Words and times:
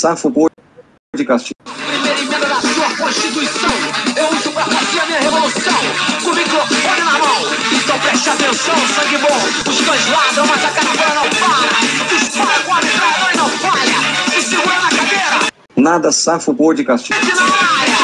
Safo 0.00 0.32
podcast. 0.32 1.52
Primeira 1.62 2.18
emenda 2.18 2.46
da 2.46 2.58
sua 2.58 2.88
Constituição. 2.96 3.68
Eu 4.16 4.34
uso 4.34 4.50
pra 4.50 4.64
fazer 4.64 4.98
a 4.98 5.04
minha 5.04 5.20
revolução. 5.20 5.74
Com 6.24 6.30
o 6.30 6.34
microfone 6.36 7.00
na 7.00 7.18
mão. 7.18 7.36
Então 7.70 7.98
preste 7.98 8.30
atenção, 8.30 8.76
sangue 8.94 9.18
bom. 9.18 9.36
Os 9.68 9.80
cães 9.82 10.08
ladram, 10.08 10.46
mas 10.46 10.64
a 10.64 10.70
caravana 10.70 11.14
não 11.16 11.28
para. 11.28 11.68
Dispara 12.18 12.60
com 12.64 12.72
a 12.72 12.80
metralhadora 12.80 13.34
e 13.34 13.36
não 13.36 13.48
falha. 13.50 14.38
E 14.38 14.42
segura 14.42 14.80
na 14.80 14.88
cadeira. 14.88 15.52
Nada 15.76 16.10
safo 16.10 16.54
podcast. 16.54 17.12
E 17.12 17.14
na 17.14 17.42
área. 17.42 18.00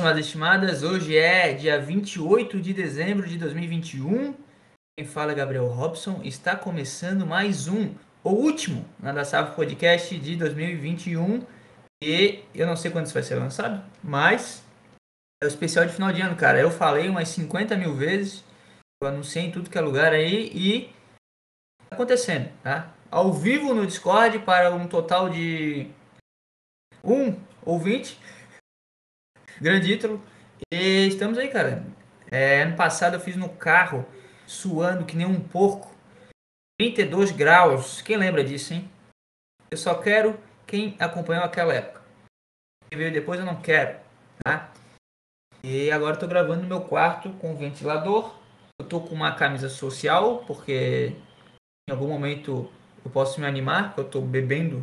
Estimadas 0.00 0.18
e 0.18 0.20
estimadas. 0.26 0.82
Hoje 0.82 1.18
é 1.18 1.52
dia 1.52 1.78
28 1.78 2.58
de 2.58 2.72
dezembro 2.72 3.28
de 3.28 3.36
2021. 3.36 4.34
Quem 4.98 5.06
fala 5.06 5.32
é 5.32 5.34
Gabriel 5.34 5.66
Robson. 5.66 6.22
Está 6.24 6.56
começando 6.56 7.26
mais 7.26 7.68
um, 7.68 7.92
o 8.24 8.30
último, 8.30 8.82
na 8.98 9.12
da 9.12 9.26
Safra 9.26 9.54
Podcast 9.54 10.16
de 10.18 10.36
2021. 10.36 11.44
E 12.02 12.42
eu 12.54 12.66
não 12.66 12.76
sei 12.76 12.90
quando 12.90 13.04
isso 13.04 13.14
vai 13.14 13.22
ser 13.22 13.34
lançado, 13.34 13.84
mas 14.02 14.64
é 15.42 15.46
o 15.46 15.48
especial 15.48 15.84
de 15.84 15.92
final 15.92 16.10
de 16.10 16.22
ano, 16.22 16.34
cara. 16.34 16.58
Eu 16.58 16.70
falei 16.70 17.06
umas 17.10 17.28
50 17.28 17.76
mil 17.76 17.94
vezes, 17.94 18.42
eu 19.02 19.08
anunciei 19.08 19.44
em 19.44 19.50
tudo 19.50 19.68
que 19.68 19.76
é 19.76 19.82
lugar 19.82 20.14
aí 20.14 20.50
e 20.54 20.94
tá 21.90 21.96
acontecendo, 21.96 22.50
tá? 22.62 22.90
Ao 23.10 23.30
vivo 23.34 23.74
no 23.74 23.86
Discord 23.86 24.38
para 24.38 24.74
um 24.74 24.88
total 24.88 25.28
de 25.28 25.88
um 27.04 27.36
ouvinte. 27.66 28.18
Grande 29.60 29.92
ídolo. 29.92 30.22
E 30.72 31.06
estamos 31.06 31.36
aí, 31.36 31.48
cara. 31.48 31.84
É, 32.30 32.62
ano 32.62 32.76
passado 32.76 33.14
eu 33.14 33.20
fiz 33.20 33.36
no 33.36 33.50
carro, 33.50 34.06
suando 34.46 35.04
que 35.04 35.14
nem 35.14 35.26
um 35.26 35.38
porco. 35.38 35.94
32 36.78 37.30
graus. 37.32 38.00
Quem 38.00 38.16
lembra 38.16 38.42
disso, 38.42 38.72
hein? 38.72 38.90
Eu 39.70 39.76
só 39.76 39.94
quero 39.94 40.40
quem 40.66 40.96
acompanhou 40.98 41.44
aquela 41.44 41.74
época. 41.74 42.00
Quem 42.88 42.98
veio 42.98 43.12
depois 43.12 43.38
eu 43.38 43.44
não 43.44 43.60
quero, 43.60 44.00
tá? 44.42 44.72
E 45.62 45.90
agora 45.90 46.16
tô 46.16 46.26
gravando 46.26 46.62
no 46.62 46.68
meu 46.68 46.80
quarto 46.80 47.30
com 47.34 47.54
ventilador. 47.54 48.34
Eu 48.80 48.86
tô 48.86 48.98
com 49.02 49.14
uma 49.14 49.34
camisa 49.34 49.68
social, 49.68 50.38
porque 50.46 51.14
em 51.86 51.92
algum 51.92 52.08
momento 52.08 52.72
eu 53.04 53.10
posso 53.10 53.38
me 53.38 53.46
animar, 53.46 53.88
porque 53.88 54.00
eu 54.00 54.10
tô 54.10 54.20
bebendo. 54.22 54.82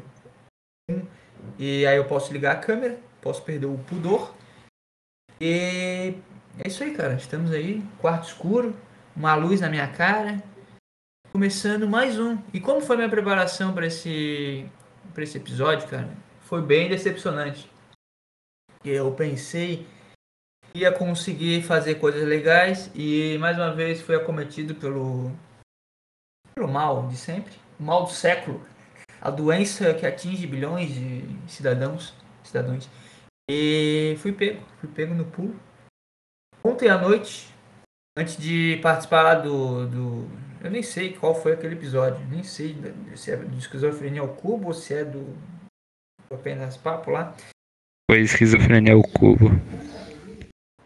E 1.57 1.83
aí 1.87 1.97
eu 1.97 2.05
posso 2.05 2.31
ligar 2.31 2.55
a 2.55 2.59
câmera, 2.59 2.99
posso 3.19 3.41
perder 3.41 3.65
o 3.65 3.79
pudor. 3.79 4.36
E 5.39 6.15
é 6.57 6.67
isso 6.67 6.83
aí, 6.83 6.95
cara. 6.95 7.13
Estamos 7.13 7.51
aí, 7.51 7.83
quarto 7.99 8.27
escuro, 8.27 8.75
uma 9.15 9.35
luz 9.35 9.61
na 9.61 9.69
minha 9.69 9.87
cara. 9.87 10.41
Começando 11.31 11.87
mais 11.87 12.19
um. 12.19 12.37
E 12.51 12.59
como 12.59 12.81
foi 12.81 12.95
minha 12.95 13.09
preparação 13.09 13.73
para 13.73 13.85
esse 13.85 14.67
para 15.13 15.23
esse 15.23 15.37
episódio, 15.37 15.87
cara? 15.87 16.09
Foi 16.41 16.61
bem 16.61 16.89
decepcionante. 16.89 17.69
Eu 18.83 19.11
pensei 19.11 19.85
que 20.73 20.79
ia 20.79 20.91
conseguir 20.91 21.61
fazer 21.61 21.95
coisas 21.95 22.27
legais 22.27 22.89
e 22.95 23.37
mais 23.39 23.57
uma 23.57 23.73
vez 23.73 24.01
fui 24.01 24.15
acometido 24.15 24.73
pelo 24.73 25.31
pelo 26.55 26.67
mal 26.67 27.07
de 27.07 27.17
sempre, 27.17 27.53
o 27.79 27.83
mal 27.83 28.05
do 28.05 28.11
século, 28.11 28.65
a 29.21 29.29
doença 29.29 29.93
que 29.93 30.05
atinge 30.07 30.47
bilhões 30.47 30.91
de 30.91 31.23
cidadãos, 31.47 32.15
cidadãos. 32.43 32.89
E 33.49 34.15
fui 34.19 34.33
pego, 34.33 34.61
fui 34.79 34.89
pego 34.89 35.13
no 35.13 35.25
pulo. 35.25 35.55
Ontem 36.63 36.89
à 36.89 36.97
noite, 36.97 37.47
antes 38.17 38.37
de 38.37 38.77
participar 38.81 39.35
do, 39.35 39.87
do. 39.87 40.29
Eu 40.61 40.69
nem 40.69 40.83
sei 40.83 41.13
qual 41.13 41.33
foi 41.33 41.53
aquele 41.53 41.75
episódio, 41.75 42.25
nem 42.27 42.43
sei 42.43 42.75
se 43.15 43.31
é 43.31 43.37
do 43.37 43.57
esquizofrenia 43.57 44.21
ao 44.21 44.27
cubo 44.27 44.67
ou 44.67 44.73
se 44.73 44.93
é 44.93 45.05
do. 45.05 45.33
apenas 46.29 46.75
papo 46.75 47.11
lá. 47.11 47.33
Foi 48.11 48.21
esquizofrenia 48.21 48.93
ao 48.93 49.01
cubo. 49.01 49.49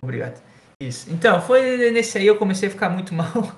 Obrigado. 0.01 0.41
Isso. 0.79 1.11
Então, 1.11 1.41
foi 1.41 1.91
nesse 1.91 2.17
aí 2.17 2.27
eu 2.27 2.37
comecei 2.37 2.67
a 2.67 2.71
ficar 2.71 2.89
muito 2.89 3.13
mal. 3.15 3.55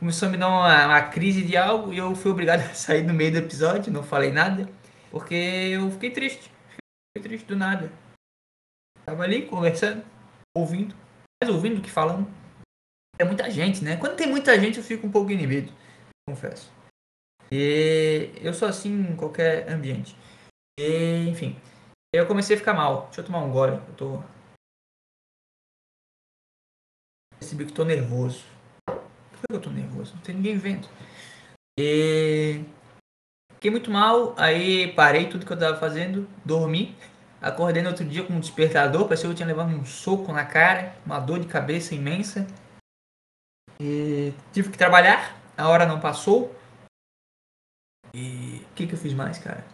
Começou 0.00 0.26
a 0.26 0.30
me 0.32 0.36
dar 0.36 0.48
uma, 0.48 0.86
uma 0.86 1.02
crise 1.02 1.42
de 1.42 1.56
algo 1.56 1.92
e 1.92 1.98
eu 1.98 2.12
fui 2.16 2.32
obrigado 2.32 2.60
a 2.70 2.74
sair 2.74 3.04
no 3.04 3.14
meio 3.14 3.30
do 3.30 3.38
episódio, 3.38 3.92
não 3.92 4.02
falei 4.02 4.32
nada, 4.32 4.68
porque 5.12 5.34
eu 5.34 5.88
fiquei 5.92 6.10
triste. 6.10 6.50
Fiquei 7.16 7.28
triste 7.30 7.46
do 7.46 7.56
nada. 7.56 7.90
Tava 9.04 9.24
ali 9.24 9.46
conversando, 9.46 10.04
ouvindo, 10.56 10.94
mais 11.42 11.52
ouvindo 11.52 11.76
do 11.76 11.82
que 11.82 11.90
falando. 11.90 12.30
É 13.18 13.24
muita 13.24 13.50
gente, 13.50 13.84
né? 13.84 13.96
Quando 13.96 14.16
tem 14.16 14.28
muita 14.28 14.58
gente 14.58 14.78
eu 14.78 14.84
fico 14.84 15.06
um 15.06 15.10
pouco 15.10 15.30
inibido, 15.30 15.72
confesso. 16.28 16.72
E 17.50 18.30
eu 18.40 18.54
sou 18.54 18.68
assim 18.68 18.90
em 18.90 19.16
qualquer 19.16 19.70
ambiente. 19.70 20.16
E, 20.80 21.28
enfim, 21.28 21.60
eu 22.14 22.26
comecei 22.26 22.56
a 22.56 22.58
ficar 22.58 22.74
mal. 22.74 23.04
Deixa 23.06 23.20
eu 23.20 23.26
tomar 23.26 23.40
um 23.40 23.50
gole, 23.50 23.76
eu 23.76 23.94
tô. 23.94 24.22
Percebi 27.38 27.66
que 27.66 27.72
tô 27.72 27.84
nervoso. 27.84 28.44
Por 28.86 29.40
que 29.50 29.54
eu 29.54 29.60
tô 29.60 29.70
nervoso? 29.70 30.14
Não 30.14 30.22
tem 30.22 30.34
ninguém 30.34 30.56
vendo. 30.56 30.88
E. 31.78 32.64
Fiquei 33.54 33.70
muito 33.70 33.90
mal, 33.90 34.34
aí 34.38 34.92
parei 34.94 35.28
tudo 35.28 35.46
que 35.46 35.52
eu 35.52 35.58
tava 35.58 35.78
fazendo, 35.78 36.28
dormi. 36.44 36.96
Acordei 37.42 37.82
no 37.82 37.88
outro 37.88 38.04
dia 38.04 38.24
com 38.24 38.34
um 38.34 38.40
despertador, 38.40 39.08
parecia 39.08 39.26
que 39.26 39.32
eu 39.32 39.36
tinha 39.36 39.48
levado 39.48 39.68
um 39.68 39.84
soco 39.84 40.32
na 40.32 40.46
cara, 40.46 40.94
uma 41.04 41.18
dor 41.18 41.40
de 41.40 41.48
cabeça 41.48 41.92
imensa. 41.92 42.46
E 43.80 44.32
tive 44.52 44.70
que 44.70 44.78
trabalhar, 44.78 45.36
a 45.58 45.68
hora 45.68 45.84
não 45.84 45.98
passou. 45.98 46.54
E 48.14 48.64
o 48.70 48.74
que, 48.74 48.86
que 48.86 48.94
eu 48.94 48.98
fiz 48.98 49.12
mais, 49.12 49.38
cara? 49.38 49.64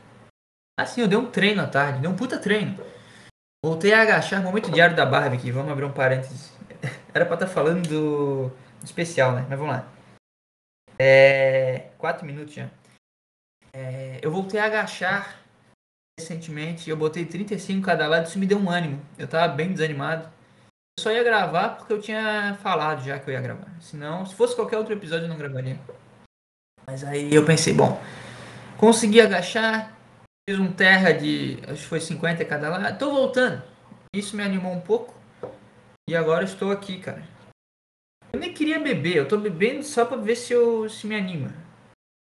Assim, 0.80 1.02
eu 1.02 1.08
dei 1.08 1.18
um 1.18 1.30
treino 1.30 1.60
à 1.60 1.66
tarde, 1.66 2.00
dei 2.00 2.08
um 2.08 2.16
puta 2.16 2.38
treino. 2.38 2.82
Voltei 3.62 3.92
a 3.92 4.00
agachar, 4.00 4.42
momento 4.42 4.70
diário 4.70 4.96
da 4.96 5.04
Barbie 5.04 5.36
aqui, 5.36 5.50
vamos 5.50 5.70
abrir 5.70 5.84
um 5.84 5.92
parênteses. 5.92 6.56
Era 7.12 7.26
pra 7.26 7.34
estar 7.34 7.48
falando 7.48 7.86
do, 7.86 8.48
do 8.48 8.84
especial, 8.84 9.32
né? 9.32 9.44
Mas 9.46 9.58
vamos 9.58 9.74
lá. 9.74 9.86
É. 10.98 11.90
Quatro 11.98 12.24
minutos 12.24 12.54
já. 12.54 12.70
É, 13.74 14.20
eu 14.22 14.30
voltei 14.30 14.58
a 14.58 14.64
agachar 14.64 15.36
recentemente, 16.18 16.90
eu 16.90 16.96
botei 16.96 17.24
35 17.24 17.86
cada 17.86 18.06
lado, 18.08 18.26
isso 18.26 18.38
me 18.38 18.46
deu 18.46 18.58
um 18.58 18.68
ânimo. 18.68 19.00
Eu 19.16 19.28
tava 19.28 19.52
bem 19.54 19.72
desanimado. 19.72 20.24
Eu 20.98 21.02
só 21.02 21.12
ia 21.12 21.22
gravar 21.22 21.76
porque 21.76 21.92
eu 21.92 22.00
tinha 22.00 22.58
falado 22.60 23.04
já 23.04 23.18
que 23.18 23.30
eu 23.30 23.34
ia 23.34 23.40
gravar. 23.40 23.68
Senão, 23.80 24.26
se 24.26 24.34
fosse 24.34 24.56
qualquer 24.56 24.76
outro 24.78 24.92
episódio, 24.92 25.24
eu 25.24 25.28
não 25.28 25.38
gravaria. 25.38 25.78
Mas 26.86 27.04
aí 27.04 27.32
eu 27.32 27.44
pensei, 27.44 27.72
bom, 27.72 28.02
consegui 28.76 29.20
agachar, 29.20 29.96
fiz 30.48 30.58
um 30.58 30.72
terra 30.72 31.12
de, 31.12 31.58
acho 31.68 31.82
que 31.82 31.88
foi 31.88 32.00
50 32.00 32.44
cada 32.44 32.68
lado, 32.68 32.98
tô 32.98 33.10
voltando. 33.10 33.62
Isso 34.12 34.36
me 34.36 34.42
animou 34.42 34.72
um 34.72 34.80
pouco. 34.80 35.14
E 36.08 36.16
agora 36.16 36.44
estou 36.44 36.72
aqui, 36.72 36.98
cara. 36.98 37.22
Eu 38.32 38.40
nem 38.40 38.52
queria 38.52 38.80
beber, 38.80 39.16
eu 39.16 39.28
tô 39.28 39.36
bebendo 39.36 39.82
só 39.84 40.04
pra 40.04 40.16
ver 40.16 40.36
se 40.36 40.52
eu 40.52 40.88
se 40.88 41.06
me 41.06 41.14
anima. 41.14 41.54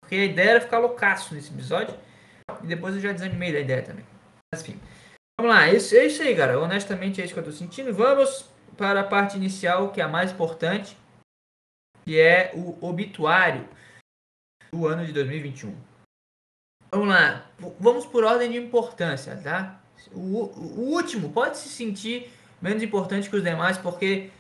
Porque 0.02 0.16
a 0.16 0.26
ideia 0.26 0.50
era 0.52 0.62
ficar 0.62 0.80
loucaço 0.80 1.34
nesse 1.34 1.52
episódio. 1.52 1.98
E 2.64 2.68
depois 2.68 2.96
eu 2.96 3.02
já 3.02 3.12
desanimei 3.12 3.52
da 3.52 3.60
ideia 3.60 3.84
também. 3.84 4.06
Mas 4.52 4.62
enfim. 4.62 4.80
Vamos 5.40 5.56
lá, 5.56 5.68
é 5.68 5.76
isso, 5.76 5.96
é 5.96 6.06
isso 6.06 6.22
aí, 6.22 6.36
cara. 6.36 6.60
Honestamente 6.60 7.22
é 7.22 7.26
isso 7.26 7.34
que 7.34 7.40
eu 7.40 7.44
tô 7.44 7.52
sentindo. 7.52 7.94
Vamos 7.94 8.50
para 8.76 9.02
a 9.02 9.08
parte 9.08 9.38
inicial, 9.38 9.92
que 9.92 10.02
é 10.02 10.04
a 10.04 10.08
mais 10.08 10.32
importante. 10.32 10.98
Que 12.06 12.20
é 12.20 12.52
o 12.56 12.78
obituário 12.86 13.68
do 14.72 14.88
ano 14.88 15.06
de 15.06 15.12
2021. 15.14 15.76
Vamos 16.92 17.10
lá. 17.10 17.46
Vamos 17.80 18.06
por 18.06 18.24
ordem 18.24 18.52
de 18.52 18.58
importância, 18.58 19.36
tá? 19.38 19.82
O, 20.14 20.46
o 20.46 20.94
último 20.94 21.32
pode 21.34 21.58
se 21.58 21.70
sentir 21.70 22.32
menos 22.62 22.82
importante 22.82 23.30
que 23.30 23.36
os 23.36 23.44
demais, 23.44 23.78
porque 23.78 24.32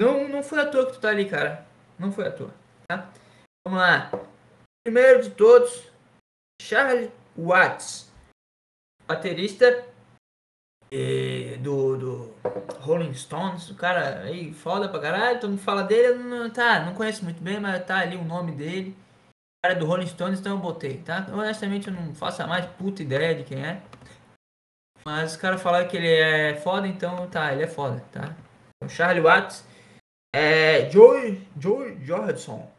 não, 0.00 0.28
não 0.28 0.42
foi 0.42 0.60
à 0.60 0.66
toa 0.66 0.86
que 0.86 0.92
tu 0.92 1.00
tá 1.00 1.08
ali, 1.08 1.28
cara. 1.28 1.66
Não 1.98 2.12
foi 2.12 2.28
à 2.28 2.30
toa, 2.30 2.54
tá? 2.86 3.10
Vamos 3.66 3.80
lá. 3.80 4.10
Primeiro 4.84 5.22
de 5.22 5.30
todos, 5.30 5.90
Charlie 6.62 7.10
Watts, 7.38 8.10
baterista 9.06 9.86
eh, 10.90 11.58
do, 11.60 11.96
do 11.96 12.34
Rolling 12.80 13.14
Stones, 13.14 13.70
o 13.70 13.74
cara 13.74 14.22
aí 14.22 14.52
foda 14.52 14.88
pra 14.88 15.00
caralho, 15.00 15.40
todo 15.40 15.50
mundo 15.50 15.60
fala 15.62 15.82
dele, 15.82 16.22
não, 16.22 16.50
tá, 16.50 16.84
não 16.84 16.94
conheço 16.94 17.24
muito 17.24 17.42
bem, 17.42 17.60
mas 17.60 17.84
tá 17.84 17.98
ali 17.98 18.16
o 18.16 18.24
nome 18.24 18.52
dele. 18.52 18.90
O 18.90 19.66
cara 19.66 19.74
é 19.74 19.78
do 19.78 19.86
Rolling 19.86 20.06
Stones, 20.06 20.40
então 20.40 20.52
eu 20.52 20.58
botei, 20.62 20.98
tá? 20.98 21.26
Honestamente 21.32 21.88
eu 21.88 21.94
não 21.94 22.14
faço 22.14 22.42
a 22.42 22.46
mais 22.46 22.66
puta 22.66 23.02
ideia 23.02 23.34
de 23.34 23.44
quem 23.44 23.64
é. 23.64 23.82
Mas 25.04 25.32
os 25.32 25.36
caras 25.36 25.62
falaram 25.62 25.88
que 25.88 25.96
ele 25.96 26.08
é 26.08 26.56
foda, 26.56 26.86
então 26.86 27.28
tá, 27.28 27.52
ele 27.52 27.62
é 27.62 27.68
foda, 27.68 28.00
tá? 28.12 28.34
Então, 28.76 28.88
Charlie 28.88 29.22
Watts 29.22 29.64
É 30.34 30.90
Joe, 30.90 31.48
Joe 31.58 31.96
Jorgensen. 32.04 32.75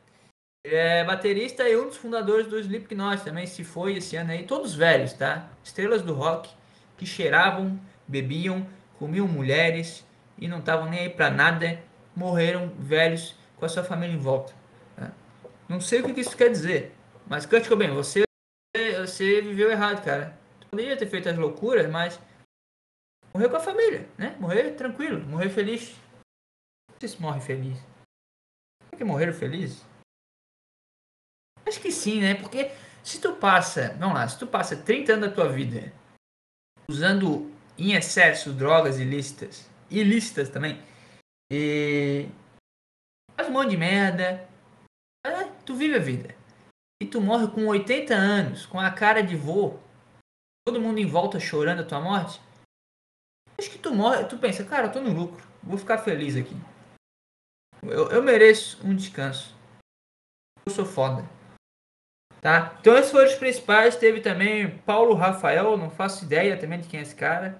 É 0.69 1.03
baterista 1.03 1.67
e 1.67 1.77
um 1.77 1.87
dos 1.87 1.97
fundadores 1.97 2.47
do 2.47 2.59
Slipknot 2.59 3.23
também 3.23 3.47
se 3.47 3.63
foi 3.63 3.97
esse 3.97 4.15
ano 4.15 4.31
aí. 4.31 4.43
Todos 4.43 4.75
velhos, 4.75 5.13
tá? 5.13 5.49
Estrelas 5.63 6.01
do 6.01 6.13
rock 6.13 6.49
que 6.97 7.05
cheiravam, 7.05 7.79
bebiam, 8.07 8.67
comiam 8.99 9.27
mulheres 9.27 10.05
e 10.37 10.47
não 10.47 10.59
estavam 10.59 10.89
nem 10.89 11.01
aí 11.01 11.09
pra 11.09 11.29
nada. 11.29 11.81
Morreram 12.15 12.69
velhos 12.79 13.35
com 13.55 13.65
a 13.65 13.69
sua 13.69 13.83
família 13.83 14.15
em 14.15 14.19
volta. 14.19 14.53
tá? 14.95 15.11
Não 15.69 15.79
sei 15.79 16.01
o 16.01 16.13
que 16.13 16.19
isso 16.19 16.35
quer 16.35 16.49
dizer, 16.49 16.93
mas 17.27 17.45
Kurt 17.45 17.67
Cobain, 17.67 17.93
você, 17.93 18.23
você 18.99 19.41
viveu 19.41 19.71
errado, 19.71 20.03
cara. 20.03 20.37
Poderia 20.69 20.97
ter 20.97 21.07
feito 21.07 21.29
as 21.29 21.37
loucuras, 21.37 21.89
mas 21.89 22.19
morreu 23.33 23.49
com 23.49 23.55
a 23.55 23.61
família, 23.61 24.07
né? 24.17 24.35
Morrer 24.39 24.71
tranquilo, 24.71 25.25
morrer 25.25 25.49
feliz. 25.49 25.95
Não 27.01 27.07
se 27.07 27.21
morre 27.21 27.39
feliz. 27.39 27.77
Que 28.97 29.03
morreram 29.03 29.31
felizes? 29.31 29.86
Acho 31.67 31.81
que 31.81 31.91
sim, 31.91 32.21
né? 32.21 32.35
Porque 32.35 32.71
se 33.03 33.19
tu 33.19 33.33
passa, 33.33 33.93
vamos 33.99 34.15
lá, 34.15 34.27
se 34.27 34.39
tu 34.39 34.47
passa 34.47 34.75
30 34.75 35.13
anos 35.13 35.29
da 35.29 35.35
tua 35.35 35.49
vida 35.49 35.91
usando 36.89 37.51
em 37.77 37.93
excesso 37.93 38.53
drogas 38.53 38.99
ilícitas, 38.99 39.69
ilícitas 39.89 40.49
também, 40.49 40.81
e 41.51 42.29
faz 43.35 43.49
um 43.49 43.51
monte 43.51 43.71
de 43.71 43.77
merda, 43.77 44.47
é, 45.25 45.45
tu 45.65 45.75
vive 45.75 45.95
a 45.95 45.99
vida. 45.99 46.35
E 47.01 47.05
tu 47.05 47.21
morre 47.21 47.47
com 47.49 47.67
80 47.67 48.13
anos, 48.13 48.65
com 48.65 48.79
a 48.79 48.89
cara 48.89 49.21
de 49.21 49.35
vô, 49.35 49.77
todo 50.65 50.81
mundo 50.81 50.99
em 50.99 51.05
volta 51.05 51.39
chorando 51.39 51.81
a 51.81 51.85
tua 51.85 51.99
morte. 51.99 52.41
Acho 53.57 53.69
que 53.69 53.77
tu 53.77 53.93
morre, 53.93 54.25
tu 54.25 54.37
pensa, 54.37 54.63
cara, 54.63 54.87
eu 54.87 54.91
tô 54.91 55.01
no 55.01 55.13
lucro, 55.13 55.45
vou 55.61 55.77
ficar 55.77 55.97
feliz 55.97 56.35
aqui. 56.35 56.55
Eu, 57.83 58.09
eu 58.09 58.23
mereço 58.23 58.79
um 58.85 58.95
descanso. 58.95 59.55
Eu 60.65 60.71
sou 60.73 60.85
foda. 60.85 61.36
Tá? 62.41 62.75
Então 62.79 62.97
esses 62.97 63.11
foram 63.11 63.27
os 63.27 63.35
principais. 63.35 63.95
Teve 63.95 64.21
também 64.21 64.77
Paulo 64.79 65.13
Rafael, 65.15 65.77
não 65.77 65.89
faço 65.89 66.25
ideia 66.25 66.57
também 66.57 66.79
de 66.79 66.87
quem 66.87 66.99
é 66.99 67.03
esse 67.03 67.15
cara. 67.15 67.59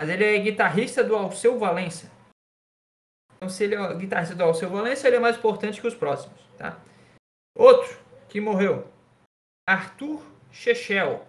Mas 0.00 0.10
ele 0.10 0.24
é 0.24 0.38
guitarrista 0.38 1.02
do 1.02 1.14
Alceu 1.14 1.58
Valença. 1.58 2.10
Então 3.36 3.48
se 3.48 3.64
ele 3.64 3.74
é 3.74 3.94
guitarrista 3.94 4.34
do 4.34 4.42
Alceu 4.42 4.70
Valença, 4.70 5.06
ele 5.06 5.16
é 5.16 5.20
mais 5.20 5.36
importante 5.36 5.80
que 5.80 5.86
os 5.86 5.94
próximos. 5.94 6.40
Tá? 6.56 6.78
Outro 7.56 7.98
que 8.28 8.40
morreu. 8.40 8.88
Arthur 9.68 10.22
Chechel. 10.50 11.26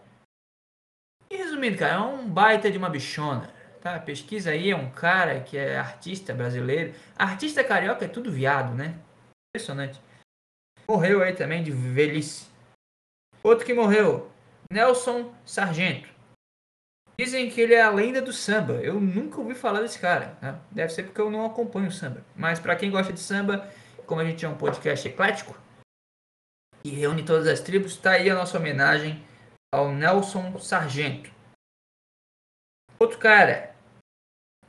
E 1.30 1.38
resumindo, 1.38 1.78
cara, 1.78 1.94
é 1.96 2.00
um 2.00 2.28
baita 2.28 2.72
de 2.72 2.78
uma 2.78 2.90
bichona. 2.90 3.54
Tá? 3.82 4.00
Pesquisa 4.00 4.52
aí, 4.52 4.72
é 4.72 4.76
um 4.76 4.90
cara 4.90 5.40
que 5.42 5.58
é 5.58 5.78
artista 5.78 6.34
brasileiro. 6.34 6.94
Artista 7.16 7.64
carioca 7.64 8.06
é 8.06 8.08
tudo 8.08 8.32
viado, 8.32 8.74
né? 8.74 8.98
Impressionante. 9.50 10.02
Morreu 10.88 11.22
aí 11.22 11.34
também 11.34 11.64
de 11.64 11.72
velhice. 11.72 12.48
Outro 13.46 13.64
que 13.64 13.76
morreu, 13.76 14.32
Nelson 14.72 15.32
Sargento. 15.46 16.10
Dizem 17.16 17.48
que 17.48 17.62
ele 17.62 17.76
é 17.76 17.82
a 17.84 17.92
lenda 17.92 18.20
do 18.20 18.34
samba. 18.34 18.74
Eu 18.82 19.00
nunca 19.00 19.40
ouvi 19.40 19.54
falar 19.54 19.82
desse 19.82 20.00
cara. 20.00 20.36
Tá? 20.42 20.60
Deve 20.72 20.92
ser 20.92 21.04
porque 21.04 21.22
eu 21.22 21.30
não 21.30 21.46
acompanho 21.46 21.90
o 21.90 21.92
samba. 21.92 22.26
Mas 22.36 22.60
para 22.60 22.76
quem 22.76 22.90
gosta 22.90 23.14
de 23.14 23.20
samba, 23.20 23.72
como 24.08 24.20
a 24.20 24.26
gente 24.26 24.44
é 24.44 24.50
um 24.50 24.58
podcast 24.58 25.08
eclético 25.08 25.56
e 26.84 26.90
reúne 26.90 27.24
todas 27.24 27.46
as 27.46 27.60
tribos, 27.60 27.96
tá 27.98 28.14
aí 28.14 28.32
a 28.32 28.34
nossa 28.34 28.58
homenagem 28.58 29.24
ao 29.72 29.92
Nelson 29.92 30.58
Sargento. 30.58 31.32
Outro 32.98 33.20
cara, 33.20 33.76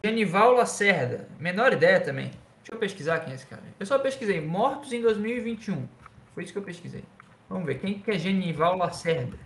Genival 0.04 0.52
Lacerda. 0.52 1.26
Menor 1.40 1.72
ideia 1.72 1.98
também. 1.98 2.30
Deixa 2.58 2.74
eu 2.74 2.78
pesquisar 2.78 3.20
quem 3.20 3.32
é 3.32 3.36
esse 3.36 3.46
cara. 3.46 3.62
Eu 3.80 3.86
só 3.86 3.98
pesquisei 3.98 4.38
mortos 4.38 4.92
em 4.92 5.00
2021. 5.00 5.88
Foi 6.34 6.44
isso 6.44 6.52
que 6.52 6.58
eu 6.58 6.62
pesquisei. 6.62 7.04
Vamos 7.48 7.66
ver, 7.66 7.80
quem 7.80 8.02
que 8.02 8.10
é 8.10 8.18
Genival 8.18 8.76
Lacerda? 8.76 9.36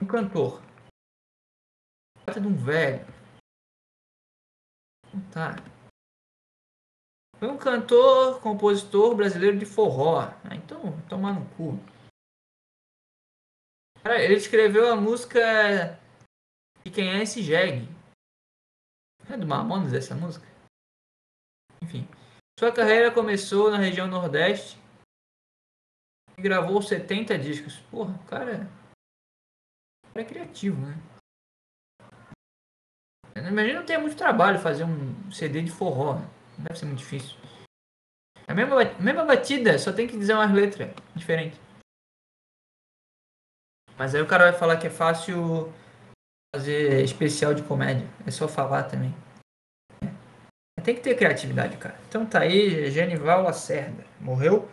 Um 0.00 0.06
cantor. 0.06 0.60
Trata 2.24 2.40
de 2.40 2.46
um 2.48 2.56
velho. 2.56 3.06
Tá. 5.32 5.54
Foi 7.38 7.48
um 7.48 7.58
cantor, 7.58 8.40
compositor 8.40 9.14
brasileiro 9.14 9.58
de 9.58 9.66
forró. 9.66 10.20
Ah, 10.20 10.56
então, 10.56 11.00
tomar 11.08 11.34
no 11.34 11.48
cu. 11.56 11.78
Cara, 14.02 14.20
ele 14.20 14.34
escreveu 14.34 14.92
a 14.92 14.96
música 14.96 15.40
de 16.84 16.90
quem 16.90 17.10
é 17.10 17.22
esse 17.22 17.42
jegue. 17.42 17.86
É 19.30 19.36
do 19.36 19.46
Mamonas 19.46 19.92
essa 19.92 20.16
música? 20.16 20.51
Sua 22.62 22.70
carreira 22.70 23.10
começou 23.10 23.72
na 23.72 23.76
região 23.76 24.06
Nordeste 24.06 24.78
e 26.38 26.40
gravou 26.40 26.80
70 26.80 27.36
discos. 27.36 27.80
Porra, 27.90 28.16
cara, 28.28 28.70
o 30.04 30.12
cara 30.12 30.20
é 30.20 30.24
criativo, 30.24 30.80
né? 30.80 30.94
Imagina 33.34 33.80
não 33.80 33.84
ter 33.84 33.98
muito 33.98 34.16
trabalho 34.16 34.60
fazer 34.60 34.84
um 34.84 35.28
CD 35.32 35.62
de 35.62 35.72
forró. 35.72 36.20
né? 36.20 36.30
Não 36.56 36.64
deve 36.66 36.78
ser 36.78 36.86
muito 36.86 37.00
difícil. 37.00 37.36
É 38.46 38.52
A 38.52 38.54
mesma, 38.54 38.76
mesma 39.00 39.24
batida, 39.24 39.76
só 39.76 39.92
tem 39.92 40.06
que 40.06 40.16
dizer 40.16 40.34
umas 40.34 40.52
letras 40.52 40.94
diferentes. 41.16 41.58
Mas 43.98 44.14
aí 44.14 44.22
o 44.22 44.28
cara 44.28 44.52
vai 44.52 44.60
falar 44.60 44.76
que 44.76 44.86
é 44.86 44.90
fácil 44.90 45.72
fazer 46.54 47.02
especial 47.02 47.54
de 47.54 47.64
comédia. 47.64 48.06
É 48.24 48.30
só 48.30 48.46
falar 48.46 48.84
também. 48.84 49.12
Tem 50.84 50.94
que 50.94 51.00
ter 51.00 51.16
criatividade, 51.16 51.76
cara. 51.76 51.96
Então 52.08 52.26
tá 52.26 52.40
aí, 52.40 52.90
Genival 52.90 53.42
Lacerda. 53.42 54.04
Morreu. 54.20 54.68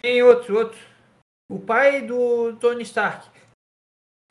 Tem 0.00 0.22
outro, 0.22 0.56
outro. 0.56 0.78
O 1.50 1.58
pai 1.58 2.02
do 2.02 2.56
Tony 2.56 2.82
Stark. 2.82 3.28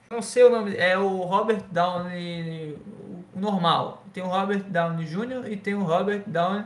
Não 0.10 0.22
sei 0.22 0.44
o 0.44 0.50
nome. 0.50 0.76
É 0.76 0.98
o 0.98 1.22
Robert 1.22 1.64
Downey. 1.72 2.78
O 3.34 3.40
normal. 3.40 4.04
Tem 4.14 4.24
o 4.24 4.28
Robert 4.28 4.64
Downey 4.64 5.06
Jr. 5.06 5.52
e 5.52 5.58
tem 5.58 5.74
o 5.74 5.84
Robert 5.84 6.24
Downey 6.26 6.66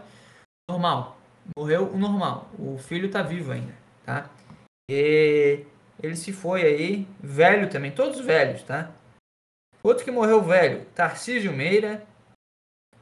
normal. 0.69 1.17
Morreu 1.57 1.91
o 1.91 1.97
normal. 1.97 2.49
O 2.59 2.77
filho 2.77 3.09
tá 3.09 3.23
vivo 3.23 3.51
ainda, 3.51 3.73
tá? 4.05 4.29
E 4.91 5.65
ele 6.01 6.15
se 6.15 6.31
foi 6.31 6.61
aí. 6.63 7.07
Velho 7.19 7.69
também. 7.69 7.91
Todos 7.91 8.19
velhos, 8.19 8.61
tá? 8.61 8.91
Outro 9.81 10.03
que 10.03 10.11
morreu 10.11 10.43
velho. 10.43 10.85
Tarcísio 10.93 11.51
Meira 11.51 12.05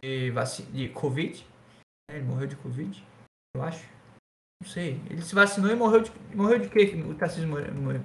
de, 0.08 0.32
vaci... 0.32 0.64
de 0.64 0.90
Covid. 0.90 1.46
Ele 2.10 2.24
morreu 2.24 2.48
de 2.48 2.56
Covid, 2.56 3.06
eu 3.56 3.64
acho. 3.64 3.86
Não 4.62 4.70
sei. 4.70 4.94
Ele 5.10 5.22
se 5.22 5.36
vacinou 5.36 5.70
e 5.70 5.76
morreu 5.76 6.02
de. 6.02 6.12
Morreu 6.36 6.60
de 6.60 6.70
quê? 6.70 6.88
que 6.88 6.96
O 6.96 7.16
Tarcísio 7.16 7.48
morreu. 7.48 7.74
morreu? 7.74 8.02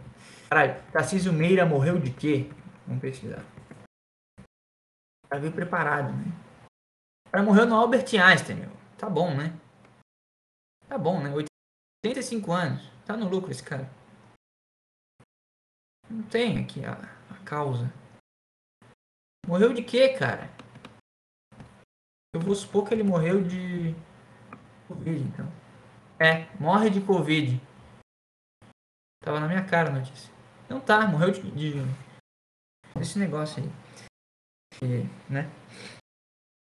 Caralho, 0.51 0.83
Tarcísio 0.91 1.33
Meira 1.33 1.65
morreu 1.65 1.99
de 1.99 2.13
quê? 2.13 2.51
Vamos 2.87 3.01
pesquisar. 3.01 3.45
Pra 5.29 5.39
vir 5.39 5.53
preparado, 5.53 6.13
né? 6.13 7.43
Morreu 7.43 7.65
no 7.65 7.77
Albert 7.77 8.05
Einstein, 8.15 8.57
meu. 8.57 8.71
Tá 8.99 9.09
bom, 9.09 9.35
né? 9.35 9.59
Tá 10.87 10.99
bom, 10.99 11.23
né? 11.23 11.33
85 12.05 12.53
anos. 12.53 12.83
Tá 13.07 13.17
no 13.17 13.29
lucro 13.29 13.51
esse 13.51 13.63
cara. 13.63 13.89
Não 16.11 16.23
tem 16.25 16.63
aqui 16.63 16.85
a, 16.85 16.93
a 17.31 17.39
causa. 17.45 17.91
Morreu 19.47 19.73
de 19.73 19.83
quê, 19.83 20.11
cara? 20.11 20.51
Eu 22.35 22.41
vou 22.41 22.55
supor 22.55 22.89
que 22.89 22.95
ele 22.95 23.03
morreu 23.03 23.43
de 23.43 23.95
Covid, 24.89 25.21
então. 25.21 25.47
É, 26.19 26.47
morre 26.59 26.89
de 26.89 27.01
Covid. 27.03 27.61
Tava 29.23 29.39
na 29.39 29.47
minha 29.47 29.63
cara 29.65 29.91
a 29.91 29.93
notícia. 29.93 30.33
Não 30.67 30.81
tá, 30.81 31.07
morreu 31.07 31.31
de, 31.31 31.51
de 31.51 31.73
esse 32.99 33.19
negócio 33.19 33.63
aí. 33.63 33.71
E, 34.83 35.33
né? 35.33 35.51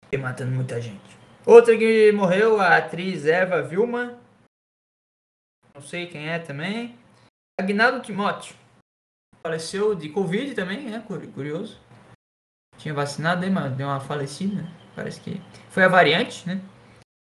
E 0.09 0.17
matando 0.17 0.55
muita 0.55 0.81
gente. 0.81 1.17
Outra 1.45 1.77
que 1.77 2.13
morreu, 2.13 2.61
a 2.61 2.77
atriz 2.77 3.25
Eva 3.25 3.61
Vilma. 3.61 4.17
Não 5.75 5.81
sei 5.81 6.07
quem 6.07 6.29
é 6.29 6.39
também. 6.39 6.97
Agnaldo 7.59 8.01
Timóteo. 8.01 8.55
Faleceu 9.43 9.93
de 9.95 10.09
Covid 10.09 10.55
também, 10.55 10.93
é 10.93 10.99
curioso. 10.99 11.77
Tinha 12.77 12.93
vacinado, 12.93 13.43
hein, 13.43 13.51
mas 13.51 13.75
deu 13.75 13.87
uma 13.87 13.99
falecida. 13.99 14.63
Parece 14.97 15.21
que 15.21 15.39
foi 15.69 15.83
a 15.83 15.87
variante, 15.87 16.47
né? 16.47 16.59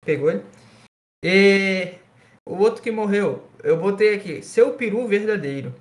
Pegou 0.06 0.30
ele. 0.32 0.46
E 1.26 2.00
o 2.48 2.56
outro 2.56 2.82
que 2.82 2.90
morreu, 2.90 3.52
eu 3.62 3.78
botei 3.78 4.16
aqui, 4.16 4.42
seu 4.42 4.78
peru 4.78 5.06
verdadeiro. 5.10 5.76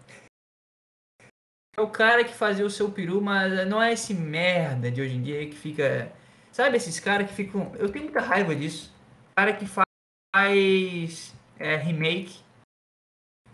É 1.77 1.81
o 1.81 1.89
cara 1.89 2.25
que 2.25 2.35
fazia 2.35 2.67
o 2.67 2.71
seu 2.71 2.91
peru, 2.91 3.21
mas 3.23 3.69
não 3.69 3.81
é 3.81 3.93
esse 3.93 4.13
merda 4.13 4.91
de 4.91 5.01
hoje 5.01 5.15
em 5.15 5.23
dia 5.23 5.49
que 5.49 5.55
fica. 5.55 6.13
Sabe 6.51 6.77
esses 6.77 6.99
caras 6.99 7.29
que 7.29 7.35
ficam. 7.35 7.73
Eu 7.77 7.89
tenho 7.93 8.07
muita 8.07 8.21
raiva 8.21 8.57
disso. 8.57 8.93
Cara 9.37 9.53
que 9.53 9.65
faz 9.67 11.33
é, 11.61 11.77
remake 11.77 12.41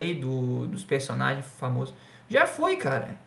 aí 0.01 0.15
do, 0.15 0.67
dos 0.67 0.83
personagens 0.83 1.45
famosos. 1.59 1.95
Já 2.27 2.47
foi, 2.47 2.77
cara. 2.79 3.19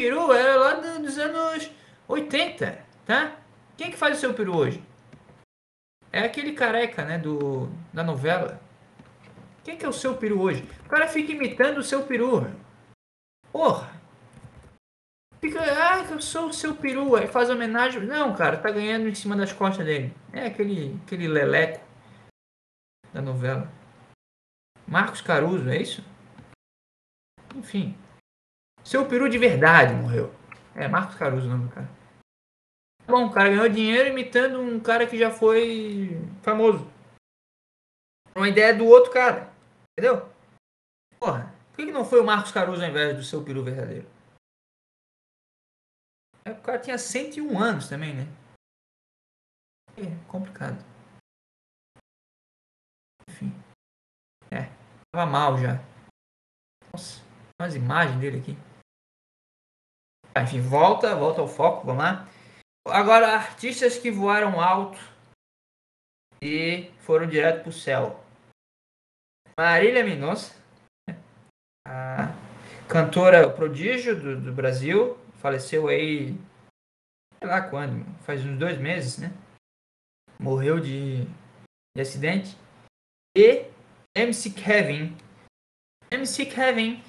Peru 0.00 0.32
era 0.32 0.54
lá 0.56 0.74
do- 0.74 1.02
dos 1.02 1.18
anos 1.18 1.70
80, 2.06 2.84
tá? 3.04 3.37
Quem 3.78 3.86
é 3.86 3.90
que 3.92 3.96
faz 3.96 4.16
o 4.16 4.20
seu 4.20 4.34
peru 4.34 4.56
hoje? 4.56 4.82
É 6.10 6.22
aquele 6.22 6.52
careca, 6.52 7.04
né, 7.04 7.16
do, 7.16 7.68
da 7.92 8.02
novela. 8.02 8.60
Quem 9.62 9.78
que 9.78 9.86
é 9.86 9.88
o 9.88 9.92
seu 9.92 10.16
peru 10.16 10.40
hoje? 10.40 10.68
O 10.84 10.88
cara 10.88 11.06
fica 11.06 11.30
imitando 11.30 11.78
o 11.78 11.82
seu 11.84 12.04
peru. 12.04 12.50
Porra. 13.52 13.92
Fica, 15.40 15.60
ah, 15.60 16.04
eu 16.10 16.20
sou 16.20 16.48
o 16.48 16.52
seu 16.52 16.74
peru. 16.74 17.14
Aí 17.14 17.28
faz 17.28 17.50
homenagem. 17.50 18.02
Não, 18.02 18.34
cara, 18.34 18.56
tá 18.56 18.68
ganhando 18.68 19.08
em 19.08 19.14
cima 19.14 19.36
das 19.36 19.52
costas 19.52 19.86
dele. 19.86 20.12
É 20.32 20.46
aquele, 20.46 20.98
aquele 21.04 21.28
leleco 21.28 21.80
da 23.12 23.22
novela. 23.22 23.70
Marcos 24.88 25.20
Caruso, 25.20 25.68
é 25.68 25.80
isso? 25.80 26.04
Enfim. 27.54 27.96
Seu 28.82 29.06
peru 29.06 29.28
de 29.28 29.38
verdade 29.38 29.94
morreu. 29.94 30.34
É, 30.74 30.88
Marcos 30.88 31.14
Caruso 31.14 31.46
o 31.46 31.50
nome 31.50 31.68
do 31.68 31.70
cara. 31.72 31.97
Bom, 33.08 33.26
o 33.26 33.32
cara 33.32 33.48
ganhou 33.48 33.68
dinheiro 33.70 34.10
imitando 34.10 34.60
um 34.60 34.78
cara 34.78 35.06
que 35.06 35.16
já 35.16 35.30
foi 35.30 36.10
famoso. 36.42 36.86
Uma 38.36 38.50
ideia 38.50 38.76
do 38.76 38.84
outro 38.84 39.10
cara. 39.10 39.50
Entendeu? 39.92 40.30
Porra, 41.18 41.50
por 41.70 41.76
que, 41.78 41.86
que 41.86 41.92
não 41.92 42.04
foi 42.04 42.20
o 42.20 42.26
Marcos 42.26 42.52
Caruso 42.52 42.82
ao 42.82 42.90
invés 42.90 43.16
do 43.16 43.22
seu 43.22 43.42
peru 43.42 43.64
verdadeiro? 43.64 44.06
É, 46.44 46.50
o 46.50 46.60
cara 46.60 46.78
tinha 46.78 46.98
101 46.98 47.58
anos 47.58 47.88
também, 47.88 48.14
né? 48.14 48.24
É 49.96 50.28
complicado. 50.28 50.84
Enfim. 53.26 53.52
É, 54.50 54.70
tava 55.10 55.24
mal 55.24 55.56
já. 55.56 55.80
Nossa, 56.92 57.22
umas 57.58 57.74
imagens 57.74 58.20
dele 58.20 58.40
aqui. 58.40 58.56
Ah, 60.34 60.42
Enfim, 60.42 60.60
volta, 60.60 61.16
volta 61.16 61.40
ao 61.40 61.48
foco, 61.48 61.86
vamos 61.86 62.04
lá. 62.04 62.37
Agora, 62.86 63.34
artistas 63.34 63.98
que 63.98 64.10
voaram 64.10 64.60
alto 64.60 64.98
e 66.40 66.90
foram 67.00 67.26
direto 67.26 67.64
pro 67.64 67.72
céu. 67.72 68.24
Marília 69.58 70.04
Mendonça, 70.04 70.54
a 71.86 72.28
cantora 72.88 73.50
prodígio 73.50 74.18
do, 74.18 74.40
do 74.40 74.52
Brasil, 74.52 75.18
faleceu 75.40 75.88
aí, 75.88 76.34
sei 77.38 77.48
lá 77.48 77.68
quando, 77.68 78.04
faz 78.22 78.44
uns 78.44 78.58
dois 78.58 78.78
meses, 78.78 79.18
né? 79.18 79.32
Morreu 80.38 80.78
de, 80.78 81.24
de 81.96 82.00
acidente. 82.00 82.56
E 83.36 83.66
MC 84.14 84.50
Kevin, 84.50 85.16
MC 86.10 86.46
Kevin 86.46 87.02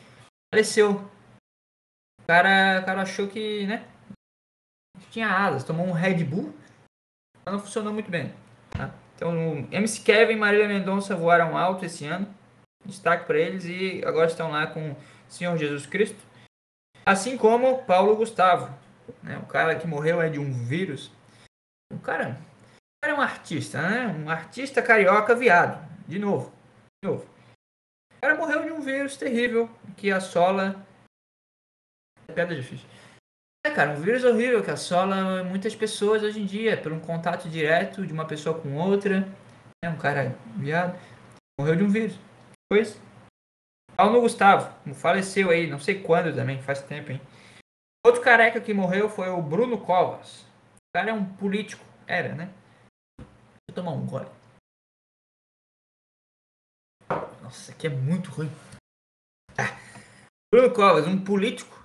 faleceu. 0.54 1.10
O 2.22 2.26
cara, 2.28 2.82
o 2.82 2.86
cara 2.86 3.02
achou 3.04 3.28
que, 3.28 3.66
né? 3.68 3.88
Tinha 5.10 5.30
asas, 5.30 5.64
tomou 5.64 5.86
um 5.88 5.92
Red 5.92 6.24
Bull, 6.24 6.54
não 7.46 7.60
funcionou 7.60 7.94
muito 7.94 8.12
bem. 8.12 8.34
Tá? 8.70 8.92
Então, 9.16 9.68
MC 9.72 10.02
Kevin 10.02 10.34
e 10.34 10.38
Marília 10.38 10.68
Mendonça 10.68 11.16
voaram 11.16 11.58
alto 11.58 11.86
esse 11.86 12.06
ano. 12.06 12.28
Destaque 12.86 13.26
para 13.26 13.38
eles 13.38 13.66
e 13.66 14.02
agora 14.06 14.28
estão 14.28 14.52
lá 14.52 14.68
com 14.68 14.92
o 14.92 14.98
Senhor 15.28 15.58
Jesus 15.58 15.86
Cristo. 15.86 16.18
Assim 17.06 17.38
como 17.38 17.84
Paulo 17.84 18.16
Gustavo, 18.16 18.74
né? 19.24 19.38
o 19.40 19.46
cara 19.46 19.76
que 19.76 19.88
morreu 19.88 20.22
é 20.22 20.30
de 20.30 20.40
um 20.40 20.66
vírus. 20.66 21.12
O 21.92 22.00
cara, 22.00 22.40
o 22.70 23.02
cara 23.02 23.16
é 23.16 23.18
um 23.18 23.22
artista, 23.22 23.82
né? 23.82 24.08
Um 24.08 24.30
artista 24.30 24.82
carioca 24.82 25.36
viado. 25.36 25.88
De 26.08 26.20
novo, 26.20 26.54
de 27.04 27.10
novo. 27.10 27.26
O 28.16 28.22
cara 28.22 28.36
morreu 28.36 28.64
de 28.64 28.72
um 28.72 28.82
vírus 28.82 29.18
terrível 29.18 29.70
que 29.98 30.12
assola. 30.12 30.86
É 32.28 32.34
pedra 32.34 32.56
difícil. 32.56 32.88
É, 33.66 33.72
cara, 33.72 33.92
um 33.92 34.02
vírus 34.02 34.24
horrível 34.24 34.64
que 34.64 34.72
assola 34.72 35.44
muitas 35.44 35.76
pessoas 35.76 36.24
hoje 36.24 36.40
em 36.40 36.46
dia, 36.46 36.82
por 36.82 36.94
um 36.94 37.00
contato 37.00 37.50
direto 37.50 38.08
de 38.08 38.14
uma 38.14 38.26
pessoa 38.26 38.60
com 38.60 38.76
outra. 38.76 39.28
É 39.84 39.90
um 39.90 39.98
cara 39.98 40.30
viado. 40.56 40.98
Morreu 41.60 41.76
de 41.76 41.84
um 41.84 41.90
vírus. 41.90 42.18
Foi 42.72 42.82
isso. 42.82 43.02
Paulo 43.98 44.22
Gustavo, 44.22 44.74
faleceu 44.94 45.50
aí, 45.50 45.68
não 45.68 45.78
sei 45.78 46.02
quando 46.02 46.34
também, 46.34 46.62
faz 46.62 46.82
tempo, 46.82 47.12
hein? 47.12 47.22
Outro 48.06 48.22
careca 48.22 48.62
que 48.62 48.74
morreu 48.74 49.10
foi 49.10 49.28
o 49.28 49.42
Bruno 49.42 49.78
Covas. 49.78 50.44
O 50.76 50.96
cara 50.96 51.10
é 51.10 51.14
um 51.14 51.26
político. 51.26 51.84
Era, 52.08 52.34
né? 52.34 52.54
Deixa 53.20 53.30
eu 53.70 53.76
tomar 53.76 53.92
um 53.92 54.06
gole. 54.06 54.30
Nossa, 57.42 57.72
aqui 57.72 57.88
é 57.88 57.90
muito 57.90 58.32
ruim. 58.32 58.50
Ah. 59.58 59.78
Bruno 60.52 60.74
Covas, 60.74 61.06
um 61.06 61.22
político. 61.22 61.79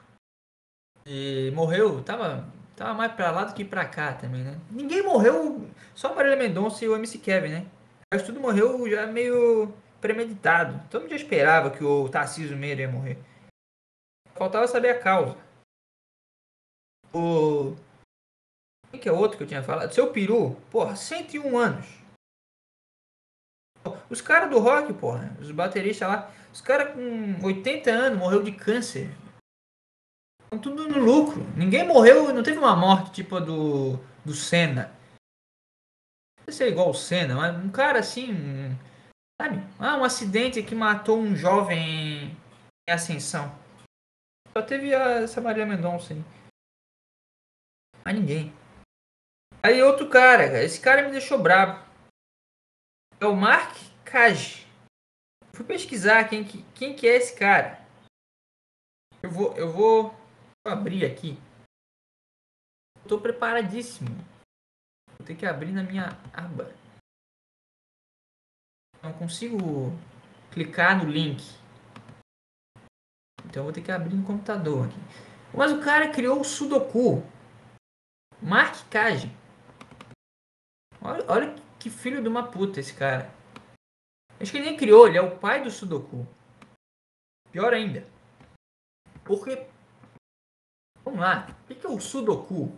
E 1.06 1.50
morreu, 1.54 2.02
tava, 2.02 2.46
tava 2.74 2.94
mais 2.94 3.12
pra 3.12 3.30
lá 3.30 3.44
do 3.44 3.54
que 3.54 3.64
pra 3.64 3.84
cá 3.84 4.14
também, 4.14 4.42
né? 4.42 4.58
Ninguém 4.70 5.02
morreu, 5.02 5.68
só 5.94 6.12
a 6.12 6.14
Marília 6.14 6.36
Mendonça 6.36 6.84
e 6.84 6.88
o 6.88 6.96
MC 6.96 7.18
Kevin, 7.18 7.48
né? 7.48 7.66
Mas 8.12 8.22
tudo 8.22 8.40
morreu 8.40 8.88
já 8.88 9.06
meio 9.06 9.72
premeditado. 10.00 10.80
Todo 10.90 11.02
mundo 11.02 11.10
já 11.10 11.16
esperava 11.16 11.70
que 11.70 11.82
o 11.84 12.08
Tarcísio 12.08 12.56
Meira 12.56 12.82
ia 12.82 12.88
morrer. 12.88 13.18
Faltava 14.34 14.66
saber 14.66 14.90
a 14.90 14.98
causa. 14.98 15.36
O. 17.12 17.74
Que 19.00 19.08
é 19.08 19.12
outro 19.12 19.36
que 19.36 19.42
eu 19.42 19.48
tinha 19.48 19.62
falado? 19.62 19.92
Seu 19.92 20.12
peru, 20.12 20.54
porra, 20.70 20.94
101 20.96 21.58
anos. 21.58 21.86
Os 24.08 24.20
caras 24.20 24.48
do 24.48 24.58
rock, 24.58 24.92
porra, 24.94 25.36
os 25.40 25.50
bateristas 25.50 26.08
lá, 26.08 26.30
os 26.52 26.60
caras 26.60 26.94
com 26.94 27.44
80 27.44 27.90
anos 27.90 28.18
morreu 28.18 28.42
de 28.42 28.52
câncer. 28.52 29.10
Tudo 30.58 30.88
no 30.88 30.98
lucro. 30.98 31.42
Ninguém 31.56 31.86
morreu, 31.86 32.32
não 32.32 32.42
teve 32.42 32.58
uma 32.58 32.76
morte 32.76 33.12
tipo 33.12 33.36
a 33.36 33.40
do, 33.40 33.98
do 34.24 34.34
Senna. 34.34 34.94
Não 36.38 36.44
sei 36.44 36.52
se 36.52 36.64
é 36.64 36.68
igual 36.68 36.90
o 36.90 36.94
Senna, 36.94 37.34
mas 37.34 37.56
um 37.56 37.70
cara 37.70 37.98
assim. 37.98 38.76
Sabe? 39.40 39.58
Ah, 39.78 39.96
um 39.96 40.04
acidente 40.04 40.62
que 40.62 40.74
matou 40.74 41.18
um 41.18 41.34
jovem 41.34 42.36
em 42.88 42.92
ascensão. 42.92 43.52
Só 44.52 44.62
teve 44.62 44.94
a, 44.94 45.22
essa 45.22 45.40
Maria 45.40 45.66
Mendonça 45.66 46.14
aí. 46.14 46.22
Mas 48.04 48.14
ninguém. 48.14 48.52
Aí 49.62 49.82
outro 49.82 50.08
cara, 50.08 50.46
cara, 50.46 50.62
esse 50.62 50.80
cara 50.80 51.02
me 51.02 51.10
deixou 51.10 51.38
bravo. 51.38 51.82
É 53.18 53.26
o 53.26 53.34
Mark 53.34 53.76
Kaj. 54.04 54.66
Fui 55.54 55.64
pesquisar 55.64 56.28
quem 56.28 56.44
que, 56.44 56.62
quem 56.74 56.94
que 56.94 57.08
é 57.08 57.16
esse 57.16 57.34
cara. 57.34 57.82
Eu 59.22 59.30
vou, 59.30 59.56
eu 59.56 59.72
vou 59.72 60.14
abrir 60.64 61.04
aqui. 61.04 61.38
Estou 63.02 63.20
preparadíssimo. 63.20 64.08
Vou 65.18 65.26
ter 65.26 65.36
que 65.36 65.44
abrir 65.44 65.72
na 65.72 65.82
minha 65.82 66.08
aba. 66.32 66.72
Não 69.02 69.12
consigo 69.12 69.92
clicar 70.50 70.96
no 70.96 71.10
link. 71.10 71.42
Então 73.44 73.64
vou 73.64 73.72
ter 73.72 73.82
que 73.82 73.92
abrir 73.92 74.14
no 74.14 74.26
computador 74.26 74.86
aqui. 74.86 74.98
Mas 75.56 75.70
o 75.70 75.84
cara 75.84 76.10
criou 76.10 76.40
o 76.40 76.44
Sudoku. 76.44 77.22
Mark 78.42 78.88
Kaj. 78.90 79.30
Olha, 81.00 81.24
olha 81.28 81.54
que 81.78 81.90
filho 81.90 82.22
de 82.22 82.28
uma 82.28 82.50
puta 82.50 82.80
esse 82.80 82.94
cara. 82.94 83.30
Acho 84.40 84.50
que 84.50 84.58
ele 84.58 84.70
nem 84.70 84.76
criou, 84.76 85.06
ele 85.06 85.18
é 85.18 85.22
o 85.22 85.38
pai 85.38 85.62
do 85.62 85.70
Sudoku. 85.70 86.26
Pior 87.52 87.72
ainda. 87.72 88.06
Porque. 89.24 89.73
Vamos 91.04 91.20
lá. 91.20 91.46
O 91.68 91.74
que 91.74 91.86
é 91.86 91.90
o 91.90 92.00
Sudoku? 92.00 92.72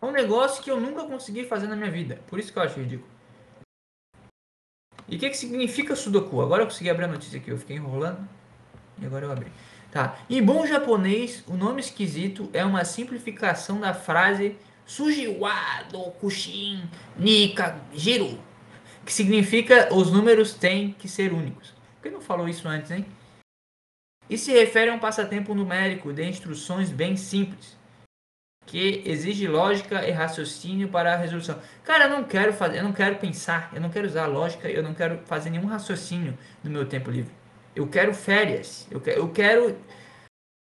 É 0.00 0.06
um 0.06 0.12
negócio 0.12 0.62
que 0.62 0.70
eu 0.70 0.80
nunca 0.80 1.04
consegui 1.04 1.44
fazer 1.44 1.66
na 1.66 1.76
minha 1.76 1.90
vida. 1.90 2.20
Por 2.26 2.38
isso 2.38 2.52
que 2.52 2.58
eu 2.58 2.62
acho 2.62 2.78
ridículo. 2.78 3.08
E 5.08 5.16
o 5.16 5.18
que, 5.18 5.30
que 5.30 5.36
significa 5.36 5.96
Sudoku? 5.96 6.40
Agora 6.40 6.62
eu 6.62 6.66
consegui 6.66 6.90
abrir 6.90 7.04
a 7.04 7.08
notícia 7.08 7.38
aqui. 7.38 7.50
Eu 7.50 7.58
fiquei 7.58 7.76
enrolando. 7.76 8.28
E 9.00 9.06
agora 9.06 9.24
eu 9.26 9.32
abri. 9.32 9.50
Tá. 9.90 10.18
Em 10.28 10.42
bom 10.42 10.66
japonês, 10.66 11.42
o 11.48 11.54
nome 11.54 11.80
esquisito 11.80 12.48
é 12.52 12.64
uma 12.64 12.84
simplificação 12.84 13.80
da 13.80 13.92
frase 13.92 14.56
Sujiwa 14.86 15.52
do 15.90 16.02
Kushin 16.12 16.82
Nikajiru. 17.18 18.38
Que 19.04 19.12
significa 19.12 19.92
os 19.92 20.12
números 20.12 20.54
têm 20.54 20.92
que 20.92 21.08
ser 21.08 21.32
únicos. 21.32 21.70
Por 21.96 22.02
que 22.02 22.10
não 22.10 22.20
falou 22.20 22.48
isso 22.48 22.68
antes, 22.68 22.90
hein? 22.90 23.04
E 24.30 24.38
se 24.38 24.52
refere 24.52 24.90
a 24.90 24.94
um 24.94 24.98
passatempo 25.00 25.52
numérico 25.56 26.12
de 26.12 26.24
instruções 26.24 26.88
bem 26.88 27.16
simples, 27.16 27.76
que 28.64 29.02
exige 29.04 29.48
lógica 29.48 30.06
e 30.06 30.12
raciocínio 30.12 30.88
para 30.88 31.14
a 31.14 31.16
resolução. 31.16 31.58
Cara, 31.82 32.04
eu 32.04 32.10
não 32.10 32.22
quero 32.22 32.52
fazer, 32.52 32.78
eu 32.78 32.84
não 32.84 32.92
quero 32.92 33.16
pensar, 33.16 33.68
eu 33.74 33.80
não 33.80 33.90
quero 33.90 34.06
usar 34.06 34.26
lógica, 34.26 34.70
eu 34.70 34.84
não 34.84 34.94
quero 34.94 35.18
fazer 35.26 35.50
nenhum 35.50 35.66
raciocínio 35.66 36.38
no 36.62 36.70
meu 36.70 36.86
tempo 36.86 37.10
livre. 37.10 37.32
Eu 37.74 37.88
quero 37.88 38.14
férias, 38.14 38.86
eu 38.88 39.00
quero, 39.00 39.18
eu 39.18 39.28
quero 39.30 39.76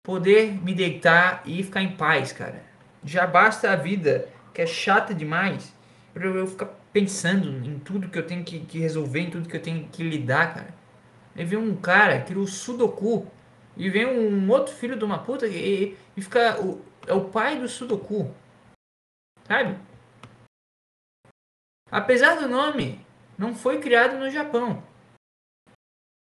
poder 0.05 0.53
me 0.63 0.75
deitar 0.75 1.41
e 1.43 1.63
ficar 1.63 1.81
em 1.81 1.95
paz, 1.95 2.31
cara. 2.31 2.63
Já 3.03 3.25
basta 3.25 3.71
a 3.71 3.75
vida, 3.75 4.29
que 4.53 4.61
é 4.61 4.67
chata 4.67 5.15
demais, 5.15 5.73
pra 6.13 6.27
eu 6.27 6.45
ficar 6.45 6.67
pensando 6.93 7.65
em 7.67 7.79
tudo 7.79 8.07
que 8.07 8.19
eu 8.19 8.27
tenho 8.27 8.43
que, 8.43 8.59
que 8.59 8.77
resolver, 8.77 9.21
em 9.21 9.31
tudo 9.31 9.49
que 9.49 9.55
eu 9.55 9.61
tenho 9.61 9.87
que 9.87 10.03
lidar, 10.03 10.53
cara. 10.53 10.75
Aí 11.35 11.43
vem 11.43 11.57
um 11.57 11.75
cara, 11.75 12.21
cria 12.21 12.39
o 12.39 12.47
Sudoku, 12.47 13.27
e 13.77 13.89
vem 13.89 14.05
um 14.05 14.50
outro 14.50 14.74
filho 14.74 14.98
de 14.98 15.05
uma 15.05 15.19
puta 15.19 15.48
e, 15.48 15.98
e 16.15 16.22
fica. 16.22 16.60
O, 16.62 16.81
é 17.05 17.13
o 17.13 17.29
pai 17.29 17.57
do 17.57 17.67
Sudoku. 17.67 18.34
Sabe? 19.48 19.77
Apesar 21.89 22.36
do 22.36 22.50
nome, 22.50 23.05
não 23.38 23.55
foi 23.55 23.79
criado 23.79 24.17
no 24.17 24.29
Japão. 24.29 24.84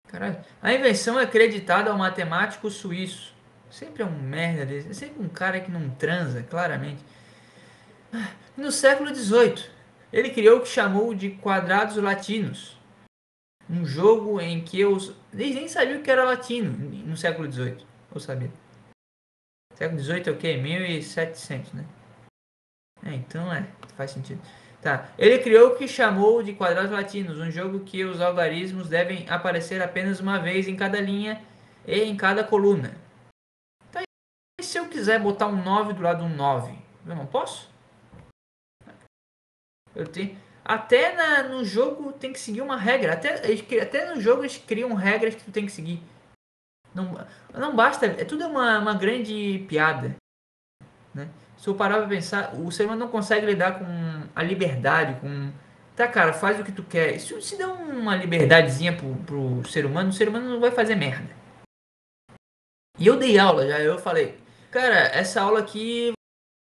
Caralho. 0.08 0.44
A 0.62 0.74
invenção 0.74 1.20
é 1.20 1.26
creditada 1.26 1.90
ao 1.90 1.98
matemático 1.98 2.70
suíço. 2.70 3.34
Sempre 3.70 4.04
é 4.04 4.06
um 4.06 4.20
merda 4.20 4.66
desse. 4.66 4.90
É 4.90 4.94
sempre 4.94 5.24
um 5.24 5.30
cara 5.30 5.60
que 5.60 5.72
não 5.72 5.90
transa, 5.92 6.44
claramente. 6.44 7.04
No 8.56 8.72
século 8.72 9.14
XVIII, 9.16 9.66
ele 10.12 10.30
criou 10.30 10.60
o 10.60 10.62
que 10.62 10.68
chamou 10.68 11.16
de 11.16 11.32
quadrados 11.32 11.96
latinos. 11.96 12.73
Um 13.70 13.86
jogo 13.86 14.40
em 14.42 14.64
que 14.64 14.86
os. 14.86 15.16
Eles 15.34 15.56
nem 15.56 15.68
sabiam 15.68 16.02
que 16.02 16.12
era 16.12 16.24
latino 16.24 16.72
no 17.06 17.16
século 17.16 17.52
XVIII. 17.52 17.86
Ou 18.12 18.20
sabia? 18.20 18.52
Século 19.76 20.00
XVIII 20.00 20.24
é 20.28 20.32
o 20.32 20.38
quê? 20.38 20.58
1700, 20.58 21.74
né? 21.74 21.86
É, 23.06 23.14
então 23.16 23.52
é, 23.52 23.68
faz 23.96 24.12
sentido. 24.12 24.42
Tá. 24.82 25.10
Ele 25.18 25.40
criou 25.40 25.70
o 25.70 25.76
que 25.78 25.88
chamou 25.88 26.44
de 26.44 26.54
quadrados 26.54 26.92
latinos, 26.92 27.40
um 27.40 27.50
jogo 27.50 27.80
que 27.82 28.04
os 28.04 28.20
algarismos 28.20 28.90
devem 28.90 29.28
aparecer 29.30 29.82
apenas 29.82 30.20
uma 30.20 30.40
vez 30.40 30.68
em 30.68 30.76
cada 30.76 31.00
linha 31.00 31.42
e 31.88 32.02
em 32.02 32.18
cada 32.18 32.44
coluna. 32.44 32.94
Tá. 33.92 34.02
E 34.60 34.64
se 34.64 34.78
eu 34.78 34.90
quiser 34.90 35.20
botar 35.22 35.48
um 35.48 35.64
9 35.64 35.94
do 35.94 36.02
lado 36.02 36.26
de 36.26 36.32
um 36.32 36.36
9, 36.36 36.78
eu 37.08 37.16
não 37.16 37.26
posso? 37.26 37.72
Eu 39.96 40.08
tenho. 40.08 40.38
Até 40.66 41.16
na, 41.16 41.44
no 41.44 41.64
jogo 41.64 42.14
tem 42.14 42.32
que 42.32 42.40
seguir 42.40 42.62
uma 42.62 42.78
regra. 42.78 43.14
Até, 43.14 43.36
até 43.82 44.14
no 44.14 44.22
jogo 44.22 44.44
eles 44.44 44.58
criam 44.58 44.94
regras 44.94 45.36
que 45.36 45.44
tu 45.44 45.52
tem 45.52 45.66
que 45.66 45.72
seguir. 45.72 46.02
Não, 46.94 47.18
não 47.54 47.76
basta. 47.76 48.06
É 48.06 48.24
tudo 48.24 48.48
uma, 48.48 48.80
uma 48.80 48.94
grande 48.94 49.66
piada. 49.68 50.16
Né? 51.14 51.30
se 51.64 51.70
eu 51.70 51.76
parar 51.76 52.00
pra 52.00 52.08
pensar, 52.08 52.54
o 52.56 52.70
ser 52.70 52.84
humano 52.84 53.06
não 53.06 53.08
consegue 53.08 53.46
lidar 53.46 53.80
com 53.80 53.86
a 54.36 54.44
liberdade, 54.44 55.18
com. 55.22 55.50
Tá, 55.96 56.06
cara, 56.10 56.34
faz 56.34 56.60
o 56.60 56.64
que 56.64 56.74
tu 56.74 56.84
quer. 56.84 57.18
Se, 57.20 57.42
se 57.42 57.58
der 57.58 57.68
uma 57.68 58.18
liberdadezinha 58.18 58.98
pro, 58.98 59.16
pro 59.16 59.70
ser 59.70 59.86
humano, 59.86 60.10
o 60.10 60.14
ser 60.14 60.28
humano 60.28 60.50
não 60.50 60.60
vai 60.60 60.72
fazer 60.72 60.96
merda. 60.96 61.30
E 63.00 63.08
eu 63.08 63.16
dei 63.16 63.40
aula 63.40 63.66
já, 63.66 63.80
eu 63.80 63.98
falei, 63.98 64.38
cara, 64.70 65.08
essa 65.18 65.42
aula 65.42 65.60
aqui 65.60 66.12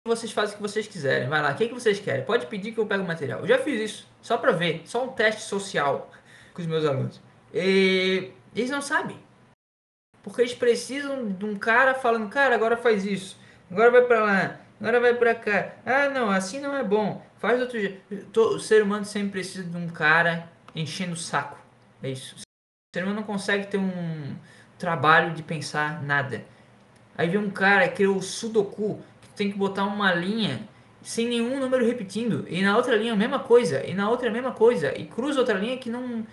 vocês 0.07 0.33
fazem 0.33 0.55
o 0.55 0.57
que 0.57 0.63
vocês 0.63 0.87
quiserem. 0.87 1.29
Vai 1.29 1.41
lá, 1.41 1.53
o 1.53 1.55
que, 1.55 1.69
que 1.69 1.75
vocês 1.75 2.01
querem? 2.01 2.25
Pode 2.25 2.47
pedir 2.47 2.73
que 2.73 2.79
eu 2.79 2.87
pego 2.87 3.05
o 3.05 3.07
material. 3.07 3.41
Eu 3.41 3.47
já 3.47 3.59
fiz 3.59 3.81
isso, 3.81 4.09
só 4.21 4.37
pra 4.37 4.53
ver, 4.53 4.83
só 4.85 5.05
um 5.05 5.13
teste 5.13 5.43
social 5.43 6.11
com 6.53 6.61
os 6.61 6.67
meus 6.67 6.85
alunos. 6.85 7.21
E 7.55 8.31
eles 8.55 8.71
não 8.71 8.83
sabem. 8.83 9.19
Porque 10.23 10.43
eles 10.43 10.55
precisam 10.55 11.29
de 11.29 11.45
um 11.45 11.57
cara 11.57 11.95
falando, 11.95 12.29
cara, 12.29 12.55
agora 12.55 12.77
faz 12.77 13.05
isso, 13.05 13.37
agora 13.71 13.91
vai 13.91 14.03
pra 14.03 14.25
lá, 14.25 14.61
agora 14.81 15.01
vai 15.01 15.15
para 15.15 15.35
cá. 15.35 15.73
Ah, 15.85 16.09
não, 16.09 16.31
assim 16.31 16.61
não 16.61 16.77
é 16.77 16.85
bom. 16.85 17.25
Faz 17.39 17.61
outro 17.61 17.79
jeito. 17.79 18.41
O 18.41 18.61
ser 18.61 18.83
humano 18.83 19.05
sempre 19.05 19.33
precisa 19.33 19.69
de 19.69 19.77
um 19.77 19.89
cara 19.89 20.49
enchendo 20.75 21.15
o 21.15 21.17
saco. 21.17 21.59
É 22.03 22.11
isso. 22.11 22.37
O 22.37 22.97
ser 22.97 23.03
humano 23.03 23.21
não 23.21 23.27
consegue 23.27 23.67
ter 23.67 23.79
um 23.79 24.37
trabalho 24.79 25.35
de 25.35 25.43
pensar 25.43 26.03
nada. 26.05 26.45
Aí 27.17 27.29
vem 27.29 27.41
um 27.41 27.51
cara 27.51 27.89
que 27.89 28.05
é 28.05 28.09
o 28.09 28.23
Sudoku, 28.23 29.03
tem 29.35 29.51
que 29.51 29.59
botar 29.59 29.85
uma 29.85 30.13
linha 30.13 30.69
sem 31.03 31.29
nenhum 31.29 31.59
número 31.59 31.85
repetindo. 31.85 32.47
E 32.49 32.63
na 32.63 32.77
outra 32.77 32.97
linha 32.97 33.13
a 33.13 33.17
mesma 33.17 33.39
coisa. 33.39 33.85
E 33.85 33.95
na 33.95 34.09
outra 34.09 34.29
a 34.29 34.33
mesma 34.33 34.53
coisa. 34.53 34.97
E 34.99 35.07
cruza 35.07 35.41
outra 35.41 35.59
linha 35.59 35.77
que 35.77 35.91
não, 35.91 36.27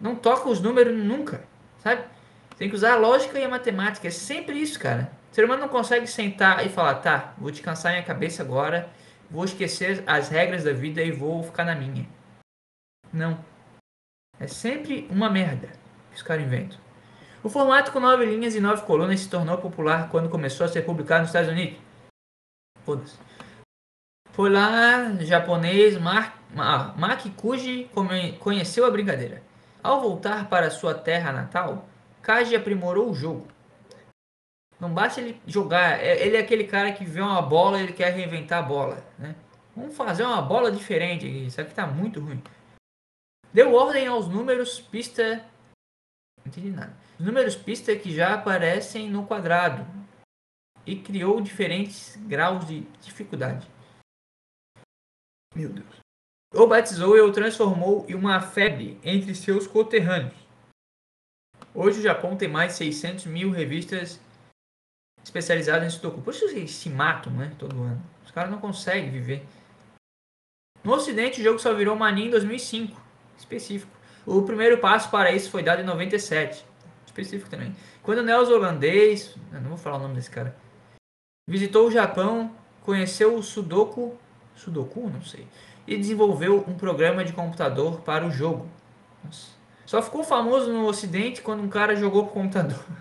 não 0.00 0.14
toca 0.14 0.48
os 0.48 0.60
números 0.60 0.96
nunca. 0.96 1.44
Sabe? 1.78 2.04
Tem 2.56 2.68
que 2.68 2.74
usar 2.74 2.94
a 2.94 2.96
lógica 2.96 3.38
e 3.38 3.44
a 3.44 3.48
matemática. 3.48 4.08
É 4.08 4.10
sempre 4.10 4.60
isso, 4.60 4.78
cara. 4.78 5.10
O 5.30 5.34
ser 5.34 5.44
humano 5.44 5.62
não 5.62 5.68
consegue 5.68 6.06
sentar 6.06 6.64
e 6.64 6.70
falar, 6.70 6.94
tá, 6.96 7.34
vou 7.36 7.50
descansar 7.50 7.92
minha 7.92 8.04
cabeça 8.04 8.42
agora, 8.42 8.88
vou 9.30 9.44
esquecer 9.44 10.02
as 10.06 10.30
regras 10.30 10.64
da 10.64 10.72
vida 10.72 11.02
e 11.02 11.10
vou 11.10 11.42
ficar 11.42 11.64
na 11.64 11.74
minha. 11.74 12.08
Não. 13.12 13.38
É 14.40 14.46
sempre 14.46 15.06
uma 15.10 15.28
merda 15.28 15.68
que 16.10 16.16
os 16.16 16.22
caras 16.22 16.44
inventam. 16.44 16.78
O 17.42 17.48
formato 17.48 17.92
com 17.92 18.00
nove 18.00 18.24
linhas 18.24 18.54
e 18.54 18.60
nove 18.60 18.82
colunas 18.82 19.20
se 19.20 19.28
tornou 19.28 19.58
popular 19.58 20.08
quando 20.08 20.28
começou 20.28 20.64
a 20.64 20.68
ser 20.68 20.82
publicado 20.82 21.20
nos 21.20 21.28
Estados 21.28 21.50
Unidos. 21.50 21.78
Foda-se. 22.86 23.18
Foi 24.30 24.48
lá, 24.48 25.12
japonês 25.20 25.98
Makikuji 26.96 27.90
conheceu 28.38 28.86
a 28.86 28.90
brincadeira. 28.90 29.42
Ao 29.82 30.00
voltar 30.00 30.48
para 30.48 30.70
sua 30.70 30.94
terra 30.94 31.32
natal, 31.32 31.88
Kaji 32.22 32.54
aprimorou 32.54 33.10
o 33.10 33.14
jogo. 33.14 33.48
Não 34.78 34.92
basta 34.92 35.20
ele 35.20 35.40
jogar, 35.46 36.00
é, 36.00 36.24
ele 36.24 36.36
é 36.36 36.40
aquele 36.40 36.64
cara 36.64 36.92
que 36.92 37.04
vê 37.04 37.20
uma 37.20 37.42
bola 37.42 37.80
e 37.80 37.82
ele 37.82 37.92
quer 37.92 38.12
reinventar 38.12 38.60
a 38.60 38.62
bola. 38.62 39.04
Né? 39.18 39.34
Vamos 39.74 39.96
fazer 39.96 40.22
uma 40.22 40.42
bola 40.42 40.70
diferente 40.70 41.26
isso 41.26 41.60
aqui 41.60 41.74
tá 41.74 41.86
muito 41.86 42.20
ruim. 42.20 42.40
Deu 43.52 43.74
ordem 43.74 44.06
aos 44.06 44.28
números 44.28 44.80
pista. 44.80 45.44
Não 46.38 46.46
entendi 46.46 46.70
nada. 46.70 46.94
Os 47.18 47.26
números 47.26 47.56
pista 47.56 47.96
que 47.96 48.14
já 48.14 48.34
aparecem 48.34 49.10
no 49.10 49.26
quadrado. 49.26 49.95
E 50.86 50.96
criou 50.96 51.40
diferentes 51.40 52.16
graus 52.26 52.66
de 52.66 52.82
dificuldade. 53.02 53.68
Meu 55.54 55.68
Deus. 55.68 56.00
O 56.54 56.66
batizou 56.66 57.16
e 57.16 57.20
o 57.20 57.32
transformou 57.32 58.06
em 58.08 58.14
uma 58.14 58.40
febre 58.40 58.98
entre 59.02 59.34
seus 59.34 59.66
conterrâneos. 59.66 60.36
Hoje 61.74 61.98
o 61.98 62.02
Japão 62.02 62.36
tem 62.36 62.48
mais 62.48 62.72
de 62.72 62.78
600 62.78 63.26
mil 63.26 63.50
revistas 63.50 64.20
especializadas 65.22 65.86
em 65.86 65.90
Sudoku. 65.90 66.22
Por 66.22 66.32
isso 66.32 66.44
eles 66.44 66.70
se 66.70 66.88
matam, 66.88 67.32
né? 67.32 67.52
Todo 67.58 67.82
ano. 67.82 68.02
Os 68.24 68.30
caras 68.30 68.50
não 68.50 68.58
conseguem 68.58 69.10
viver. 69.10 69.44
No 70.84 70.94
Ocidente, 70.94 71.40
o 71.40 71.44
jogo 71.44 71.58
só 71.58 71.74
virou 71.74 71.96
mania 71.96 72.26
em 72.26 72.30
2005. 72.30 72.98
Específico. 73.36 73.90
O 74.24 74.42
primeiro 74.42 74.78
passo 74.78 75.10
para 75.10 75.32
isso 75.32 75.50
foi 75.50 75.62
dado 75.62 75.82
em 75.82 75.84
97. 75.84 76.64
Específico 77.04 77.50
também. 77.50 77.74
Quando 78.02 78.18
o 78.18 78.22
neozelandês... 78.22 79.36
Não 79.50 79.68
vou 79.68 79.76
falar 79.76 79.96
o 79.96 80.00
nome 80.00 80.14
desse 80.14 80.30
cara. 80.30 80.56
Visitou 81.48 81.86
o 81.86 81.90
Japão, 81.90 82.50
conheceu 82.82 83.36
o 83.36 83.42
Sudoku... 83.42 84.16
Sudoku? 84.54 85.08
Não 85.08 85.22
sei. 85.22 85.46
E 85.86 85.96
desenvolveu 85.96 86.64
um 86.66 86.74
programa 86.74 87.24
de 87.24 87.32
computador 87.32 88.00
para 88.00 88.26
o 88.26 88.30
jogo. 88.30 88.66
Nossa. 89.24 89.54
Só 89.84 90.02
ficou 90.02 90.24
famoso 90.24 90.72
no 90.72 90.86
Ocidente 90.86 91.40
quando 91.40 91.62
um 91.62 91.68
cara 91.68 91.94
jogou 91.94 92.24
pro 92.24 92.34
computador. 92.34 92.84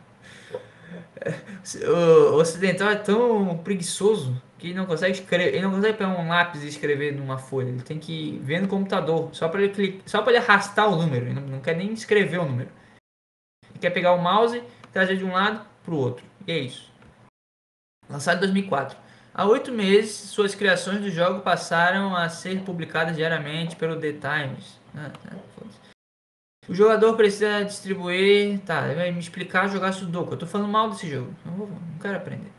O 1.87 2.35
ocidental 2.35 2.89
é 2.89 2.95
tão 2.95 3.57
preguiçoso 3.57 4.39
que 4.59 4.67
ele 4.67 4.75
não 4.75 4.85
consegue 4.85 5.13
escrever, 5.13 5.55
ele 5.55 5.61
não 5.61 5.71
consegue 5.71 5.97
pegar 5.97 6.09
um 6.09 6.27
lápis 6.27 6.63
e 6.63 6.67
escrever 6.67 7.15
numa 7.15 7.39
folha. 7.39 7.69
Ele 7.69 7.81
tem 7.81 7.97
que 7.97 8.39
ver 8.43 8.61
no 8.61 8.67
computador, 8.67 9.29
só 9.33 9.47
para 9.47 9.63
ele 9.63 9.73
clicar, 9.73 10.01
só 10.05 10.21
para 10.21 10.33
ele 10.33 10.43
arrastar 10.43 10.87
o 10.87 10.95
número. 10.95 11.25
Ele 11.25 11.39
não, 11.39 11.59
quer 11.61 11.75
nem 11.75 11.93
escrever 11.93 12.39
o 12.39 12.45
número. 12.45 12.69
Ele 13.71 13.79
quer 13.79 13.89
pegar 13.89 14.13
o 14.13 14.21
mouse, 14.21 14.61
trazer 14.93 15.17
de 15.17 15.25
um 15.25 15.31
lado 15.31 15.65
para 15.83 15.93
o 15.93 15.97
outro. 15.97 16.23
E 16.45 16.51
é 16.51 16.59
isso. 16.59 16.91
Lançado 18.09 18.37
em 18.37 18.41
2004. 18.41 18.97
Há 19.33 19.45
oito 19.45 19.71
meses, 19.71 20.11
suas 20.11 20.55
criações 20.55 21.01
do 21.01 21.11
jogo 21.11 21.41
passaram 21.41 22.15
a 22.15 22.29
ser 22.29 22.61
publicadas 22.61 23.15
diariamente 23.15 23.75
pelo 23.75 23.99
The 23.99 24.13
Times. 24.13 24.79
Ah, 24.95 25.11
ah, 25.31 25.55
o 26.67 26.73
jogador 26.73 27.15
precisa 27.15 27.63
distribuir. 27.63 28.59
Tá, 28.61 28.81
vai 28.93 29.11
me 29.11 29.19
explicar 29.19 29.67
jogar 29.67 29.91
Sudoku. 29.91 30.33
Eu 30.33 30.37
tô 30.37 30.47
falando 30.47 30.71
mal 30.71 30.89
desse 30.89 31.09
jogo. 31.09 31.33
Não, 31.45 31.53
vou, 31.53 31.67
não 31.67 31.99
quero 31.99 32.17
aprender. 32.17 32.51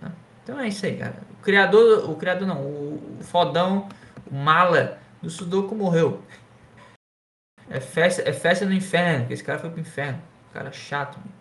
Tá? 0.00 0.12
Então 0.42 0.60
é 0.60 0.68
isso 0.68 0.84
aí, 0.84 0.96
cara. 0.96 1.22
O 1.30 1.42
criador. 1.42 2.10
O 2.10 2.16
criador 2.16 2.46
não. 2.46 2.62
O, 2.62 3.18
o 3.18 3.24
fodão, 3.24 3.88
o 4.30 4.34
mala 4.34 4.98
do 5.22 5.30
Sudoku 5.30 5.74
morreu. 5.74 6.22
É 7.68 7.80
festa, 7.80 8.22
é 8.28 8.32
festa 8.32 8.64
no 8.64 8.72
inferno, 8.72 9.26
esse 9.30 9.42
cara 9.42 9.58
foi 9.58 9.70
pro 9.70 9.80
inferno. 9.80 10.22
Cara 10.52 10.70
chato. 10.70 11.18
Mano. 11.18 11.32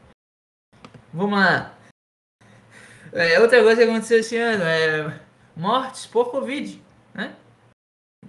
Vamos 1.13 1.39
lá. 1.39 1.75
É, 3.17 3.39
outra 3.39 3.63
coisa 3.63 3.82
que 3.82 3.89
aconteceu 3.89 4.19
esse 4.19 4.36
ano 4.36 4.65
é 4.65 5.21
mortes 5.56 6.06
por 6.06 6.32
Covid, 6.32 6.84
né? 7.13 7.34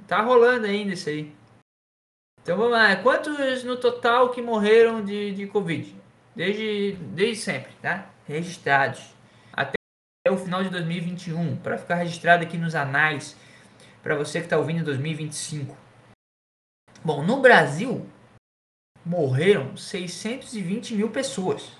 Tá 0.07 0.23
rolando 0.23 0.65
ainda 0.65 0.93
isso 0.93 1.09
aí. 1.09 1.35
Então 2.41 2.57
vamos 2.57 2.71
lá, 2.71 2.95
quantos 2.95 3.65
no 3.65 3.77
total 3.77 4.31
que 4.31 4.41
morreram 4.41 5.05
de, 5.05 5.35
de 5.35 5.49
Covid? 5.49 5.93
Desde, 6.37 6.93
desde 6.93 7.43
sempre, 7.43 7.73
tá? 7.83 8.09
Registrados. 8.29 9.13
Até 9.53 9.75
o 10.31 10.37
final 10.37 10.63
de 10.63 10.71
2021, 10.71 11.57
para 11.57 11.79
ficar 11.79 11.97
registrado 11.97 12.45
aqui 12.45 12.57
nos 12.57 12.77
anais, 12.77 13.37
para 14.05 14.15
você 14.15 14.39
que 14.39 14.47
está 14.47 14.57
ouvindo 14.57 14.83
em 14.83 14.85
2025. 14.85 15.77
Bom, 17.05 17.25
no 17.25 17.41
Brasil, 17.41 18.09
morreram 19.05 19.77
620 19.77 20.95
mil 20.95 21.11
pessoas. 21.11 21.73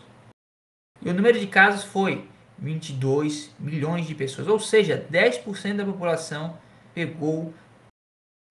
E 1.01 1.09
o 1.09 1.15
número 1.15 1.39
de 1.39 1.47
casos 1.47 1.85
foi 1.85 2.29
22 2.59 3.55
milhões 3.59 4.07
de 4.07 4.15
pessoas. 4.15 4.49
Ou 4.49 4.59
seja, 4.59 5.07
10% 5.11 5.77
da 5.77 5.85
população 5.85 6.59
pegou, 6.95 7.53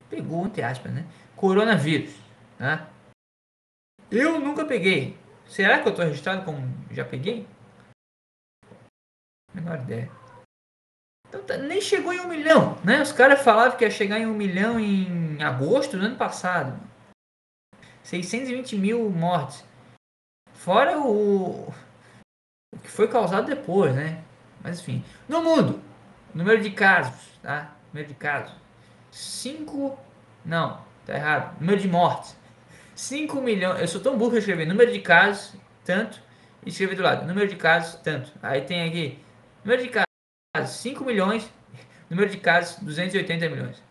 pegou 0.09 0.45
entre 0.45 0.61
aspas, 0.61 0.93
né? 0.93 1.05
coronavírus. 1.35 2.13
Né? 2.59 2.87
Eu 4.09 4.39
nunca 4.39 4.65
peguei. 4.65 5.17
Será 5.47 5.79
que 5.79 5.87
eu 5.87 5.91
estou 5.91 6.05
registrado 6.05 6.43
como 6.43 6.59
já 6.91 7.05
peguei? 7.05 7.47
Menor 9.53 9.79
ideia. 9.79 10.11
Então, 11.27 11.43
tá- 11.43 11.57
nem 11.57 11.81
chegou 11.81 12.13
em 12.13 12.19
um 12.19 12.27
milhão, 12.27 12.77
né? 12.83 13.01
Os 13.01 13.11
caras 13.11 13.41
falavam 13.41 13.77
que 13.77 13.83
ia 13.83 13.91
chegar 13.91 14.19
em 14.19 14.25
um 14.25 14.33
milhão 14.33 14.79
em 14.79 15.41
agosto 15.43 15.97
do 15.97 16.05
ano 16.05 16.15
passado. 16.15 16.79
620 18.03 18.77
mil 18.77 19.09
mortes. 19.09 19.65
Fora 20.53 20.99
o, 20.99 21.73
foi 22.95 23.07
causado 23.07 23.47
depois, 23.47 23.93
né? 23.93 24.23
Mas 24.63 24.79
enfim. 24.79 25.03
No 25.27 25.43
mundo, 25.43 25.81
número 26.33 26.61
de 26.61 26.71
casos, 26.71 27.39
tá? 27.41 27.75
Número 27.93 28.07
de 28.07 28.15
casos. 28.15 28.53
5. 29.11 29.97
Não, 30.43 30.81
tá 31.05 31.15
errado. 31.15 31.59
Número 31.59 31.79
de 31.79 31.87
mortes. 31.87 32.35
5 32.95 33.41
milhões. 33.41 33.81
Eu 33.81 33.87
sou 33.87 34.01
tão 34.01 34.17
burro 34.17 34.31
que 34.31 34.37
eu 34.37 34.39
escrevi 34.39 34.65
número 34.65 34.91
de 34.91 34.99
casos, 34.99 35.53
tanto. 35.83 36.19
E 36.65 36.69
escrevi 36.69 36.95
do 36.95 37.03
lado, 37.03 37.27
número 37.27 37.47
de 37.47 37.55
casos, 37.55 37.95
tanto. 38.01 38.31
Aí 38.41 38.61
tem 38.61 38.87
aqui, 38.87 39.19
número 39.63 39.83
de 39.83 39.89
casos, 39.89 40.75
5 40.77 41.03
milhões. 41.03 41.49
Número 42.07 42.29
de 42.29 42.37
casos, 42.37 42.77
280 42.83 43.49
milhões. 43.49 43.81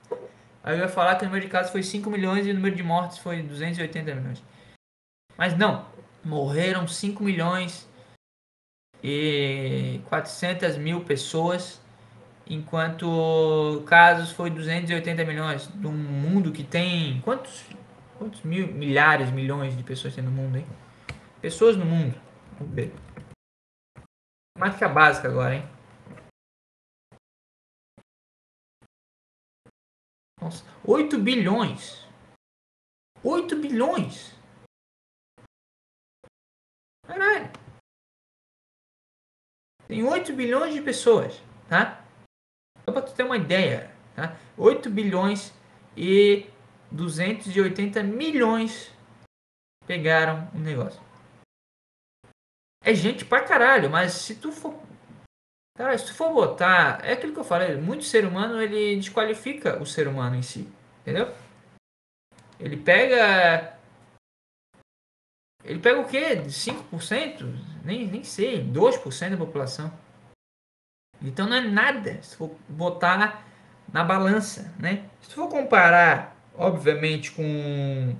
Aí 0.62 0.76
eu 0.76 0.82
ia 0.82 0.88
falar 0.88 1.16
que 1.16 1.24
o 1.24 1.26
número 1.26 1.44
de 1.44 1.50
casos 1.50 1.72
foi 1.72 1.82
5 1.82 2.08
milhões 2.08 2.46
e 2.46 2.52
o 2.52 2.54
número 2.54 2.76
de 2.76 2.82
mortes 2.82 3.18
foi 3.18 3.42
280 3.42 4.14
milhões. 4.14 4.40
Mas 5.36 5.58
não, 5.58 5.84
morreram 6.24 6.86
5 6.86 7.24
milhões 7.24 7.88
e 9.06 10.00
400 10.08 10.78
mil 10.78 11.04
pessoas, 11.04 11.78
enquanto 12.46 13.84
casos 13.86 14.32
foi 14.32 14.48
280 14.48 15.22
milhões. 15.26 15.66
De 15.66 15.86
um 15.86 15.92
mundo 15.92 16.50
que 16.50 16.64
tem 16.64 17.20
quantos, 17.20 17.66
quantos 18.16 18.40
mil, 18.40 18.66
milhares, 18.68 19.30
milhões 19.30 19.76
de 19.76 19.82
pessoas 19.82 20.14
tem 20.14 20.24
no 20.24 20.30
mundo, 20.30 20.56
hein? 20.56 20.66
Pessoas 21.42 21.76
no 21.76 21.84
mundo. 21.84 22.18
Vamos 22.58 22.74
ver. 22.74 22.94
Matemática 24.56 24.88
básica 24.88 25.28
agora, 25.28 25.56
hein? 25.56 25.68
Nossa, 30.40 30.64
8 30.82 31.18
bilhões. 31.18 32.08
8 33.22 33.54
bilhões. 33.56 34.34
Caralho. 37.06 37.63
Tem 39.86 40.02
8 40.02 40.32
bilhões 40.32 40.74
de 40.74 40.80
pessoas, 40.80 41.40
tá? 41.68 42.04
Só 42.84 42.92
pra 42.92 43.02
tu 43.02 43.12
ter 43.14 43.22
uma 43.22 43.36
ideia, 43.36 43.90
tá? 44.14 44.36
8 44.56 44.88
bilhões 44.90 45.52
e 45.96 46.46
280 46.90 48.02
milhões 48.02 48.90
pegaram 49.86 50.50
o 50.54 50.58
negócio. 50.58 51.00
É 52.82 52.94
gente 52.94 53.24
pra 53.24 53.44
caralho, 53.44 53.90
mas 53.90 54.12
se 54.12 54.34
tu 54.36 54.52
for 54.52 54.74
Cara, 55.76 55.98
se 55.98 56.06
tu 56.06 56.14
for 56.14 56.32
botar, 56.32 57.04
é 57.04 57.14
aquilo 57.14 57.32
que 57.32 57.40
eu 57.40 57.44
falei, 57.44 57.76
muito 57.76 58.04
ser 58.04 58.24
humano 58.24 58.62
ele 58.62 58.94
desqualifica 58.94 59.82
o 59.82 59.86
ser 59.86 60.06
humano 60.06 60.36
em 60.36 60.42
si, 60.42 60.68
entendeu? 61.00 61.34
Ele 62.60 62.76
pega 62.76 63.76
ele 65.64 65.80
pega 65.80 65.98
o 65.98 66.06
quê? 66.06 66.36
5%? 66.36 67.73
Nem, 67.84 68.06
nem 68.06 68.24
sei, 68.24 68.64
2% 68.64 69.30
da 69.30 69.36
população. 69.36 69.92
Então 71.22 71.46
não 71.46 71.56
é 71.56 71.60
nada 71.60 72.20
se 72.22 72.36
for 72.36 72.50
botar 72.68 73.44
na 73.92 74.02
balança, 74.02 74.74
né? 74.78 75.04
Se 75.20 75.34
for 75.34 75.48
comparar, 75.48 76.36
obviamente, 76.56 77.30
com 77.30 78.16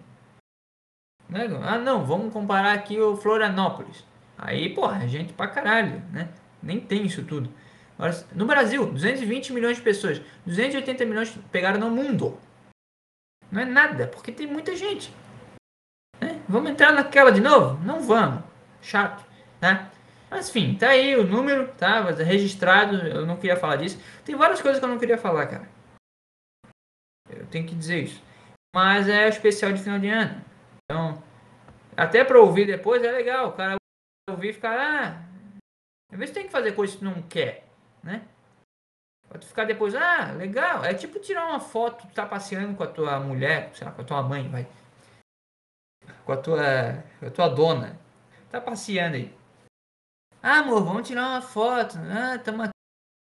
né? 1.29 1.47
Ah, 1.63 1.79
não, 1.79 2.05
vamos 2.05 2.33
comparar 2.33 2.73
aqui 2.73 3.01
o 3.01 3.17
Florianópolis. 3.17 4.05
Aí, 4.37 4.75
porra, 4.75 5.05
é 5.05 5.09
gente 5.09 5.33
pra 5.33 5.49
caralho, 5.49 6.03
né? 6.13 6.29
Nem 6.63 6.81
tem 6.81 7.07
isso 7.07 7.25
tudo. 7.25 7.51
Agora, 7.99 8.25
no 8.33 8.47
Brasil, 8.47 8.87
220 8.87 9.53
milhões 9.53 9.77
de 9.77 9.83
pessoas. 9.83 10.21
280 10.45 11.05
milhões 11.05 11.37
pegaram 11.51 11.79
no 11.79 11.91
mundo. 11.91 12.39
Não 13.51 13.63
é 13.63 13.65
nada, 13.65 14.09
porque 14.09 14.33
tem 14.33 14.47
muita 14.47 14.77
gente. 14.77 15.15
Né? 16.21 16.41
Vamos 16.49 16.71
entrar 16.71 16.93
naquela 16.93 17.31
de 17.31 17.41
novo? 17.41 17.83
Não 17.85 18.01
vamos. 18.01 18.43
Chato, 18.83 19.25
né? 19.65 19.91
Mas 20.31 20.51
enfim, 20.51 20.77
tá 20.77 20.91
aí 20.91 21.17
o 21.17 21.27
número, 21.27 21.73
tá? 21.75 22.03
Registrado, 22.11 22.97
eu 22.97 23.25
não 23.25 23.37
queria 23.37 23.57
falar 23.57 23.77
disso. 23.77 23.99
Tem 24.25 24.35
várias 24.37 24.61
coisas 24.61 24.79
que 24.79 24.85
eu 24.85 24.89
não 24.91 24.99
queria 24.99 25.17
falar, 25.17 25.47
cara. 25.47 25.69
Eu 27.31 27.47
tenho 27.47 27.67
que 27.67 27.75
dizer 27.75 28.03
isso. 28.03 28.23
Mas 28.75 29.09
é 29.09 29.29
especial 29.29 29.73
de 29.73 29.83
final 29.83 29.99
de 29.99 30.09
ano. 30.09 30.45
Então, 30.85 31.23
até 31.97 32.25
para 32.25 32.41
ouvir 32.41 32.67
depois 32.67 33.03
é 33.03 33.11
legal. 33.11 33.49
O 33.49 33.53
cara 33.53 33.77
ouvir 34.29 34.51
e 34.51 34.53
ficar, 34.53 34.79
ah, 34.79 35.23
às 36.11 36.19
vezes 36.19 36.35
tem 36.35 36.47
que 36.47 36.53
fazer 36.53 36.73
coisa 36.73 36.97
que 36.97 37.05
não 37.05 37.23
quer, 37.23 37.67
né? 38.03 38.27
Pra 39.29 39.41
ficar 39.41 39.65
depois, 39.65 39.95
ah, 39.95 40.33
legal. 40.33 40.85
É 40.85 40.93
tipo 40.95 41.19
tirar 41.21 41.47
uma 41.47 41.61
foto, 41.61 42.07
tu 42.07 42.15
tá 42.15 42.27
passeando 42.27 42.77
com 42.77 42.83
a 42.83 42.87
tua 42.87 43.19
mulher, 43.21 43.71
sei 43.75 43.87
lá, 43.87 43.93
com 43.93 44.03
a 44.03 44.05
tua 44.05 44.23
mãe, 44.23 44.49
vai. 44.49 44.67
Com 46.25 46.33
a 46.33 46.37
tua, 46.37 47.05
com 47.21 47.27
a 47.27 47.31
tua 47.31 47.49
dona. 47.49 47.99
Tá 48.51 48.61
passeando 48.61 49.17
aí. 49.17 49.44
Ah, 50.47 50.59
amor, 50.59 50.85
vamos 50.85 51.09
tirar 51.09 51.27
uma 51.27 51.41
foto. 51.41 51.97
Ah, 51.97 52.37
estamos 52.37 52.69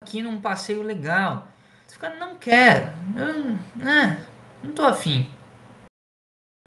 aqui 0.04 0.20
num 0.20 0.42
passeio 0.42 0.82
legal. 0.82 1.48
Tu 1.88 1.94
fica, 1.94 2.10
não 2.16 2.37
quero. 2.37 2.88
Eu, 3.16 3.56
ah, 3.82 4.22
não 4.62 4.74
tô 4.74 4.82
afim. 4.82 5.32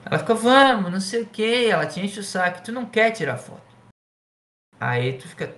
Ela 0.04 0.18
fica, 0.18 0.34
vamos, 0.34 0.92
não 0.92 1.00
sei 1.00 1.22
o 1.22 1.30
que. 1.30 1.70
Ela 1.70 1.86
te 1.86 2.00
enche 2.00 2.20
o 2.20 2.24
saco. 2.24 2.64
Tu 2.64 2.72
não 2.72 2.90
quer 2.90 3.12
tirar 3.12 3.38
foto. 3.38 3.62
Aí 4.80 5.20
tu 5.20 5.28
fica, 5.28 5.56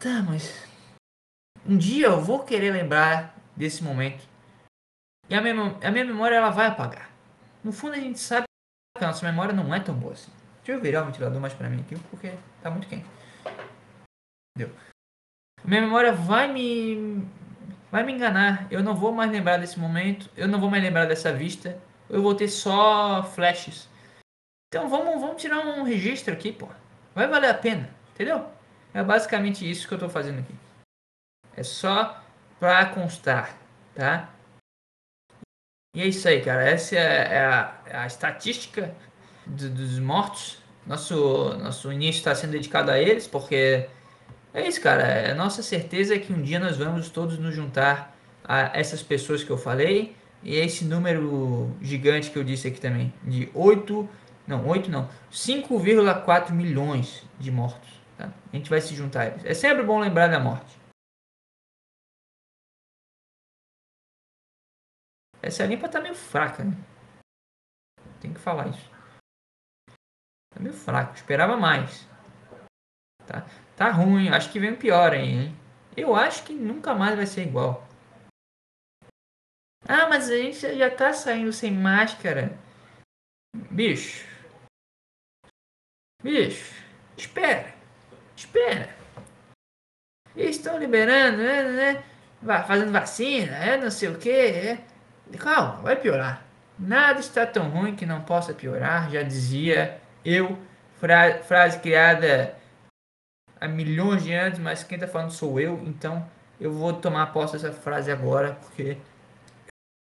Tá, 0.00 0.22
mas 0.26 0.66
um 1.66 1.76
dia 1.76 2.06
eu 2.06 2.18
vou 2.18 2.42
querer 2.44 2.72
lembrar 2.72 3.38
desse 3.54 3.84
momento. 3.84 4.26
E 5.28 5.34
a 5.34 5.42
minha, 5.42 5.54
a 5.86 5.90
minha 5.90 6.04
memória 6.06 6.36
ela 6.36 6.48
vai 6.48 6.66
apagar. 6.66 7.10
No 7.62 7.72
fundo 7.72 7.92
a 7.92 8.00
gente 8.00 8.18
sabe 8.18 8.46
que 8.96 9.04
a 9.04 9.08
nossa 9.08 9.26
memória 9.26 9.52
não 9.52 9.74
é 9.74 9.80
tão 9.80 9.94
boa 9.94 10.14
assim. 10.14 10.32
Deixa 10.64 10.72
eu 10.72 10.80
virar 10.80 11.02
o 11.02 11.06
ventilador 11.06 11.38
mais 11.38 11.52
pra 11.52 11.68
mim 11.68 11.82
aqui, 11.82 11.94
porque 12.08 12.32
tá 12.62 12.70
muito 12.70 12.88
quente. 12.88 13.04
Deu. 14.56 14.70
Minha 15.64 15.82
memória 15.82 16.12
vai 16.12 16.52
me 16.52 17.26
vai 17.90 18.02
me 18.02 18.12
enganar. 18.12 18.66
Eu 18.70 18.82
não 18.82 18.94
vou 18.94 19.12
mais 19.12 19.30
lembrar 19.30 19.58
desse 19.58 19.78
momento. 19.78 20.30
Eu 20.36 20.48
não 20.48 20.60
vou 20.60 20.70
mais 20.70 20.82
lembrar 20.82 21.06
dessa 21.06 21.32
vista. 21.32 21.80
Eu 22.08 22.22
vou 22.22 22.34
ter 22.34 22.48
só 22.48 23.22
flashes. 23.22 23.88
Então 24.68 24.88
vamos, 24.88 25.20
vamos 25.20 25.40
tirar 25.40 25.60
um 25.60 25.82
registro 25.82 26.32
aqui, 26.32 26.52
pô. 26.52 26.68
Vai 27.14 27.26
valer 27.28 27.50
a 27.50 27.54
pena, 27.54 27.90
entendeu? 28.14 28.48
É 28.94 29.02
basicamente 29.02 29.68
isso 29.70 29.86
que 29.86 29.94
eu 29.94 29.96
estou 29.96 30.08
fazendo 30.08 30.40
aqui. 30.40 30.54
É 31.54 31.62
só 31.62 32.22
para 32.58 32.86
constar, 32.86 33.58
tá? 33.94 34.30
E 35.94 36.00
é 36.00 36.06
isso 36.06 36.26
aí, 36.26 36.42
cara. 36.42 36.62
Essa 36.62 36.96
é 36.96 37.44
a, 37.44 37.82
é 37.86 37.96
a 37.96 38.06
estatística 38.06 38.94
do, 39.46 39.68
dos 39.68 39.98
mortos. 39.98 40.62
Nosso, 40.86 41.54
nosso 41.58 41.92
início 41.92 42.18
está 42.18 42.34
sendo 42.34 42.52
dedicado 42.52 42.90
a 42.90 42.98
eles, 42.98 43.28
porque 43.28 43.88
é 44.54 44.66
isso, 44.66 44.80
cara. 44.80 45.02
É 45.02 45.34
nossa 45.34 45.62
certeza 45.62 46.18
que 46.18 46.32
um 46.32 46.42
dia 46.42 46.58
nós 46.58 46.76
vamos 46.76 47.08
todos 47.10 47.38
nos 47.38 47.54
juntar 47.54 48.16
a 48.44 48.76
essas 48.78 49.02
pessoas 49.02 49.42
que 49.42 49.50
eu 49.50 49.58
falei 49.58 50.16
e 50.42 50.56
esse 50.56 50.84
número 50.84 51.74
gigante 51.80 52.30
que 52.30 52.38
eu 52.38 52.44
disse 52.44 52.68
aqui 52.68 52.80
também, 52.80 53.14
de 53.22 53.50
8, 53.54 54.08
não, 54.46 54.66
8 54.66 54.90
não, 54.90 55.08
5,4 55.30 56.50
milhões 56.50 57.24
de 57.38 57.50
mortos. 57.50 58.00
Tá? 58.18 58.32
A 58.52 58.56
gente 58.56 58.68
vai 58.68 58.80
se 58.80 58.94
juntar 58.94 59.22
a 59.22 59.26
eles. 59.28 59.44
É 59.44 59.54
sempre 59.54 59.84
bom 59.84 60.00
lembrar 60.00 60.28
da 60.28 60.40
morte. 60.40 60.76
Essa 65.40 65.66
limpa 65.66 65.88
tá 65.88 66.00
meio 66.00 66.14
fraca, 66.14 66.62
né? 66.62 66.76
Tem 68.20 68.32
que 68.32 68.38
falar 68.38 68.68
isso. 68.68 68.90
Tá 70.50 70.60
meio 70.60 70.74
fraco. 70.74 71.14
Esperava 71.14 71.56
mais. 71.56 72.08
Tá, 73.26 73.44
tá 73.82 73.90
ruim. 73.90 74.28
Acho 74.28 74.50
que 74.50 74.60
vem 74.60 74.76
pior 74.76 75.12
aí, 75.12 75.28
hein? 75.28 75.56
Eu 75.96 76.14
acho 76.14 76.44
que 76.44 76.54
nunca 76.54 76.94
mais 76.94 77.16
vai 77.16 77.26
ser 77.26 77.42
igual. 77.42 77.86
Ah, 79.88 80.08
mas 80.08 80.30
a 80.30 80.36
gente 80.36 80.78
já 80.78 80.88
tá 80.88 81.12
saindo 81.12 81.52
sem 81.52 81.72
máscara. 81.72 82.56
Bicho. 83.70 84.24
Bicho. 86.22 86.72
Espera. 87.16 87.74
Espera. 88.36 88.88
Estão 90.36 90.78
liberando, 90.78 91.38
né, 91.38 91.62
né? 91.64 92.04
Fazendo 92.66 92.92
vacina, 92.92 93.56
é 93.56 93.76
não 93.76 93.90
sei 93.90 94.08
o 94.08 94.18
que. 94.18 94.30
É. 94.30 94.84
Calma, 95.38 95.82
vai 95.82 95.96
piorar. 95.96 96.44
Nada 96.78 97.20
está 97.20 97.46
tão 97.46 97.68
ruim 97.68 97.94
que 97.94 98.06
não 98.06 98.22
possa 98.22 98.54
piorar, 98.54 99.10
já 99.10 99.22
dizia 99.22 100.00
eu. 100.24 100.58
Fra 100.98 101.42
frase 101.42 101.80
criada 101.80 102.56
há 103.62 103.68
milhões 103.68 104.24
de 104.24 104.32
anos, 104.32 104.58
mas 104.58 104.82
quem 104.82 104.96
está 104.96 105.06
falando 105.06 105.30
sou 105.30 105.60
eu, 105.60 105.80
então 105.86 106.28
eu 106.60 106.72
vou 106.72 106.92
tomar 106.92 107.32
posse 107.32 107.52
dessa 107.52 107.72
frase 107.72 108.10
agora, 108.10 108.54
porque 108.54 108.98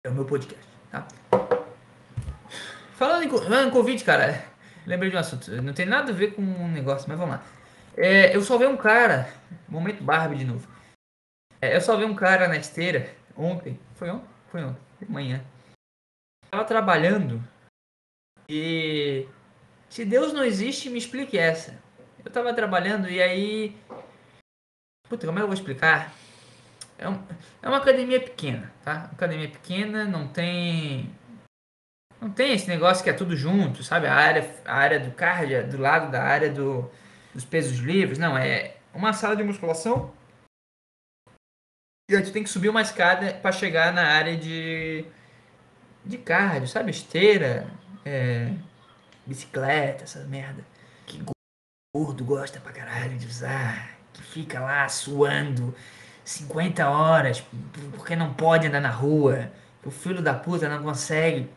é 0.05 0.09
o 0.09 0.13
meu 0.13 0.25
podcast, 0.25 0.67
tá? 0.91 1.07
Falando 2.93 3.23
em, 3.23 3.29
falando 3.29 3.67
em 3.69 3.71
Covid, 3.71 4.03
cara, 4.03 4.43
lembrei 4.85 5.09
de 5.09 5.15
um 5.15 5.19
assunto, 5.19 5.49
não 5.61 5.73
tem 5.73 5.85
nada 5.85 6.11
a 6.11 6.15
ver 6.15 6.33
com 6.33 6.41
um 6.41 6.67
negócio, 6.67 7.07
mas 7.07 7.17
vamos 7.17 7.35
lá. 7.35 7.43
É, 7.95 8.35
eu 8.35 8.41
só 8.41 8.57
vi 8.57 8.65
um 8.65 8.75
cara, 8.75 9.31
momento 9.67 10.03
Barbie 10.03 10.37
de 10.37 10.45
novo. 10.45 10.67
É, 11.61 11.75
eu 11.75 11.81
só 11.81 11.95
vi 11.95 12.03
um 12.03 12.13
cara 12.13 12.47
na 12.47 12.57
esteira 12.57 13.09
ontem. 13.35 13.79
Foi 13.95 14.09
ontem? 14.09 14.27
Foi 14.51 14.63
ontem, 14.63 14.81
de 14.99 15.09
manhã. 15.09 15.41
Tava 16.51 16.65
trabalhando 16.65 17.41
e 18.49 19.27
se 19.89 20.05
Deus 20.05 20.33
não 20.33 20.43
existe, 20.43 20.89
me 20.89 20.97
explique 20.97 21.37
essa. 21.37 21.86
Eu 22.27 22.31
tava 22.31 22.53
trabalhando 22.53 23.09
e 23.09 23.21
aí. 23.21 23.73
Puta, 25.07 25.25
como 25.25 25.39
é 25.39 25.39
que 25.39 25.43
eu 25.43 25.47
vou 25.47 25.53
explicar? 25.53 26.13
É, 26.97 27.07
um, 27.07 27.23
é 27.61 27.69
uma 27.69 27.77
academia 27.77 28.19
pequena, 28.19 28.69
tá? 28.83 28.95
Uma 28.95 29.13
academia 29.13 29.49
pequena, 29.49 30.03
não 30.03 30.27
tem. 30.27 31.09
Não 32.19 32.29
tem 32.29 32.51
esse 32.51 32.67
negócio 32.67 33.01
que 33.01 33.09
é 33.09 33.13
tudo 33.13 33.33
junto, 33.33 33.81
sabe? 33.81 34.07
A 34.07 34.13
área, 34.13 34.61
a 34.65 34.75
área 34.75 34.99
do 34.99 35.11
cardio 35.11 35.69
do 35.69 35.77
lado 35.77 36.11
da 36.11 36.21
área 36.21 36.51
do, 36.51 36.91
dos 37.33 37.45
pesos 37.45 37.77
livres. 37.77 38.19
Não, 38.19 38.37
é 38.37 38.75
uma 38.93 39.13
sala 39.13 39.33
de 39.33 39.43
musculação. 39.43 40.13
E 42.11 42.13
a 42.13 42.19
gente 42.19 42.33
tem 42.33 42.43
que 42.43 42.49
subir 42.49 42.67
uma 42.67 42.81
escada 42.81 43.35
para 43.35 43.53
chegar 43.53 43.93
na 43.93 44.05
área 44.05 44.35
de, 44.35 45.05
de 46.03 46.17
cardio, 46.17 46.67
sabe? 46.67 46.91
Esteira, 46.91 47.71
é, 48.03 48.51
bicicleta, 49.25 50.03
essa 50.03 50.25
merda. 50.25 50.65
Que 51.05 51.36
gordo 51.97 52.23
gosta 52.23 52.59
pra 52.59 52.71
caralho 52.71 53.17
de 53.17 53.25
usar. 53.25 53.97
Que 54.13 54.21
fica 54.21 54.59
lá 54.59 54.87
suando 54.87 55.73
50 56.23 56.87
horas 56.87 57.43
porque 57.95 58.15
não 58.15 58.33
pode 58.33 58.67
andar 58.67 58.81
na 58.81 58.89
rua. 58.89 59.51
O 59.83 59.89
filho 59.89 60.21
da 60.21 60.33
puta 60.33 60.69
não 60.69 60.83
consegue. 60.83 61.49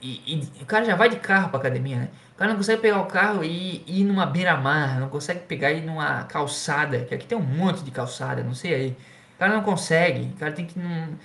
E, 0.00 0.50
e 0.58 0.62
o 0.62 0.66
cara 0.66 0.84
já 0.84 0.94
vai 0.94 1.08
de 1.08 1.16
carro 1.16 1.48
pra 1.48 1.58
academia, 1.58 1.96
né? 1.98 2.08
O 2.34 2.36
cara 2.36 2.50
não 2.50 2.58
consegue 2.58 2.82
pegar 2.82 3.00
o 3.00 3.06
carro 3.06 3.42
e, 3.42 3.82
e 3.86 4.00
ir 4.00 4.04
numa 4.04 4.26
beira-mar, 4.26 5.00
não 5.00 5.08
consegue 5.08 5.40
pegar 5.40 5.72
e 5.72 5.78
ir 5.78 5.82
numa 5.82 6.24
calçada, 6.24 7.04
que 7.04 7.14
aqui 7.14 7.26
tem 7.26 7.38
um 7.38 7.42
monte 7.42 7.82
de 7.82 7.90
calçada, 7.90 8.42
não 8.42 8.54
sei 8.54 8.74
aí. 8.74 8.96
O 9.36 9.38
cara 9.38 9.54
não 9.54 9.62
consegue, 9.62 10.32
o 10.34 10.36
cara 10.36 10.52
tem 10.52 10.66
que 10.66 10.78
ir 10.78 10.82
num, 10.82 11.16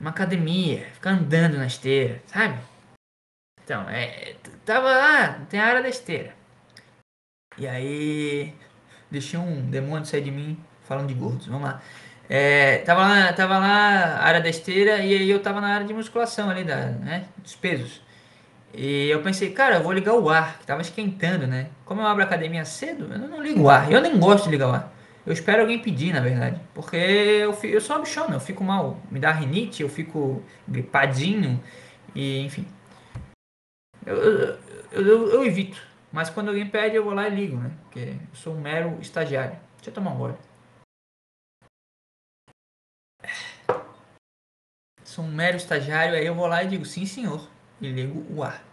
numa 0.00 0.10
academia, 0.10 0.86
ficar 0.94 1.10
andando 1.10 1.58
na 1.58 1.66
esteira, 1.66 2.20
sabe? 2.26 2.58
Então, 3.62 3.88
é, 3.88 4.34
tava 4.64 4.90
lá, 4.90 5.40
tem 5.48 5.60
a 5.60 5.66
área 5.66 5.82
da 5.82 5.88
esteira. 5.88 6.34
E 7.56 7.66
aí, 7.66 8.54
deixei 9.10 9.38
um 9.38 9.62
demônio 9.70 10.04
sair 10.04 10.22
de 10.22 10.30
mim 10.30 10.58
falando 10.82 11.08
de 11.08 11.14
gordos, 11.14 11.46
vamos 11.46 11.62
lá. 11.62 11.80
É, 12.28 12.78
tava 12.78 13.02
lá, 13.02 13.32
tava 13.32 13.58
lá 13.58 14.18
área 14.20 14.40
da 14.40 14.48
esteira 14.48 14.98
e 14.98 15.14
aí 15.14 15.30
eu 15.30 15.40
tava 15.40 15.60
na 15.60 15.68
área 15.68 15.86
de 15.86 15.92
musculação 15.92 16.48
ali, 16.48 16.64
da, 16.64 16.86
né, 16.86 17.26
dos 17.36 17.54
pesos. 17.54 18.02
E 18.76 19.08
eu 19.08 19.22
pensei, 19.22 19.50
cara, 19.50 19.76
eu 19.76 19.82
vou 19.82 19.92
ligar 19.92 20.14
o 20.14 20.28
ar, 20.28 20.58
que 20.58 20.66
tava 20.66 20.82
esquentando, 20.82 21.46
né? 21.46 21.68
Como 21.84 22.00
eu 22.00 22.06
abro 22.06 22.24
a 22.24 22.26
academia 22.26 22.64
cedo, 22.64 23.08
eu 23.12 23.18
não 23.18 23.40
ligo 23.40 23.62
o 23.62 23.70
ar. 23.70 23.90
Eu 23.90 24.00
nem 24.00 24.18
gosto 24.18 24.46
de 24.46 24.50
ligar 24.50 24.68
o 24.68 24.72
ar. 24.72 24.92
Eu 25.24 25.32
espero 25.32 25.62
alguém 25.62 25.78
pedir, 25.78 26.12
na 26.12 26.20
verdade. 26.20 26.60
Porque 26.74 26.96
eu, 26.96 27.56
eu 27.62 27.80
sou 27.80 27.96
uma 27.96 28.34
eu 28.34 28.40
fico 28.40 28.64
mal. 28.64 29.00
Me 29.10 29.18
dá 29.18 29.30
rinite, 29.30 29.82
eu 29.82 29.88
fico 29.88 30.42
gripadinho. 30.66 31.62
E, 32.14 32.40
enfim. 32.40 32.66
Eu, 34.04 34.16
eu, 34.16 34.58
eu, 34.92 35.28
eu, 35.30 35.44
evito. 35.46 35.80
Mas 36.14 36.30
quando 36.30 36.50
alguém 36.50 36.70
pede, 36.70 36.94
eu 36.94 37.02
vou 37.02 37.12
lá 37.12 37.26
e 37.26 37.34
ligo, 37.34 37.56
né? 37.56 37.72
Porque 37.82 37.98
eu 37.98 38.34
sou 38.34 38.54
um 38.54 38.60
mero 38.60 38.96
estagiário. 39.00 39.58
Deixa 39.74 39.90
eu 39.90 39.94
tomar 39.94 40.12
um 40.12 40.16
gole. 40.16 40.36
Sou 45.02 45.24
um 45.24 45.32
mero 45.32 45.56
estagiário, 45.56 46.14
aí 46.14 46.24
eu 46.24 46.36
vou 46.36 46.46
lá 46.46 46.62
e 46.62 46.68
digo, 46.68 46.84
sim 46.84 47.04
senhor 47.04 47.48
e 47.80 47.88
ligo 47.90 48.24
o 48.32 48.44
ar. 48.44 48.64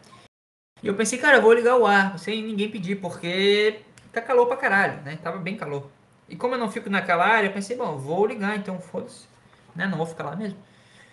E 0.84 0.88
eu 0.88 0.96
pensei, 0.96 1.18
cara, 1.18 1.38
eu 1.38 1.42
vou 1.42 1.52
ligar 1.52 1.78
o 1.78 1.88
ar, 1.88 2.20
sem 2.20 2.44
ninguém 2.44 2.70
pedir, 2.70 3.02
porque 3.02 3.82
tá 4.14 4.22
calor 4.22 4.46
pra 4.46 4.56
caralho, 4.58 5.02
né? 5.02 5.18
Tava 5.18 5.40
bem 5.40 5.58
calor. 5.58 5.90
E 6.30 6.36
como 6.36 6.54
eu 6.54 6.60
não 6.60 6.70
fico 6.70 6.92
naquela 6.92 7.26
área, 7.26 7.48
eu 7.48 7.54
pensei, 7.54 7.76
bom, 7.76 7.98
vou 7.98 8.28
ligar, 8.28 8.56
então 8.56 8.80
foda-se. 8.80 9.28
Né? 9.76 9.88
Não 9.88 9.98
vou 9.98 10.06
ficar 10.06 10.26
lá 10.26 10.36
mesmo. 10.36 10.60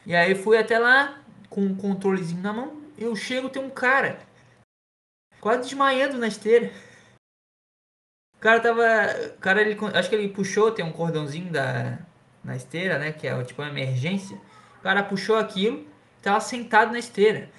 E 0.05 0.15
aí 0.15 0.35
fui 0.35 0.59
até 0.59 0.79
lá, 0.79 1.23
com 1.49 1.63
um 1.63 1.75
controlezinho 1.75 2.43
na 2.43 2.53
mão, 2.53 2.83
eu 2.99 3.17
chego, 3.17 3.49
tem 3.49 3.63
um 3.63 3.71
cara 3.71 4.28
quase 5.41 5.63
desmaiando 5.63 6.19
na 6.19 6.29
esteira. 6.29 6.73
O 8.37 8.41
cara 8.41 8.61
tava. 8.61 8.85
O 9.37 9.39
cara, 9.39 9.61
ele, 9.61 9.77
acho 9.95 10.09
que 10.09 10.15
ele 10.15 10.29
puxou, 10.29 10.71
tem 10.71 10.85
um 10.85 10.93
cordãozinho 10.93 11.53
da, 11.53 11.99
na 12.45 12.57
esteira, 12.57 12.99
né? 12.99 13.13
Que 13.13 13.27
é 13.27 13.45
tipo 13.45 13.63
uma 13.63 13.71
emergência. 13.71 14.41
O 14.79 14.83
cara 14.83 15.03
puxou 15.03 15.37
aquilo, 15.37 15.87
tava 16.23 16.41
sentado 16.41 16.93
na 16.93 16.99
esteira 16.99 17.51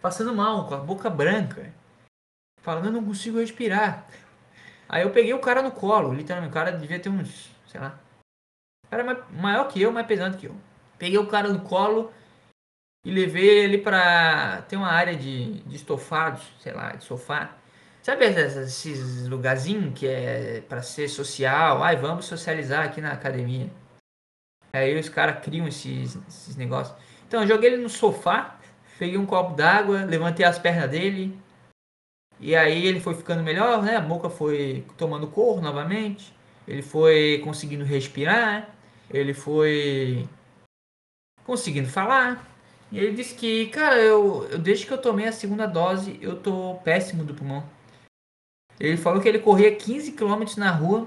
passando 0.00 0.34
mal, 0.34 0.66
com 0.66 0.74
a 0.74 0.78
boca 0.78 1.10
branca, 1.10 1.72
falando 2.62 2.86
eu 2.86 2.92
não 2.92 3.04
consigo 3.04 3.38
respirar. 3.38 4.06
Aí 4.88 5.02
eu 5.02 5.10
peguei 5.10 5.34
o 5.34 5.40
cara 5.40 5.60
no 5.60 5.72
colo, 5.72 6.14
literalmente, 6.14 6.50
o 6.50 6.54
cara 6.54 6.72
devia 6.72 7.00
ter 7.00 7.08
uns, 7.08 7.50
sei 7.66 7.80
lá, 7.80 7.98
o 8.86 8.88
cara 8.88 9.02
é 9.02 9.36
maior 9.40 9.68
que 9.68 9.82
eu, 9.82 9.92
mais 9.92 10.06
pesado 10.06 10.38
que 10.38 10.46
eu. 10.46 10.56
Peguei 10.98 11.18
o 11.18 11.26
cara 11.26 11.48
no 11.48 11.60
colo 11.60 12.12
e 13.08 13.10
levei 13.10 13.64
ele 13.64 13.78
pra. 13.78 14.62
Tem 14.68 14.78
uma 14.78 14.90
área 14.90 15.16
de, 15.16 15.60
de 15.62 15.76
estofados, 15.76 16.42
sei 16.60 16.72
lá, 16.72 16.92
de 16.92 17.04
sofá. 17.04 17.56
Sabe 18.02 18.24
esses 18.26 19.26
lugarzinhos 19.26 19.98
que 19.98 20.06
é 20.06 20.62
para 20.68 20.82
ser 20.82 21.08
social? 21.08 21.82
Ai, 21.82 21.96
vamos 21.96 22.26
socializar 22.26 22.84
aqui 22.84 23.00
na 23.00 23.12
academia. 23.12 23.70
Aí 24.72 24.98
os 24.98 25.08
caras 25.08 25.42
criam 25.42 25.66
esses, 25.66 26.18
esses 26.28 26.56
negócios. 26.56 26.96
Então 27.26 27.42
eu 27.42 27.46
joguei 27.48 27.72
ele 27.72 27.82
no 27.82 27.88
sofá 27.88 28.58
peguei 28.98 29.16
um 29.16 29.24
copo 29.24 29.54
d'água, 29.54 30.04
levantei 30.04 30.44
as 30.44 30.58
pernas 30.58 30.90
dele. 30.90 31.38
E 32.40 32.54
aí 32.54 32.86
ele 32.86 33.00
foi 33.00 33.14
ficando 33.14 33.42
melhor, 33.42 33.82
né? 33.82 33.96
A 33.96 34.00
boca 34.00 34.28
foi 34.28 34.84
tomando 34.96 35.28
cor 35.28 35.62
novamente. 35.62 36.34
Ele 36.66 36.82
foi 36.82 37.40
conseguindo 37.44 37.84
respirar. 37.84 38.68
Ele 39.08 39.32
foi 39.32 40.28
conseguindo 41.44 41.88
falar. 41.88 42.44
E 42.90 42.98
ele 42.98 43.14
disse 43.14 43.34
que, 43.34 43.66
cara, 43.66 43.96
eu, 43.96 44.48
eu 44.50 44.58
desde 44.58 44.86
que 44.86 44.92
eu 44.92 44.98
tomei 44.98 45.26
a 45.26 45.32
segunda 45.32 45.66
dose, 45.66 46.18
eu 46.22 46.40
tô 46.40 46.76
péssimo 46.84 47.24
do 47.24 47.34
pulmão. 47.34 47.62
Ele 48.80 48.96
falou 48.96 49.20
que 49.20 49.28
ele 49.28 49.40
corria 49.40 49.74
15 49.74 50.12
km 50.12 50.44
na 50.56 50.70
rua 50.70 51.06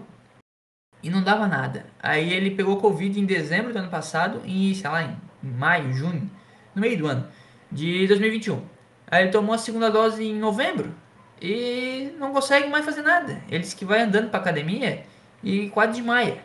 e 1.02 1.10
não 1.10 1.24
dava 1.24 1.48
nada. 1.48 1.86
Aí 2.00 2.32
ele 2.34 2.52
pegou 2.52 2.80
Covid 2.80 3.20
em 3.20 3.26
dezembro 3.26 3.74
do 3.74 3.80
ano 3.80 3.90
passado, 3.90 4.42
e 4.46 4.76
sei 4.76 4.90
lá, 4.90 5.04
em 5.04 5.18
maio, 5.42 5.94
junho, 5.94 6.30
no 6.76 6.82
meio 6.82 6.98
do 6.98 7.08
ano 7.08 7.28
de 7.72 8.08
2021. 8.08 8.64
Aí 9.08 9.24
ele 9.24 9.32
tomou 9.32 9.56
a 9.56 9.58
segunda 9.58 9.90
dose 9.90 10.24
em 10.24 10.38
novembro 10.38 10.94
e 11.42 12.14
não 12.18 12.32
consegue 12.32 12.70
mais 12.70 12.86
fazer 12.86 13.02
nada. 13.02 13.42
Ele 13.50 13.60
disse 13.60 13.76
que 13.76 13.86
vai 13.86 14.02
andando 14.02 14.30
para 14.30 14.40
academia 14.40 15.06
e 15.44 15.70
quase 15.70 15.94
desmaia. 15.94 16.44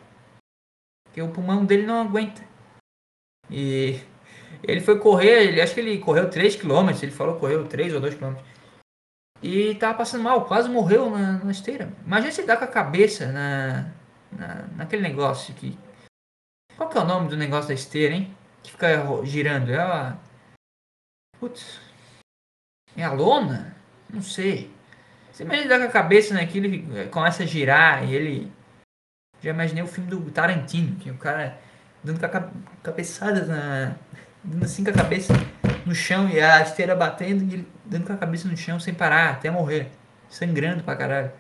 Porque 1.05 1.21
o 1.21 1.31
pulmão 1.31 1.65
dele 1.65 1.87
não 1.87 2.01
aguenta. 2.01 2.43
E 3.51 4.01
ele 4.63 4.81
foi 4.81 4.99
correr, 4.99 5.49
ele, 5.49 5.61
acho 5.61 5.75
que 5.75 5.81
ele 5.81 5.99
correu 5.99 6.31
3 6.31 6.57
km, 6.57 6.91
ele 7.03 7.13
falou 7.13 7.37
correu 7.37 7.67
3 7.67 7.95
ou 7.95 8.01
2 8.01 8.15
km. 8.15 8.35
E 9.43 9.75
tava 9.77 9.99
passando 9.99 10.25
mal, 10.25 10.47
quase 10.47 10.69
morreu 10.69 11.11
na, 11.11 11.33
na 11.45 11.51
esteira. 11.51 11.93
Imagina 12.05 12.33
se 12.33 12.43
dá 12.43 12.57
com 12.57 12.65
a 12.65 12.69
cabeça 12.69 13.31
na, 13.31 13.93
na, 14.33 14.67
naquele 14.77 15.03
negócio 15.03 15.55
que. 15.55 15.79
Qual 16.77 16.89
que 16.89 16.99
é 16.99 17.01
o 17.01 17.07
nome 17.07 17.29
do 17.29 17.37
negócio 17.37 17.69
da 17.69 17.75
esteira, 17.75 18.15
hein? 18.15 18.35
Que 18.63 18.73
fica 18.73 19.25
girando. 19.25 19.71
É 19.71 19.79
a 19.79 20.17
Putz. 21.39 21.81
É 22.97 23.05
a 23.05 23.13
lona? 23.13 23.77
Não 24.09 24.23
sei. 24.23 24.75
Você 25.31 25.43
imagina 25.43 25.69
dar 25.69 25.79
com 25.79 25.85
a 25.85 25.91
cabeça 25.91 26.33
naquilo 26.33 26.67
e 26.67 27.09
começa 27.09 27.43
a 27.43 27.47
girar 27.47 28.05
e 28.05 28.15
ele. 28.15 28.53
Já 29.43 29.51
imaginei 29.51 29.83
o 29.83 29.87
filme 29.87 30.09
do 30.09 30.31
Tarantino, 30.31 30.97
que 30.97 31.11
o 31.11 31.19
cara 31.19 31.59
dando 32.03 32.19
com 32.19 32.27
a 32.27 32.51
cabeçada 32.83 33.45
na. 33.45 33.97
Dando 34.47 34.65
assim 34.65 34.85
com 34.85 34.91
a 34.91 34.95
cabeça 34.95 35.33
no 35.85 35.95
chão 35.95 36.29
e 36.29 36.41
a 36.41 36.63
esteira 36.63 36.95
batendo 36.95 37.45
e 37.45 37.55
ele 37.55 37.69
dando 37.85 38.07
com 38.07 38.13
a 38.13 38.17
cabeça 38.17 38.49
no 38.49 38.57
chão 38.57 38.81
sem 38.81 38.95
parar 38.95 39.31
até 39.31 39.51
morrer. 39.51 39.91
Sangrando 40.29 40.83
pra 40.83 40.97
caralho. 40.97 41.33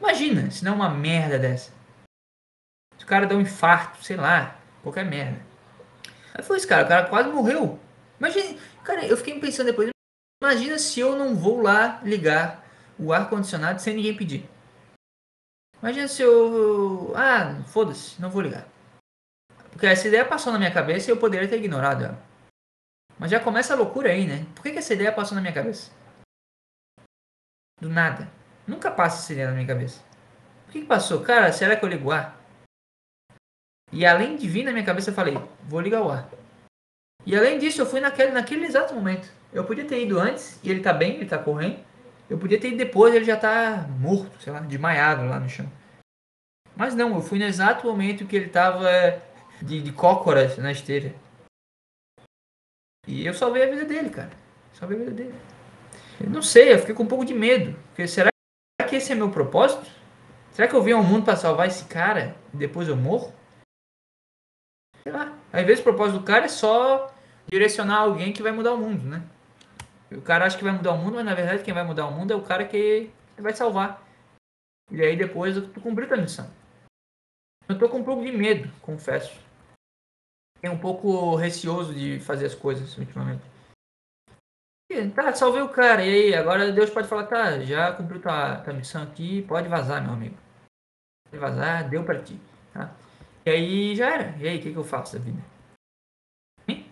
Imagina 0.00 0.50
se 0.50 0.64
não 0.64 0.72
é 0.72 0.74
uma 0.74 0.90
merda 0.90 1.38
dessa. 1.38 1.70
Se 2.98 3.04
o 3.04 3.06
cara 3.06 3.26
dá 3.26 3.34
um 3.34 3.40
infarto, 3.40 4.02
sei 4.04 4.16
lá, 4.16 4.58
qualquer 4.82 5.04
merda. 5.04 5.40
Aí 6.34 6.42
foi 6.42 6.56
isso, 6.58 6.68
cara. 6.68 6.84
O 6.84 6.88
cara 6.88 7.06
quase 7.06 7.30
morreu. 7.30 7.78
Imagina, 8.18 8.58
Cara, 8.86 9.04
eu 9.04 9.16
fiquei 9.16 9.40
pensando 9.40 9.66
depois. 9.66 9.90
Imagina 10.40 10.78
se 10.78 11.00
eu 11.00 11.16
não 11.16 11.34
vou 11.34 11.60
lá 11.60 12.00
ligar 12.04 12.64
o 12.96 13.12
ar-condicionado 13.12 13.82
sem 13.82 13.96
ninguém 13.96 14.16
pedir. 14.16 14.48
Imagina 15.82 16.06
se 16.06 16.22
eu. 16.22 17.12
Ah, 17.16 17.60
foda-se, 17.66 18.20
não 18.22 18.30
vou 18.30 18.42
ligar. 18.42 18.64
Porque 19.72 19.86
essa 19.86 20.06
ideia 20.06 20.24
passou 20.24 20.52
na 20.52 20.58
minha 20.58 20.70
cabeça 20.70 21.10
e 21.10 21.12
eu 21.12 21.16
poderia 21.16 21.48
ter 21.48 21.56
ignorado 21.56 22.04
ela. 22.04 22.25
Mas 23.18 23.30
já 23.30 23.40
começa 23.40 23.72
a 23.72 23.76
loucura 23.76 24.10
aí, 24.10 24.26
né? 24.26 24.46
Por 24.54 24.62
que, 24.62 24.72
que 24.72 24.78
essa 24.78 24.94
ideia 24.94 25.12
passou 25.12 25.34
na 25.34 25.40
minha 25.40 25.52
cabeça? 25.52 25.90
Do 27.80 27.88
nada. 27.88 28.28
Nunca 28.66 28.90
passa 28.90 29.18
essa 29.18 29.32
ideia 29.32 29.48
na 29.48 29.54
minha 29.54 29.66
cabeça. 29.66 30.02
Por 30.64 30.72
que, 30.72 30.80
que 30.80 30.86
passou? 30.86 31.22
Cara, 31.22 31.52
será 31.52 31.76
que 31.76 31.84
eu 31.84 31.88
ligo 31.88 32.08
o 32.08 32.12
ar? 32.12 32.38
E 33.92 34.04
além 34.04 34.36
de 34.36 34.48
vir 34.48 34.64
na 34.64 34.72
minha 34.72 34.84
cabeça, 34.84 35.10
eu 35.10 35.14
falei: 35.14 35.38
vou 35.64 35.80
ligar 35.80 36.02
o 36.02 36.10
ar. 36.10 36.28
E 37.24 37.36
além 37.36 37.58
disso, 37.58 37.80
eu 37.80 37.86
fui 37.86 38.00
naquele, 38.00 38.32
naquele 38.32 38.66
exato 38.66 38.94
momento. 38.94 39.28
Eu 39.52 39.64
podia 39.64 39.84
ter 39.84 40.02
ido 40.02 40.18
antes 40.18 40.60
e 40.62 40.70
ele 40.70 40.80
tá 40.80 40.92
bem, 40.92 41.16
ele 41.16 41.26
tá 41.26 41.38
correndo. 41.38 41.78
Eu 42.28 42.38
podia 42.38 42.60
ter 42.60 42.68
ido 42.68 42.76
depois 42.76 43.14
ele 43.14 43.24
já 43.24 43.36
tá 43.36 43.86
morto, 43.98 44.40
sei 44.42 44.52
lá, 44.52 44.60
desmaiado 44.60 45.26
lá 45.26 45.38
no 45.38 45.48
chão. 45.48 45.70
Mas 46.74 46.94
não, 46.94 47.14
eu 47.14 47.22
fui 47.22 47.38
no 47.38 47.44
exato 47.44 47.86
momento 47.86 48.26
que 48.26 48.36
ele 48.36 48.48
tava 48.48 48.90
de, 49.62 49.80
de 49.80 49.92
cócoras 49.92 50.58
na 50.58 50.72
esteira. 50.72 51.14
E 53.06 53.24
eu 53.24 53.34
salvei 53.34 53.62
a 53.62 53.70
vida 53.70 53.84
dele, 53.84 54.10
cara. 54.10 54.30
Salvei 54.72 54.96
a 54.96 55.00
vida 55.00 55.12
dele. 55.12 55.34
Eu 56.20 56.30
não 56.30 56.42
sei, 56.42 56.72
eu 56.72 56.78
fiquei 56.78 56.94
com 56.94 57.04
um 57.04 57.08
pouco 57.08 57.24
de 57.24 57.34
medo. 57.34 57.78
Porque 57.88 58.08
será 58.08 58.30
que 58.88 58.96
esse 58.96 59.12
é 59.12 59.14
meu 59.14 59.30
propósito? 59.30 59.86
Será 60.52 60.66
que 60.66 60.74
eu 60.74 60.82
vim 60.82 60.92
ao 60.92 61.02
mundo 61.02 61.24
para 61.24 61.36
salvar 61.36 61.68
esse 61.68 61.84
cara 61.84 62.34
e 62.52 62.56
depois 62.56 62.88
eu 62.88 62.96
morro? 62.96 63.32
Sei 65.02 65.12
lá. 65.12 65.36
Às 65.52 65.64
vezes 65.64 65.80
o 65.80 65.84
propósito 65.84 66.18
do 66.18 66.24
cara 66.24 66.46
é 66.46 66.48
só 66.48 67.14
direcionar 67.46 67.98
alguém 67.98 68.32
que 68.32 68.42
vai 68.42 68.52
mudar 68.52 68.72
o 68.72 68.78
mundo, 68.78 69.04
né? 69.04 69.22
O 70.10 70.20
cara 70.20 70.46
acha 70.46 70.56
que 70.56 70.64
vai 70.64 70.72
mudar 70.72 70.92
o 70.92 70.98
mundo, 70.98 71.16
mas 71.16 71.24
na 71.24 71.34
verdade 71.34 71.62
quem 71.62 71.74
vai 71.74 71.84
mudar 71.84 72.06
o 72.06 72.12
mundo 72.12 72.32
é 72.32 72.36
o 72.36 72.42
cara 72.42 72.64
que 72.64 73.10
vai 73.38 73.52
salvar. 73.52 74.02
E 74.90 75.02
aí 75.02 75.16
depois 75.16 75.56
eu 75.56 75.68
cumpri 75.82 76.12
a 76.12 76.16
missão. 76.16 76.48
Eu 77.68 77.78
tô 77.78 77.88
com 77.88 77.98
um 77.98 78.04
pouco 78.04 78.24
de 78.24 78.32
medo, 78.32 78.70
confesso. 78.80 79.45
Fiquei 80.66 80.76
um 80.76 80.80
pouco 80.80 81.36
receoso 81.36 81.94
de 81.94 82.18
fazer 82.18 82.46
as 82.46 82.54
coisas 82.54 82.98
ultimamente. 82.98 83.44
Tá, 85.14 85.32
salvei 85.32 85.62
o 85.62 85.68
cara. 85.68 86.04
E 86.04 86.08
aí, 86.08 86.34
agora 86.34 86.72
Deus 86.72 86.90
pode 86.90 87.06
falar, 87.06 87.26
tá, 87.26 87.60
já 87.60 87.92
cumpriu 87.92 88.20
tua, 88.20 88.56
tua 88.62 88.72
missão 88.72 89.02
aqui, 89.04 89.42
pode 89.42 89.68
vazar, 89.68 90.02
meu 90.02 90.12
amigo. 90.12 90.36
Pode 91.30 91.38
vazar, 91.40 91.88
deu 91.88 92.02
pra 92.04 92.20
ti. 92.20 92.40
Tá? 92.72 92.92
E 93.44 93.50
aí 93.50 93.94
já 93.94 94.10
era. 94.10 94.36
E 94.38 94.48
aí, 94.48 94.58
o 94.58 94.62
que, 94.62 94.72
que 94.72 94.76
eu 94.76 94.82
faço 94.82 95.16
da 95.16 95.24
vida? 95.24 95.40
Hein? 96.66 96.90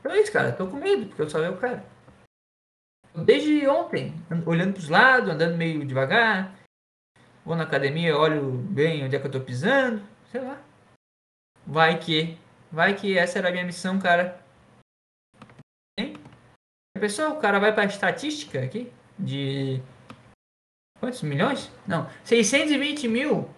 Então 0.00 0.10
é 0.10 0.18
isso, 0.20 0.32
cara. 0.32 0.50
Tô 0.50 0.66
com 0.66 0.78
medo, 0.78 1.06
porque 1.06 1.22
eu 1.22 1.30
salvei 1.30 1.50
o 1.50 1.58
cara. 1.60 1.84
Desde 3.24 3.68
ontem, 3.68 4.12
an- 4.28 4.42
olhando 4.46 4.72
pros 4.72 4.88
lados, 4.88 5.30
andando 5.30 5.56
meio 5.56 5.86
devagar. 5.86 6.58
Vou 7.44 7.54
na 7.54 7.62
academia, 7.62 8.16
olho 8.16 8.50
bem 8.50 9.04
onde 9.04 9.14
é 9.14 9.20
que 9.20 9.26
eu 9.28 9.30
tô 9.30 9.40
pisando. 9.40 10.02
Sei 10.32 10.40
lá. 10.40 10.60
Vai 11.66 12.00
que. 12.00 12.42
Vai 12.74 12.96
que 12.96 13.16
essa 13.16 13.38
era 13.38 13.50
a 13.50 13.52
minha 13.52 13.64
missão, 13.64 14.00
cara. 14.00 14.44
Hein? 15.96 16.16
Pessoal, 16.98 17.36
o 17.36 17.40
cara 17.40 17.60
vai 17.60 17.72
pra 17.72 17.84
estatística 17.84 18.60
aqui 18.60 18.92
de. 19.16 19.80
Quantos 20.98 21.22
milhões? 21.22 21.70
Não, 21.86 22.10
620 22.24 23.06
mil. 23.06 23.48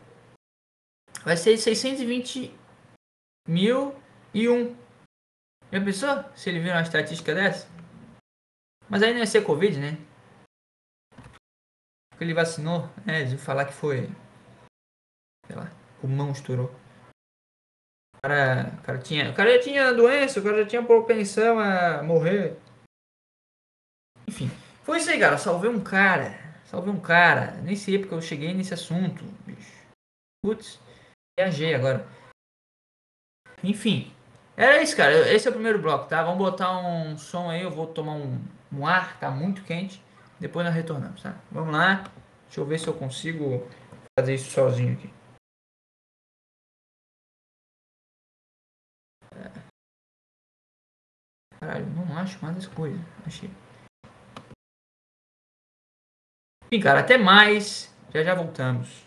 Vai 1.25 1.35
ser 1.35 1.57
620 1.57 2.55
mil 3.49 3.95
e 4.35 4.51
um. 4.51 4.77
Já 5.73 5.83
pensou 5.83 6.37
se 6.37 6.51
ele 6.51 6.61
vir 6.61 6.73
uma 6.73 6.83
estatística 6.83 7.35
dessa? 7.35 7.67
Mas 8.87 9.03
aí 9.03 9.15
não 9.15 9.21
ia 9.21 9.27
ser 9.27 9.43
Covid, 9.45 9.79
né? 9.81 9.97
Porque 12.11 12.23
ele 12.23 12.35
vacinou, 12.35 12.83
né? 13.07 13.25
De 13.25 13.39
falar 13.39 13.65
que 13.65 13.73
foi. 13.73 14.11
Sei 15.47 15.57
lá, 15.57 15.73
o 15.97 16.01
pulmão 16.03 16.33
estourou. 16.33 16.86
Cara, 18.27 18.73
o 18.77 18.83
cara 18.83 18.99
tinha. 18.99 19.31
O 19.31 19.35
cara 19.35 19.53
já 19.53 19.63
tinha 19.63 19.95
doença, 19.95 20.41
o 20.41 20.43
cara 20.43 20.59
já 20.59 20.67
tinha 20.67 20.83
propensão 20.83 21.61
a 21.61 22.03
morrer. 22.03 22.57
Enfim. 24.27 24.51
Foi 24.83 24.99
isso 24.99 25.09
aí, 25.11 25.21
cara. 25.21 25.39
Salvei 25.39 25.71
um 25.71 25.79
cara. 25.79 26.37
Salvei 26.65 26.93
um 26.93 26.99
cara. 26.99 27.53
Nem 27.63 27.77
sei 27.77 28.01
porque 28.01 28.15
eu 28.15 28.21
cheguei 28.21 28.53
nesse 28.53 28.75
assunto, 28.75 29.25
bicho. 29.47 29.73
Putz, 30.45 30.81
viajei 31.39 31.73
agora. 31.73 32.05
Enfim. 33.63 34.13
Era 34.57 34.83
isso, 34.83 34.97
cara. 34.97 35.33
Esse 35.33 35.47
é 35.47 35.51
o 35.51 35.55
primeiro 35.55 35.81
bloco, 35.81 36.09
tá? 36.09 36.25
Vamos 36.25 36.39
botar 36.39 36.77
um 36.79 37.17
som 37.17 37.49
aí. 37.49 37.63
Eu 37.63 37.71
vou 37.71 37.87
tomar 37.87 38.15
um, 38.15 38.41
um 38.73 38.85
ar, 38.85 39.21
tá 39.21 39.31
muito 39.31 39.63
quente. 39.63 40.03
Depois 40.41 40.67
nós 40.67 40.75
retornamos, 40.75 41.23
tá? 41.23 41.37
Vamos 41.53 41.73
lá. 41.73 42.03
Deixa 42.47 42.61
eu 42.61 42.67
ver 42.67 42.81
se 42.81 42.89
eu 42.89 42.95
consigo 42.95 43.65
fazer 44.19 44.35
isso 44.35 44.51
sozinho 44.51 44.95
aqui. 44.95 45.15
Caralho, 51.61 51.87
não 51.87 52.19
acho 52.19 52.39
mais 52.43 52.57
as 52.59 52.67
coisas. 52.67 53.01
Achei. 53.27 53.51
Enfim, 56.65 56.83
cara, 56.83 57.01
até 57.01 57.17
mais. 57.17 57.95
Já 58.13 58.23
já 58.23 58.35
voltamos. 58.35 59.06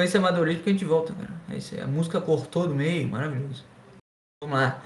Esse 0.00 0.16
amadorismo 0.16 0.62
que 0.62 0.70
a 0.70 0.72
gente 0.72 0.84
volta, 0.84 1.14
cara. 1.14 1.30
É 1.50 1.56
isso 1.56 1.74
aí. 1.74 1.80
A 1.80 1.86
música 1.86 2.20
cortou 2.20 2.68
do 2.68 2.74
meio, 2.74 3.08
maravilhoso. 3.08 3.64
Vamos 4.42 4.58
lá. 4.58 4.82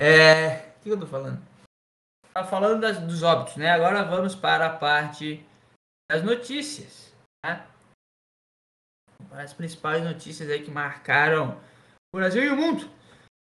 É. 0.00 0.70
O 0.78 0.82
que 0.82 0.88
eu 0.90 1.00
tô 1.00 1.06
falando? 1.06 1.42
Tá 2.32 2.44
falando 2.44 2.80
das- 2.80 3.00
dos 3.00 3.22
óbitos, 3.22 3.56
né? 3.56 3.70
Agora 3.70 4.04
vamos 4.04 4.34
para 4.34 4.66
a 4.66 4.76
parte 4.78 5.44
das 6.10 6.22
notícias. 6.22 7.12
Tá? 7.44 7.66
As 9.32 9.52
principais 9.52 10.02
notícias 10.02 10.48
aí 10.48 10.62
que 10.64 10.70
marcaram 10.70 11.60
o 12.14 12.16
Brasil 12.16 12.42
e 12.42 12.48
o 12.50 12.56
mundo 12.56 12.90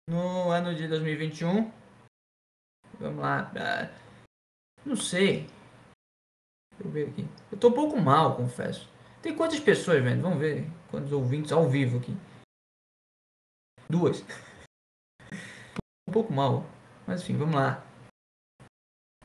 no 0.09 0.51
ano 0.51 0.74
de 0.74 0.87
2021. 0.87 1.72
Vamos 3.01 3.22
lá. 3.22 3.51
Não 4.85 4.97
sei. 4.97 5.47
Deixa 6.72 6.85
eu 6.85 6.91
ver 6.91 7.09
aqui. 7.09 7.24
Eu 7.51 7.59
tô 7.59 7.68
um 7.68 7.72
pouco 7.72 7.97
mal, 7.99 8.37
confesso. 8.37 8.89
Tem 9.25 9.35
quantas 9.35 9.59
pessoas 9.59 10.05
vendo? 10.05 10.20
Vamos 10.20 10.39
ver. 10.39 10.70
Quantos 10.91 11.11
ouvintes 11.11 11.51
ao 11.51 11.66
vivo 11.66 11.97
aqui? 11.97 12.14
Duas. 13.89 14.22
Um 16.07 16.12
pouco 16.12 16.31
mal. 16.31 16.66
Mas 17.07 17.22
enfim, 17.22 17.35
vamos 17.39 17.55
lá. 17.55 17.83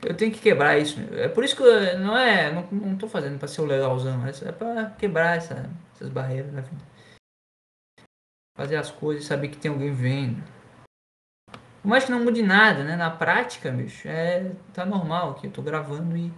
Eu 0.02 0.16
tenho 0.16 0.32
que 0.32 0.40
quebrar 0.40 0.78
isso. 0.78 0.98
É 1.12 1.28
por 1.28 1.44
isso 1.44 1.54
que 1.54 1.62
eu, 1.62 1.98
não 1.98 2.16
é. 2.16 2.50
Não, 2.50 2.66
não 2.72 2.96
tô 2.96 3.06
fazendo 3.06 3.38
pra 3.38 3.46
ser 3.46 3.60
o 3.60 3.66
legalzão. 3.66 4.26
É, 4.26 4.50
pra 4.52 4.90
quebrar 4.92 5.36
essa- 5.36 5.68
essas 5.92 6.08
barreiras 6.08 6.50
da 6.50 6.62
vida. 6.62 6.82
Fazer 8.56 8.76
as 8.76 8.90
coisas 8.90 9.22
e 9.22 9.26
saber 9.26 9.48
que 9.50 9.58
tem 9.58 9.70
alguém 9.70 9.92
vendo. 9.92 10.42
Por 11.82 11.88
mais 11.88 12.06
que 12.06 12.10
não 12.10 12.24
mude 12.24 12.42
nada, 12.42 12.82
né? 12.84 12.96
Na 12.96 13.10
prática, 13.10 13.70
bicho, 13.70 14.08
é, 14.08 14.54
tá 14.72 14.86
normal 14.86 15.32
aqui. 15.32 15.46
Eu 15.46 15.52
tô 15.52 15.60
gravando 15.60 16.16
e. 16.16 16.32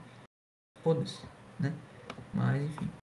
Foda-se, 0.82 1.24
né? 1.60 1.72
Mas, 2.34 2.60
enfim. 2.60 3.01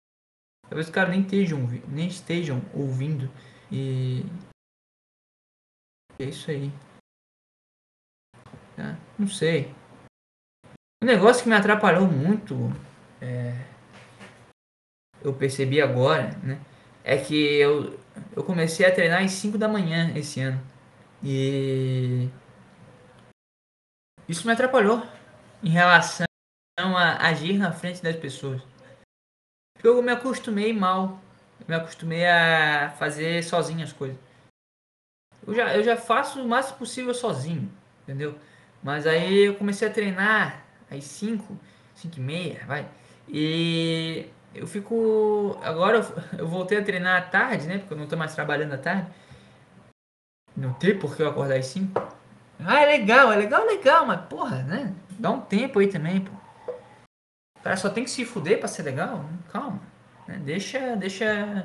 Talvez 0.72 0.86
os 0.86 0.94
caras 0.94 1.10
nem 1.10 1.20
estejam, 1.20 1.68
nem 1.86 2.08
estejam 2.08 2.62
ouvindo. 2.72 3.30
E. 3.70 4.24
É 6.18 6.24
isso 6.24 6.50
aí. 6.50 6.72
Tá? 8.74 8.96
Não 9.18 9.26
sei. 9.26 9.70
Um 11.02 11.06
negócio 11.06 11.42
que 11.42 11.50
me 11.50 11.54
atrapalhou 11.54 12.06
muito. 12.06 12.54
É, 13.20 13.52
eu 15.20 15.34
percebi 15.34 15.78
agora, 15.78 16.30
né? 16.42 16.58
É 17.04 17.18
que 17.18 17.34
eu, 17.34 18.00
eu 18.34 18.42
comecei 18.42 18.86
a 18.86 18.94
treinar 18.94 19.22
às 19.22 19.32
5 19.32 19.58
da 19.58 19.68
manhã 19.68 20.16
esse 20.16 20.40
ano. 20.40 20.58
E 21.22 22.30
isso 24.26 24.46
me 24.46 24.54
atrapalhou 24.54 25.06
em 25.62 25.68
relação 25.68 26.24
a 26.78 27.28
agir 27.28 27.58
na 27.58 27.72
frente 27.72 28.02
das 28.02 28.16
pessoas. 28.16 28.71
Eu 29.82 30.00
me 30.02 30.12
acostumei 30.12 30.72
mal. 30.72 31.20
Eu 31.60 31.66
me 31.68 31.74
acostumei 31.74 32.26
a 32.26 32.90
fazer 32.98 33.42
sozinho 33.42 33.82
as 33.82 33.92
coisas. 33.92 34.16
Eu 35.46 35.54
já, 35.54 35.74
eu 35.74 35.82
já 35.82 35.96
faço 35.96 36.40
o 36.40 36.48
máximo 36.48 36.78
possível 36.78 37.12
sozinho, 37.12 37.70
entendeu? 38.02 38.36
Mas 38.82 39.06
aí 39.06 39.46
eu 39.46 39.54
comecei 39.54 39.88
a 39.88 39.90
treinar 39.90 40.64
às 40.90 41.04
5, 41.04 41.58
5 41.94 42.16
e 42.16 42.20
meia, 42.20 42.64
vai. 42.66 42.88
E 43.28 44.26
eu 44.54 44.66
fico. 44.66 45.58
Agora 45.62 45.98
eu, 45.98 46.38
eu 46.40 46.46
voltei 46.46 46.78
a 46.78 46.84
treinar 46.84 47.20
à 47.20 47.24
tarde, 47.24 47.66
né? 47.66 47.78
Porque 47.78 47.94
eu 47.94 47.98
não 47.98 48.06
tô 48.06 48.16
mais 48.16 48.34
trabalhando 48.34 48.74
à 48.74 48.78
tarde. 48.78 49.06
Não 50.56 50.72
tem 50.74 50.98
por 50.98 51.16
que 51.16 51.22
eu 51.22 51.28
acordar 51.28 51.56
às 51.56 51.66
5. 51.66 52.00
Ah, 52.64 52.82
é 52.82 52.86
legal, 52.86 53.32
é 53.32 53.36
legal, 53.36 53.64
legal, 53.64 54.06
mas 54.06 54.20
porra, 54.26 54.62
né? 54.62 54.94
Dá 55.10 55.30
um 55.30 55.40
tempo 55.40 55.78
aí 55.78 55.88
também, 55.88 56.20
pô. 56.20 56.41
O 57.62 57.64
cara 57.64 57.76
só 57.76 57.88
tem 57.88 58.02
que 58.02 58.10
se 58.10 58.24
fuder 58.24 58.58
pra 58.58 58.66
ser 58.66 58.82
legal? 58.82 59.24
Calma. 59.52 59.80
né? 60.26 60.36
Deixa, 60.38 60.96
deixa. 60.96 61.64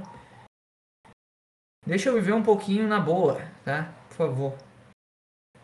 Deixa 1.83 2.09
eu 2.09 2.13
viver 2.13 2.33
um 2.33 2.43
pouquinho 2.43 2.87
na 2.87 2.99
boa, 2.99 3.41
tá? 3.65 3.91
Por 4.09 4.15
favor. 4.15 4.57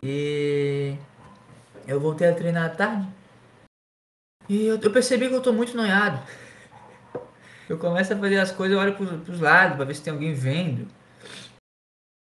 E 0.01 0.97
eu 1.87 1.99
voltei 1.99 2.27
a 2.27 2.33
treinar 2.33 2.65
à 2.65 2.69
tarde. 2.75 3.07
E 4.49 4.65
eu, 4.65 4.79
eu 4.81 4.91
percebi 4.91 5.29
que 5.29 5.35
eu 5.35 5.41
tô 5.41 5.53
muito 5.53 5.77
noiado. 5.77 6.19
Eu 7.69 7.77
começo 7.77 8.11
a 8.13 8.17
fazer 8.17 8.39
as 8.39 8.51
coisas, 8.51 8.75
eu 8.75 8.81
olho 8.83 8.93
pros, 8.93 9.23
pros 9.23 9.39
lados 9.39 9.77
pra 9.77 9.85
ver 9.85 9.95
se 9.95 10.03
tem 10.03 10.11
alguém 10.11 10.33
vendo. 10.33 10.85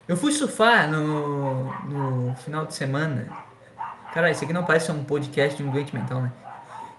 Eu 0.08 0.18
fui 0.18 0.32
surfar 0.32 0.90
no, 0.90 1.66
no 1.84 2.36
final 2.38 2.66
de 2.66 2.74
semana. 2.74 3.28
Cara, 4.16 4.32
isso 4.32 4.44
aqui 4.44 4.52
não 4.52 4.66
parece 4.66 4.92
um 4.92 5.04
podcast 5.04 5.56
de 5.56 5.64
um 5.64 5.72
doente 5.72 5.94
mental, 5.96 6.24
né? 6.24 6.34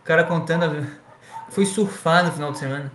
Cara 0.08 0.24
contando. 0.24 0.64
a- 0.64 1.50
Fui 1.50 1.66
surfar 1.66 2.24
no 2.24 2.32
final 2.32 2.50
de 2.50 2.58
semana. 2.58 2.90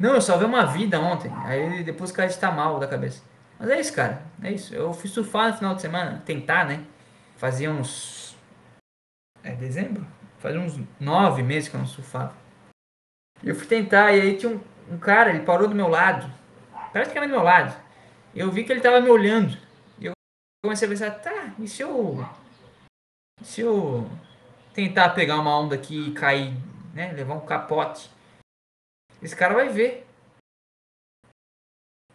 Não, 0.00 0.14
eu 0.14 0.20
salvei 0.20 0.48
uma 0.48 0.66
vida 0.66 0.98
ontem. 0.98 1.30
Aí 1.44 1.84
depois 1.84 2.10
o 2.10 2.14
cara 2.14 2.28
está 2.28 2.50
mal 2.50 2.80
da 2.80 2.88
cabeça. 2.88 3.22
Mas 3.56 3.70
é 3.70 3.78
isso, 3.78 3.92
cara. 3.94 4.22
É 4.42 4.50
isso. 4.50 4.74
Eu 4.74 4.92
fui 4.92 5.08
surfar 5.08 5.52
no 5.52 5.56
final 5.56 5.76
de 5.76 5.80
semana. 5.80 6.20
Tentar, 6.26 6.66
né? 6.66 6.84
Fazia 7.36 7.70
uns. 7.70 8.36
É 9.44 9.52
dezembro? 9.52 10.04
Fazia 10.38 10.58
uns 10.60 10.80
nove 10.98 11.40
meses 11.44 11.68
que 11.68 11.76
eu 11.76 11.80
não 11.80 11.86
surfava. 11.86 12.34
Eu 13.40 13.54
fui 13.54 13.68
tentar, 13.68 14.12
e 14.12 14.20
aí 14.20 14.36
tinha 14.36 14.50
um, 14.52 14.60
um 14.90 14.98
cara, 14.98 15.30
ele 15.30 15.44
parou 15.44 15.68
do 15.68 15.74
meu 15.74 15.86
lado. 15.86 16.28
Praticamente 16.92 17.30
do 17.30 17.36
meu 17.36 17.44
lado. 17.44 17.80
Eu 18.34 18.50
vi 18.50 18.64
que 18.64 18.72
ele 18.72 18.80
tava 18.80 19.00
me 19.00 19.08
olhando. 19.08 19.56
E 20.00 20.06
eu 20.06 20.12
comecei 20.64 20.88
a 20.88 20.90
pensar, 20.90 21.10
tá, 21.12 21.54
e 21.60 21.68
se 21.68 21.80
eu. 21.82 22.24
se 23.40 23.60
eu 23.60 24.10
tentar 24.78 25.10
pegar 25.10 25.40
uma 25.40 25.58
onda 25.58 25.74
aqui 25.74 26.08
e 26.08 26.14
cair, 26.14 26.54
né? 26.94 27.10
Levar 27.10 27.34
um 27.34 27.44
capote. 27.44 28.08
Esse 29.20 29.34
cara 29.34 29.52
vai 29.52 29.68
ver. 29.68 30.06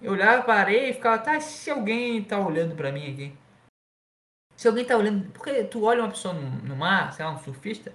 Eu 0.01 0.13
olhava 0.13 0.53
areia 0.53 0.89
e 0.89 0.93
ficava, 0.93 1.21
tá, 1.21 1.37
se 1.41 1.69
alguém 1.69 2.23
tá 2.23 2.39
olhando 2.39 2.73
pra 2.73 2.89
mim 2.89 3.11
aqui? 3.11 3.37
Se 4.55 4.65
alguém 4.65 4.85
tá 4.85 4.95
olhando. 4.95 5.29
Porque 5.31 5.65
tu 5.65 5.83
olha 5.83 6.03
uma 6.03 6.09
pessoa 6.09 6.33
no, 6.33 6.49
no 6.65 6.75
mar, 6.77 7.11
sei 7.11 7.25
lá, 7.25 7.31
um 7.31 7.37
surfista, 7.37 7.93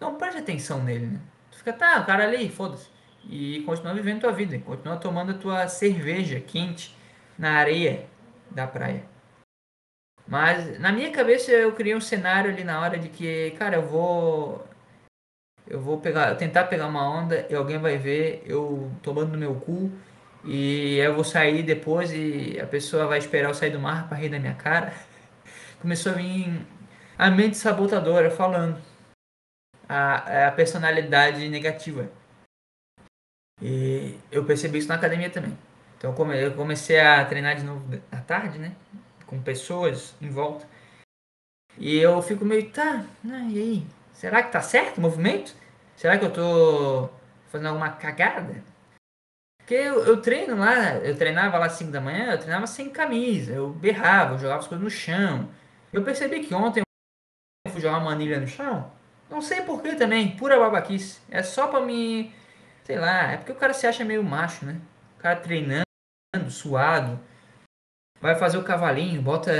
não 0.00 0.16
preste 0.16 0.40
atenção 0.40 0.82
nele, 0.82 1.06
né? 1.06 1.20
Tu 1.52 1.58
fica, 1.58 1.72
tá, 1.72 2.00
o 2.00 2.06
cara 2.06 2.24
ali, 2.24 2.50
foda-se. 2.50 2.90
E 3.22 3.62
continua 3.62 3.94
vivendo 3.94 4.22
tua 4.22 4.32
vida, 4.32 4.58
continua 4.58 4.96
tomando 4.96 5.30
a 5.30 5.38
tua 5.38 5.68
cerveja 5.68 6.40
quente 6.40 6.96
na 7.38 7.52
areia 7.52 8.08
da 8.50 8.66
praia. 8.66 9.04
Mas 10.28 10.78
na 10.78 10.92
minha 10.92 11.10
cabeça 11.10 11.50
eu 11.50 11.72
criei 11.72 11.96
um 11.96 12.00
cenário 12.00 12.50
ali 12.50 12.62
na 12.62 12.80
hora 12.80 12.98
de 12.98 13.08
que, 13.08 13.52
cara, 13.52 13.76
eu 13.76 13.82
vou. 13.82 14.66
Eu 15.66 15.80
vou 15.80 16.00
pegar, 16.00 16.34
tentar 16.36 16.64
pegar 16.64 16.86
uma 16.86 17.08
onda 17.08 17.46
e 17.50 17.54
alguém 17.54 17.78
vai 17.78 17.98
ver 17.98 18.42
eu 18.46 18.90
tomando 19.02 19.32
no 19.32 19.38
meu 19.38 19.54
cu 19.54 19.90
e 20.44 20.96
eu 20.98 21.14
vou 21.14 21.24
sair 21.24 21.62
depois 21.62 22.10
e 22.12 22.58
a 22.60 22.66
pessoa 22.66 23.06
vai 23.06 23.18
esperar 23.18 23.50
eu 23.50 23.54
sair 23.54 23.70
do 23.70 23.80
mar 23.80 24.08
para 24.08 24.18
rir 24.18 24.30
da 24.30 24.38
minha 24.38 24.54
cara. 24.54 24.92
Começou 25.80 26.12
a 26.12 26.14
vir 26.14 26.66
a 27.18 27.30
mente 27.30 27.56
sabotadora 27.56 28.30
falando 28.30 28.80
a, 29.88 30.48
a 30.48 30.52
personalidade 30.52 31.48
negativa. 31.48 32.10
E 33.60 34.18
eu 34.30 34.44
percebi 34.44 34.78
isso 34.78 34.88
na 34.88 34.94
academia 34.94 35.30
também. 35.30 35.56
Então 35.96 36.14
eu 36.34 36.54
comecei 36.54 37.00
a 37.00 37.24
treinar 37.24 37.56
de 37.56 37.64
novo 37.64 38.00
à 38.10 38.18
tarde, 38.18 38.58
né? 38.58 38.72
Com 39.28 39.40
pessoas 39.40 40.16
em 40.20 40.28
volta. 40.28 40.66
E 41.76 41.96
eu 41.96 42.20
fico 42.20 42.44
meio, 42.44 42.72
tá, 42.72 43.04
né, 43.22 43.46
e 43.50 43.58
aí? 43.58 43.86
Será 44.12 44.42
que 44.42 44.50
tá 44.50 44.60
certo 44.60 44.98
o 44.98 45.00
movimento? 45.00 45.54
Será 45.96 46.18
que 46.18 46.24
eu 46.24 46.32
tô 46.32 47.08
fazendo 47.48 47.68
alguma 47.68 47.90
cagada? 47.90 48.64
Porque 49.58 49.74
eu, 49.74 50.04
eu 50.04 50.20
treino 50.20 50.56
lá, 50.56 50.96
eu 50.96 51.16
treinava 51.16 51.58
lá 51.58 51.66
às 51.66 51.74
5 51.74 51.92
da 51.92 52.00
manhã, 52.00 52.32
eu 52.32 52.38
treinava 52.38 52.66
sem 52.66 52.90
camisa, 52.90 53.52
eu 53.52 53.68
berrava, 53.68 54.34
eu 54.34 54.38
jogava 54.38 54.60
as 54.60 54.66
coisas 54.66 54.82
no 54.82 54.90
chão. 54.90 55.48
Eu 55.92 56.02
percebi 56.02 56.40
que 56.40 56.54
ontem 56.54 56.80
eu 57.66 57.72
fui 57.72 57.80
jogar 57.80 57.98
uma 57.98 58.12
anilha 58.12 58.40
no 58.40 58.48
chão, 58.48 58.90
não 59.30 59.42
sei 59.42 59.60
porquê 59.62 59.94
também, 59.94 60.36
pura 60.36 60.58
babaquice. 60.58 61.20
É 61.30 61.42
só 61.42 61.68
pra 61.68 61.80
me. 61.80 62.32
Sei 62.82 62.98
lá, 62.98 63.32
é 63.32 63.36
porque 63.36 63.52
o 63.52 63.56
cara 63.56 63.74
se 63.74 63.86
acha 63.86 64.04
meio 64.04 64.24
macho, 64.24 64.64
né? 64.64 64.80
O 65.18 65.20
cara 65.20 65.38
treinando, 65.38 65.84
suado. 66.48 67.20
Vai 68.20 68.34
fazer 68.34 68.58
o 68.58 68.64
cavalinho, 68.64 69.22
bota. 69.22 69.52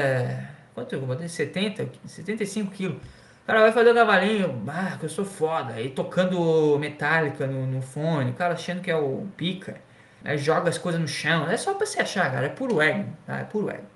Quanto 0.75 0.95
eu 0.95 1.01
botei? 1.01 1.29
70, 1.29 1.89
75 2.07 2.71
quilos. 2.73 2.99
Cara 3.47 3.61
vai 3.61 3.73
fazer 3.73 3.91
o 3.91 3.95
cavalinho, 3.95 4.63
ah, 4.69 4.97
que 4.99 5.07
eu 5.07 5.09
sou 5.09 5.25
foda. 5.25 5.75
Aí 5.75 5.91
tocando 5.91 6.79
metálica 6.79 7.47
no, 7.47 7.67
no 7.67 7.81
fone, 7.81 8.31
o 8.31 8.35
cara 8.35 8.55
achando 8.55 8.83
que 8.83 8.91
é 8.91 8.97
o 8.97 9.27
pica. 9.37 9.81
Aí 10.25 10.37
joga 10.37 10.69
as 10.69 10.79
coisas 10.79 11.01
no 11.01 11.09
chão. 11.09 11.49
É 11.49 11.57
só 11.57 11.75
pra 11.75 11.87
se 11.87 12.01
achar, 12.01 12.31
cara. 12.31 12.47
É 12.47 12.51
puro 12.51 12.81
ego, 12.81 13.11
tá? 13.27 13.39
É 13.39 13.45
puro 13.45 13.71
ego. 13.71 13.87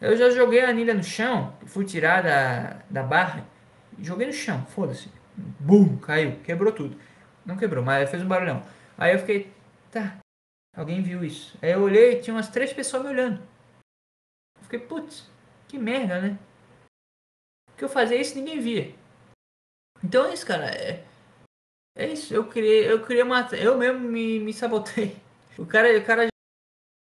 Eu 0.00 0.16
já 0.16 0.30
joguei 0.30 0.64
a 0.64 0.68
anilha 0.68 0.94
no 0.94 1.02
chão, 1.02 1.52
fui 1.66 1.84
tirar 1.84 2.22
da, 2.22 2.76
da 2.88 3.02
barra, 3.02 3.44
e 3.98 4.04
joguei 4.04 4.28
no 4.28 4.32
chão, 4.32 4.64
foda-se. 4.66 5.10
Bum, 5.36 5.96
caiu, 5.98 6.38
quebrou 6.44 6.72
tudo. 6.72 6.96
Não 7.44 7.56
quebrou, 7.56 7.84
mas 7.84 8.08
fez 8.08 8.22
um 8.22 8.28
barulhão. 8.28 8.62
Aí 8.96 9.12
eu 9.12 9.18
fiquei, 9.18 9.52
tá, 9.90 10.18
alguém 10.78 11.02
viu 11.02 11.24
isso. 11.24 11.58
Aí 11.60 11.72
eu 11.72 11.82
olhei 11.82 12.12
e 12.12 12.22
tinha 12.22 12.34
umas 12.34 12.48
três 12.48 12.72
pessoas 12.72 13.02
me 13.02 13.10
olhando. 13.10 13.40
Eu 14.56 14.62
fiquei, 14.62 14.78
putz, 14.78 15.28
que 15.66 15.76
merda, 15.76 16.20
né? 16.20 16.38
Porque 17.66 17.84
eu 17.84 17.88
fazia 17.88 18.20
isso 18.20 18.36
ninguém 18.36 18.60
via. 18.60 18.94
Então 20.02 20.26
é 20.26 20.34
isso, 20.34 20.46
cara. 20.46 20.66
É, 20.66 21.04
é 21.96 22.08
isso. 22.08 22.32
Eu 22.32 22.48
criei, 22.48 22.90
eu 22.90 23.04
criei 23.04 23.22
uma. 23.22 23.48
Eu 23.52 23.76
mesmo 23.76 24.00
me, 24.00 24.38
me 24.38 24.52
sabotei. 24.52 25.16
O 25.58 25.66
cara, 25.66 25.98
o 25.98 26.04
cara 26.04 26.28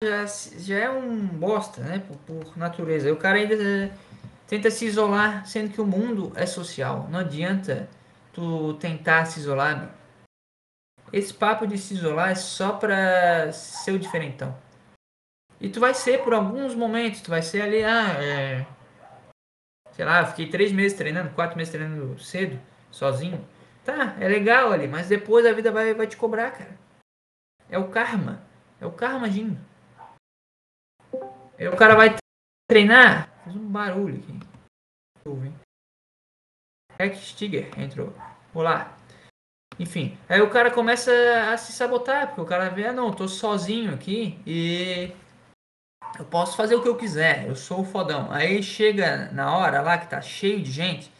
já, 0.03 0.27
já 0.59 0.79
é 0.79 0.91
um 0.91 1.27
bosta, 1.27 1.81
né? 1.83 1.99
Por, 1.99 2.17
por 2.19 2.57
natureza. 2.57 3.13
O 3.13 3.17
cara 3.17 3.39
ainda 3.39 3.55
eh, 3.55 3.93
tenta 4.47 4.71
se 4.71 4.87
isolar, 4.87 5.45
sendo 5.45 5.73
que 5.73 5.81
o 5.81 5.87
mundo 5.87 6.33
é 6.37 6.47
social. 6.47 7.09
Não 7.11 7.19
adianta 7.19 7.89
tu 8.33 8.75
tentar 8.75 9.25
se 9.27 9.41
isolar. 9.41 9.79
meu. 9.79 10.04
Esse 11.15 11.33
papo 11.33 11.65
de 11.65 11.79
se 11.79 11.95
isolar 11.95 12.31
é 12.31 12.35
só 12.35 12.73
pra 12.73 13.53
ser 13.53 13.93
o 13.93 13.99
diferentão. 14.01 14.53
E 15.61 15.69
tu 15.69 15.79
vai 15.79 15.95
ser 15.95 16.25
por 16.25 16.35
alguns 16.35 16.75
momentos. 16.75 17.21
Tu 17.21 17.31
vai 17.31 17.41
ser 17.41 17.63
ali, 17.63 17.85
ah, 17.85 18.21
é. 18.21 18.67
Sei 19.93 20.05
lá, 20.05 20.23
eu 20.23 20.27
fiquei 20.27 20.51
três 20.51 20.73
meses 20.73 20.99
treinando, 20.99 21.33
quatro 21.33 21.57
meses 21.57 21.73
treinando 21.73 22.19
cedo, 22.19 22.61
sozinho. 22.91 23.47
Tá, 23.85 24.17
é 24.19 24.27
legal 24.27 24.73
ali, 24.73 24.89
mas 24.89 25.07
depois 25.07 25.47
a 25.47 25.53
vida 25.53 25.71
vai, 25.71 25.95
vai 25.95 26.09
te 26.09 26.17
cobrar, 26.17 26.51
cara. 26.51 26.77
É 27.71 27.79
o 27.79 27.89
karma. 27.91 28.43
É 28.81 28.87
o 28.87 28.91
karma 28.91 29.29
agindo. 29.29 29.57
Aí 31.57 31.69
o 31.69 31.77
cara 31.77 31.95
vai 31.95 32.17
treinar. 32.69 33.31
Faz 33.45 33.55
um 33.55 33.69
barulho 33.69 34.19
aqui. 34.19 34.33
Hein? 35.27 35.55
Rex 36.99 37.19
Stiger 37.19 37.71
entrou. 37.79 38.13
Olá. 38.53 38.94
Enfim, 39.79 40.17
aí 40.29 40.41
o 40.41 40.51
cara 40.51 40.71
começa 40.71 41.11
a 41.53 41.57
se 41.57 41.73
sabotar, 41.73 42.29
porque 42.29 42.41
o 42.41 42.47
cara 42.47 42.69
vê, 42.69 42.87
ah 42.87 42.93
não, 42.93 43.09
eu 43.09 43.15
tô 43.15 43.27
sozinho 43.27 43.93
aqui 43.93 44.39
e 44.47 45.11
eu 46.19 46.25
posso 46.25 46.57
fazer 46.57 46.77
o 46.77 46.83
que 46.83 46.89
eu 46.89 46.97
quiser, 46.97 47.49
eu 47.49 47.57
sou 47.57 47.81
o 47.81 47.85
fodão. 47.85 48.31
Aí 48.31 48.63
chega 48.63 49.31
na 49.33 49.57
hora 49.57 49.81
lá 49.81 49.99
que 49.99 50.09
tá 50.09 50.21
cheio 50.21 50.63
de 50.63 50.71
gente, 50.71 51.11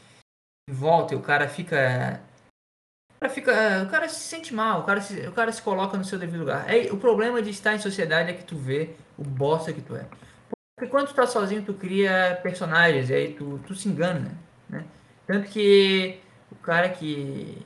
e 0.69 0.73
volta 0.73 1.15
e 1.15 1.17
o 1.17 1.21
cara 1.21 1.49
fica. 1.49 2.23
O 3.17 3.21
cara, 3.21 3.33
fica, 3.33 3.83
o 3.83 3.91
cara 3.91 4.09
se 4.09 4.21
sente 4.21 4.55
mal, 4.55 4.81
o 4.81 4.85
cara 4.85 5.01
se, 5.01 5.27
o 5.27 5.33
cara 5.33 5.51
se 5.51 5.63
coloca 5.63 5.97
no 5.97 6.05
seu 6.05 6.19
devido 6.19 6.41
lugar. 6.41 6.65
Aí, 6.69 6.91
o 6.91 6.97
problema 6.97 7.41
de 7.41 7.51
estar 7.51 7.75
em 7.75 7.79
sociedade 7.79 8.31
é 8.31 8.35
que 8.35 8.45
tu 8.45 8.57
vê 8.57 8.95
o 9.17 9.25
bosta 9.25 9.73
que 9.73 9.81
tu 9.81 9.97
é. 9.97 10.07
Porque 10.77 10.91
quando 10.91 11.09
tu 11.09 11.15
tá 11.15 11.27
sozinho, 11.27 11.65
tu 11.65 11.75
cria 11.75 12.39
personagens, 12.43 13.09
e 13.09 13.15
aí 13.15 13.35
tu, 13.35 13.61
tu 13.67 13.75
se 13.75 13.89
engana, 13.89 14.37
né? 14.69 14.85
Tanto 15.27 15.49
que 15.49 16.21
o 16.51 16.57
cara 16.57 16.89
que, 16.91 17.63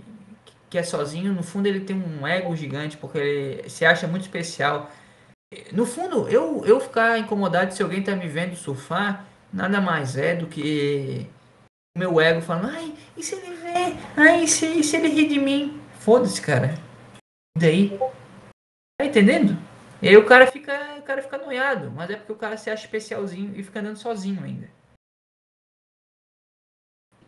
que 0.68 0.78
é 0.78 0.82
sozinho, 0.82 1.32
no 1.32 1.42
fundo 1.42 1.66
ele 1.66 1.80
tem 1.80 1.96
um 1.96 2.26
ego 2.26 2.54
gigante, 2.54 2.96
porque 2.96 3.18
ele 3.18 3.70
se 3.70 3.84
acha 3.84 4.06
muito 4.06 4.22
especial. 4.22 4.90
No 5.72 5.86
fundo, 5.86 6.28
eu, 6.28 6.64
eu 6.66 6.78
ficar 6.78 7.18
incomodado 7.18 7.72
se 7.72 7.82
alguém 7.82 8.02
tá 8.02 8.14
me 8.14 8.28
vendo 8.28 8.54
surfar, 8.54 9.26
nada 9.52 9.80
mais 9.80 10.16
é 10.16 10.34
do 10.34 10.46
que 10.46 11.26
o 11.96 11.98
meu 11.98 12.20
ego 12.20 12.42
falando, 12.42 12.68
ai, 12.68 12.94
e 13.16 13.22
se 13.22 13.34
ele 13.34 13.56
vê? 13.56 13.96
Ai, 14.16 14.44
e 14.44 14.48
se, 14.48 14.66
e 14.66 14.84
se 14.84 14.96
ele 14.96 15.08
rir 15.08 15.28
de 15.28 15.38
mim? 15.38 15.80
Foda-se, 16.00 16.40
cara. 16.40 16.74
E 17.56 17.60
daí? 17.60 17.98
Tá 18.98 19.06
entendendo? 19.06 19.56
E 20.02 20.08
aí 20.08 20.16
o 20.16 20.26
cara 20.26 20.46
fica, 20.46 20.96
o 20.98 21.02
cara 21.02 21.22
fica 21.22 21.38
noiado, 21.38 21.90
mas 21.90 22.10
é 22.10 22.16
porque 22.16 22.32
o 22.32 22.36
cara 22.36 22.56
se 22.56 22.70
acha 22.70 22.84
especialzinho 22.84 23.58
e 23.58 23.62
fica 23.62 23.80
andando 23.80 23.96
sozinho 23.96 24.44
ainda. 24.44 24.70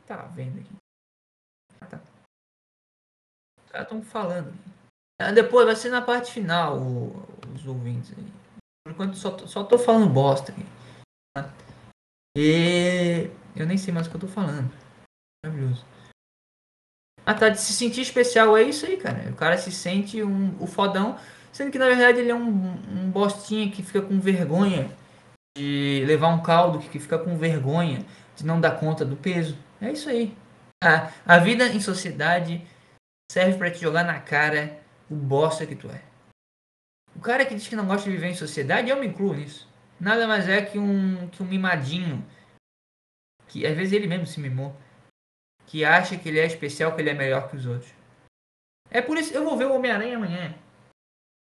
Tá 0.06 0.26
vendo 0.26 0.60
aqui? 0.60 0.74
Tá. 1.88 2.00
Caras 3.70 3.86
estão 3.86 4.02
falando. 4.02 4.52
Ah, 5.20 5.32
Depois 5.32 5.66
vai 5.66 5.76
ser 5.76 5.90
na 5.90 6.02
parte 6.02 6.32
final 6.32 6.78
o- 6.78 7.24
os 7.54 7.66
ouvintes 7.66 8.12
aí. 8.16 8.24
Por 8.84 8.92
enquanto 8.92 9.16
só, 9.16 9.36
só 9.46 9.64
tô 9.64 9.78
falando 9.78 10.08
bosta 10.12 10.52
aqui. 10.52 10.64
tá? 11.36 11.52
E 12.36 13.30
eu 13.54 13.66
nem 13.66 13.76
sei 13.76 13.92
mais 13.92 14.06
o 14.06 14.10
que 14.10 14.16
eu 14.16 14.20
tô 14.20 14.28
falando. 14.28 14.70
Maravilhoso. 15.44 15.84
Ah 17.26 17.34
tá, 17.34 17.48
de 17.48 17.60
se 17.60 17.72
sentir 17.72 18.00
especial 18.00 18.56
é 18.56 18.62
isso 18.62 18.86
aí, 18.86 18.96
cara. 18.96 19.30
O 19.30 19.36
cara 19.36 19.56
se 19.58 19.70
sente 19.70 20.22
um, 20.22 20.56
o 20.60 20.66
fodão, 20.66 21.18
sendo 21.52 21.70
que 21.70 21.78
na 21.78 21.86
verdade 21.86 22.18
ele 22.20 22.30
é 22.30 22.34
um, 22.34 22.48
um 22.48 23.10
bostinha 23.10 23.70
que 23.70 23.82
fica 23.82 24.00
com 24.02 24.18
vergonha 24.18 24.90
de 25.56 26.02
levar 26.06 26.28
um 26.28 26.42
caldo, 26.42 26.78
que 26.78 26.98
fica 26.98 27.18
com 27.18 27.36
vergonha 27.36 28.04
de 28.34 28.44
não 28.44 28.60
dar 28.60 28.78
conta 28.80 29.04
do 29.04 29.16
peso. 29.16 29.56
É 29.80 29.92
isso 29.92 30.08
aí. 30.08 30.34
A, 30.82 31.10
a 31.26 31.38
vida 31.38 31.66
em 31.68 31.80
sociedade 31.80 32.66
serve 33.30 33.56
pra 33.56 33.70
te 33.70 33.78
jogar 33.78 34.02
na 34.02 34.18
cara 34.18 34.82
o 35.08 35.14
bosta 35.14 35.64
que 35.64 35.76
tu 35.76 35.88
é. 35.88 36.02
O 37.14 37.20
cara 37.20 37.46
que 37.46 37.54
diz 37.54 37.68
que 37.68 37.76
não 37.76 37.86
gosta 37.86 38.10
de 38.10 38.16
viver 38.16 38.26
em 38.26 38.34
sociedade, 38.34 38.90
eu 38.90 38.98
me 38.98 39.06
incluo 39.06 39.34
nisso. 39.34 39.68
Nada 40.00 40.26
mais 40.26 40.48
é 40.48 40.60
que 40.62 40.76
um, 40.76 41.28
que 41.28 41.40
um 41.40 41.46
mimadinho. 41.46 42.26
Que 43.46 43.64
às 43.64 43.76
vezes 43.76 43.92
ele 43.92 44.08
mesmo 44.08 44.26
se 44.26 44.40
mimou. 44.40 44.74
Que 45.64 45.84
acha 45.84 46.16
que 46.16 46.28
ele 46.28 46.40
é 46.40 46.44
especial, 46.44 46.92
que 46.92 47.02
ele 47.02 47.10
é 47.10 47.14
melhor 47.14 47.48
que 47.48 47.56
os 47.56 47.66
outros. 47.66 47.92
É 48.90 49.00
por 49.00 49.16
isso 49.16 49.32
eu 49.32 49.44
vou 49.44 49.56
ver 49.56 49.66
o 49.66 49.74
Homem-Aranha 49.74 50.16
amanhã. 50.16 50.52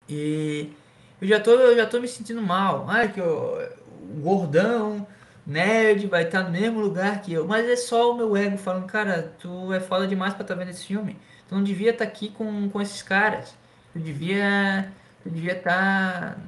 E 0.09 0.73
eu 1.21 1.29
já 1.29 1.41
tô, 1.41 1.51
eu 1.51 1.77
já 1.77 1.87
tô 1.87 2.01
me 2.01 2.09
sentindo 2.09 2.41
mal. 2.41 2.89
Ah, 2.89 3.07
que 3.07 3.21
eu, 3.21 3.59
o 4.01 4.21
gordão, 4.23 5.07
nerd, 5.47 6.07
vai 6.07 6.25
estar 6.25 6.43
no 6.43 6.51
mesmo 6.51 6.81
lugar 6.81 7.21
que 7.21 7.35
eu. 7.35 7.47
Mas 7.47 7.69
é 7.69 7.77
só 7.77 8.13
o 8.13 8.17
meu 8.17 8.35
ego 8.35 8.57
falando, 8.57 8.87
cara, 8.87 9.35
tu 9.39 9.75
é 9.75 9.81
foda 9.81 10.07
demais 10.07 10.33
pra 10.33 10.41
estar 10.41 10.55
vendo 10.55 10.71
esse 10.71 10.87
filme. 10.87 11.21
Tu 11.49 11.55
não 11.55 11.63
devia 11.63 11.91
estar 11.91 12.05
aqui 12.05 12.31
com, 12.31 12.69
com 12.69 12.81
esses 12.81 13.03
caras. 13.03 13.57
Tu 13.93 13.99
devia. 13.99 14.93
Tu 15.23 15.31
devia 15.31 15.57
estar 15.57 16.39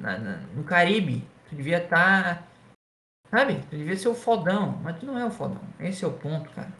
no 0.55 0.63
Caribe. 0.63 1.27
Tu 1.49 1.55
devia 1.55 1.83
estar. 1.83 2.47
Sabe? 3.29 3.61
Tu 3.69 3.77
devia 3.77 3.95
ser 3.97 4.09
o 4.09 4.15
fodão. 4.15 4.79
Mas 4.83 4.99
tu 4.99 5.05
não 5.05 5.17
é 5.17 5.25
o 5.25 5.31
fodão. 5.31 5.61
Esse 5.79 6.03
é 6.03 6.07
o 6.07 6.13
ponto, 6.13 6.49
cara. 6.51 6.71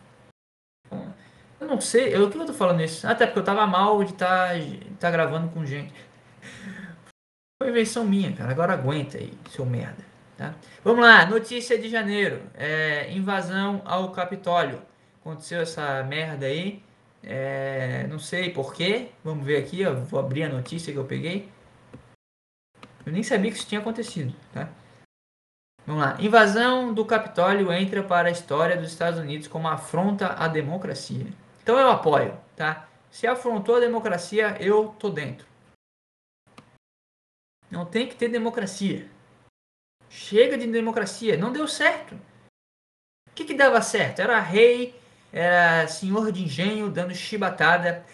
Eu 1.59 1.67
não 1.67 1.82
sei. 1.82 2.15
Eu, 2.15 2.26
o 2.26 2.32
que 2.32 2.38
eu 2.38 2.45
tô 2.45 2.53
falando 2.53 2.82
isso? 2.82 3.07
Até 3.07 3.26
porque 3.26 3.39
eu 3.39 3.43
tava 3.43 3.67
mal 3.67 4.03
de 4.03 4.11
estar 4.11 4.55
tá 4.99 5.11
gravando 5.11 5.49
com 5.49 5.65
gente. 5.65 5.93
Foi 7.61 7.70
invenção 7.70 8.05
minha, 8.05 8.32
cara. 8.34 8.51
Agora 8.51 8.74
aguenta 8.74 9.17
aí, 9.17 9.34
seu 9.49 9.65
merda. 9.65 10.09
Tá? 10.38 10.55
Vamos 10.86 11.03
lá, 11.03 11.26
notícia 11.26 11.78
de 11.78 11.89
janeiro. 11.89 12.41
É, 12.53 13.11
invasão 13.11 13.82
ao 13.84 14.11
Capitólio. 14.11 14.82
Aconteceu 15.20 15.59
essa 15.59 16.01
merda 16.03 16.45
aí. 16.45 16.82
É, 17.24 18.07
não 18.07 18.20
sei 18.20 18.51
porquê. 18.51 19.09
Vamos 19.24 19.45
ver 19.45 19.57
aqui, 19.57 19.86
ó. 19.86 19.93
Vou 19.93 20.20
abrir 20.20 20.43
a 20.43 20.49
notícia 20.49 20.93
que 20.93 20.99
eu 20.99 21.05
peguei. 21.05 21.49
Eu 23.05 23.11
nem 23.11 23.24
sabia 23.24 23.51
que 23.51 23.57
isso 23.57 23.67
tinha 23.67 23.82
acontecido, 23.82 24.36
tá? 24.53 24.70
Vamos 25.86 26.03
lá. 26.03 26.17
Invasão 26.22 26.93
do 26.93 27.05
Capitólio 27.05 27.72
entra 27.74 28.03
para 28.03 28.28
a 28.28 28.32
história 28.32 28.78
dos 28.78 28.91
Estados 28.91 29.20
Unidos 29.20 29.47
como 29.47 29.67
afronta 29.67 30.28
à 30.28 30.47
democracia. 30.47 31.26
Então 31.63 31.78
eu 31.80 31.89
apoio, 31.89 32.38
tá? 32.55 32.88
Se 33.09 33.26
afrontou 33.26 33.78
a 33.78 33.80
democracia, 33.80 34.55
eu 34.59 34.89
tô 34.99 35.09
dentro. 35.09 35.47
Não 37.72 37.86
tem 37.86 38.07
que 38.07 38.15
ter 38.15 38.30
democracia. 38.30 39.09
Chega 40.09 40.57
de 40.57 40.67
democracia. 40.67 41.38
Não 41.38 41.51
deu 41.51 41.67
certo. 41.67 42.15
O 43.28 43.32
que, 43.34 43.45
que 43.45 43.53
dava 43.53 43.82
certo? 43.82 44.20
Era 44.20 44.39
rei, 44.39 44.99
era 45.32 45.88
senhor 45.88 46.32
de 46.32 46.43
engenho 46.43 46.89
dando 46.89 47.13
chibatada 47.13 48.05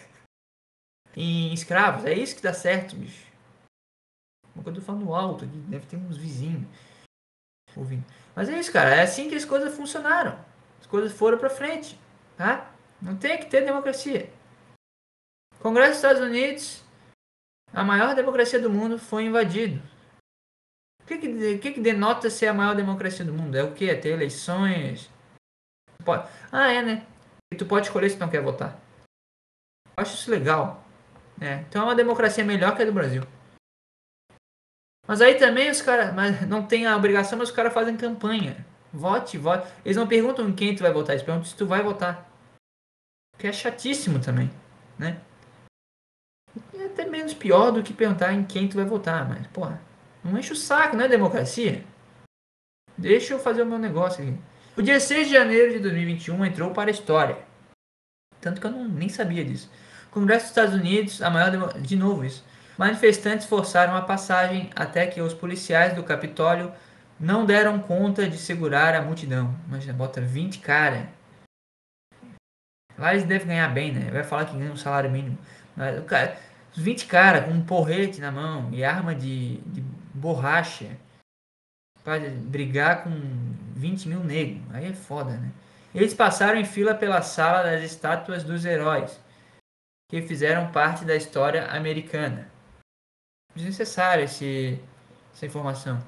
em 1.16 1.52
escravos. 1.52 2.04
É 2.04 2.12
isso 2.12 2.36
que 2.36 2.42
dá 2.42 2.52
certo, 2.52 2.96
bicho. 2.96 3.26
Eu 4.64 4.74
tô 4.74 4.80
falando 4.80 5.14
alto 5.14 5.44
aqui. 5.44 5.56
Deve 5.58 5.86
ter 5.86 5.96
uns 5.96 6.16
vizinhos 6.16 6.66
ouvindo. 7.74 8.04
Mas 8.34 8.48
é 8.48 8.58
isso, 8.58 8.72
cara. 8.72 8.94
É 8.94 9.02
assim 9.02 9.28
que 9.28 9.34
as 9.34 9.44
coisas 9.44 9.74
funcionaram. 9.74 10.38
As 10.80 10.86
coisas 10.86 11.12
foram 11.12 11.38
pra 11.38 11.50
frente. 11.50 11.98
Tá? 12.36 12.70
Não 13.00 13.16
tem 13.16 13.38
que 13.38 13.46
ter 13.46 13.64
democracia. 13.64 14.30
Congresso 15.60 15.90
dos 15.90 15.96
Estados 15.96 16.22
Unidos, 16.22 16.84
a 17.72 17.82
maior 17.82 18.14
democracia 18.14 18.60
do 18.60 18.70
mundo, 18.70 18.98
foi 18.98 19.24
invadido. 19.24 19.82
O 21.02 21.06
que, 21.06 21.18
que, 21.18 21.58
que, 21.58 21.72
que 21.72 21.80
denota 21.80 22.28
ser 22.28 22.48
a 22.48 22.54
maior 22.54 22.74
democracia 22.74 23.24
do 23.24 23.32
mundo? 23.32 23.56
É 23.56 23.62
o 23.62 23.72
que? 23.72 23.88
É 23.88 23.94
ter 23.94 24.10
eleições? 24.10 25.10
Pode... 26.06 26.28
Ah, 26.52 26.72
é, 26.72 26.82
né? 26.82 27.06
E 27.52 27.56
tu 27.56 27.66
pode 27.66 27.86
escolher 27.86 28.08
se 28.08 28.16
não 28.16 28.28
quer 28.28 28.40
votar. 28.40 28.80
Eu 29.96 30.02
acho 30.02 30.14
isso 30.14 30.30
legal. 30.30 30.84
É. 31.40 31.56
Então 31.68 31.82
é 31.82 31.84
uma 31.84 31.94
democracia 31.94 32.44
melhor 32.44 32.76
que 32.76 32.82
a 32.82 32.86
do 32.86 32.92
Brasil. 32.92 33.24
Mas 35.06 35.20
aí 35.20 35.34
também 35.34 35.68
os 35.68 35.82
caras. 35.82 36.14
Mas 36.14 36.48
não 36.48 36.64
tem 36.64 36.86
a 36.86 36.96
obrigação, 36.96 37.38
mas 37.38 37.50
os 37.50 37.54
caras 37.54 37.74
fazem 37.74 37.96
campanha. 37.96 38.64
Vote, 38.92 39.36
vote. 39.36 39.70
Eles 39.84 39.96
não 39.96 40.06
perguntam 40.06 40.48
em 40.48 40.54
quem 40.54 40.74
tu 40.74 40.82
vai 40.82 40.92
votar, 40.92 41.14
eles 41.14 41.24
perguntam 41.24 41.50
se 41.50 41.56
tu 41.56 41.66
vai 41.66 41.82
votar. 41.82 42.30
Que 43.36 43.48
é 43.48 43.52
chatíssimo 43.52 44.18
também, 44.18 44.50
né? 44.98 45.20
E 46.72 46.78
é 46.78 46.86
até 46.86 47.04
menos 47.04 47.34
pior 47.34 47.70
do 47.70 47.82
que 47.82 47.92
perguntar 47.92 48.32
em 48.32 48.44
quem 48.44 48.66
tu 48.68 48.76
vai 48.76 48.86
votar, 48.86 49.28
mas, 49.28 49.46
porra, 49.48 49.82
não 50.24 50.38
enche 50.38 50.54
o 50.54 50.56
saco, 50.56 50.96
não 50.96 51.04
é 51.04 51.08
democracia? 51.08 51.84
Deixa 52.96 53.34
eu 53.34 53.38
fazer 53.38 53.62
o 53.62 53.66
meu 53.66 53.78
negócio 53.78 54.22
aqui. 54.22 54.38
O 54.76 54.82
dia 54.82 55.00
6 55.00 55.28
de 55.28 55.32
janeiro 55.32 55.72
de 55.72 55.78
2021 55.78 56.44
entrou 56.44 56.70
para 56.70 56.90
a 56.90 56.92
história. 56.92 57.38
Tanto 58.42 58.60
que 58.60 58.66
eu 58.66 58.70
não, 58.70 58.86
nem 58.86 59.08
sabia 59.08 59.42
disso. 59.42 59.70
O 60.08 60.10
Congresso 60.10 60.44
dos 60.44 60.50
Estados 60.50 60.74
Unidos, 60.74 61.22
a 61.22 61.30
maior 61.30 61.80
de 61.80 61.96
novo 61.96 62.26
isso. 62.26 62.44
Manifestantes 62.76 63.46
forçaram 63.46 63.96
a 63.96 64.02
passagem 64.02 64.68
até 64.76 65.06
que 65.06 65.18
os 65.22 65.32
policiais 65.32 65.94
do 65.94 66.04
Capitólio 66.04 66.70
não 67.18 67.46
deram 67.46 67.78
conta 67.78 68.28
de 68.28 68.36
segurar 68.36 68.94
a 68.94 69.00
multidão. 69.00 69.56
Imagina, 69.66 69.94
bota 69.94 70.20
20 70.20 70.58
cara. 70.58 71.08
Lá 72.98 73.14
eles 73.14 73.24
devem 73.24 73.48
ganhar 73.48 73.68
bem, 73.68 73.94
né? 73.94 74.10
Vai 74.10 74.24
falar 74.24 74.44
que 74.44 74.58
ganha 74.58 74.72
um 74.72 74.76
salário 74.76 75.10
mínimo. 75.10 75.38
Mas, 75.74 75.98
o 75.98 76.02
cara, 76.02 76.36
os 76.76 76.82
20 76.82 77.06
caras 77.06 77.46
com 77.46 77.50
um 77.50 77.64
porrete 77.64 78.20
na 78.20 78.30
mão 78.30 78.68
e 78.72 78.84
arma 78.84 79.14
de, 79.14 79.56
de 79.58 79.82
borracha 80.12 80.98
para 82.06 82.30
brigar 82.30 83.02
com 83.02 83.10
20 83.74 84.08
mil 84.08 84.22
negros. 84.22 84.62
Aí 84.72 84.86
é 84.86 84.92
foda, 84.92 85.36
né? 85.36 85.50
Eles 85.92 86.14
passaram 86.14 86.56
em 86.56 86.64
fila 86.64 86.94
pela 86.94 87.20
sala 87.20 87.64
das 87.64 87.82
estátuas 87.82 88.44
dos 88.44 88.64
heróis 88.64 89.20
que 90.08 90.22
fizeram 90.22 90.70
parte 90.70 91.04
da 91.04 91.16
história 91.16 91.66
americana. 91.66 92.48
Desnecessário 93.56 94.22
esse, 94.22 94.80
essa 95.34 95.46
informação. 95.46 95.98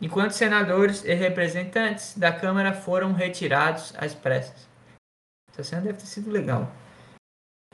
Enquanto 0.00 0.30
senadores 0.30 1.04
e 1.04 1.12
representantes 1.12 2.16
da 2.16 2.32
Câmara 2.32 2.72
foram 2.72 3.12
retirados 3.12 3.92
às 3.96 4.14
pressas. 4.14 4.68
Essa 5.50 5.64
cena 5.64 5.82
deve 5.82 5.98
ter 5.98 6.06
sido 6.06 6.30
legal. 6.30 6.70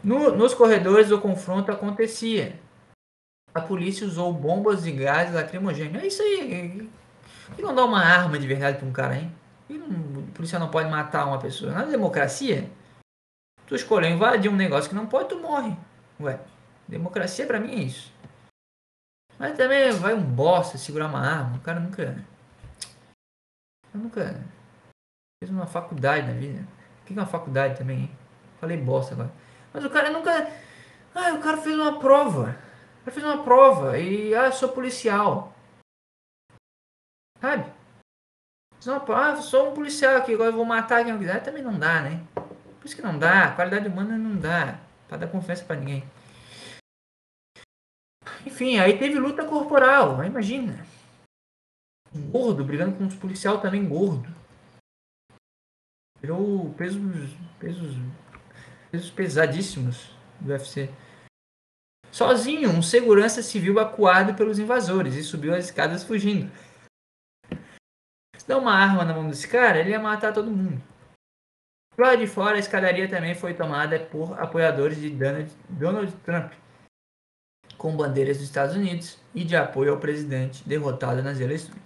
No, 0.03 0.35
nos 0.35 0.55
corredores, 0.55 1.11
o 1.11 1.21
confronto 1.21 1.71
acontecia. 1.71 2.59
A 3.53 3.61
polícia 3.61 4.07
usou 4.07 4.33
bombas 4.33 4.87
e 4.87 4.93
gases 4.93 5.35
lacrimogêneos. 5.35 6.03
É 6.03 6.07
isso 6.07 6.23
aí. 6.23 6.91
Que 7.57 7.63
não 7.63 7.75
dá 7.75 7.85
uma 7.85 8.01
arma 8.01 8.39
de 8.39 8.47
verdade 8.47 8.79
para 8.79 8.87
um 8.87 8.93
cara, 8.93 9.17
hein? 9.17 9.35
Não, 9.69 10.21
o 10.21 10.27
policial 10.33 10.61
não 10.61 10.71
pode 10.71 10.89
matar 10.89 11.27
uma 11.27 11.39
pessoa? 11.39 11.73
Na 11.73 11.85
democracia, 11.85 12.71
tu 13.67 13.75
escolheu 13.75 14.11
invadir 14.11 14.51
um 14.51 14.57
negócio 14.57 14.89
que 14.89 14.97
não 14.97 15.07
pode, 15.07 15.29
tu 15.29 15.39
morre. 15.39 15.77
Ué, 16.21 16.41
democracia 16.89 17.47
para 17.47 17.61
mim 17.61 17.73
é 17.73 17.83
isso. 17.83 18.13
Mas 19.39 19.57
também 19.57 19.91
vai 19.93 20.13
um 20.13 20.23
bosta 20.23 20.77
segurar 20.77 21.07
uma 21.07 21.21
arma. 21.21 21.57
O 21.57 21.61
cara 21.61 21.81
nunca. 21.81 22.23
Eu 23.95 24.01
nunca. 24.01 24.45
Fez 25.43 25.51
uma 25.51 25.67
faculdade 25.67 26.27
na 26.27 26.35
vida. 26.35 26.67
O 27.03 27.07
que 27.07 27.15
é 27.15 27.17
uma 27.17 27.27
faculdade 27.27 27.79
também, 27.79 28.01
hein? 28.01 28.11
Falei 28.61 28.77
bosta 28.77 29.15
agora. 29.15 29.33
Mas 29.73 29.83
o 29.83 29.89
cara 29.89 30.11
nunca. 30.11 30.51
Ah, 31.15 31.33
o 31.33 31.41
cara 31.41 31.57
fez 31.57 31.75
uma 31.75 31.99
prova. 31.99 32.57
O 33.01 33.05
cara 33.05 33.13
fez 33.13 33.25
uma 33.25 33.43
prova 33.43 33.99
e. 33.99 34.35
Ah, 34.35 34.47
eu 34.47 34.53
sou 34.53 34.69
policial. 34.69 35.55
Sabe? 37.41 37.73
Ah, 39.15 39.37
sou 39.37 39.71
um 39.71 39.75
policial 39.75 40.17
aqui, 40.17 40.35
agora 40.35 40.51
eu 40.51 40.57
vou 40.57 40.65
matar 40.65 41.03
quem 41.05 41.13
eu 41.13 41.19
quiser. 41.19 41.43
Também 41.43 41.63
não 41.63 41.79
dá, 41.79 42.03
né? 42.03 42.25
Por 42.35 42.87
isso 42.87 42.97
que 42.97 43.03
não 43.03 43.19
dá. 43.19 43.53
Qualidade 43.53 43.89
humana 43.89 44.17
não 44.17 44.39
dá. 44.39 44.81
Pra 45.09 45.17
dar 45.17 45.29
confiança 45.29 45.65
pra 45.65 45.77
ninguém. 45.77 46.05
Enfim, 48.47 48.79
aí 48.79 48.99
teve 48.99 49.19
luta 49.19 49.45
corporal. 49.45 50.25
Imagina. 50.25 50.85
Um 52.15 52.31
gordo 52.31 52.65
brigando 52.65 52.97
com 52.97 53.07
os 53.07 53.15
policial 53.15 53.61
também 53.61 53.87
gordo. 53.89 54.29
Virou 56.21 56.73
pesos, 56.75 57.35
pesos, 57.59 57.97
pesos 58.91 59.11
pesadíssimos 59.11 60.11
do 60.41 60.53
UFC. 60.53 60.91
Sozinho, 62.11 62.71
um 62.71 62.83
segurança 62.83 63.43
civil 63.43 63.79
acuado 63.79 64.35
pelos 64.35 64.59
invasores 64.59 65.15
e 65.15 65.23
subiu 65.23 65.55
as 65.55 65.67
escadas 65.67 66.03
fugindo. 66.03 66.51
Dá 68.51 68.59
uma 68.59 68.75
arma 68.75 69.05
na 69.05 69.15
mão 69.15 69.29
desse 69.29 69.47
cara, 69.47 69.79
ele 69.79 69.91
ia 69.91 70.01
matar 70.01 70.35
todo 70.35 70.51
mundo. 70.51 70.83
Do 71.97 72.03
lado 72.03 72.19
de 72.19 72.27
fora, 72.27 72.57
a 72.57 72.59
escadaria 72.59 73.09
também 73.09 73.33
foi 73.33 73.55
tomada 73.55 74.05
por 74.07 74.37
apoiadores 74.41 74.97
de 74.97 75.09
Donald, 75.09 76.13
Trump, 76.25 76.53
com 77.79 77.97
bandeiras 77.97 78.39
dos 78.39 78.47
Estados 78.49 78.75
Unidos 78.75 79.23
e 79.33 79.45
de 79.45 79.55
apoio 79.55 79.93
ao 79.93 80.01
presidente 80.01 80.69
derrotado 80.69 81.23
nas 81.23 81.39
eleições. 81.39 81.81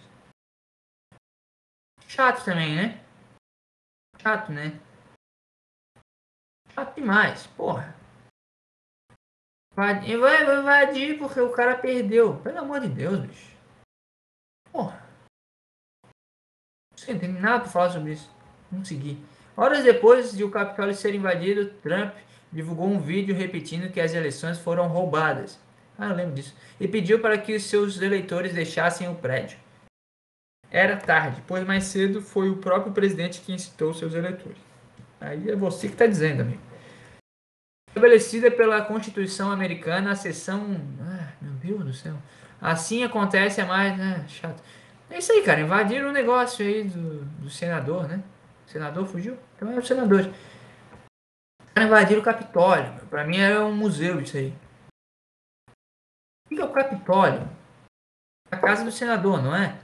Chato 2.09 2.43
também, 2.47 2.75
né? 2.75 3.05
Chato, 4.19 4.51
né? 4.51 4.81
Chato 6.71 6.95
demais, 6.95 7.47
porra. 7.49 7.95
Vai 9.75 10.11
invadir 10.11 11.19
porque 11.19 11.41
o 11.41 11.53
cara 11.53 11.77
perdeu. 11.77 12.41
Pelo 12.41 12.61
amor 12.61 12.81
de 12.81 12.89
Deus, 12.89 13.21
bicho. 13.21 13.55
Porra. 14.73 15.04
Não 17.09 17.19
tem 17.19 17.33
nada 17.33 17.61
pra 17.61 17.69
falar 17.69 17.91
sobre 17.91 18.13
isso. 18.13 18.31
Vamos 18.71 18.89
seguir. 18.89 19.19
Horas 19.57 19.85
depois 19.85 20.37
de 20.37 20.43
o 20.43 20.51
Capitólio 20.51 20.95
ser 20.95 21.15
invadido, 21.15 21.67
Trump 21.83 22.15
divulgou 22.53 22.87
um 22.87 23.01
vídeo 23.01 23.35
repetindo 23.35 23.91
que 23.91 24.01
as 24.01 24.15
eleições 24.15 24.59
foram 24.59 24.87
roubadas. 24.89 25.59
Ah, 25.99 26.09
eu 26.09 26.15
lembro 26.15 26.35
disso. 26.35 26.55
E 26.81 26.89
pediu 26.89 27.21
para 27.21 27.39
que 27.39 27.59
seus 27.59 28.01
eleitores 28.01 28.53
deixassem 28.53 29.09
o 29.09 29.15
prédio. 29.15 29.59
Era 30.71 30.97
tarde, 30.97 31.43
pois 31.47 31.65
mais 31.65 31.85
cedo 31.85 32.21
foi 32.21 32.51
o 32.51 32.57
próprio 32.57 32.93
presidente 32.93 33.41
que 33.41 33.53
incitou 33.53 33.95
seus 33.95 34.15
eleitores. 34.15 34.59
Aí 35.21 35.51
é 35.51 35.57
você 35.57 35.87
que 35.87 35.95
está 35.95 36.07
dizendo, 36.07 36.43
amigo. 36.43 36.61
Estabelecida 37.89 38.51
pela 38.51 38.83
Constituição 38.83 39.53
Americana, 39.53 40.11
a 40.11 40.17
sessão. 40.17 40.81
Ah, 41.01 41.29
meu 41.41 41.53
Deus 41.53 41.85
do 41.85 41.95
céu. 41.95 42.17
Assim 42.61 43.05
acontece 43.05 43.61
a 43.61 43.67
mais. 43.67 44.01
Ah, 44.01 44.25
chato. 44.27 44.63
É 45.15 45.19
isso 45.19 45.31
aí, 45.31 45.45
cara. 45.45 45.61
Invadiram 45.61 46.09
o 46.09 46.13
negócio 46.13 46.67
aí 46.67 46.83
do, 46.89 47.25
do 47.25 47.49
senador, 47.49 48.09
né? 48.09 48.21
O 48.67 48.69
senador 48.69 49.07
fugiu? 49.07 49.39
Então 49.55 49.71
é 49.71 49.79
o 49.79 49.87
senador. 49.87 50.23
Invadiram 51.79 52.21
o 52.21 52.25
Capitólio. 52.25 53.07
Pra 53.07 53.25
mim 53.25 53.37
era 53.37 53.65
um 53.65 53.73
museu 53.73 54.21
isso 54.21 54.37
aí. 54.37 54.53
O 56.47 56.49
que 56.57 56.61
é 56.61 56.65
o 56.65 56.73
Capitólio? 56.73 57.49
A 58.51 58.57
casa 58.57 58.85
do 58.85 58.91
senador, 58.91 59.41
não 59.41 59.55
é? 59.55 59.81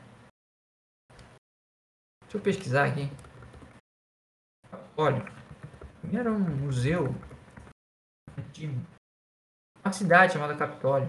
Deixa 2.22 2.36
eu 2.36 2.40
pesquisar 2.40 2.86
aqui. 2.88 3.08
Capitólio. 4.68 5.24
Era 6.12 6.32
um 6.32 6.40
museu. 6.40 7.14
Uma 9.84 9.92
cidade 9.92 10.32
chamada 10.32 10.56
Capitólio. 10.56 11.08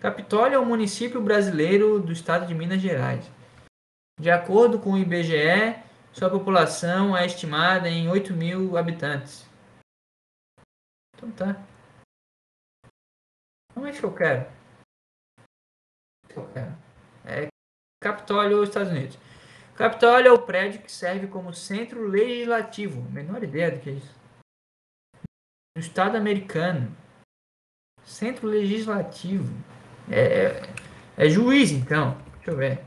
Capitólio 0.00 0.54
é 0.54 0.58
um 0.60 0.64
município 0.64 1.20
brasileiro 1.20 2.00
do 2.00 2.12
estado 2.12 2.46
de 2.46 2.54
Minas 2.54 2.80
Gerais. 2.80 3.28
De 4.20 4.30
acordo 4.30 4.78
com 4.78 4.92
o 4.92 4.98
IBGE, 4.98 5.76
sua 6.12 6.30
população 6.30 7.16
é 7.16 7.26
estimada 7.26 7.88
em 7.88 8.08
8 8.08 8.32
mil 8.32 8.76
habitantes. 8.76 9.44
Então 11.16 11.32
tá. 11.32 11.60
Não 13.74 13.86
é 13.86 13.92
que 13.92 14.04
eu 14.04 14.14
quero. 14.14 14.48
Que 16.28 16.36
eu 16.36 16.48
quero. 16.52 16.72
É 17.24 17.48
Capitólio, 18.00 18.62
Estados 18.62 18.92
Unidos. 18.92 19.18
Capitólio 19.74 20.28
é 20.28 20.32
o 20.32 20.42
prédio 20.42 20.80
que 20.80 20.90
serve 20.90 21.26
como 21.26 21.52
centro 21.52 22.06
legislativo. 22.06 23.02
Menor 23.10 23.42
ideia 23.42 23.72
do 23.72 23.80
que 23.80 23.90
é 23.90 23.92
isso. 23.94 24.14
No 25.76 25.82
Estado 25.82 26.16
americano. 26.16 26.96
Centro 28.04 28.46
legislativo. 28.46 29.52
É, 30.10 30.46
é, 31.18 31.26
é 31.26 31.28
juiz, 31.28 31.70
então. 31.70 32.16
Deixa 32.36 32.50
eu 32.50 32.56
ver. 32.56 32.84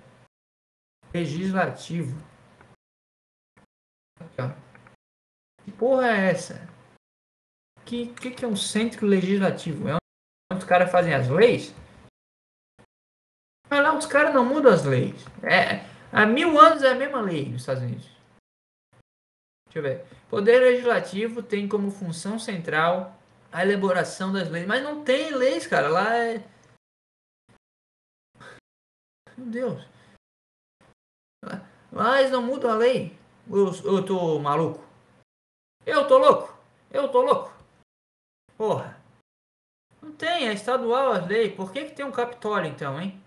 Legislativo. 1.14 2.18
Aqui, 4.20 4.42
ó. 4.42 4.50
Que 5.64 5.72
porra 5.72 6.08
é 6.08 6.32
essa? 6.32 6.68
Que, 7.86 8.08
que, 8.14 8.32
que 8.32 8.46
é 8.46 8.48
um 8.48 8.56
centro 8.56 9.06
legislativo? 9.06 9.88
É 9.88 9.96
onde 10.52 10.64
os 10.64 10.64
caras 10.64 10.92
fazem 10.92 11.14
as 11.14 11.28
leis? 11.28 11.74
Mas 13.70 13.84
lá 13.84 13.98
os 13.98 14.06
caras 14.06 14.34
não 14.34 14.46
mudam 14.46 14.74
as 14.74 14.84
leis. 14.84 15.26
É, 15.44 15.86
há 16.12 16.26
mil 16.26 16.60
anos 16.60 16.84
é 16.84 16.92
a 16.92 16.96
mesma 16.96 17.22
lei 17.22 17.50
nos 17.50 17.62
Estados 17.62 17.84
Unidos. 17.84 18.06
Deixa 19.66 19.80
eu 19.80 19.84
ver. 19.84 20.06
Poder 20.30 20.60
Legislativo 20.60 21.42
tem 21.42 21.68
como 21.68 21.90
função 21.90 22.38
central 22.38 23.18
a 23.52 23.66
elaboração 23.66 24.32
das 24.32 24.50
leis. 24.50 24.68
Mas 24.68 24.84
não 24.84 25.04
tem 25.04 25.34
leis, 25.34 25.66
cara. 25.66 25.88
Lá 25.88 26.16
é. 26.16 26.44
Meu 29.38 29.48
Deus. 29.48 29.88
Eles 32.20 32.32
não 32.32 32.42
mudam 32.42 32.72
a 32.72 32.76
lei. 32.76 33.18
Eu, 33.50 33.72
eu 33.84 34.06
tô 34.06 34.40
maluco. 34.40 34.84
Eu 35.86 36.08
tô 36.08 36.18
louco. 36.18 36.58
Eu 36.92 37.10
tô 37.10 37.22
louco. 37.22 37.54
Porra. 38.58 38.98
Não 40.02 40.12
tem, 40.14 40.48
é 40.48 40.54
estadual 40.54 41.12
as 41.12 41.28
leis. 41.28 41.54
Por 41.54 41.72
que, 41.72 41.86
que 41.86 41.96
tem 41.96 42.06
um 42.06 42.12
Capitólio 42.12 42.70
então, 42.70 43.00
hein? 43.02 43.22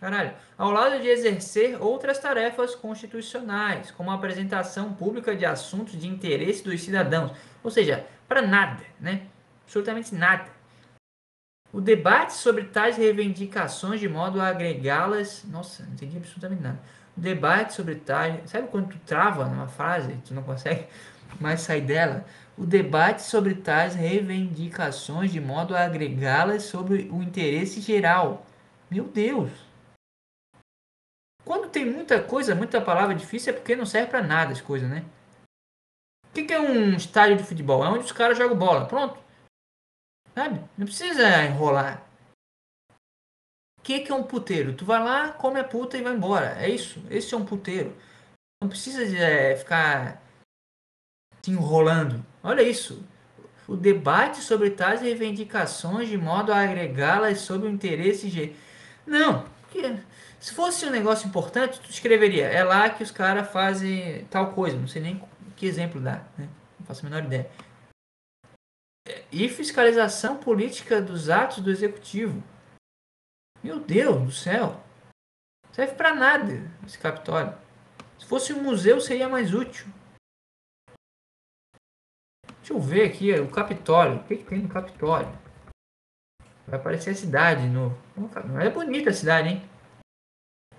Caralho. 0.00 0.36
Ao 0.56 0.70
lado 0.70 1.00
de 1.00 1.08
exercer 1.08 1.80
outras 1.82 2.18
tarefas 2.18 2.74
constitucionais, 2.74 3.90
como 3.90 4.10
a 4.10 4.14
apresentação 4.14 4.94
pública 4.94 5.34
de 5.34 5.46
assuntos 5.46 5.98
de 5.98 6.06
interesse 6.06 6.62
dos 6.62 6.82
cidadãos. 6.82 7.32
Ou 7.62 7.70
seja, 7.70 8.06
para 8.28 8.42
nada, 8.42 8.84
né? 9.00 9.26
Absolutamente 9.64 10.14
nada. 10.14 10.53
O 11.74 11.80
debate 11.80 12.34
sobre 12.34 12.66
tais 12.66 12.96
reivindicações 12.96 13.98
de 13.98 14.08
modo 14.08 14.40
a 14.40 14.46
agregá-las. 14.46 15.42
Nossa, 15.50 15.82
não 15.82 15.92
entendi 15.92 16.16
absolutamente 16.16 16.62
nada. 16.62 16.78
O 17.16 17.20
debate 17.20 17.74
sobre 17.74 17.96
tais. 17.96 18.48
Sabe 18.48 18.68
quando 18.68 18.90
tu 18.90 18.98
trava 19.04 19.44
numa 19.46 19.66
frase, 19.66 20.16
tu 20.24 20.32
não 20.32 20.44
consegue 20.44 20.86
mais 21.40 21.62
sair 21.62 21.80
dela? 21.80 22.24
O 22.56 22.64
debate 22.64 23.22
sobre 23.22 23.56
tais 23.56 23.96
reivindicações 23.96 25.32
de 25.32 25.40
modo 25.40 25.74
a 25.74 25.80
agregá-las 25.80 26.62
sobre 26.62 27.10
o 27.10 27.20
interesse 27.20 27.80
geral. 27.80 28.46
Meu 28.88 29.06
Deus! 29.08 29.50
Quando 31.44 31.68
tem 31.68 31.84
muita 31.84 32.22
coisa, 32.22 32.54
muita 32.54 32.80
palavra 32.80 33.16
difícil, 33.16 33.52
é 33.52 33.56
porque 33.56 33.74
não 33.74 33.84
serve 33.84 34.10
para 34.10 34.22
nada 34.22 34.52
as 34.52 34.60
coisas, 34.60 34.88
né? 34.88 35.04
O 36.30 36.34
que, 36.34 36.44
que 36.44 36.54
é 36.54 36.60
um 36.60 36.94
estádio 36.94 37.38
de 37.38 37.42
futebol? 37.42 37.84
É 37.84 37.88
onde 37.88 38.04
os 38.04 38.12
caras 38.12 38.38
jogam 38.38 38.56
bola. 38.56 38.86
Pronto. 38.86 39.23
Sabe? 40.34 40.60
Não 40.76 40.86
precisa 40.86 41.44
enrolar. 41.44 42.04
O 43.78 43.82
que, 43.82 44.00
que 44.00 44.10
é 44.10 44.14
um 44.14 44.22
puteiro? 44.22 44.74
Tu 44.74 44.84
vai 44.84 45.02
lá, 45.02 45.32
come 45.32 45.60
a 45.60 45.64
puta 45.64 45.96
e 45.96 46.02
vai 46.02 46.14
embora. 46.14 46.56
É 46.58 46.68
isso. 46.68 47.02
Esse 47.10 47.34
é 47.34 47.36
um 47.36 47.44
puteiro. 47.44 47.94
Não 48.60 48.68
precisa 48.68 49.06
de, 49.06 49.16
é, 49.16 49.54
ficar 49.56 50.22
se 51.42 51.50
enrolando. 51.50 52.24
Olha 52.42 52.62
isso. 52.62 53.04
O 53.68 53.76
debate 53.76 54.38
sobre 54.38 54.70
tais 54.70 55.00
reivindicações 55.00 56.08
de 56.08 56.16
modo 56.16 56.52
a 56.52 56.60
agregá-las 56.60 57.40
sob 57.40 57.66
o 57.66 57.70
interesse 57.70 58.28
de. 58.28 58.56
Não. 59.06 59.44
Se 60.40 60.52
fosse 60.52 60.86
um 60.86 60.90
negócio 60.90 61.26
importante, 61.26 61.80
tu 61.80 61.90
escreveria. 61.90 62.46
É 62.46 62.62
lá 62.62 62.88
que 62.90 63.02
os 63.02 63.10
caras 63.10 63.50
fazem 63.50 64.24
tal 64.30 64.52
coisa. 64.52 64.76
Não 64.76 64.88
sei 64.88 65.02
nem 65.02 65.22
que 65.56 65.66
exemplo 65.66 66.00
dá. 66.00 66.22
Né? 66.36 66.48
Não 66.78 66.86
faço 66.86 67.04
a 67.04 67.08
menor 67.08 67.24
ideia. 67.24 67.50
E 69.30 69.48
fiscalização 69.48 70.38
política 70.38 71.00
dos 71.00 71.28
atos 71.28 71.60
do 71.60 71.70
executivo. 71.70 72.42
Meu 73.62 73.78
Deus 73.78 74.22
do 74.22 74.32
céu. 74.32 74.82
Serve 75.72 75.94
para 75.94 76.14
nada 76.14 76.70
esse 76.86 76.98
Capitólio. 76.98 77.56
Se 78.18 78.26
fosse 78.26 78.52
um 78.52 78.62
museu, 78.62 79.00
seria 79.00 79.28
mais 79.28 79.52
útil. 79.52 79.86
Deixa 82.58 82.72
eu 82.72 82.80
ver 82.80 83.10
aqui 83.10 83.32
o 83.32 83.50
Capitólio. 83.50 84.20
O 84.20 84.24
que, 84.24 84.36
que 84.36 84.44
tem 84.44 84.60
no 84.60 84.68
Capitólio? 84.68 85.30
Vai 86.66 86.80
aparecer 86.80 87.10
a 87.10 87.14
cidade 87.14 87.62
de 87.62 87.68
novo. 87.68 87.98
É 88.62 88.70
bonita 88.70 89.10
a 89.10 89.12
cidade, 89.12 89.48
hein? 89.50 89.70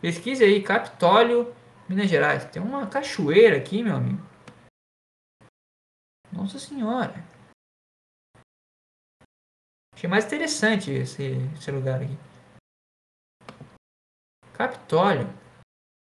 Pesquise 0.02 0.44
aí, 0.44 0.64
Capitólio, 0.64 1.54
Minas 1.88 2.10
Gerais. 2.10 2.46
Tem 2.46 2.62
uma 2.62 2.88
cachoeira 2.88 3.58
aqui, 3.58 3.84
meu 3.84 3.96
amigo. 3.96 4.22
Nossa 6.32 6.58
senhora. 6.58 7.14
Achei 9.96 10.10
mais 10.10 10.26
interessante 10.26 10.92
esse, 10.92 11.38
esse 11.58 11.72
lugar 11.72 12.02
aqui. 12.02 12.18
Capitólio. 14.54 15.28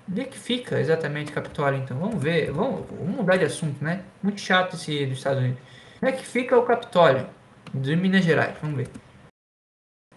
Onde 0.09 0.21
é 0.21 0.25
que 0.25 0.39
fica 0.39 0.81
exatamente 0.81 1.33
Capitólio, 1.33 1.81
então? 1.81 1.99
Vamos 1.99 2.23
ver. 2.23 2.51
Vamos, 2.53 2.89
vamos 2.89 3.17
mudar 3.17 3.37
de 3.37 3.45
assunto, 3.45 3.85
né? 3.85 4.05
Muito 4.23 4.41
chato 4.41 4.77
esse 4.77 5.05
dos 5.07 5.19
Estados 5.19 5.43
Unidos. 5.43 5.61
Onde 6.03 6.13
é 6.13 6.17
que 6.17 6.25
fica 6.25 6.57
o 6.59 6.65
Capitólio 6.65 7.29
de 7.75 7.97
Minas 7.97 8.25
Gerais? 8.25 8.57
Vamos 8.61 8.77
ver. 8.77 8.89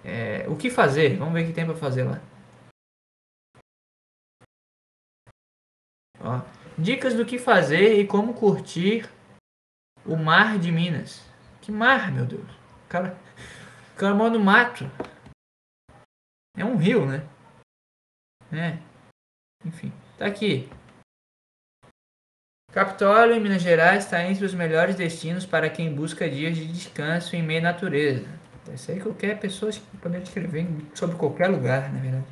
É, 0.03 0.47
o 0.47 0.55
que 0.55 0.69
fazer? 0.69 1.17
Vamos 1.17 1.33
ver 1.33 1.43
o 1.43 1.47
que 1.47 1.53
tem 1.53 1.65
para 1.65 1.75
fazer 1.75 2.03
lá. 2.03 2.21
Ó, 6.21 6.41
dicas 6.77 7.13
do 7.13 7.25
que 7.25 7.37
fazer 7.37 7.99
e 7.99 8.07
como 8.07 8.33
curtir 8.33 9.09
o 10.05 10.15
mar 10.15 10.59
de 10.59 10.71
Minas. 10.71 11.23
Que 11.61 11.71
mar, 11.71 12.11
meu 12.11 12.25
Deus? 12.25 12.58
Cara, 12.89 13.15
o 13.93 13.95
cara 13.97 14.15
mora 14.15 14.31
no 14.31 14.39
mato. 14.39 14.85
É 16.57 16.65
um 16.65 16.75
rio, 16.75 17.05
né? 17.05 17.23
É. 18.51 18.79
Enfim, 19.63 19.93
tá 20.17 20.25
aqui. 20.25 20.67
Capitólio, 22.71 23.35
em 23.35 23.39
Minas 23.39 23.61
Gerais, 23.61 24.05
está 24.05 24.23
entre 24.23 24.43
os 24.43 24.53
melhores 24.55 24.95
destinos 24.95 25.45
para 25.45 25.69
quem 25.69 25.93
busca 25.93 26.29
dias 26.29 26.55
de 26.55 26.65
descanso 26.65 27.35
em 27.35 27.43
meio 27.43 27.59
à 27.59 27.63
natureza. 27.63 28.27
Isso 28.73 28.91
aí 28.91 28.99
qualquer 28.99 29.39
pessoa 29.39 29.71
pode 30.01 30.17
escrever 30.17 30.67
sobre 30.95 31.15
qualquer 31.15 31.47
lugar, 31.47 31.91
na 31.93 31.99
verdade. 31.99 32.25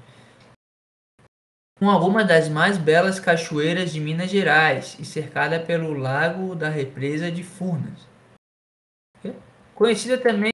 Com 1.79 1.89
alguma 1.89 2.23
das 2.23 2.49
mais 2.49 2.77
belas 2.77 3.19
cachoeiras 3.19 3.91
de 3.91 3.99
Minas 3.99 4.31
Gerais 4.31 4.97
e 4.99 5.05
cercada 5.05 5.59
pelo 5.59 5.93
lago 5.93 6.55
da 6.55 6.69
represa 6.69 7.31
de 7.31 7.43
Furnas. 7.43 8.07
Conhecida 9.77 10.17
também 10.17 10.51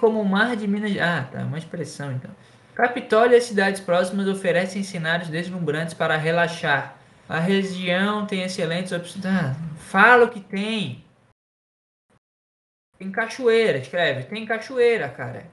como 0.00 0.24
Mar 0.24 0.56
de 0.56 0.66
Minas 0.66 0.90
Ah, 0.98 1.22
tá, 1.30 1.44
uma 1.44 1.56
expressão 1.56 2.10
então. 2.10 2.34
Capitólio 2.74 3.34
e 3.34 3.36
as 3.36 3.44
cidades 3.44 3.80
próximas 3.80 4.26
oferecem 4.26 4.82
cenários 4.82 5.28
deslumbrantes 5.28 5.94
para 5.94 6.16
relaxar. 6.16 6.98
A 7.28 7.38
região 7.38 8.26
tem 8.26 8.42
excelentes 8.42 8.90
opções. 8.90 9.24
Ah, 9.24 9.54
fala 9.76 10.24
o 10.24 10.30
que 10.30 10.40
tem. 10.40 11.04
Tem 12.98 13.12
cachoeira, 13.12 13.78
escreve. 13.78 14.24
Tem 14.24 14.44
cachoeira, 14.44 15.08
cara. 15.08 15.48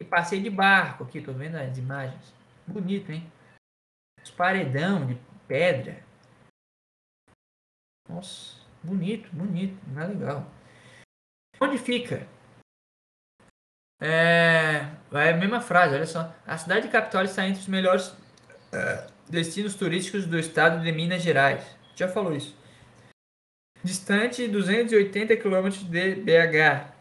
E 0.00 0.04
passeio 0.06 0.42
de 0.42 0.48
barco 0.48 1.04
aqui, 1.04 1.20
tô 1.20 1.34
vendo 1.34 1.56
as 1.56 1.76
imagens. 1.76 2.34
Bonito, 2.66 3.12
hein? 3.12 3.30
Os 4.24 4.30
paredão 4.30 5.04
de 5.06 5.18
pedra. 5.46 6.02
Nossa, 8.08 8.56
bonito, 8.82 9.28
bonito, 9.36 9.78
não 9.88 10.02
é 10.02 10.06
legal. 10.06 10.57
Onde 11.60 11.78
fica? 11.78 12.26
É, 14.00 14.86
é 15.12 15.30
a 15.30 15.36
mesma 15.36 15.60
frase, 15.60 15.94
olha 15.94 16.06
só. 16.06 16.32
A 16.46 16.56
cidade 16.56 16.82
de 16.82 16.92
Capitólio 16.92 17.28
está 17.28 17.46
entre 17.46 17.60
os 17.60 17.68
melhores 17.68 18.14
é, 18.72 19.06
destinos 19.28 19.74
turísticos 19.74 20.26
do 20.26 20.38
estado 20.38 20.82
de 20.82 20.92
Minas 20.92 21.22
Gerais. 21.22 21.64
Já 21.96 22.08
falou 22.08 22.34
isso. 22.34 22.56
Distante 23.82 24.46
280 24.46 25.36
km 25.36 25.68
de 25.68 26.14
BH. 26.16 26.92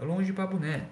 Longe 0.00 0.26
de 0.26 0.32
Pabuné. 0.32 0.86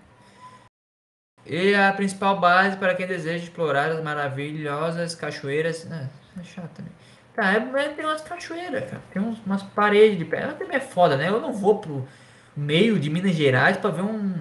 E 1.44 1.74
a 1.74 1.92
principal 1.92 2.40
base 2.40 2.76
para 2.76 2.94
quem 2.94 3.07
deseja 3.07 3.44
explorar 3.44 3.90
as 3.90 4.02
maravilhosas 4.02 5.14
cachoeiras. 5.14 5.86
Ah, 5.90 6.09
é 6.40 6.42
chato 6.42 6.70
também. 6.74 6.92
Tá, 7.34 7.52
é, 7.52 7.88
tem 7.90 8.04
umas 8.04 8.22
cachoeiras, 8.22 8.90
cara. 8.90 9.02
Tem 9.12 9.22
uns, 9.22 9.38
umas 9.44 9.62
paredes 9.62 10.18
de 10.18 10.24
pedra. 10.24 10.54
Também 10.54 10.76
é 10.76 10.80
foda, 10.80 11.16
né? 11.16 11.28
Eu 11.28 11.40
não 11.40 11.52
vou 11.52 11.78
pro 11.78 12.09
meio 12.57 12.98
de 12.98 13.11
Minas 13.11 13.32
Gerais 13.32 13.76
para 13.76 13.90
ver 13.90 14.02
um 14.02 14.34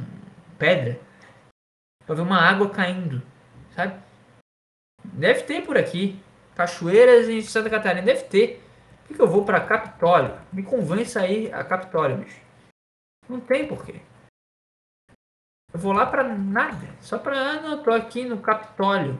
pedra. 0.57 0.99
Pra 2.05 2.15
ver 2.15 2.21
uma 2.21 2.39
água 2.39 2.69
caindo. 2.69 3.21
Sabe? 3.75 3.99
Deve 5.03 5.43
ter 5.43 5.65
por 5.65 5.77
aqui. 5.77 6.19
Cachoeiras 6.55 7.27
em 7.27 7.41
Santa 7.41 7.69
Catarina. 7.69 8.05
Deve 8.05 8.23
ter. 8.23 8.63
Por 9.01 9.07
que, 9.07 9.13
que 9.15 9.21
eu 9.21 9.27
vou 9.27 9.43
para 9.43 9.59
Capitólio? 9.59 10.39
Me 10.51 10.63
convence 10.63 11.17
aí 11.17 11.51
a 11.51 11.63
Capitólio, 11.63 12.17
bicho. 12.17 12.39
Não 13.27 13.39
tem 13.39 13.67
porquê. 13.67 14.01
Eu 15.73 15.79
vou 15.79 15.91
lá 15.91 16.05
para 16.05 16.23
nada. 16.23 16.87
Só 17.01 17.19
para. 17.19 17.37
Ah, 17.37 17.61
não, 17.61 17.83
tô 17.83 17.91
aqui 17.91 18.23
no 18.23 18.39
Capitólio. 18.39 19.19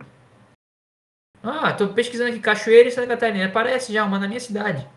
Ah, 1.43 1.73
tô 1.73 1.89
pesquisando 1.89 2.31
aqui 2.31 2.39
Cachoeira 2.39 2.87
em 2.87 2.91
Santa 2.91 3.07
Catarina. 3.07 3.47
Aparece 3.47 3.91
já 3.91 4.03
uma 4.03 4.17
na 4.17 4.27
minha 4.27 4.39
cidade. 4.39 4.87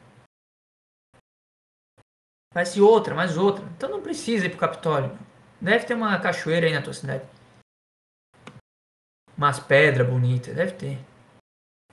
Aparece 2.58 2.80
outra, 2.80 3.14
mais 3.14 3.36
outra. 3.36 3.64
Então 3.76 3.88
não 3.88 4.02
precisa 4.02 4.46
ir 4.46 4.48
pro 4.48 4.58
Capitólio. 4.58 5.16
Deve 5.60 5.86
ter 5.86 5.94
uma 5.94 6.18
cachoeira 6.18 6.66
aí 6.66 6.72
na 6.72 6.82
tua 6.82 6.92
cidade. 6.92 7.24
Umas 9.36 9.60
pedras 9.60 10.04
bonitas, 10.04 10.56
deve 10.56 10.72
ter. 10.72 10.98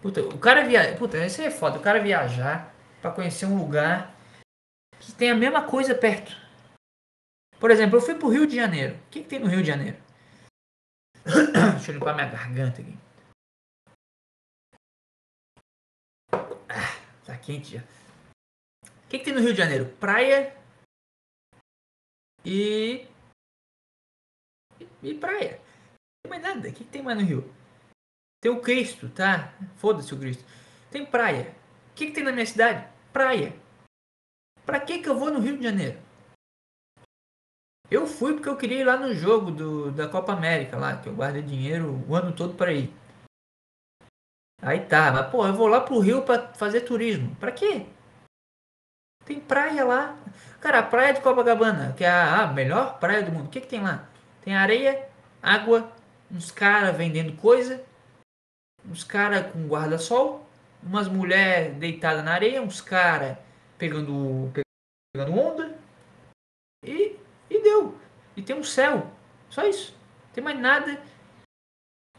Puta, 0.01 0.21
o 0.21 0.39
cara 0.39 0.63
viaja. 0.63 0.97
Puta, 0.97 1.23
isso 1.23 1.39
é 1.43 1.51
foda. 1.51 1.77
O 1.77 1.83
cara 1.83 2.01
viajar 2.01 2.73
para 2.99 3.11
conhecer 3.11 3.45
um 3.45 3.55
lugar 3.55 4.15
que 4.99 5.11
tem 5.11 5.29
a 5.29 5.35
mesma 5.35 5.67
coisa 5.67 5.93
perto. 5.93 6.35
Por 7.59 7.69
exemplo, 7.69 7.97
eu 7.97 8.01
fui 8.01 8.15
pro 8.15 8.29
Rio 8.29 8.47
de 8.47 8.55
Janeiro. 8.55 8.95
O 8.95 9.09
que, 9.11 9.21
que 9.21 9.29
tem 9.29 9.37
no 9.37 9.45
Rio 9.45 9.61
de 9.61 9.67
Janeiro? 9.67 9.97
Deixa 11.75 11.91
eu 11.91 11.93
limpar 11.93 12.15
minha 12.15 12.27
garganta 12.27 12.81
aqui. 12.81 12.97
Ah, 16.67 16.97
tá 17.23 17.37
quente 17.37 17.75
já. 17.75 17.83
O 19.05 19.07
que, 19.07 19.19
que 19.19 19.25
tem 19.25 19.33
no 19.33 19.39
Rio 19.39 19.53
de 19.53 19.57
Janeiro? 19.57 19.85
Praia 19.99 20.55
e 22.43 23.07
e 25.01 25.13
praia. 25.13 25.61
Não 26.23 26.31
tem 26.31 26.41
mais 26.41 26.41
nada. 26.41 26.69
O 26.69 26.73
que, 26.73 26.83
tem 26.83 27.03
mais 27.03 27.17
no 27.17 27.23
Rio? 27.23 27.53
Tem 28.41 28.51
o 28.51 28.61
Cristo, 28.61 29.09
tá? 29.09 29.53
Foda-se 29.77 30.13
o 30.13 30.19
Cristo. 30.19 30.43
Tem 30.89 31.05
praia. 31.05 31.55
O 31.91 31.93
que, 31.95 32.07
que 32.07 32.11
tem 32.11 32.23
na 32.23 32.31
minha 32.31 32.45
cidade? 32.45 32.87
Praia. 33.13 33.55
Pra 34.65 34.79
que, 34.79 34.99
que 34.99 35.07
eu 35.07 35.17
vou 35.17 35.31
no 35.31 35.39
Rio 35.39 35.57
de 35.57 35.63
Janeiro? 35.63 35.99
Eu 37.89 38.07
fui 38.07 38.33
porque 38.33 38.49
eu 38.49 38.57
queria 38.57 38.79
ir 38.79 38.83
lá 38.83 38.97
no 38.97 39.13
jogo 39.13 39.51
do, 39.51 39.91
da 39.91 40.09
Copa 40.09 40.33
América, 40.33 40.75
lá, 40.75 40.97
que 40.97 41.07
eu 41.07 41.15
guardei 41.15 41.43
dinheiro 41.43 42.03
o 42.07 42.15
ano 42.15 42.35
todo 42.35 42.55
para 42.55 42.73
ir. 42.73 42.91
Aí 44.61 44.87
tá, 44.87 45.11
mas 45.11 45.29
pô, 45.29 45.45
eu 45.45 45.53
vou 45.53 45.67
lá 45.67 45.81
pro 45.81 45.99
Rio 45.99 46.23
para 46.23 46.51
fazer 46.55 46.81
turismo. 46.81 47.35
Pra 47.35 47.51
quê? 47.51 47.85
Tem 49.25 49.39
praia 49.39 49.83
lá. 49.83 50.15
Cara, 50.61 50.79
a 50.79 50.83
praia 50.83 51.13
de 51.13 51.21
Copacabana, 51.21 51.93
que 51.97 52.03
é 52.03 52.09
a, 52.09 52.47
melhor 52.47 52.99
praia 52.99 53.23
do 53.23 53.31
mundo. 53.31 53.47
O 53.47 53.49
que, 53.49 53.61
que 53.61 53.67
tem 53.67 53.81
lá? 53.81 54.07
Tem 54.41 54.55
areia, 54.55 55.07
água, 55.41 55.91
uns 56.31 56.51
caras 56.51 56.95
vendendo 56.95 57.35
coisa, 57.35 57.83
uns 58.87 59.03
caras 59.03 59.51
com 59.51 59.67
guarda-sol, 59.67 60.47
umas 60.81 61.07
mulheres 61.07 61.75
deitadas 61.77 62.23
na 62.23 62.33
areia, 62.33 62.61
uns 62.61 62.81
caras 62.81 63.37
pegando, 63.77 64.51
pegando 65.13 65.39
onda. 65.39 65.77
E, 66.83 67.15
e 67.49 67.63
deu. 67.63 67.97
E 68.35 68.41
tem 68.41 68.55
um 68.55 68.63
céu. 68.63 69.11
Só 69.49 69.65
isso. 69.65 69.97
Tem 70.33 70.43
mais 70.43 70.59
nada. 70.59 71.01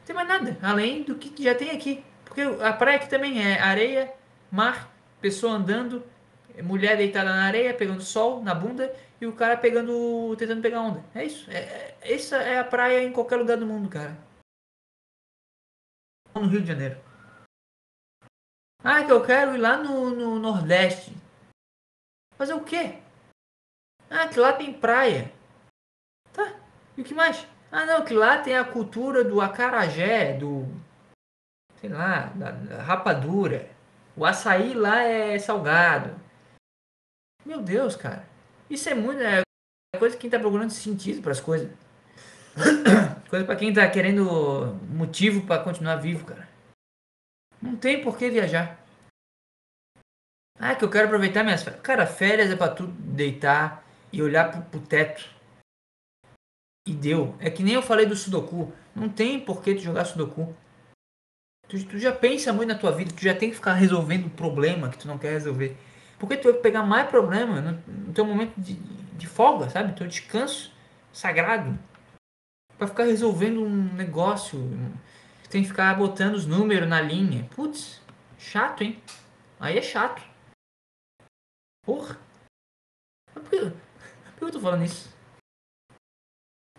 Tem 0.04 0.14
mais 0.14 0.26
nada. 0.26 0.58
Além 0.60 1.04
do 1.04 1.14
que 1.14 1.42
já 1.42 1.54
tem 1.54 1.70
aqui. 1.70 2.04
Porque 2.24 2.42
a 2.42 2.72
praia 2.72 2.96
aqui 2.96 3.08
também 3.08 3.44
é 3.44 3.60
areia, 3.60 4.12
mar, 4.50 4.92
pessoa 5.20 5.54
andando, 5.54 6.04
mulher 6.62 6.96
deitada 6.96 7.30
na 7.30 7.44
areia, 7.44 7.74
pegando 7.74 8.02
sol 8.02 8.42
na 8.42 8.54
bunda 8.54 8.94
e 9.20 9.26
o 9.26 9.34
cara 9.34 9.56
pegando, 9.56 10.34
tentando 10.36 10.62
pegar 10.62 10.80
onda. 10.80 11.04
É 11.14 11.24
isso. 11.24 11.50
É, 11.50 11.58
é, 11.58 11.98
essa 12.00 12.36
é 12.36 12.58
a 12.58 12.64
praia 12.64 13.02
em 13.02 13.12
qualquer 13.12 13.36
lugar 13.36 13.56
do 13.56 13.66
mundo, 13.66 13.88
cara. 13.88 14.16
No 16.34 16.46
Rio 16.46 16.60
de 16.60 16.68
Janeiro. 16.68 17.00
Ah, 18.84 19.02
que 19.04 19.10
eu 19.10 19.24
quero 19.24 19.54
ir 19.54 19.58
lá 19.58 19.76
no, 19.78 20.10
no 20.10 20.38
Nordeste. 20.38 21.12
Fazer 22.36 22.54
o 22.54 22.62
quê? 22.62 22.98
Ah, 24.10 24.28
que 24.28 24.38
lá 24.38 24.52
tem 24.52 24.72
praia. 24.72 25.32
Tá. 26.32 26.54
E 26.96 27.00
o 27.00 27.04
que 27.04 27.14
mais? 27.14 27.46
Ah, 27.72 27.84
não, 27.84 28.04
que 28.04 28.14
lá 28.14 28.38
tem 28.38 28.56
a 28.56 28.64
cultura 28.64 29.24
do 29.24 29.40
acarajé, 29.40 30.34
do. 30.34 30.66
Sei 31.80 31.90
lá, 31.90 32.26
da 32.34 32.82
rapadura. 32.82 33.68
O 34.16 34.24
açaí 34.24 34.72
lá 34.72 35.02
é 35.02 35.38
salgado. 35.38 36.25
Meu 37.46 37.62
Deus, 37.62 37.94
cara. 37.94 38.28
Isso 38.68 38.88
é 38.88 38.94
muito. 38.94 39.22
É 39.22 39.42
coisa 39.96 40.16
que 40.16 40.22
quem 40.22 40.30
tá 40.30 40.38
procurando 40.38 40.70
sentido 40.70 41.22
para 41.22 41.30
as 41.30 41.40
coisas. 41.40 41.70
coisa 43.30 43.44
para 43.44 43.54
quem 43.54 43.72
tá 43.72 43.88
querendo 43.88 44.74
motivo 44.90 45.46
para 45.46 45.62
continuar 45.62 45.96
vivo, 45.96 46.26
cara. 46.26 46.48
Não 47.62 47.76
tem 47.76 48.02
por 48.02 48.18
que 48.18 48.28
viajar. 48.28 48.84
Ah, 50.58 50.74
que 50.74 50.84
eu 50.84 50.90
quero 50.90 51.06
aproveitar 51.06 51.44
minhas 51.44 51.62
férias. 51.62 51.82
Cara, 51.82 52.04
férias 52.04 52.50
é 52.50 52.56
pra 52.56 52.68
tu 52.68 52.88
deitar 52.88 53.86
e 54.12 54.20
olhar 54.20 54.50
pro, 54.50 54.62
pro 54.62 54.80
teto. 54.80 55.24
E 56.84 56.92
deu. 56.92 57.36
É 57.38 57.48
que 57.48 57.62
nem 57.62 57.74
eu 57.74 57.82
falei 57.82 58.06
do 58.06 58.16
Sudoku. 58.16 58.72
Não 58.92 59.08
tem 59.08 59.38
por 59.38 59.62
que 59.62 59.74
tu 59.76 59.82
jogar 59.82 60.04
Sudoku. 60.04 60.52
Tu, 61.68 61.84
tu 61.84 61.98
já 61.98 62.12
pensa 62.12 62.52
muito 62.52 62.70
na 62.70 62.78
tua 62.78 62.90
vida, 62.90 63.14
tu 63.14 63.22
já 63.22 63.34
tem 63.34 63.50
que 63.50 63.56
ficar 63.56 63.74
resolvendo 63.74 64.26
um 64.26 64.30
problema 64.30 64.88
que 64.90 64.98
tu 64.98 65.06
não 65.06 65.18
quer 65.18 65.30
resolver. 65.30 65.76
Porque 66.18 66.36
tu 66.36 66.50
vai 66.50 66.60
pegar 66.60 66.82
mais 66.82 67.08
problema 67.08 67.60
no, 67.60 68.12
teu 68.12 68.24
momento 68.24 68.54
de, 68.56 68.74
de 68.74 69.26
folga, 69.26 69.68
sabe? 69.68 69.94
Teu 69.94 70.06
descanso 70.06 70.72
sagrado. 71.12 71.78
Pra 72.78 72.86
ficar 72.86 73.04
resolvendo 73.04 73.62
um 73.62 73.94
negócio. 73.94 74.58
Tem 75.50 75.62
que 75.62 75.68
ficar 75.68 75.96
botando 75.96 76.34
os 76.34 76.46
números 76.46 76.88
na 76.88 77.00
linha. 77.00 77.48
Putz, 77.54 78.02
chato, 78.38 78.82
hein? 78.82 79.00
Aí 79.60 79.78
é 79.78 79.82
chato. 79.82 80.22
Porra. 81.84 82.18
Por 83.32 83.42
que, 83.44 83.58
por 83.60 84.38
que 84.38 84.44
eu 84.44 84.50
tô 84.52 84.60
falando 84.60 84.84
isso? 84.84 85.14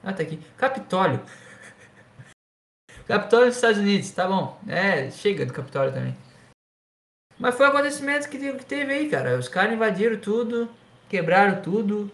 Ah, 0.04 0.14
tá 0.14 0.24
aqui. 0.24 0.38
Capitólio. 0.58 1.24
Capitólio 3.08 3.48
dos 3.48 3.56
Estados 3.56 3.78
Unidos, 3.78 4.12
tá 4.12 4.28
bom. 4.28 4.60
É, 4.68 5.10
chega 5.12 5.46
do 5.46 5.54
Capitólio 5.54 5.94
também. 5.94 6.27
Mas 7.40 7.56
foi 7.56 7.68
o 7.68 7.70
acontecimento 7.70 8.30
que 8.30 8.38
teve 8.66 8.94
aí, 8.94 9.10
cara. 9.10 9.38
Os 9.38 9.48
caras 9.48 9.74
invadiram 9.74 10.20
tudo, 10.20 10.70
quebraram 11.08 11.62
tudo. 11.62 12.12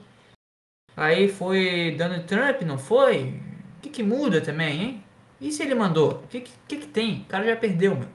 Aí 0.95 1.27
foi 1.27 1.95
Donald 1.97 2.25
Trump, 2.25 2.61
não 2.61 2.77
foi? 2.77 3.41
O 3.77 3.81
que, 3.81 3.89
que 3.89 4.03
muda 4.03 4.41
também, 4.41 4.81
hein? 4.81 5.03
E 5.39 5.51
se 5.51 5.63
ele 5.63 5.75
mandou? 5.75 6.23
O 6.23 6.27
que, 6.27 6.41
que, 6.41 6.77
que, 6.77 6.87
tem? 6.87 7.21
O 7.21 7.25
cara 7.25 7.45
já 7.45 7.55
perdeu, 7.55 7.95
meu. 7.95 8.07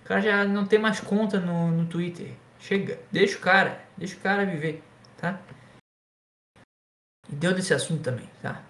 O 0.00 0.04
cara 0.04 0.20
já 0.20 0.44
não 0.44 0.66
tem 0.66 0.78
mais 0.78 1.00
conta 1.00 1.38
no, 1.38 1.70
no 1.70 1.86
Twitter. 1.86 2.34
Chega, 2.58 3.00
deixa 3.10 3.38
o 3.38 3.40
cara, 3.40 3.84
deixa 3.96 4.16
o 4.16 4.20
cara 4.20 4.44
viver, 4.44 4.82
tá? 5.16 5.40
E 7.30 7.34
deu 7.34 7.54
desse 7.54 7.72
assunto 7.72 8.02
também, 8.02 8.28
tá? 8.40 8.62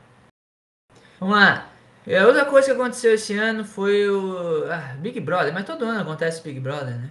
Vamos 1.18 1.37
lá. 1.37 1.72
É, 2.07 2.26
outra 2.26 2.44
coisa 2.44 2.66
que 2.66 2.72
aconteceu 2.80 3.14
esse 3.14 3.36
ano 3.36 3.64
foi 3.64 4.09
o 4.11 4.64
ah, 4.70 4.94
Big 4.98 5.20
Brother, 5.20 5.53
mas 5.55 5.64
todo 5.64 5.84
ano 5.84 6.00
acontece 6.00 6.42
Big 6.42 6.59
Brother, 6.59 6.98
né? 6.98 7.11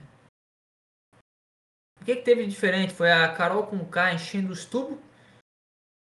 O 2.02 2.04
que, 2.04 2.16
que 2.16 2.24
teve 2.24 2.44
de 2.44 2.50
diferente? 2.50 2.94
Foi 2.94 3.12
a 3.12 3.32
Carol 3.32 3.68
com 3.68 3.78
o 3.78 3.86
K 3.86 4.14
enchendo 4.14 4.52
os 4.52 4.66
tubos, 4.66 4.98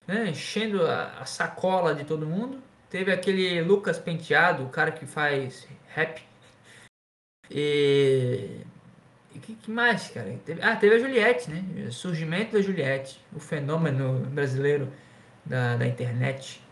né? 0.06 0.30
enchendo 0.30 0.86
a, 0.86 1.20
a 1.20 1.24
sacola 1.26 1.94
de 1.94 2.04
todo 2.04 2.26
mundo. 2.26 2.62
Teve 2.88 3.12
aquele 3.12 3.60
Lucas 3.62 3.98
Penteado, 3.98 4.64
o 4.64 4.70
cara 4.70 4.90
que 4.92 5.04
faz 5.04 5.68
rap. 5.88 6.22
E. 7.50 8.60
E 9.34 9.38
que, 9.40 9.54
que 9.54 9.70
mais, 9.70 10.08
cara? 10.08 10.38
Teve- 10.44 10.62
ah, 10.62 10.74
teve 10.76 10.94
a 10.94 10.98
Juliette, 10.98 11.50
né? 11.50 11.86
O 11.86 11.92
surgimento 11.92 12.52
da 12.52 12.62
Juliette, 12.62 13.20
o 13.34 13.38
fenômeno 13.38 14.20
brasileiro 14.30 14.90
da, 15.44 15.76
da 15.76 15.86
internet 15.86 16.62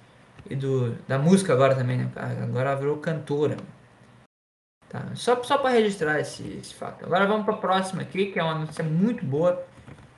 e 0.50 0.56
do, 0.56 0.92
da 1.08 1.18
música 1.18 1.52
agora 1.52 1.74
também, 1.74 1.98
né? 1.98 2.10
Agora 2.16 2.70
ela 2.70 2.78
virou 2.78 2.98
cantora. 2.98 3.56
Tá? 4.88 5.04
Só, 5.14 5.42
só 5.42 5.58
para 5.58 5.70
registrar 5.70 6.20
esse, 6.20 6.42
esse 6.60 6.74
fato. 6.74 7.04
Agora 7.04 7.26
vamos 7.26 7.44
para 7.44 7.54
a 7.54 7.58
próxima 7.58 8.02
aqui, 8.02 8.26
que 8.26 8.38
é 8.38 8.42
uma 8.42 8.54
notícia 8.54 8.84
muito 8.84 9.24
boa. 9.24 9.64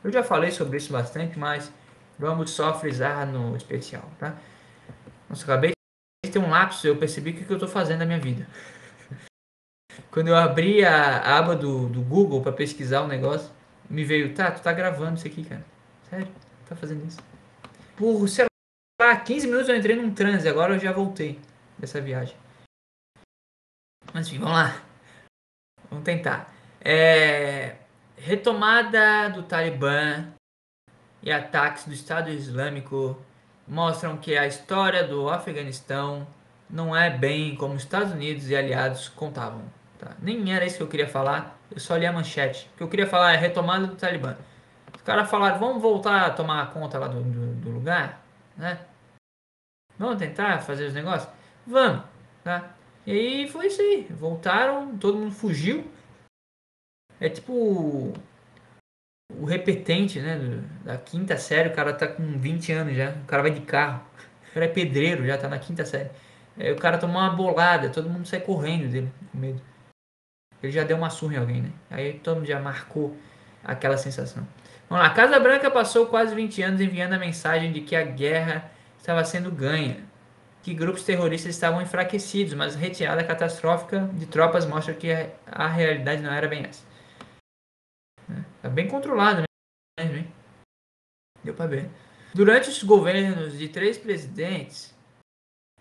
Eu 0.05 0.12
já 0.12 0.22
falei 0.22 0.51
sobre 0.51 0.76
isso 0.76 0.93
bastante, 0.93 1.39
mas 1.39 1.72
vamos 2.18 2.51
só 2.51 2.79
frisar 2.79 3.26
no 3.26 3.57
especial, 3.57 4.09
tá? 4.18 4.37
Nossa, 5.29 5.45
acabei 5.45 5.72
de 6.24 6.31
ter 6.31 6.39
um 6.39 6.51
lapso, 6.51 6.87
eu 6.87 6.97
percebi 6.97 7.31
o 7.31 7.35
que 7.35 7.45
que 7.45 7.51
eu 7.51 7.57
estou 7.57 7.68
fazendo 7.68 8.01
na 8.01 8.07
minha 8.07 8.20
vida. 8.20 8.47
Quando 10.11 10.29
eu 10.29 10.37
abri 10.37 10.85
a, 10.85 11.18
a 11.18 11.39
aba 11.39 11.57
do, 11.57 11.89
do 11.89 12.03
Google 12.03 12.43
para 12.43 12.53
pesquisar 12.53 13.03
um 13.03 13.09
negócio, 13.09 13.51
me 13.89 14.05
veio, 14.05 14.35
tá, 14.35 14.51
tu 14.51 14.62
tá 14.62 14.72
gravando 14.72 15.16
isso 15.16 15.26
aqui, 15.26 15.45
cara. 15.45 15.64
Sério, 16.11 16.29
tá 16.68 16.76
fazendo 16.76 17.07
isso. 17.07 17.18
Por, 17.97 18.29
sei 18.29 18.47
lá, 19.01 19.16
15 19.16 19.46
minutos 19.46 19.68
eu 19.68 19.76
entrei 19.76 19.96
num 19.96 20.12
transe, 20.12 20.49
agora 20.49 20.74
eu 20.74 20.78
já 20.78 20.92
voltei 20.92 21.38
dessa 21.78 22.01
viagem. 22.01 22.36
Mas 24.12 24.26
enfim, 24.28 24.38
vamos 24.38 24.55
lá. 24.55 24.82
Vamos 25.90 26.05
tentar. 26.05 26.53
É, 26.80 27.76
retomada 28.16 29.30
do 29.30 29.42
Talibã 29.42 30.26
e 31.22 31.30
ataques 31.30 31.84
do 31.84 31.92
Estado 31.92 32.30
Islâmico 32.30 33.20
mostram 33.66 34.16
que 34.16 34.36
a 34.36 34.46
história 34.46 35.05
do 35.05 35.28
Afeganistão 35.28 36.26
não 36.68 36.94
é 36.94 37.11
bem 37.11 37.55
como 37.57 37.74
os 37.74 37.82
Estados 37.82 38.12
Unidos 38.12 38.49
e 38.49 38.57
aliados 38.57 39.09
contavam. 39.09 39.62
tá? 39.99 40.12
Nem 40.20 40.53
era 40.55 40.64
isso 40.64 40.76
que 40.76 40.82
eu 40.82 40.88
queria 40.88 41.09
falar, 41.09 41.59
eu 41.70 41.80
só 41.80 41.96
li 41.96 42.07
a 42.07 42.12
manchete. 42.12 42.68
O 42.74 42.76
que 42.78 42.82
eu 42.82 42.88
queria 42.88 43.07
falar 43.07 43.34
é 43.34 43.36
retomada 43.36 43.86
do 43.86 43.96
Talibã. 43.96 44.36
Os 44.94 45.03
caras 45.03 45.28
falaram, 45.30 45.59
vamos 45.59 45.82
voltar 45.82 46.26
a 46.26 46.30
tomar 46.30 46.72
conta 46.72 46.99
lá 46.99 47.09
do, 47.09 47.22
do, 47.22 47.55
do 47.55 47.70
lugar, 47.70 48.22
né? 48.57 48.78
Vamos 49.99 50.18
tentar 50.18 50.61
fazer 50.61 50.86
os 50.86 50.94
negócios? 50.94 51.30
Vamos, 51.66 52.05
tá? 52.44 52.74
E 53.07 53.11
aí 53.11 53.49
foi 53.49 53.66
isso 53.66 53.80
aí. 53.80 54.07
Voltaram, 54.11 54.96
todo 54.96 55.18
mundo 55.18 55.32
fugiu. 55.32 55.84
É 57.20 57.28
tipo 57.28 57.53
o, 57.53 58.12
o 59.34 59.44
repetente, 59.44 60.20
né? 60.20 60.62
da 60.84 60.96
quinta 60.96 61.36
série, 61.36 61.70
o 61.70 61.74
cara 61.74 61.92
tá 61.92 62.07
com 62.07 62.38
20 62.38 62.72
anos 62.72 62.96
já. 62.96 63.11
O 63.11 63.24
cara 63.24 63.42
vai 63.42 63.51
de 63.51 63.61
carro. 63.62 64.03
O 64.51 64.55
cara 64.55 64.66
é 64.66 64.68
pedreiro, 64.68 65.26
já 65.26 65.36
tá 65.36 65.49
na 65.49 65.59
quinta 65.59 65.84
série. 65.84 66.11
Aí 66.57 66.72
o 66.72 66.76
cara 66.76 66.99
tomou 66.99 67.20
uma 67.20 67.30
bolada, 67.30 67.90
todo 67.90 68.11
mundo 68.11 68.26
sai 68.26 68.40
correndo 68.40 68.90
dele, 68.90 69.12
com 69.32 69.38
medo. 69.38 69.61
Ele 70.62 70.72
já 70.72 70.82
deu 70.82 70.96
uma 70.96 71.11
surra 71.11 71.34
em 71.34 71.38
alguém, 71.38 71.62
né? 71.62 71.72
Aí 71.90 72.14
todo 72.14 72.36
mundo 72.38 72.46
já 72.46 72.61
marcou 72.61 73.16
aquela 73.62 73.96
sensação. 73.96 74.46
Vamos 74.88 75.05
lá, 75.05 75.11
a 75.11 75.14
Casa 75.14 75.38
Branca 75.38 75.70
passou 75.70 76.07
quase 76.07 76.34
20 76.34 76.62
anos 76.62 76.80
enviando 76.80 77.12
a 77.12 77.18
mensagem 77.18 77.72
de 77.72 77.82
que 77.82 77.94
a 77.94 78.03
guerra 78.03 78.70
estava 78.99 79.24
sendo 79.24 79.51
ganha 79.51 80.07
que 80.62 80.74
grupos 80.74 81.03
terroristas 81.03 81.55
estavam 81.55 81.80
enfraquecidos, 81.80 82.55
mas 82.55 82.74
a 82.74 82.78
retirada 82.78 83.24
catastrófica 83.24 84.07
de 84.12 84.26
tropas 84.26 84.66
mostra 84.66 84.92
que 84.92 85.09
a, 85.46 85.66
realidade 85.66 86.20
não 86.20 86.32
era 86.32 86.46
bem 86.46 86.64
essa. 86.64 86.86
Está 88.57 88.68
bem 88.68 88.86
controlado, 88.86 89.42
né? 89.99 90.26
Deu 91.42 91.55
para 91.55 91.66
ver. 91.66 91.90
Durante 92.34 92.68
os 92.68 92.82
governos 92.82 93.57
de 93.57 93.68
três 93.68 93.96
presidentes, 93.96 94.94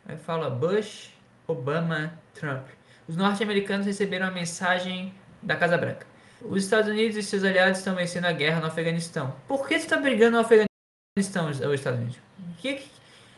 aí 0.05 0.18
fala 0.18 0.49
Bush, 0.49 1.13
Obama, 1.45 2.18
Trump, 2.34 2.68
os 3.07 3.18
norte-americanos 3.18 3.86
receberam 3.86 4.28
a 4.28 4.32
mensagem 4.32 5.13
da 5.41 5.55
Casa 5.55 5.78
Branca. 5.78 6.07
Os 6.41 6.63
Estados 6.63 6.89
Unidos 6.89 7.18
e 7.18 7.24
seus 7.24 7.43
aliados 7.43 7.80
estão 7.80 7.95
vencendo 7.95 8.26
a 8.26 8.32
guerra 8.32 8.61
no 8.61 8.68
Afeganistão. 8.68 9.36
Por 9.47 9.68
que 9.68 9.78
você 9.78 9.86
está 9.86 9.97
brigando 9.97 10.38
no 10.38 10.39
Afeganistão, 10.39 11.49
os 11.49 11.59
os 11.59 11.74
Estados 11.74 11.99
Unidos? 11.99 12.20
Que, 12.59 12.88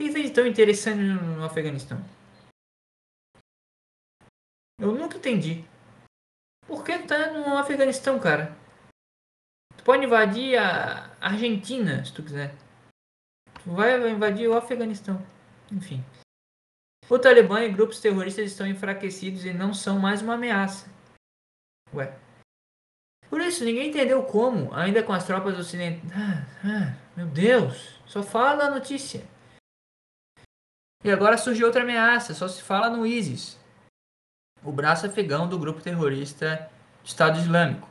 que 0.08 0.14
tem 0.14 0.24
de 0.24 0.32
tão 0.32 0.47
interessante 0.47 1.00
no 1.00 1.43
Afeganistão? 1.43 2.00
Eu 4.80 4.93
nunca 4.93 5.18
entendi. 5.18 5.66
Por 6.66 6.86
que 6.86 6.97
tá 7.00 7.34
no 7.34 7.58
Afeganistão, 7.58 8.20
cara? 8.20 8.56
Tu 9.76 9.84
pode 9.84 10.06
invadir 10.06 10.58
a 10.58 11.16
Argentina, 11.20 12.04
se 12.06 12.14
tu 12.14 12.24
quiser. 12.24 12.56
Tu 13.64 13.72
vai 13.72 14.10
invadir 14.10 14.47
o 14.47 14.56
Afeganistão. 14.56 15.22
Enfim. 15.72 16.04
O 17.10 17.20
Talibã 17.20 17.62
e 17.62 17.72
grupos 17.72 18.00
terroristas 18.00 18.52
estão 18.52 18.68
enfraquecidos 18.68 19.43
e 19.43 19.54
não 19.54 19.74
são 19.74 20.00
mais 20.00 20.22
uma 20.22 20.36
ameaça. 20.36 20.89
Ué. 21.93 22.18
Por 23.30 23.41
isso, 23.41 23.66
ninguém 23.66 23.89
entendeu 23.89 24.24
como, 24.24 24.74
ainda 24.74 25.04
com 25.04 25.12
as 25.12 25.26
tropas 25.26 25.58
ocidentais. 25.60 26.12
Ah, 26.14 26.45
ah, 26.64 26.95
meu 27.18 27.28
Deus, 27.28 28.00
só 28.06 28.24
fala 28.24 28.66
a 28.66 28.72
notícia. 28.72 29.24
E 31.04 31.12
agora 31.12 31.38
surgiu 31.38 31.68
outra 31.68 31.84
ameaça, 31.84 32.34
só 32.34 32.47
se 32.47 32.62
fala 32.62 32.89
no 32.89 33.06
ISIS, 33.06 33.58
o 34.62 34.72
braço 34.72 35.06
afegão 35.06 35.47
do 35.47 35.58
grupo 35.58 35.82
terrorista 35.82 36.70
Estado 37.04 37.39
Islâmico, 37.39 37.89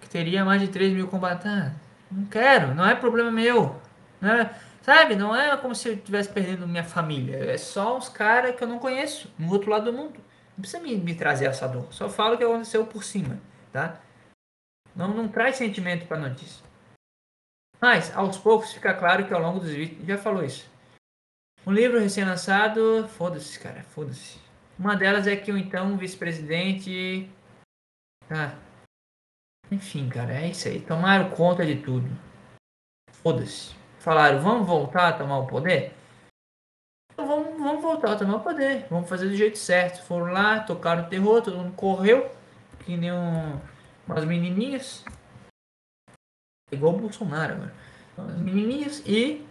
que 0.00 0.08
teria 0.08 0.44
mais 0.44 0.60
de 0.60 0.68
3 0.68 0.92
mil 0.92 1.08
combatentes. 1.08 1.72
Não 2.10 2.24
quero, 2.26 2.74
não 2.74 2.86
é 2.86 2.94
problema 2.94 3.30
meu. 3.30 3.80
Não 4.20 4.32
é, 4.32 4.54
sabe, 4.80 5.16
não 5.16 5.34
é 5.34 5.56
como 5.56 5.74
se 5.74 5.88
eu 5.88 5.94
estivesse 5.94 6.28
perdendo 6.28 6.66
minha 6.66 6.84
família, 6.84 7.36
é 7.52 7.58
só 7.58 7.96
uns 7.96 8.08
caras 8.08 8.54
que 8.54 8.62
eu 8.62 8.68
não 8.68 8.78
conheço, 8.78 9.32
no 9.36 9.52
outro 9.52 9.70
lado 9.70 9.90
do 9.90 9.92
mundo. 9.92 10.20
Não 10.56 10.62
precisa 10.62 10.80
me, 10.80 10.96
me 10.96 11.14
trazer 11.14 11.46
essa 11.46 11.66
dor, 11.66 11.92
só 11.92 12.08
fala 12.08 12.36
o 12.36 12.38
que 12.38 12.44
aconteceu 12.44 12.86
por 12.86 13.02
cima, 13.02 13.38
tá? 13.72 14.00
Não, 14.94 15.08
não 15.08 15.28
traz 15.28 15.56
sentimento 15.56 16.06
para 16.06 16.16
notícia. 16.18 16.64
Mas, 17.80 18.16
aos 18.16 18.38
poucos, 18.38 18.72
fica 18.72 18.94
claro 18.94 19.26
que 19.26 19.34
ao 19.34 19.40
longo 19.40 19.60
dos 19.60 19.68
vídeos, 19.68 20.06
já 20.06 20.16
falou 20.16 20.42
isso, 20.42 20.70
um 21.66 21.72
livro 21.72 21.98
recém-lançado. 21.98 23.08
Foda-se, 23.08 23.58
cara, 23.58 23.82
foda-se. 23.82 24.38
Uma 24.78 24.94
delas 24.94 25.26
é 25.26 25.36
que 25.36 25.50
o 25.50 25.58
então 25.58 25.96
vice-presidente. 25.96 27.28
Ah. 28.30 28.54
Enfim, 29.70 30.08
cara, 30.08 30.32
é 30.32 30.48
isso 30.48 30.68
aí. 30.68 30.80
Tomaram 30.80 31.30
conta 31.30 31.66
de 31.66 31.76
tudo. 31.82 32.08
Foda-se. 33.10 33.74
Falaram, 33.98 34.40
vamos 34.40 34.68
voltar 34.68 35.08
a 35.08 35.12
tomar 35.12 35.38
o 35.38 35.46
poder? 35.46 35.92
Então 37.12 37.26
vamos, 37.26 37.58
vamos 37.58 37.82
voltar 37.82 38.12
a 38.12 38.16
tomar 38.16 38.36
o 38.36 38.40
poder. 38.40 38.86
Vamos 38.88 39.08
fazer 39.08 39.28
do 39.28 39.34
jeito 39.34 39.58
certo. 39.58 40.04
Foram 40.04 40.32
lá, 40.32 40.60
tocaram 40.60 41.04
o 41.04 41.08
terror, 41.08 41.42
todo 41.42 41.56
mundo 41.56 41.74
correu. 41.74 42.30
Que 42.84 42.96
nem 42.96 43.12
um, 43.12 43.58
umas 44.06 44.24
menininhas. 44.24 45.04
Igual 46.70 46.94
o 46.94 46.98
Bolsonaro 46.98 47.54
agora. 47.54 47.74
Umas 48.16 48.38
menininhas 48.38 49.02
e 49.06 49.44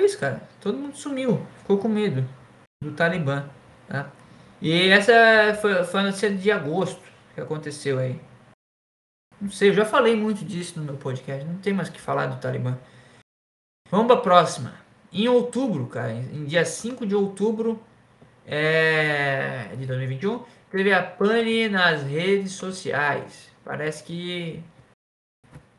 isso, 0.00 0.18
cara. 0.18 0.42
Todo 0.60 0.78
mundo 0.78 0.96
sumiu. 0.96 1.46
Ficou 1.58 1.78
com 1.78 1.88
medo 1.88 2.28
do 2.82 2.92
Talibã. 2.92 3.48
Tá? 3.88 4.10
E 4.60 4.88
essa 4.88 5.12
foi, 5.60 5.84
foi 5.84 6.00
a 6.00 6.04
notícia 6.04 6.34
de 6.34 6.50
agosto 6.50 7.02
que 7.34 7.40
aconteceu 7.40 7.98
aí. 7.98 8.20
Não 9.40 9.50
sei, 9.50 9.70
eu 9.70 9.74
já 9.74 9.84
falei 9.84 10.14
muito 10.14 10.44
disso 10.44 10.78
no 10.78 10.84
meu 10.84 10.96
podcast. 10.96 11.44
Não 11.44 11.58
tem 11.58 11.72
mais 11.72 11.88
que 11.88 12.00
falar 12.00 12.26
do 12.26 12.40
Talibã. 12.40 12.78
Vamos 13.90 14.06
pra 14.06 14.16
próxima. 14.16 14.74
Em 15.12 15.28
outubro, 15.28 15.86
cara, 15.88 16.12
em 16.12 16.44
dia 16.44 16.64
5 16.64 17.04
de 17.06 17.14
outubro 17.14 17.82
é, 18.46 19.74
de 19.76 19.84
2021, 19.84 20.44
teve 20.70 20.92
a 20.92 21.02
pane 21.02 21.68
nas 21.68 22.02
redes 22.02 22.52
sociais. 22.52 23.50
Parece 23.64 24.04
que 24.04 24.62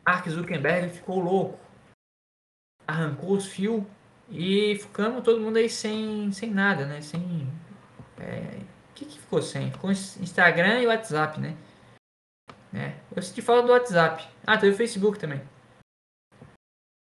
Mark 0.06 0.28
Zuckerberg 0.28 0.90
ficou 0.90 1.18
louco. 1.18 1.58
Arrancou 2.86 3.32
os 3.32 3.46
fios 3.46 3.82
e 4.30 4.76
ficamos 4.76 5.22
todo 5.22 5.40
mundo 5.40 5.56
aí 5.56 5.68
sem, 5.68 6.32
sem 6.32 6.50
nada, 6.50 6.86
né? 6.86 7.00
Sem. 7.00 7.48
É, 8.18 8.58
o 8.90 8.94
que, 8.94 9.04
que 9.04 9.20
ficou 9.20 9.42
sem? 9.42 9.70
Ficou 9.70 9.90
Instagram 9.90 10.80
e 10.80 10.86
WhatsApp, 10.86 11.40
né? 11.40 11.56
É, 12.72 12.94
eu 13.14 13.22
senti 13.22 13.40
falta 13.42 13.66
do 13.66 13.72
WhatsApp. 13.72 14.26
Ah, 14.46 14.58
teve 14.58 14.74
o 14.74 14.76
Facebook 14.76 15.18
também. 15.18 15.40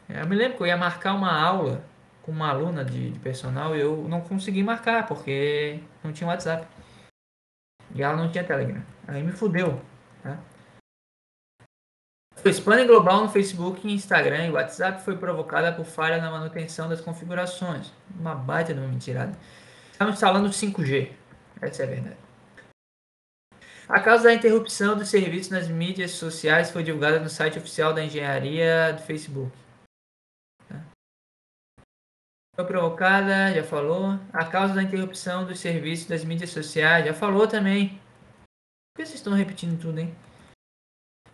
É, 0.09 0.21
eu 0.21 0.27
me 0.27 0.37
lembro 0.37 0.57
que 0.57 0.63
eu 0.63 0.67
ia 0.67 0.77
marcar 0.77 1.15
uma 1.15 1.33
aula 1.33 1.85
com 2.23 2.33
uma 2.33 2.49
aluna 2.49 2.85
de, 2.85 3.11
de 3.11 3.19
personal 3.19 3.75
e 3.77 3.81
eu 3.81 4.09
não 4.09 4.21
consegui 4.21 4.63
marcar 4.63 5.07
porque 5.07 5.81
não 6.03 6.13
tinha 6.13 6.29
WhatsApp. 6.29 6.67
E 7.95 8.03
ela 8.03 8.17
não 8.17 8.31
tinha 8.31 8.45
Telegram. 8.45 8.83
Aí 9.07 9.23
me 9.23 9.33
fudeu. 9.33 9.81
O 12.47 12.49
spam 12.51 12.87
global 12.87 13.23
no 13.23 13.31
Facebook, 13.31 13.91
Instagram 13.91 14.49
e 14.49 14.51
WhatsApp 14.51 15.03
foi 15.03 15.17
provocada 15.17 15.73
por 15.73 15.87
falha 15.87 16.21
na 16.21 16.31
manutenção 16.31 16.91
das 16.91 17.01
configurações. 17.01 17.91
Uma 18.21 18.35
baita 18.35 18.75
de 18.75 18.81
uma 18.81 18.89
mentirada. 18.89 19.33
Estamos 19.91 20.13
instalando 20.13 20.51
5G. 20.51 21.11
Essa 21.63 21.85
é 21.85 21.87
a 21.87 21.89
verdade. 21.89 22.17
A 23.89 23.99
causa 23.99 24.25
da 24.25 24.35
interrupção 24.35 24.95
do 24.95 25.07
serviço 25.07 25.55
nas 25.55 25.69
mídias 25.69 26.11
sociais 26.11 26.71
foi 26.71 26.83
divulgada 26.83 27.19
no 27.19 27.31
site 27.31 27.59
oficial 27.59 27.95
da 27.95 28.05
engenharia 28.05 28.93
do 28.93 29.01
Facebook. 29.01 29.51
Foi 32.55 32.67
provocada, 32.67 33.55
já 33.55 33.65
falou. 33.65 34.19
A 34.35 34.45
causa 34.45 34.75
da 34.75 34.83
interrupção 34.83 35.47
do 35.47 35.57
serviço 35.57 36.11
das 36.11 36.23
mídias 36.23 36.51
sociais, 36.51 37.07
já 37.07 37.15
falou 37.15 37.49
também. 37.49 37.89
Por 37.89 38.99
que 38.99 39.07
vocês 39.07 39.15
estão 39.15 39.33
repetindo 39.33 39.81
tudo, 39.81 39.99
hein? 39.99 40.15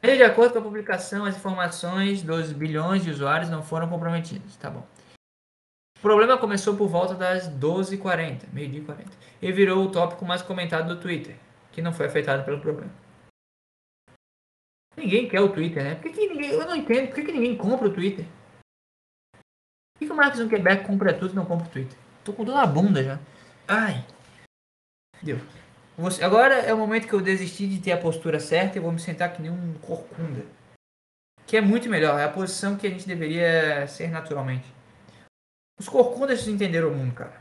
De 0.02 0.22
acordo 0.22 0.52
com 0.52 0.58
a 0.58 0.62
publicação, 0.62 1.24
as 1.26 1.36
informações 1.36 2.22
dos 2.22 2.52
bilhões 2.52 3.04
de 3.04 3.10
usuários 3.10 3.50
não 3.50 3.62
foram 3.62 3.88
comprometidas. 3.88 4.56
Tá 4.56 4.70
bom. 4.70 4.86
O 5.98 6.00
problema 6.00 6.38
começou 6.38 6.74
por 6.74 6.88
volta 6.88 7.14
das 7.14 7.46
12h40, 7.46 8.48
meio-dia 8.54 8.80
e 8.80 8.84
40, 8.84 9.10
e 9.42 9.52
virou 9.52 9.84
o 9.84 9.92
tópico 9.92 10.24
mais 10.24 10.40
comentado 10.40 10.88
do 10.88 10.98
Twitter, 10.98 11.36
que 11.70 11.82
não 11.82 11.92
foi 11.92 12.06
afetado 12.06 12.42
pelo 12.42 12.58
problema. 12.58 12.90
Ninguém 14.96 15.28
quer 15.28 15.40
o 15.40 15.52
Twitter, 15.52 15.84
né? 15.84 15.94
Por 15.96 16.04
que, 16.04 16.12
que 16.12 16.28
ninguém, 16.28 16.50
eu 16.52 16.66
não 16.66 16.74
entendo. 16.74 17.08
Por 17.08 17.16
que, 17.16 17.24
que 17.24 17.32
ninguém 17.32 17.56
compra 17.56 17.88
o 17.88 17.92
Twitter? 17.92 18.24
Por 19.34 19.98
que, 19.98 20.06
que 20.06 20.12
o 20.12 20.16
Mark 20.16 20.34
Zuckerberg 20.34 20.86
compra 20.86 21.12
tudo 21.12 21.32
e 21.32 21.36
não 21.36 21.44
compra 21.44 21.66
o 21.66 21.70
Twitter? 21.70 21.98
Tô 22.24 22.32
com 22.32 22.44
dor 22.44 22.54
na 22.54 22.66
bunda 22.66 23.04
já. 23.04 23.18
Ai. 23.68 24.04
Deu. 25.22 25.38
Você- 26.00 26.24
agora 26.24 26.54
é 26.54 26.72
o 26.72 26.78
momento 26.78 27.06
que 27.06 27.12
eu 27.12 27.20
desisti 27.20 27.66
de 27.66 27.78
ter 27.78 27.92
a 27.92 27.98
postura 27.98 28.40
certa 28.40 28.78
e 28.78 28.80
vou 28.80 28.90
me 28.90 28.98
sentar 28.98 29.32
que 29.34 29.42
nem 29.42 29.50
um 29.50 29.74
corcunda. 29.74 30.46
Que 31.46 31.58
é 31.58 31.60
muito 31.60 31.90
melhor, 31.90 32.18
é 32.18 32.24
a 32.24 32.28
posição 32.28 32.76
que 32.76 32.86
a 32.86 32.90
gente 32.90 33.06
deveria 33.06 33.86
ser 33.86 34.10
naturalmente. 34.10 34.66
Os 35.78 35.88
corcundas 35.88 36.46
entenderam 36.48 36.88
o 36.88 36.94
mundo, 36.94 37.14
cara. 37.14 37.38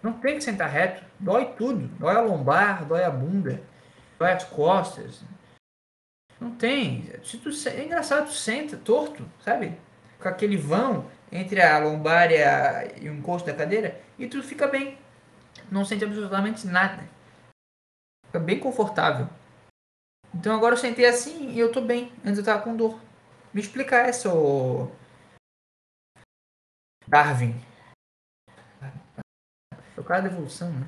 Não 0.00 0.12
tem 0.12 0.36
que 0.36 0.44
sentar 0.44 0.68
reto. 0.70 1.04
Dói 1.18 1.54
tudo. 1.54 1.88
Dói 1.98 2.14
a 2.14 2.20
lombar, 2.20 2.84
dói 2.84 3.02
a 3.02 3.10
bunda, 3.10 3.60
dói 4.18 4.32
as 4.32 4.44
costas. 4.44 5.24
Não 6.40 6.54
tem. 6.54 7.10
Se 7.24 7.38
tu, 7.38 7.48
é 7.68 7.84
engraçado, 7.84 8.26
tu 8.26 8.32
senta 8.32 8.76
torto, 8.76 9.28
sabe? 9.40 9.76
Com 10.20 10.28
aquele 10.28 10.56
vão 10.56 11.10
entre 11.32 11.60
a 11.60 11.78
lombar 11.78 12.30
e, 12.30 12.42
a, 12.42 12.86
e 13.00 13.08
o 13.08 13.14
encosto 13.14 13.46
da 13.46 13.54
cadeira 13.54 14.00
e 14.16 14.28
tu 14.28 14.40
fica 14.42 14.68
bem. 14.68 14.98
Não 15.70 15.84
sente 15.84 16.04
absolutamente 16.04 16.64
nada. 16.66 17.15
Fica 18.26 18.38
bem 18.38 18.60
confortável. 18.60 19.28
Então 20.34 20.54
agora 20.54 20.74
eu 20.74 20.78
sentei 20.78 21.06
assim 21.06 21.50
e 21.50 21.58
eu 21.58 21.72
tô 21.72 21.80
bem. 21.80 22.12
Antes 22.24 22.38
eu 22.38 22.44
tava 22.44 22.62
com 22.62 22.76
dor. 22.76 23.00
Me 23.52 23.60
explica 23.60 23.96
essa, 23.96 24.32
ô... 24.32 24.90
Darwin. 27.08 27.54
É 29.96 30.00
o 30.00 30.04
cara 30.04 30.22
da 30.22 30.28
evolução, 30.28 30.70
né? 30.72 30.86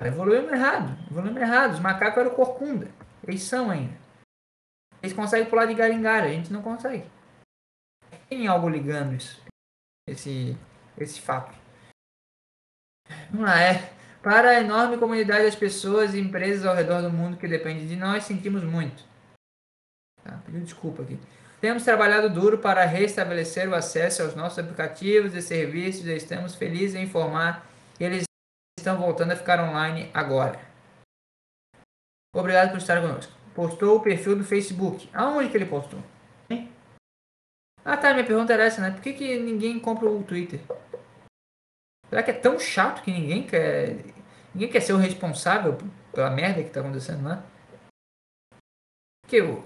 Evoluímos 0.00 0.52
errado. 0.52 0.96
Evoluímos 1.10 1.40
errado. 1.40 1.72
Os 1.72 1.80
macacos 1.80 2.18
eram 2.18 2.34
corcunda. 2.34 2.88
Eles 3.26 3.42
são 3.42 3.70
ainda. 3.70 3.96
Eles 5.02 5.16
conseguem 5.16 5.48
pular 5.48 5.66
de 5.66 5.74
galho. 5.74 6.26
A 6.26 6.28
gente 6.28 6.52
não 6.52 6.62
consegue. 6.62 7.10
Tem 8.28 8.46
algo 8.46 8.68
ligando 8.68 9.14
isso. 9.14 9.42
Esse, 10.08 10.56
esse 10.98 11.20
fato. 11.20 11.56
Vamos 13.30 13.46
lá, 13.46 13.60
é. 13.60 13.95
Para 14.26 14.50
a 14.50 14.60
enorme 14.60 14.98
comunidade 14.98 15.44
das 15.44 15.54
pessoas 15.54 16.12
e 16.12 16.18
empresas 16.18 16.66
ao 16.66 16.74
redor 16.74 17.00
do 17.00 17.12
mundo 17.12 17.36
que 17.36 17.46
dependem 17.46 17.86
de 17.86 17.94
nós, 17.94 18.24
sentimos 18.24 18.64
muito. 18.64 19.04
Tá, 20.20 20.42
pediu 20.44 20.62
desculpa 20.62 21.04
aqui. 21.04 21.16
Temos 21.60 21.84
trabalhado 21.84 22.28
duro 22.28 22.58
para 22.58 22.84
restabelecer 22.84 23.68
o 23.68 23.74
acesso 23.76 24.24
aos 24.24 24.34
nossos 24.34 24.58
aplicativos 24.58 25.32
e 25.32 25.40
serviços 25.40 26.06
e 26.06 26.16
estamos 26.16 26.56
felizes 26.56 26.96
em 26.96 27.04
informar 27.04 27.70
que 27.96 28.02
eles 28.02 28.24
estão 28.76 28.98
voltando 28.98 29.30
a 29.30 29.36
ficar 29.36 29.60
online 29.60 30.10
agora. 30.12 30.58
Obrigado 32.34 32.70
por 32.70 32.78
estar 32.78 33.00
conosco. 33.00 33.32
Postou 33.54 33.98
o 33.98 34.02
perfil 34.02 34.36
do 34.36 34.42
Facebook. 34.42 35.08
Aonde 35.14 35.50
que 35.50 35.56
ele 35.56 35.66
postou? 35.66 36.02
Ah 37.84 37.96
tá, 37.96 38.12
minha 38.12 38.26
pergunta 38.26 38.52
era 38.52 38.64
essa, 38.64 38.80
né? 38.80 38.90
Por 38.90 39.02
que, 39.02 39.12
que 39.12 39.38
ninguém 39.38 39.78
compra 39.78 40.10
o 40.10 40.24
Twitter? 40.24 40.58
Será 42.10 42.24
que 42.24 42.32
é 42.32 42.34
tão 42.34 42.58
chato 42.58 43.04
que 43.04 43.12
ninguém 43.12 43.46
quer. 43.46 44.15
Ninguém 44.56 44.70
quer 44.70 44.80
ser 44.80 44.94
o 44.94 44.96
responsável 44.96 45.76
pela 46.14 46.30
merda 46.30 46.64
que 46.64 46.70
tá 46.70 46.80
acontecendo 46.80 47.28
lá? 47.28 47.44
Porque 49.20 49.42
o. 49.42 49.62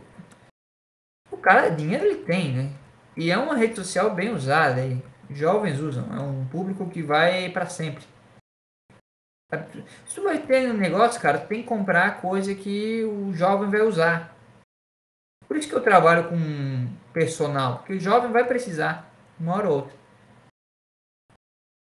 O 1.31 1.37
cara, 1.37 1.69
dinheiro 1.69 2.07
ele 2.07 2.25
tem, 2.25 2.53
né? 2.53 2.73
E 3.17 3.31
é 3.31 3.39
uma 3.39 3.57
rede 3.57 3.77
social 3.77 4.13
bem 4.13 4.35
usada. 4.35 4.85
E 4.85 5.01
jovens 5.31 5.79
usam. 5.79 6.13
É 6.13 6.21
um 6.21 6.45
público 6.49 6.91
que 6.91 7.05
vai 7.05 7.49
pra 7.51 7.67
sempre. 7.67 8.05
Se 10.09 10.17
tu 10.17 10.25
vai 10.25 10.45
ter 10.45 10.69
um 10.69 10.77
negócio, 10.77 11.21
cara, 11.21 11.39
tu 11.39 11.47
tem 11.47 11.63
que 11.63 11.69
comprar 11.69 12.21
coisa 12.21 12.53
que 12.53 13.05
o 13.05 13.33
jovem 13.33 13.71
vai 13.71 13.83
usar. 13.83 14.37
Por 15.47 15.57
isso 15.57 15.69
que 15.69 15.75
eu 15.77 15.85
trabalho 15.85 16.29
com 16.29 16.89
personal. 17.13 17.79
Porque 17.79 17.93
o 17.93 18.01
jovem 18.01 18.33
vai 18.33 18.45
precisar, 18.45 19.09
uma 19.39 19.55
hora 19.55 19.69
ou 19.69 19.77
outra. 19.77 19.97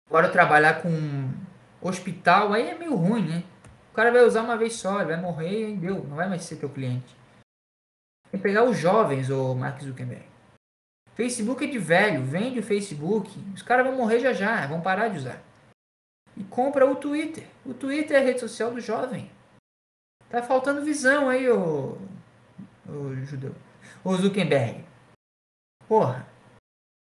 Agora 0.09 0.29
trabalhar 0.29 0.81
com 0.81 1.47
hospital 1.87 2.53
aí 2.53 2.69
é 2.69 2.77
meio 2.77 2.95
ruim, 2.95 3.27
né? 3.27 3.43
O 3.91 3.95
cara 3.95 4.11
vai 4.11 4.23
usar 4.23 4.41
uma 4.41 4.57
vez 4.57 4.73
só, 4.73 4.97
ele 4.99 5.13
vai 5.13 5.21
morrer 5.21 5.69
e 5.71 5.77
deu, 5.77 6.03
não 6.03 6.15
vai 6.15 6.27
mais 6.27 6.43
ser 6.43 6.57
teu 6.57 6.69
cliente. 6.69 7.15
Tem 8.31 8.39
que 8.39 8.43
pegar 8.43 8.63
os 8.63 8.77
jovens, 8.77 9.29
o 9.29 9.55
Mark 9.55 9.81
Zuckerberg. 9.81 10.25
Facebook 11.15 11.65
é 11.65 11.67
de 11.67 11.77
velho, 11.77 12.23
vende 12.23 12.59
o 12.59 12.63
Facebook, 12.63 13.37
os 13.53 13.61
caras 13.61 13.85
vão 13.85 13.95
morrer 13.95 14.19
já 14.19 14.31
já, 14.31 14.67
vão 14.67 14.81
parar 14.81 15.09
de 15.09 15.17
usar. 15.17 15.41
E 16.37 16.43
compra 16.45 16.89
o 16.89 16.95
Twitter. 16.95 17.45
O 17.65 17.73
Twitter 17.73 18.15
é 18.15 18.21
a 18.21 18.23
rede 18.23 18.39
social 18.39 18.71
do 18.71 18.79
jovem. 18.79 19.29
Tá 20.29 20.41
faltando 20.41 20.85
visão 20.85 21.27
aí, 21.27 21.49
ô, 21.49 21.97
ô 22.87 23.15
judeu. 23.25 23.53
Ô 24.03 24.15
Zuckerberg. 24.15 24.85
Porra. 25.87 26.25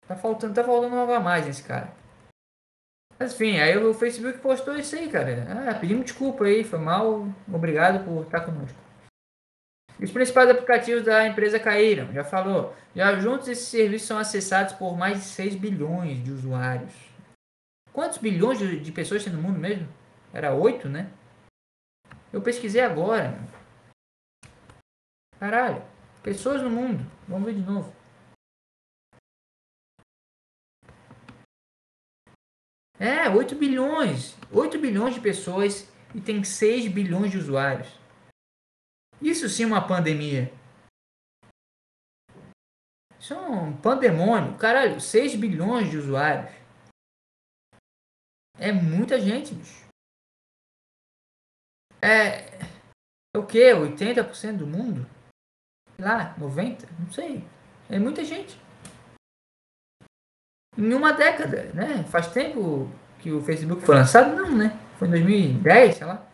Tá 0.07 0.15
faltando, 0.15 0.55
tá 0.55 0.63
faltando 0.63 0.95
algo 0.95 1.13
a 1.13 1.19
mais 1.19 1.45
nesse 1.45 1.63
cara. 1.63 1.93
Mas 3.21 3.35
enfim, 3.35 3.59
aí 3.59 3.77
o 3.77 3.93
Facebook 3.93 4.39
postou 4.39 4.75
isso 4.75 4.95
aí, 4.95 5.07
cara. 5.07 5.45
Ah, 5.69 5.75
pedimos 5.75 6.05
desculpa 6.05 6.45
aí, 6.45 6.63
foi 6.63 6.79
mal. 6.79 7.27
Obrigado 7.47 8.03
por 8.03 8.23
estar 8.23 8.41
conosco. 8.41 8.75
Os 10.01 10.09
principais 10.09 10.49
aplicativos 10.49 11.03
da 11.03 11.27
empresa 11.27 11.59
caíram, 11.59 12.11
já 12.11 12.23
falou. 12.23 12.75
Já 12.95 13.19
juntos 13.19 13.47
esses 13.47 13.67
serviços 13.67 14.07
são 14.07 14.17
acessados 14.17 14.73
por 14.73 14.97
mais 14.97 15.19
de 15.19 15.25
6 15.25 15.53
bilhões 15.53 16.23
de 16.23 16.31
usuários. 16.31 16.91
Quantos 17.93 18.17
bilhões 18.17 18.57
de, 18.57 18.79
de 18.79 18.91
pessoas 18.91 19.23
tem 19.23 19.31
no 19.31 19.39
mundo 19.39 19.59
mesmo? 19.59 19.87
Era 20.33 20.55
8, 20.55 20.89
né? 20.89 21.11
Eu 22.33 22.41
pesquisei 22.41 22.81
agora. 22.81 23.37
Caralho. 25.39 25.83
Pessoas 26.23 26.63
no 26.63 26.71
mundo. 26.71 27.05
Vamos 27.27 27.45
ver 27.45 27.53
de 27.53 27.61
novo. 27.61 27.93
É, 33.01 33.27
8 33.27 33.55
bilhões. 33.55 34.35
8 34.51 34.77
bilhões 34.77 35.15
de 35.15 35.21
pessoas 35.21 35.91
e 36.13 36.21
tem 36.21 36.43
6 36.43 36.87
bilhões 36.91 37.31
de 37.31 37.39
usuários. 37.39 37.87
Isso 39.19 39.49
sim 39.49 39.63
é 39.63 39.65
uma 39.65 39.87
pandemia. 39.87 40.53
Isso 43.19 43.33
é 43.33 43.39
um 43.39 43.75
pandemônio. 43.75 44.55
Caralho, 44.55 45.01
6 45.01 45.35
bilhões 45.35 45.89
de 45.89 45.97
usuários. 45.97 46.53
É 48.59 48.71
muita 48.71 49.19
gente, 49.19 49.55
bicho. 49.55 49.87
É. 51.99 52.59
É 53.33 53.37
o 53.37 53.47
que? 53.47 53.73
80% 53.73 54.57
do 54.57 54.67
mundo? 54.67 55.09
Sei 55.95 56.05
lá, 56.05 56.35
90%? 56.37 56.87
Não 56.99 57.11
sei. 57.11 57.43
É 57.89 57.97
muita 57.97 58.23
gente. 58.23 58.59
Em 60.77 60.93
uma 60.93 61.11
década, 61.11 61.71
né? 61.73 62.03
Faz 62.09 62.27
tempo 62.27 62.89
que 63.19 63.31
o 63.31 63.41
Facebook 63.41 63.83
foi 63.83 63.95
lançado? 63.95 64.35
Não, 64.35 64.51
né? 64.51 64.77
Foi 64.97 65.07
em 65.07 65.11
2010, 65.11 65.95
sei 65.95 66.07
lá. 66.07 66.25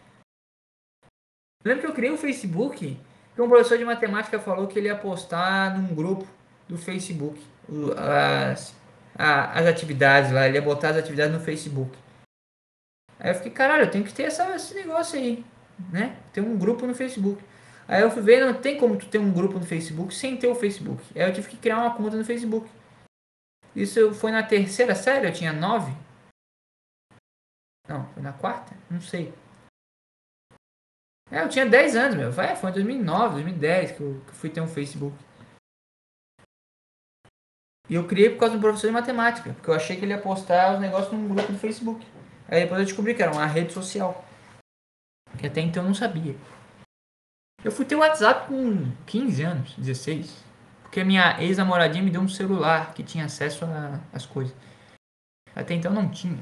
Eu 1.64 1.70
lembro 1.70 1.82
que 1.82 1.88
eu 1.88 1.96
criei 1.96 2.12
o 2.12 2.18
Facebook 2.18 3.00
que 3.36 3.42
um 3.42 3.50
professor 3.50 3.78
de 3.78 3.86
matemática 3.86 4.40
falou 4.40 4.68
que 4.68 4.80
ele 4.80 4.88
ia 4.88 4.96
postar 4.96 5.78
num 5.78 5.94
grupo 5.94 6.28
do 6.68 6.78
Facebook 6.78 7.40
as, 7.96 8.76
as 9.16 9.66
atividades 9.66 10.32
lá, 10.32 10.48
ele 10.48 10.58
ia 10.58 10.62
botar 10.62 10.90
as 10.90 10.98
atividades 10.98 11.34
no 11.34 11.44
Facebook. 11.44 11.98
Aí 13.20 13.32
eu 13.32 13.36
fiquei, 13.36 13.52
caralho, 13.52 13.84
eu 13.84 13.92
tenho 13.92 14.04
que 14.04 14.14
ter 14.14 14.24
essa, 14.24 14.56
esse 14.56 14.76
negócio 14.76 15.18
aí, 15.18 15.44
né? 15.92 16.16
Ter 16.32 16.42
um 16.42 16.58
grupo 16.58 16.86
no 16.86 16.94
Facebook. 16.94 17.44
Aí 17.88 18.02
eu 18.02 18.12
fui 18.12 18.22
ver, 18.22 18.46
não 18.46 18.54
tem 18.54 18.78
como 18.78 18.96
tu 18.96 19.08
ter 19.08 19.18
um 19.18 19.32
grupo 19.32 19.58
no 19.58 19.66
Facebook 19.66 20.14
sem 20.14 20.38
ter 20.38 20.48
o 20.48 20.56
Facebook. 20.56 21.04
Aí 21.16 21.24
eu 21.24 21.34
tive 21.34 21.48
que 21.48 21.58
criar 21.58 21.80
uma 21.80 21.96
conta 21.96 22.16
no 22.16 22.26
Facebook. 22.26 22.70
Isso 23.78 24.12
foi 24.12 24.32
na 24.32 24.42
terceira 24.42 24.96
série, 24.96 25.28
eu 25.28 25.34
tinha 25.34 25.54
nove. 25.54 25.92
Não, 27.88 28.12
foi 28.12 28.24
na 28.24 28.34
quarta? 28.34 28.76
Não 28.90 29.00
sei. 29.00 29.32
É, 31.30 31.44
eu 31.44 31.50
tinha 31.50 31.64
10 31.64 31.96
anos, 31.96 32.16
meu. 32.16 32.34
Foi, 32.34 32.70
em 32.70 32.74
2009, 32.74 33.36
2010 33.36 33.92
que 33.92 34.02
eu, 34.02 34.20
que 34.22 34.30
eu 34.30 34.34
fui 34.34 34.50
ter 34.50 34.62
um 34.62 34.68
Facebook. 34.68 35.16
E 37.88 37.94
eu 37.94 38.08
criei 38.08 38.32
por 38.32 38.40
causa 38.40 38.56
do 38.56 38.62
professor 38.62 38.88
de 38.88 38.94
matemática, 38.94 39.54
porque 39.54 39.70
eu 39.70 39.76
achei 39.76 39.96
que 39.96 40.04
ele 40.04 40.14
ia 40.14 40.22
postar 40.22 40.74
os 40.74 40.80
negócios 40.80 41.14
num 41.14 41.28
grupo 41.28 41.52
do 41.52 41.60
Facebook. 41.60 42.04
Aí 42.48 42.64
depois 42.64 42.80
eu 42.80 42.86
descobri 42.86 43.14
que 43.14 43.22
era 43.22 43.32
uma 43.32 43.46
rede 43.46 43.74
social. 43.74 44.26
Que 45.38 45.46
até 45.46 45.62
então 45.62 45.84
eu 45.84 45.88
não 45.88 45.94
sabia. 45.94 46.36
Eu 47.64 47.72
fui 47.72 47.86
ter 47.86 47.96
o 47.96 48.00
WhatsApp 48.00 48.48
com 48.48 48.92
15 49.06 49.44
anos, 49.44 49.76
16. 49.76 50.47
Porque 50.88 51.04
minha 51.04 51.42
ex-namoradinha 51.42 52.04
me 52.04 52.10
deu 52.10 52.22
um 52.22 52.30
celular 52.30 52.94
que 52.94 53.04
tinha 53.04 53.26
acesso 53.26 53.66
às 54.12 54.26
coisas. 54.26 54.56
Até 55.56 55.74
então 55.74 55.92
não 55.92 56.10
tinha. 56.10 56.42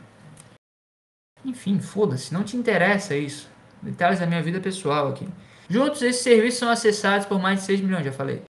Enfim, 1.43 1.80
foda-se, 1.80 2.34
não 2.34 2.43
te 2.43 2.56
interessa 2.56 3.16
isso. 3.16 3.50
Detalhes 3.82 4.20
da 4.20 4.26
minha 4.26 4.41
vida 4.41 4.60
pessoal 4.60 5.10
aqui. 5.10 5.28
Juntos, 5.70 6.02
esses 6.02 6.22
serviços 6.22 6.60
são 6.60 6.70
acessados 6.70 7.26
por 7.26 7.39
mais 7.39 7.60
de 7.60 7.66
6 7.66 7.82
milhões, 7.82 8.06
já 8.06 8.12
falei. 8.12 8.43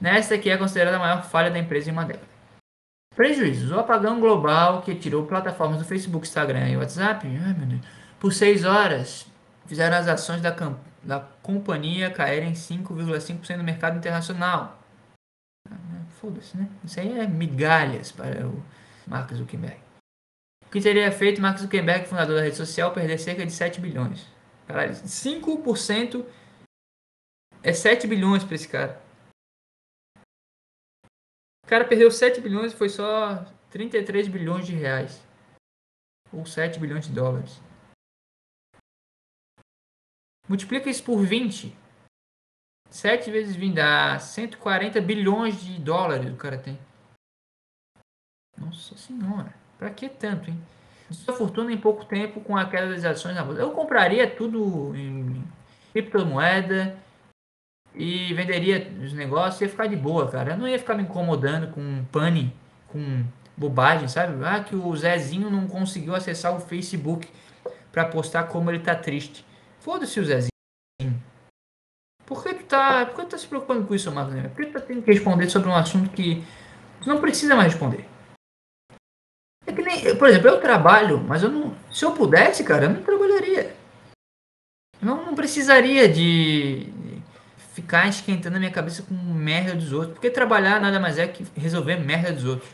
Nesta 0.00 0.38
que 0.38 0.50
é 0.50 0.56
considerada 0.56 0.96
a 0.96 1.00
maior 1.00 1.22
falha 1.24 1.50
da 1.50 1.58
empresa 1.58 1.88
em 1.88 1.92
uma 1.92 2.04
década. 2.04 2.26
Prejuízos. 3.14 3.70
O 3.70 3.78
apagão 3.78 4.20
global 4.20 4.82
que 4.82 4.94
tirou 4.94 5.26
plataformas 5.26 5.78
do 5.78 5.84
Facebook, 5.84 6.26
Instagram 6.26 6.68
e 6.68 6.76
WhatsApp 6.76 7.26
ai, 7.26 7.54
Deus, 7.54 7.80
por 8.20 8.32
6 8.32 8.64
horas 8.64 9.26
fizeram 9.66 9.96
as 9.96 10.06
ações 10.06 10.42
da, 10.42 10.54
da 11.02 11.20
companhia 11.42 12.10
caírem 12.10 12.52
5,5% 12.52 13.56
no 13.56 13.64
mercado 13.64 13.96
internacional. 13.96 14.78
Foda-se, 16.26 16.56
né? 16.56 16.68
Isso 16.82 16.98
aí 16.98 17.20
é 17.20 17.24
migalhas 17.24 18.10
para 18.10 18.48
o 18.48 18.60
Mark 19.06 19.32
Zuckerberg. 19.32 19.80
O 20.64 20.70
que 20.72 20.80
teria 20.80 21.12
feito 21.12 21.40
Mark 21.40 21.56
Zuckerberg, 21.56 22.04
fundador 22.08 22.34
da 22.34 22.42
rede 22.42 22.56
social, 22.56 22.92
perder 22.92 23.16
cerca 23.16 23.46
de 23.46 23.52
7 23.52 23.80
bilhões? 23.80 24.26
Caralho, 24.66 24.92
5% 24.92 26.26
é 27.62 27.72
7 27.72 28.08
bilhões 28.08 28.42
para 28.42 28.56
esse 28.56 28.66
cara. 28.66 29.00
O 31.64 31.68
cara 31.68 31.86
perdeu 31.86 32.10
7 32.10 32.40
bilhões 32.40 32.72
e 32.72 32.76
foi 32.76 32.88
só 32.88 33.44
33 33.70 34.26
bilhões 34.26 34.66
de 34.66 34.74
reais. 34.74 35.24
Ou 36.32 36.44
7 36.44 36.80
bilhões 36.80 37.06
de 37.06 37.12
dólares. 37.12 37.62
Multiplica 40.48 40.90
isso 40.90 41.04
por 41.04 41.24
20. 41.24 41.85
7 42.96 43.30
vezes 43.30 43.54
20 43.54 43.74
dá 43.74 44.18
140 44.18 45.00
bilhões 45.02 45.60
de 45.60 45.78
dólares 45.78 46.32
o 46.32 46.36
cara 46.36 46.56
tem. 46.56 46.78
Nossa 48.56 48.96
senhora. 48.96 49.52
Pra 49.78 49.90
que 49.90 50.08
tanto, 50.08 50.48
hein? 50.48 50.58
Sua 51.10 51.34
fortuna 51.34 51.70
em 51.70 51.76
pouco 51.76 52.06
tempo 52.06 52.40
com 52.40 52.56
a 52.56 52.64
queda 52.64 52.88
das 52.88 53.04
ações 53.04 53.34
na 53.34 53.44
bolsa. 53.44 53.60
Eu 53.60 53.70
compraria 53.72 54.28
tudo 54.28 54.96
em 54.96 55.44
criptomoeda 55.92 56.96
e 57.94 58.32
venderia 58.32 58.90
os 59.02 59.12
negócios 59.12 59.60
e 59.60 59.64
ia 59.64 59.70
ficar 59.70 59.86
de 59.86 59.96
boa, 59.96 60.30
cara. 60.30 60.52
Eu 60.52 60.56
não 60.56 60.66
ia 60.66 60.78
ficar 60.78 60.94
me 60.94 61.02
incomodando 61.02 61.72
com 61.72 62.04
pane, 62.10 62.52
com 62.88 63.24
bobagem, 63.54 64.08
sabe? 64.08 64.42
Ah, 64.42 64.64
que 64.64 64.74
o 64.74 64.96
Zezinho 64.96 65.50
não 65.50 65.68
conseguiu 65.68 66.14
acessar 66.14 66.56
o 66.56 66.60
Facebook 66.60 67.28
para 67.92 68.06
postar 68.06 68.44
como 68.44 68.70
ele 68.70 68.80
tá 68.80 68.94
triste. 68.94 69.44
Foda-se 69.80 70.18
o 70.18 70.24
Zezinho. 70.24 70.50
Por 72.26 72.42
que 72.42 72.54
tu 72.54 72.64
tá, 72.64 73.06
por 73.06 73.14
que 73.14 73.22
tu 73.22 73.28
tá 73.30 73.38
se 73.38 73.46
preocupando 73.46 73.86
com 73.86 73.94
isso, 73.94 74.10
Marcos? 74.10 74.34
Por 74.34 74.56
que 74.56 74.66
tu 74.66 74.72
tá 74.72 74.80
tendo 74.80 75.02
que 75.02 75.12
responder 75.12 75.48
sobre 75.48 75.68
um 75.68 75.76
assunto 75.76 76.10
que 76.10 76.44
tu 77.00 77.08
não 77.08 77.20
precisa 77.20 77.54
mais 77.54 77.72
responder? 77.72 78.04
É 79.64 79.72
que 79.72 79.82
nem, 79.82 80.16
por 80.16 80.28
exemplo, 80.28 80.48
eu 80.48 80.60
trabalho, 80.60 81.18
mas 81.18 81.44
eu 81.44 81.50
não, 81.50 81.74
se 81.92 82.04
eu 82.04 82.12
pudesse, 82.12 82.64
cara, 82.64 82.86
eu 82.86 82.90
não 82.90 83.02
trabalharia. 83.02 83.76
Eu 85.00 85.06
não, 85.06 85.26
não 85.26 85.34
precisaria 85.34 86.08
de 86.08 86.92
ficar 87.72 88.08
esquentando 88.08 88.56
a 88.56 88.58
minha 88.58 88.72
cabeça 88.72 89.02
com 89.02 89.14
merda 89.14 89.74
dos 89.74 89.92
outros, 89.92 90.14
porque 90.14 90.30
trabalhar 90.30 90.80
nada 90.80 90.98
mais 90.98 91.18
é 91.18 91.28
que 91.28 91.46
resolver 91.54 91.96
merda 91.96 92.32
dos 92.32 92.44
outros. 92.44 92.70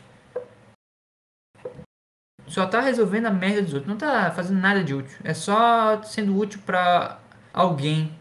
Só 2.47 2.65
tá 2.65 2.81
resolvendo 2.81 3.27
a 3.27 3.31
merda 3.31 3.61
dos 3.61 3.73
outros, 3.73 3.89
não 3.89 3.97
tá 3.97 4.31
fazendo 4.31 4.59
nada 4.59 4.83
de 4.83 4.93
útil. 4.93 5.17
É 5.23 5.33
só 5.33 6.01
sendo 6.03 6.37
útil 6.37 6.61
para 6.65 7.19
alguém 7.51 8.17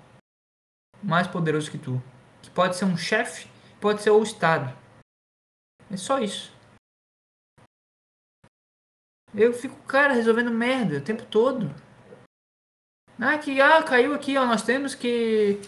mais 1.02 1.26
poderoso 1.26 1.70
que 1.70 1.78
tu. 1.78 2.02
Que 2.40 2.50
pode 2.50 2.76
ser 2.76 2.84
um 2.84 2.96
chefe, 2.96 3.48
pode 3.80 4.02
ser 4.02 4.10
o 4.10 4.22
Estado. 4.22 4.76
É 5.90 5.96
só 5.96 6.18
isso. 6.18 6.52
Eu 9.34 9.52
fico, 9.52 9.76
cara, 9.84 10.12
resolvendo 10.12 10.50
merda 10.50 10.98
o 10.98 11.00
tempo 11.00 11.24
todo. 11.24 11.74
Ah, 13.18 13.38
que 13.38 13.60
ah, 13.60 13.82
caiu 13.82 14.14
aqui, 14.14 14.36
ó, 14.36 14.44
nós 14.44 14.62
temos 14.62 14.94
que 14.94 15.60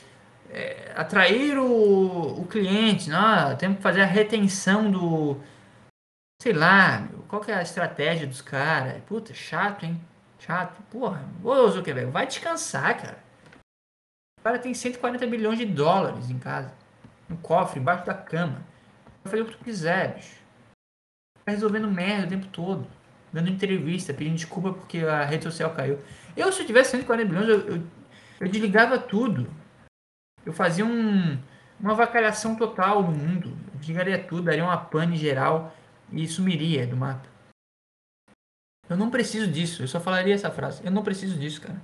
é, 0.51 0.93
atrair 0.97 1.59
o, 1.59 2.41
o 2.41 2.47
cliente, 2.47 3.11
ah, 3.13 3.55
temos 3.57 3.79
que 3.79 3.83
fazer 3.83 4.03
a 4.03 4.07
retenção 4.07 4.91
do. 4.91 5.41
Sei 6.43 6.53
lá, 6.53 7.09
qual 7.29 7.41
que 7.41 7.51
é 7.51 7.55
a 7.55 7.63
estratégia 7.63 8.27
dos 8.27 8.43
caras? 8.43 9.03
Puta, 9.05 9.33
chato, 9.33 9.85
hein? 9.85 10.01
Chato. 10.39 10.83
Porra, 10.91 11.25
ô 11.43 11.69
Zuckerberg, 11.69 12.11
vai 12.11 12.27
descansar, 12.27 13.01
cara. 13.01 13.24
Cara 14.45 14.59
tem 14.59 14.75
140 14.75 15.27
bilhões 15.27 15.59
de 15.59 15.65
dólares 15.65 16.29
em 16.29 16.39
casa. 16.39 16.71
No 17.27 17.39
cofre, 17.39 17.81
embaixo 17.81 18.05
da 18.05 18.13
cama. 18.13 18.63
Vai 19.25 19.31
fazer 19.31 19.41
o 19.41 19.47
que 19.47 19.57
tu 19.57 19.65
quiser, 19.65 20.17
bicho. 20.17 20.37
Tá 21.47 21.53
resolvendo 21.53 21.91
merda 21.91 22.27
o 22.27 22.29
tempo 22.29 22.47
todo. 22.49 22.87
Dando 23.33 23.49
entrevista, 23.49 24.13
pedindo 24.13 24.37
desculpa 24.37 24.75
porque 24.75 24.99
a 24.99 25.25
rede 25.25 25.45
social 25.45 25.75
caiu. 25.75 25.99
Eu, 26.37 26.53
se 26.53 26.61
eu 26.61 26.67
tivesse 26.67 26.91
140 26.91 27.25
bilhões, 27.25 27.49
eu, 27.49 27.61
eu, 27.61 27.83
eu 28.41 28.49
desligava 28.49 28.99
tudo. 28.99 29.51
Eu 30.45 30.53
fazia 30.53 30.85
um, 30.85 31.39
uma 31.81 31.93
avacalhação 31.93 32.55
total 32.55 33.03
do 33.03 33.13
mundo. 33.13 33.57
Eu 33.73 33.79
desligaria 33.79 34.23
tudo, 34.23 34.43
daria 34.43 34.63
uma 34.63 34.77
pane 34.77 35.17
geral 35.17 35.75
e 36.13 36.29
sumiria 36.29 36.87
do 36.87 36.99
mapa. 36.99 37.27
Eu 38.91 38.97
não 38.99 39.11
preciso 39.11 39.51
disso. 39.51 39.83
Eu 39.83 39.89
só 39.89 39.99
falaria 39.99 40.35
essa 40.35 40.51
frase. 40.51 40.85
Eu 40.85 40.91
não 40.91 41.03
preciso 41.03 41.39
disso, 41.39 41.63
cara. 41.63 41.81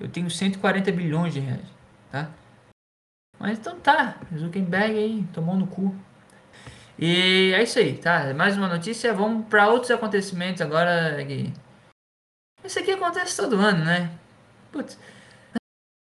Eu 0.00 0.08
tenho 0.08 0.30
140 0.30 0.90
bilhões 0.92 1.32
de 1.32 1.40
reais, 1.40 1.66
tá? 2.10 2.30
Mas 3.38 3.58
então 3.58 3.78
tá, 3.80 4.16
Zuckerberg 4.36 4.96
aí 4.96 5.28
tomou 5.32 5.56
no 5.56 5.66
cu. 5.66 5.94
E 6.98 7.52
é 7.54 7.62
isso 7.62 7.78
aí, 7.78 7.98
tá? 7.98 8.32
Mais 8.34 8.56
uma 8.56 8.68
notícia. 8.68 9.12
Vamos 9.12 9.46
para 9.48 9.68
outros 9.68 9.90
acontecimentos 9.90 10.62
agora. 10.62 11.18
Isso 12.64 12.78
aqui 12.78 12.92
acontece 12.92 13.36
todo 13.36 13.56
ano, 13.56 13.84
né? 13.84 14.10
Putz. 14.70 14.98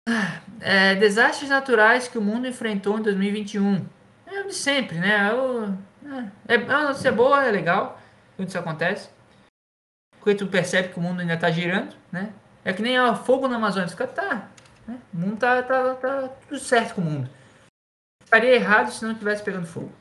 Ah, 0.08 0.42
é, 0.60 0.96
desastres 0.96 1.50
naturais 1.50 2.08
que 2.08 2.18
o 2.18 2.22
mundo 2.22 2.48
enfrentou 2.48 3.00
em 3.00 3.02
2021. 3.02 3.86
É 4.28 4.42
o 4.42 4.48
de 4.48 4.54
sempre, 4.54 5.00
né? 5.00 5.32
É, 6.48 6.54
é, 6.54 6.56
é 6.56 6.58
uma 6.58 6.90
notícia 6.90 7.12
boa, 7.12 7.44
é 7.44 7.52
legal 7.52 8.00
quando 8.36 8.50
isso 8.50 8.60
acontece. 8.60 9.10
Porque 10.20 10.36
tu 10.36 10.48
percebe 10.48 10.90
que 10.90 11.00
o 11.00 11.02
mundo 11.02 11.22
ainda 11.22 11.38
tá 11.38 11.50
girando, 11.52 11.96
né? 12.12 12.32
É 12.66 12.74
que 12.74 12.82
nem 12.82 13.00
ó, 13.00 13.16
fogo 13.16 13.48
na 13.48 13.58
Amazônia. 13.58 13.90
Fica, 13.90 14.08
tá, 14.08 14.50
né? 14.88 15.00
O 15.14 15.18
mundo 15.18 15.38
tá, 15.38 15.62
tá, 15.64 15.96
tá 15.96 16.30
tudo 16.48 16.60
certo 16.60 16.96
com 16.96 17.02
o 17.02 17.06
mundo. 17.06 17.30
Estaria 18.24 18.56
errado 18.56 18.92
se 18.92 19.04
não 19.04 19.12
estivesse 19.12 19.44
pegando 19.44 19.68
fogo. 19.68 19.92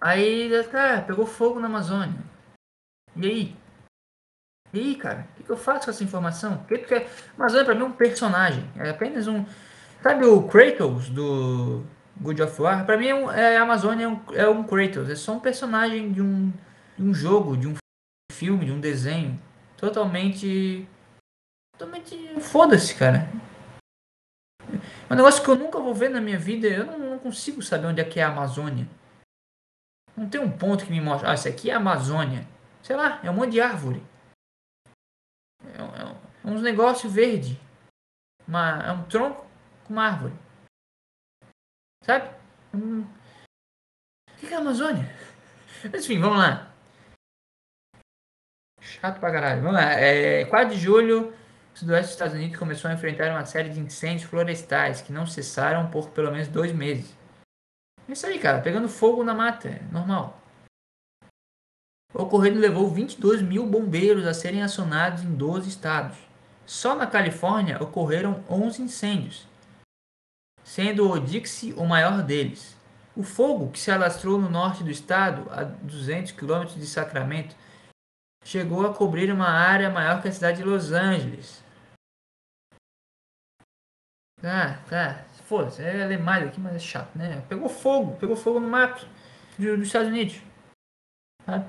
Aí, 0.00 0.50
cara, 0.70 1.02
pegou 1.02 1.26
fogo 1.26 1.58
na 1.58 1.66
Amazônia. 1.66 2.18
E 3.16 3.26
aí? 3.26 3.56
E 4.72 4.80
aí, 4.80 4.94
cara? 4.96 5.26
O 5.38 5.44
que, 5.44 5.50
eu 5.50 5.56
faço 5.56 5.86
com 5.86 5.90
essa 5.90 6.04
informação? 6.04 6.58
Porque, 6.58 6.78
porque 6.78 7.06
Amazônia 7.38 7.64
pra 7.64 7.74
mim 7.74 7.82
é 7.82 7.84
um 7.84 7.92
personagem. 7.92 8.70
É 8.76 8.90
apenas 8.90 9.26
um. 9.26 9.44
Sabe 10.02 10.26
o 10.26 10.42
Kratos 10.46 11.08
do 11.08 11.84
God 12.20 12.40
of 12.40 12.60
War? 12.60 12.84
Pra 12.84 12.98
mim, 12.98 13.08
é, 13.08 13.14
um, 13.14 13.30
é 13.30 13.56
a 13.56 13.62
Amazônia 13.62 14.04
é 14.04 14.08
um, 14.08 14.20
é 14.34 14.48
um 14.48 14.64
Kratos. 14.64 15.08
É 15.08 15.14
só 15.14 15.32
um 15.32 15.40
personagem 15.40 16.12
de 16.12 16.20
um, 16.20 16.52
de 16.98 17.02
um 17.02 17.14
jogo, 17.14 17.56
de 17.56 17.68
um 17.68 17.74
filme, 18.30 18.66
de 18.66 18.72
um 18.72 18.80
desenho. 18.80 19.40
Totalmente. 19.76 20.86
Totalmente. 21.78 22.40
Foda-se, 22.40 22.94
cara. 22.94 23.28
É 25.08 25.12
um 25.12 25.16
negócio 25.16 25.42
que 25.42 25.48
eu 25.48 25.56
nunca 25.56 25.78
vou 25.78 25.94
ver 25.94 26.08
na 26.08 26.20
minha 26.20 26.38
vida. 26.38 26.66
Eu 26.66 26.86
não, 26.86 26.98
não 26.98 27.18
consigo 27.18 27.62
saber 27.62 27.86
onde 27.86 28.00
é 28.00 28.04
que 28.04 28.18
é 28.18 28.24
a 28.24 28.28
Amazônia. 28.28 28.88
Não 30.16 30.28
tem 30.28 30.40
um 30.40 30.50
ponto 30.50 30.84
que 30.84 30.90
me 30.90 31.00
mostra. 31.00 31.30
Ah, 31.30 31.34
isso 31.34 31.46
aqui 31.46 31.70
é 31.70 31.74
a 31.74 31.76
Amazônia. 31.76 32.46
Sei 32.82 32.96
lá, 32.96 33.20
é 33.22 33.30
um 33.30 33.34
monte 33.34 33.52
de 33.52 33.60
árvore. 33.60 34.02
É, 35.64 35.82
é, 35.82 36.16
é 36.44 36.50
uns 36.50 36.62
negócios 36.62 37.12
verde. 37.12 37.60
Uma, 38.48 38.82
é 38.82 38.92
um 38.92 39.04
tronco 39.04 39.46
com 39.84 39.92
uma 39.92 40.06
árvore. 40.06 40.34
Sabe? 42.02 42.34
Um... 42.72 43.02
O 43.02 44.38
que 44.38 44.46
é 44.46 44.56
a 44.56 44.60
Amazônia? 44.60 45.04
Mas, 45.92 46.04
enfim, 46.04 46.20
vamos 46.20 46.38
lá. 46.38 46.72
Chato 48.80 49.20
pra 49.20 49.32
caralho. 49.32 49.62
Vamos 49.62 49.76
lá. 49.76 49.92
É, 49.92 50.44
4 50.46 50.74
de 50.74 50.80
julho, 50.80 51.34
o 51.76 51.78
sudoeste 51.78 52.06
dos 52.06 52.12
Estados 52.12 52.34
Unidos 52.34 52.56
começou 52.56 52.90
a 52.90 52.94
enfrentar 52.94 53.30
uma 53.30 53.44
série 53.44 53.68
de 53.68 53.78
incêndios 53.78 54.22
florestais 54.22 55.02
que 55.02 55.12
não 55.12 55.26
cessaram 55.26 55.90
por 55.90 56.08
pelo 56.08 56.32
menos 56.32 56.48
dois 56.48 56.72
meses. 56.72 57.14
É 58.08 58.12
isso 58.12 58.26
aí, 58.26 58.38
cara. 58.38 58.62
Pegando 58.62 58.88
fogo 58.88 59.22
na 59.22 59.34
mata. 59.34 59.68
É 59.68 59.82
normal. 59.92 60.40
O 62.14 62.22
ocorrido 62.22 62.58
levou 62.58 62.88
22 62.88 63.42
mil 63.42 63.66
bombeiros 63.66 64.26
a 64.26 64.32
serem 64.32 64.62
acionados 64.62 65.22
em 65.22 65.34
12 65.34 65.68
estados. 65.68 66.16
Só 66.64 66.94
na 66.94 67.06
Califórnia 67.06 67.82
ocorreram 67.82 68.42
11 68.48 68.80
incêndios, 68.80 69.46
sendo 70.64 71.10
o 71.10 71.20
Dixie 71.20 71.74
o 71.74 71.84
maior 71.84 72.22
deles. 72.22 72.74
O 73.14 73.22
fogo, 73.22 73.70
que 73.70 73.78
se 73.78 73.90
alastrou 73.90 74.40
no 74.40 74.48
norte 74.48 74.82
do 74.82 74.90
estado, 74.90 75.46
a 75.50 75.62
200 75.62 76.32
quilômetros 76.32 76.76
de 76.76 76.86
Sacramento, 76.86 77.54
chegou 78.42 78.86
a 78.86 78.94
cobrir 78.94 79.30
uma 79.30 79.50
área 79.50 79.90
maior 79.90 80.22
que 80.22 80.28
a 80.28 80.32
cidade 80.32 80.58
de 80.58 80.64
Los 80.64 80.90
Angeles. 80.90 81.65
Tá, 84.46 84.78
tá. 84.88 85.24
Foda-se, 85.46 85.82
é 85.82 86.16
mais 86.16 86.46
aqui, 86.46 86.60
mas 86.60 86.76
é 86.76 86.78
chato, 86.78 87.18
né? 87.18 87.42
Pegou 87.48 87.68
fogo, 87.68 88.16
pegou 88.16 88.36
fogo 88.36 88.60
no 88.60 88.68
mato 88.68 89.04
do- 89.58 89.76
dos 89.76 89.88
Estados 89.88 90.06
Unidos. 90.06 90.40
Tá? 91.44 91.64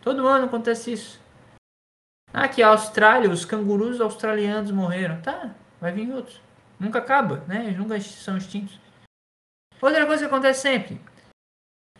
Todo 0.00 0.28
ano 0.28 0.44
acontece 0.44 0.92
isso. 0.92 1.20
Aqui, 2.32 2.62
a 2.62 2.68
Austrália, 2.68 3.28
os 3.28 3.44
cangurus 3.44 4.00
australianos 4.00 4.70
morreram. 4.70 5.20
Tá, 5.20 5.56
vai 5.80 5.90
vir 5.90 6.08
outros. 6.12 6.40
Nunca 6.78 7.00
acaba, 7.00 7.38
né? 7.48 7.64
Eles 7.64 7.78
nunca 7.78 8.00
são 8.00 8.36
extintos. 8.36 8.78
Outra 9.82 10.06
coisa 10.06 10.22
que 10.22 10.32
acontece 10.32 10.60
sempre. 10.60 11.00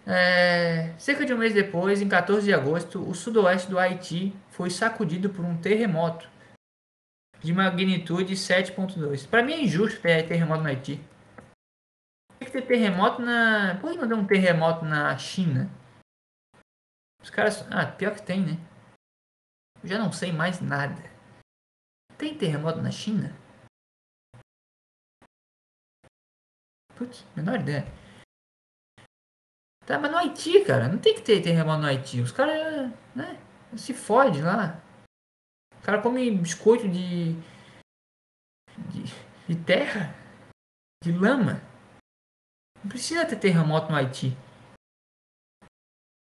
É, 0.07 0.95
cerca 0.97 1.27
de 1.27 1.35
um 1.35 1.39
mês 1.39 1.53
depois, 1.55 2.01
em 2.01 2.09
14 2.09 2.47
de 2.47 2.55
agosto, 2.55 3.03
o 3.03 3.15
sudoeste 3.17 3.69
do 3.69 3.81
Haiti 3.81 4.33
foi 4.51 4.71
sacudido 4.71 5.29
por 5.31 5.45
um 5.45 5.61
terremoto 5.61 6.29
de 7.41 7.53
magnitude 7.53 8.35
7.2. 8.35 9.29
Para 9.29 9.43
mim 9.43 9.53
é 9.53 9.63
injusto 9.63 10.01
ter 10.01 10.27
terremoto 10.29 10.63
no 10.63 10.69
Haiti. 10.69 10.97
Tem 12.39 12.47
que 12.47 12.53
ter 12.53 12.67
terremoto 12.67 13.21
na. 13.21 13.79
Por 13.81 13.91
que 13.91 13.99
não 13.99 14.09
deu 14.09 14.17
um 14.17 14.27
terremoto 14.27 14.85
na 14.85 15.17
China? 15.19 15.71
Os 17.23 17.31
caras. 17.31 17.67
Ah, 17.71 17.87
pior 17.87 18.15
que 18.15 18.23
tem, 18.23 18.41
né? 18.41 18.59
Eu 19.83 19.89
já 19.89 19.99
não 19.99 20.13
sei 20.13 20.33
mais 20.33 20.61
nada. 20.61 21.03
Tem 22.17 22.37
terremoto 22.37 22.81
na 22.81 22.91
China? 22.91 23.35
Putz, 26.95 27.25
menor 27.35 27.61
ideia. 27.61 27.87
Tá, 29.87 29.99
mas 29.99 30.11
no 30.11 30.19
Haiti, 30.19 30.65
cara, 30.65 30.87
não 30.87 30.99
tem 30.99 31.15
que 31.15 31.23
ter 31.23 31.43
terremoto 31.43 31.81
no 31.81 31.87
Haiti. 31.87 32.21
Os 32.21 32.31
caras, 32.31 32.93
né, 33.15 33.41
se 33.75 33.95
fode 33.95 34.43
lá. 34.43 34.81
O 35.81 35.83
cara 35.83 36.01
come 36.01 36.31
biscoito 36.31 36.89
de, 36.89 37.33
de, 38.89 39.05
de 39.49 39.57
terra, 39.65 40.15
de 41.03 41.11
lama. 41.11 41.61
Não 42.83 42.89
precisa 42.89 43.27
ter 43.27 43.37
terremoto 43.37 43.91
no 43.91 43.97
Haiti. 43.97 44.37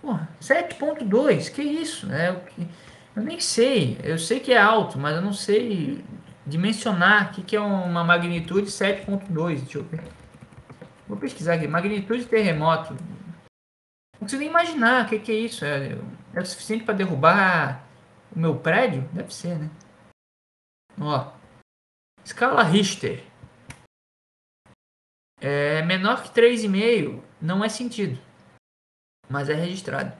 Porra, 0.03 0.29
7.2, 0.41 1.55
que 1.55 1.63
isso? 1.63 2.13
É 2.13 2.31
o 2.33 2.45
eu 3.17 3.23
nem 3.23 3.39
sei. 3.39 3.99
Eu 4.03 4.19
sei 4.19 4.41
que 4.41 4.53
é 4.53 4.59
alto, 4.59 4.99
mas 4.99 5.15
eu 5.15 5.23
não 5.23 5.33
sei 5.33 6.05
dimensionar 6.45 7.31
o 7.31 7.35
que, 7.35 7.43
que 7.43 7.57
é 7.57 7.61
uma 7.61 8.03
magnitude 8.03 8.67
7.2. 8.67 9.61
Deixa 9.61 9.79
eu 9.79 9.85
ver. 9.85 10.03
Vou 11.07 11.17
pesquisar 11.17 11.55
aqui. 11.55 11.69
Magnitude 11.69 12.23
de 12.23 12.29
terremoto. 12.29 12.95
Não 12.95 14.21
consigo 14.21 14.41
nem 14.41 14.51
imaginar 14.51 15.05
o 15.05 15.09
que, 15.09 15.19
que 15.21 15.33
é 15.33 15.37
isso. 15.37 15.65
É, 15.65 15.97
é 16.35 16.41
o 16.41 16.47
suficiente 16.47 16.85
para 16.85 16.95
derrubar 16.95 17.84
o 18.35 18.39
meu 18.39 18.59
prédio? 18.59 19.03
Deve 19.13 19.33
ser, 19.33 19.59
né? 19.59 19.71
Ó. 21.01 21.33
Escala 22.25 22.63
Richter. 22.63 23.25
É 25.41 25.83
menor 25.83 26.23
que 26.23 26.31
3,5 26.31 27.23
não 27.41 27.63
é 27.63 27.69
sentido, 27.69 28.19
mas 29.29 29.51
é 29.51 29.55
registrado. 29.55 30.17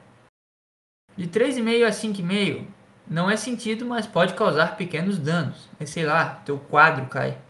De 1.17 1.27
3,5 1.27 1.85
a 1.85 1.89
5,5 1.89 2.67
não 3.07 3.29
é 3.29 3.37
sentido, 3.37 3.85
mas 3.85 4.05
pode 4.05 4.35
causar 4.35 4.77
pequenos 4.77 5.17
danos. 5.17 5.67
É, 5.79 5.85
sei 5.85 6.05
lá, 6.05 6.35
teu 6.43 6.59
quadro 6.59 7.07
cai. 7.07 7.41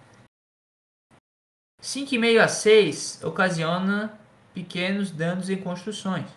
5,5 1.81 2.39
a 2.41 2.47
6 2.47 3.23
ocasiona 3.23 4.19
pequenos 4.53 5.11
danos 5.11 5.49
em 5.49 5.61
construções. 5.61 6.29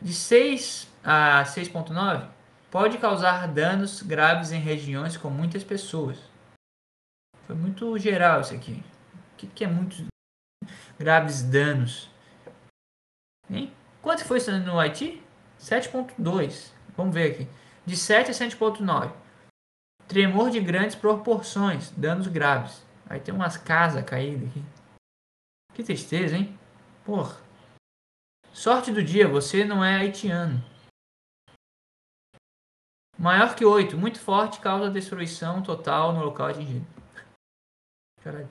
De 0.00 0.14
6 0.14 0.88
a 1.04 1.44
6,9 1.44 2.39
pode 2.70 2.98
causar 2.98 3.48
danos 3.48 4.02
graves 4.02 4.52
em 4.52 4.60
regiões 4.60 5.16
com 5.16 5.28
muitas 5.28 5.64
pessoas. 5.64 6.18
Foi 7.46 7.56
muito 7.56 7.98
geral 7.98 8.40
isso 8.40 8.54
aqui. 8.54 8.82
O 9.32 9.36
que, 9.36 9.46
que 9.48 9.64
é 9.64 9.66
muitos 9.66 10.04
graves 10.98 11.42
danos? 11.42 12.08
Hein? 13.50 13.74
Quanto 14.00 14.24
foi 14.24 14.38
isso 14.38 14.52
no 14.60 14.78
Haiti? 14.78 15.22
7,2. 15.58 16.70
Vamos 16.96 17.14
ver 17.14 17.32
aqui. 17.32 17.48
De 17.84 17.96
7 17.96 18.30
a 18.30 18.34
7,9. 18.34 19.12
Tremor 20.06 20.50
de 20.50 20.60
grandes 20.60 20.94
proporções, 20.94 21.90
danos 21.90 22.26
graves. 22.26 22.84
Aí 23.08 23.18
tem 23.18 23.34
umas 23.34 23.56
casas 23.56 24.04
caídas 24.04 24.48
aqui. 24.48 24.64
Que 25.74 25.82
tristeza, 25.82 26.36
hein? 26.36 26.56
Porra. 27.04 27.36
Sorte 28.52 28.92
do 28.92 29.02
dia, 29.02 29.26
você 29.28 29.64
não 29.64 29.84
é 29.84 29.96
haitiano. 29.96 30.62
Maior 33.20 33.54
que 33.54 33.66
8, 33.66 33.98
muito 33.98 34.18
forte, 34.18 34.60
causa 34.60 34.90
destruição 34.90 35.60
total 35.60 36.14
no 36.14 36.24
local 36.24 36.46
atingido. 36.46 36.86
Caralho. 38.22 38.48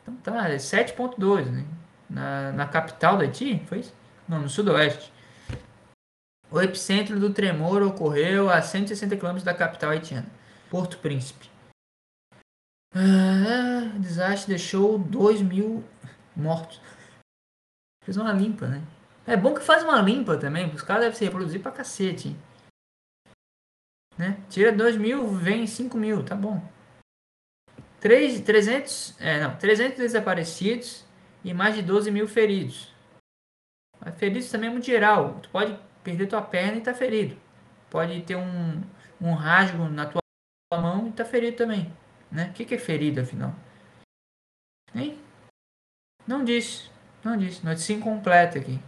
Então 0.00 0.14
tá, 0.18 0.48
é 0.48 0.58
7.2, 0.58 1.50
né? 1.50 1.66
Na, 2.08 2.52
na 2.52 2.68
capital 2.68 3.16
do 3.16 3.24
Haiti, 3.24 3.58
foi 3.66 3.80
isso? 3.80 3.92
Não, 4.28 4.42
no 4.42 4.48
sudoeste. 4.48 5.12
O 6.52 6.60
epicentro 6.60 7.18
do 7.18 7.34
tremor 7.34 7.82
ocorreu 7.82 8.48
a 8.48 8.62
160 8.62 9.16
km 9.16 9.42
da 9.42 9.52
capital 9.52 9.90
haitiana, 9.90 10.28
Porto 10.70 10.98
Príncipe. 10.98 11.50
Ah, 12.94 13.92
o 13.96 13.98
desastre 13.98 14.50
deixou 14.50 15.00
2 15.00 15.42
mil 15.42 15.84
mortos. 16.36 16.80
Fez 18.04 18.16
uma 18.16 18.32
limpa, 18.32 18.68
né? 18.68 18.82
É 19.26 19.36
bom 19.36 19.52
que 19.52 19.60
faz 19.60 19.82
uma 19.82 20.00
limpa 20.00 20.38
também, 20.38 20.72
os 20.72 20.80
caras 20.80 21.02
devem 21.02 21.18
se 21.18 21.24
reproduzir 21.24 21.60
pra 21.60 21.72
cacete. 21.72 22.36
Né? 24.18 24.36
Tira 24.50 24.72
2 24.72 24.96
mil, 24.96 25.28
vem 25.28 25.66
5 25.66 25.96
mil, 25.96 26.24
tá 26.24 26.34
bom. 26.34 26.60
3, 28.00 28.40
300, 28.40 29.20
é, 29.20 29.40
não, 29.40 29.56
300 29.56 29.98
desaparecidos 29.98 31.04
e 31.44 31.54
mais 31.54 31.74
de 31.74 31.82
12 31.82 32.10
mil 32.10 32.26
feridos. 32.26 32.92
Mas 34.00 34.14
feridos 34.16 34.50
também 34.50 34.68
é 34.68 34.72
muito 34.72 34.86
geral. 34.86 35.38
Tu 35.40 35.48
pode 35.50 35.78
perder 36.02 36.26
tua 36.26 36.42
perna 36.42 36.78
e 36.78 36.82
tá 36.82 36.94
ferido. 36.94 37.36
Pode 37.90 38.22
ter 38.22 38.36
um, 38.36 38.82
um 39.20 39.34
rasgo 39.34 39.88
na 39.88 40.06
tua 40.06 40.20
mão 40.72 41.08
e 41.08 41.12
tá 41.12 41.24
ferido 41.24 41.56
também. 41.56 41.92
Né? 42.30 42.48
O 42.50 42.52
que, 42.52 42.64
que 42.64 42.74
é 42.74 42.78
ferido, 42.78 43.20
afinal? 43.20 43.54
Hein? 44.94 45.18
Não 46.26 46.44
disse. 46.44 46.90
Não 47.24 47.36
disse. 47.36 47.64
Notícia 47.64 47.94
incompleta 47.94 48.58
aqui. 48.58 48.78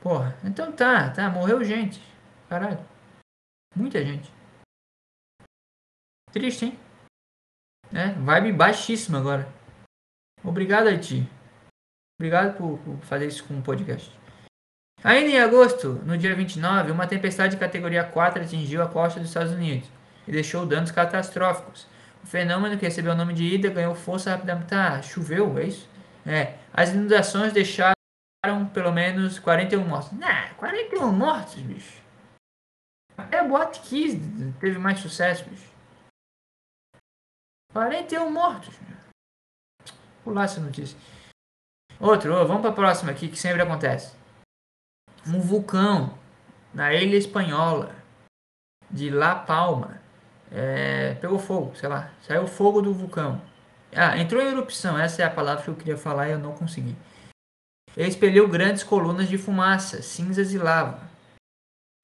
Porra. 0.00 0.36
Então 0.44 0.72
tá, 0.72 1.10
tá. 1.10 1.28
Morreu 1.28 1.62
gente. 1.62 2.02
Caralho. 2.48 2.84
Muita 3.74 4.04
gente. 4.04 4.30
Triste, 6.32 6.66
hein? 6.66 6.78
É, 7.92 8.10
vibe 8.12 8.52
baixíssima 8.52 9.18
agora. 9.18 9.48
Obrigado, 10.44 10.88
Haiti. 10.88 11.28
Obrigado 12.20 12.56
por, 12.56 12.78
por 12.78 12.98
fazer 13.04 13.26
isso 13.26 13.44
com 13.44 13.58
o 13.58 13.62
podcast. 13.62 14.12
Ainda 15.02 15.30
em 15.30 15.38
agosto, 15.38 15.92
no 16.04 16.18
dia 16.18 16.34
29, 16.34 16.90
uma 16.90 17.06
tempestade 17.06 17.54
de 17.54 17.60
categoria 17.60 18.02
4 18.04 18.42
atingiu 18.42 18.82
a 18.82 18.88
costa 18.88 19.20
dos 19.20 19.28
Estados 19.28 19.52
Unidos 19.52 19.88
e 20.26 20.32
deixou 20.32 20.66
danos 20.66 20.90
catastróficos. 20.90 21.86
O 22.22 22.26
fenômeno 22.26 22.76
que 22.76 22.84
recebeu 22.84 23.12
o 23.12 23.16
nome 23.16 23.32
de 23.32 23.44
Ida 23.44 23.70
ganhou 23.70 23.94
força 23.94 24.30
rapidamente. 24.30 24.68
Tá, 24.68 25.00
choveu, 25.00 25.56
é 25.58 25.64
isso? 25.64 25.88
É. 26.26 26.54
As 26.72 26.90
inundações 26.90 27.52
deixaram 27.52 27.94
pelo 28.74 28.92
menos 28.92 29.38
41 29.38 29.84
mortos. 29.84 30.18
Nah, 30.18 30.48
41 30.56 31.12
mortos, 31.12 31.54
bicho. 31.54 32.07
Até 33.18 33.42
Boate 33.42 33.80
Kiss 33.80 34.16
teve 34.60 34.78
mais 34.78 35.00
sucesso, 35.00 35.44
bicho. 35.50 35.68
41 37.72 38.30
mortos. 38.30 38.74
Pular 40.22 40.44
essa 40.44 40.60
notícia. 40.60 40.96
Outro, 42.00 42.32
vamos 42.46 42.62
para 42.62 42.70
a 42.70 42.74
próxima 42.74 43.10
aqui, 43.10 43.28
que 43.28 43.36
sempre 43.36 43.60
acontece. 43.60 44.14
Um 45.26 45.40
vulcão 45.40 46.16
na 46.72 46.94
ilha 46.94 47.16
espanhola 47.16 47.94
de 48.88 49.10
La 49.10 49.34
Palma 49.34 50.00
é, 50.50 51.14
pegou 51.14 51.38
fogo, 51.38 51.74
sei 51.74 51.88
lá, 51.88 52.12
saiu 52.22 52.46
fogo 52.46 52.80
do 52.80 52.94
vulcão. 52.94 53.42
Ah, 53.92 54.16
entrou 54.16 54.40
em 54.40 54.52
erupção, 54.52 54.98
essa 54.98 55.22
é 55.22 55.24
a 55.24 55.30
palavra 55.30 55.64
que 55.64 55.70
eu 55.70 55.76
queria 55.76 55.96
falar 55.96 56.28
e 56.28 56.32
eu 56.32 56.38
não 56.38 56.54
consegui. 56.54 56.96
Ele 57.96 58.08
expeliu 58.08 58.48
grandes 58.48 58.84
colunas 58.84 59.28
de 59.28 59.36
fumaça, 59.36 60.02
cinzas 60.02 60.52
e 60.52 60.58
lava. 60.58 61.07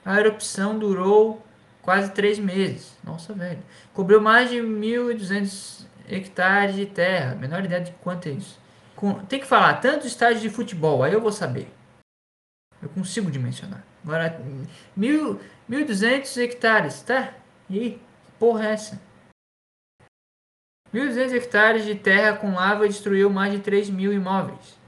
A 0.05 0.21
erupção 0.21 0.79
durou 0.79 1.45
quase 1.81 2.13
três 2.13 2.39
meses. 2.39 2.97
Nossa, 3.03 3.33
velho. 3.33 3.63
Cobriu 3.93 4.21
mais 4.21 4.51
de 4.51 4.57
1.200 4.57 5.87
hectares 6.09 6.77
de 6.77 6.87
terra. 6.87 7.35
Menor 7.35 7.65
ideia 7.65 7.81
de 7.81 7.93
quanto 7.93 8.29
é 8.29 8.33
isso. 8.33 8.59
Com, 8.95 9.15
tem 9.25 9.41
que 9.41 9.47
falar 9.47 9.75
tantos 9.75 10.07
estádios 10.07 10.43
de 10.43 10.51
futebol, 10.51 11.03
aí 11.03 11.13
eu 11.13 11.21
vou 11.21 11.33
saber. 11.33 11.69
Eu 12.83 12.89
consigo 12.91 13.31
dimensionar. 13.31 13.83
Agora, 14.05 14.41
1.200 14.99 16.37
hectares, 16.43 17.03
tá? 17.03 17.33
E 17.69 17.79
aí? 17.79 18.01
porra 18.39 18.67
é 18.67 18.73
essa? 18.73 19.01
1.200 20.93 21.33
hectares 21.33 21.85
de 21.85 21.95
terra 21.95 22.37
com 22.37 22.55
lava 22.55 22.87
destruiu 22.87 23.31
mais 23.31 23.53
de 23.53 23.61
3 23.61 23.91
mil 23.91 24.13
imóveis. 24.13 24.79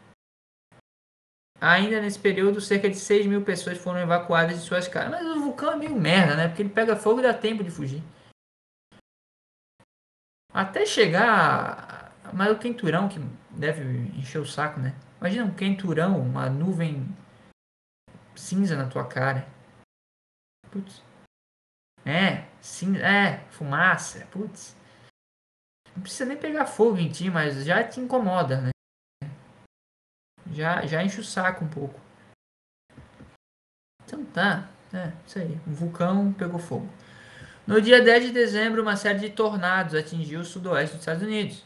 Ainda 1.61 2.01
nesse 2.01 2.19
período, 2.19 2.61
cerca 2.61 2.89
de 2.89 2.97
6 2.97 3.27
mil 3.27 3.43
pessoas 3.43 3.79
foram 3.79 4.01
evacuadas 4.01 4.57
de 4.57 4.63
suas 4.63 4.87
casas. 4.87 5.11
Mas 5.11 5.27
o 5.27 5.41
vulcão 5.41 5.73
é 5.73 5.77
meio 5.77 5.99
merda, 5.99 6.37
né? 6.37 6.49
Porque 6.49 6.63
ele 6.63 6.69
pega 6.69 6.97
fogo 6.97 7.21
e 7.21 7.23
dá 7.23 7.33
tempo 7.33 7.65
de 7.65 7.71
fugir. 7.71 8.03
Até 10.53 10.85
chegar. 10.85 12.15
Mas 12.33 12.51
o 12.51 12.59
quenturão 12.59 13.09
que 13.09 13.19
deve 13.51 13.83
encher 14.19 14.39
o 14.39 14.47
saco, 14.47 14.81
né? 14.81 14.95
Imagina 15.19 15.45
um 15.45 15.55
quenturão, 15.55 16.21
uma 16.21 16.51
nuvem 16.51 17.07
cinza 18.35 18.77
na 18.77 18.89
tua 18.89 19.07
cara. 19.07 19.49
Putz. 20.71 21.03
É, 22.05 22.47
sim, 22.61 22.97
é, 22.99 23.39
fumaça, 23.51 24.27
putz. 24.27 24.77
Não 25.95 26.03
precisa 26.03 26.27
nem 26.27 26.37
pegar 26.37 26.67
fogo 26.67 26.99
em 26.99 27.11
ti, 27.11 27.31
mas 27.31 27.65
já 27.65 27.83
te 27.83 28.01
incomoda, 28.01 28.61
né? 28.61 28.71
Já, 30.53 30.85
já 30.87 31.03
enche 31.03 31.21
o 31.21 31.25
saco 31.25 31.65
um 31.65 31.69
pouco. 31.69 32.01
Então 34.05 34.25
tá, 34.27 34.69
é, 34.93 35.13
isso 35.27 35.39
aí. 35.39 35.61
Um 35.67 35.73
vulcão 35.73 36.33
pegou 36.33 36.59
fogo. 36.59 36.89
No 37.67 37.81
dia 37.81 38.01
10 38.01 38.27
de 38.27 38.33
dezembro, 38.33 38.83
uma 38.83 38.97
série 38.97 39.19
de 39.19 39.31
tornados 39.31 39.95
atingiu 39.95 40.41
o 40.41 40.45
sudoeste 40.45 40.95
dos 40.95 41.03
Estados 41.03 41.23
Unidos. 41.23 41.65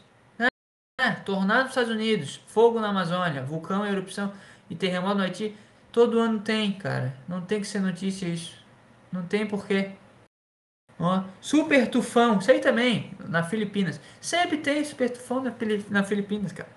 É, 0.99 1.11
tornado 1.11 1.61
nos 1.61 1.69
Estados 1.69 1.91
Unidos, 1.91 2.41
fogo 2.47 2.79
na 2.79 2.89
Amazônia, 2.89 3.43
vulcão, 3.43 3.85
erupção 3.85 4.33
e 4.69 4.75
terremoto 4.75 5.15
no 5.15 5.23
Haiti. 5.23 5.55
Todo 5.91 6.19
ano 6.19 6.39
tem, 6.39 6.73
cara. 6.73 7.15
Não 7.27 7.41
tem 7.41 7.59
que 7.59 7.67
ser 7.67 7.79
notícia 7.79 8.25
isso. 8.25 8.55
Não 9.11 9.23
tem 9.23 9.45
porquê. 9.45 9.91
Ó, 10.99 11.23
super 11.41 11.87
tufão, 11.89 12.37
isso 12.37 12.51
aí 12.51 12.59
também, 12.59 13.11
na 13.27 13.43
Filipinas. 13.43 13.99
Sempre 14.19 14.57
tem 14.57 14.85
super 14.85 15.09
tufão 15.09 15.41
na, 15.41 15.51
na 15.89 16.03
Filipinas, 16.03 16.51
cara. 16.51 16.69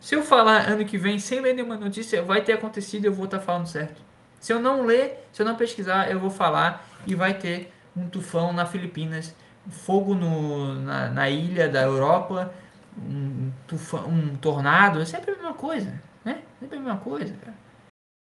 Se 0.00 0.14
eu 0.14 0.22
falar 0.22 0.68
ano 0.68 0.84
que 0.84 0.96
vem 0.96 1.18
sem 1.18 1.40
ler 1.40 1.54
nenhuma 1.54 1.76
notícia, 1.76 2.22
vai 2.22 2.42
ter 2.42 2.52
acontecido 2.52 3.04
e 3.04 3.06
eu 3.08 3.12
vou 3.12 3.24
estar 3.24 3.40
falando 3.40 3.66
certo. 3.66 4.00
Se 4.40 4.52
eu 4.52 4.60
não 4.60 4.84
ler, 4.84 5.28
se 5.32 5.42
eu 5.42 5.46
não 5.46 5.56
pesquisar, 5.56 6.10
eu 6.10 6.20
vou 6.20 6.30
falar 6.30 6.86
e 7.06 7.14
vai 7.14 7.34
ter 7.34 7.72
um 7.96 8.08
tufão 8.08 8.52
na 8.52 8.64
Filipinas, 8.64 9.34
fogo 9.68 10.14
no, 10.14 10.74
na, 10.74 11.08
na 11.08 11.28
ilha 11.28 11.68
da 11.68 11.82
Europa, 11.82 12.54
um, 12.96 13.50
tufão, 13.66 14.08
um 14.08 14.36
tornado, 14.36 15.00
é 15.00 15.04
sempre 15.04 15.32
a 15.32 15.34
mesma 15.34 15.54
coisa, 15.54 16.00
né? 16.24 16.42
Sempre 16.60 16.78
a 16.78 16.80
mesma 16.80 16.98
coisa, 16.98 17.34
cara. 17.36 17.56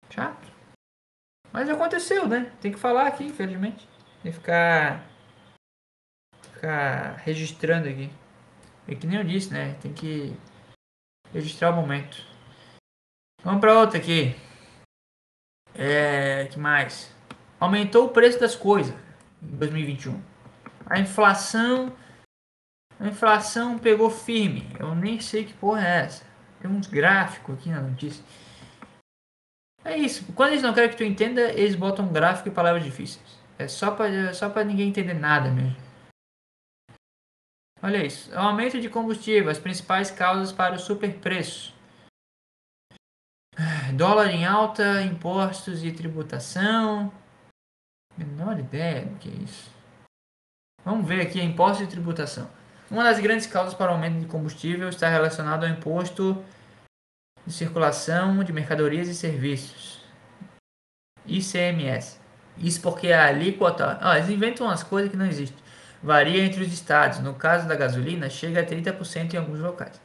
Chato. 0.09 0.51
Mas 1.53 1.69
aconteceu, 1.69 2.27
né? 2.27 2.51
Tem 2.59 2.71
que 2.71 2.79
falar 2.79 3.07
aqui, 3.07 3.25
infelizmente. 3.25 3.87
Tem 4.23 4.31
que 4.31 4.37
ficar. 4.37 5.05
Ficar 6.53 7.17
registrando 7.23 7.87
aqui. 7.87 8.11
É 8.87 8.95
que 8.95 9.05
nem 9.05 9.17
eu 9.17 9.23
disse, 9.23 9.51
né? 9.53 9.75
Tem 9.81 9.93
que 9.93 10.35
registrar 11.33 11.71
o 11.71 11.75
momento. 11.75 12.25
Vamos 13.43 13.61
para 13.61 13.79
outra 13.79 13.97
aqui. 13.97 14.35
É. 15.73 16.47
que 16.51 16.59
mais? 16.59 17.13
Aumentou 17.59 18.05
o 18.05 18.09
preço 18.09 18.39
das 18.39 18.55
coisas 18.55 18.93
em 19.41 19.55
2021. 19.57 20.21
A 20.85 20.99
inflação. 20.99 21.95
A 22.99 23.07
inflação 23.07 23.79
pegou 23.79 24.09
firme. 24.09 24.67
Eu 24.79 24.93
nem 24.93 25.19
sei 25.19 25.45
que 25.45 25.53
porra 25.53 25.87
é 25.87 26.05
essa. 26.05 26.25
Tem 26.59 26.69
uns 26.69 26.87
gráficos 26.87 27.55
aqui 27.55 27.69
na 27.69 27.81
notícia. 27.81 28.23
É 29.83 29.97
isso. 29.97 30.31
Quando 30.33 30.51
eles 30.51 30.61
não 30.61 30.73
querem 30.73 30.89
que 30.89 30.97
tu 30.97 31.03
entenda, 31.03 31.41
eles 31.53 31.75
botam 31.75 32.07
gráfico 32.07 32.49
e 32.49 32.51
palavras 32.51 32.83
difíceis. 32.83 33.39
É 33.57 33.67
só 33.67 33.91
para 33.91 34.33
só 34.33 34.49
ninguém 34.63 34.89
entender 34.89 35.13
nada 35.13 35.49
mesmo. 35.49 35.75
Olha 37.83 38.05
isso. 38.05 38.31
O 38.31 38.37
aumento 38.37 38.79
de 38.79 38.89
combustível, 38.89 39.49
as 39.49 39.57
principais 39.57 40.11
causas 40.11 40.51
para 40.51 40.75
o 40.75 40.79
superpreço. 40.79 41.73
Dólar 43.95 44.29
em 44.29 44.45
alta, 44.45 45.01
impostos 45.01 45.83
e 45.83 45.91
tributação. 45.91 47.11
Menor 48.17 48.59
ideia 48.59 49.05
do 49.05 49.17
que 49.17 49.29
é 49.29 49.43
isso. 49.43 49.71
Vamos 50.85 51.07
ver 51.07 51.21
aqui, 51.21 51.41
impostos 51.41 51.85
e 51.85 51.89
tributação. 51.89 52.49
Uma 52.89 53.03
das 53.03 53.19
grandes 53.19 53.47
causas 53.47 53.73
para 53.73 53.91
o 53.91 53.95
aumento 53.95 54.19
de 54.19 54.25
combustível 54.25 54.89
está 54.89 55.07
relacionado 55.09 55.63
ao 55.63 55.69
imposto 55.69 56.43
de 57.45 57.53
circulação 57.53 58.43
de 58.43 58.53
mercadorias 58.53 59.07
e 59.07 59.15
serviços. 59.15 60.03
ICMS. 61.25 62.19
Isso 62.57 62.81
porque 62.81 63.11
a 63.11 63.27
alíquota. 63.27 63.97
Ah, 64.01 64.17
eles 64.17 64.29
inventam 64.29 64.67
umas 64.67 64.83
coisas 64.83 65.09
que 65.09 65.17
não 65.17 65.25
existem. 65.25 65.57
Varia 66.01 66.43
entre 66.43 66.63
os 66.63 66.73
estados. 66.73 67.19
No 67.19 67.33
caso 67.33 67.67
da 67.67 67.75
gasolina, 67.75 68.29
chega 68.29 68.61
a 68.61 68.65
30% 68.65 69.33
em 69.33 69.37
alguns 69.37 69.59
locais. 69.59 70.01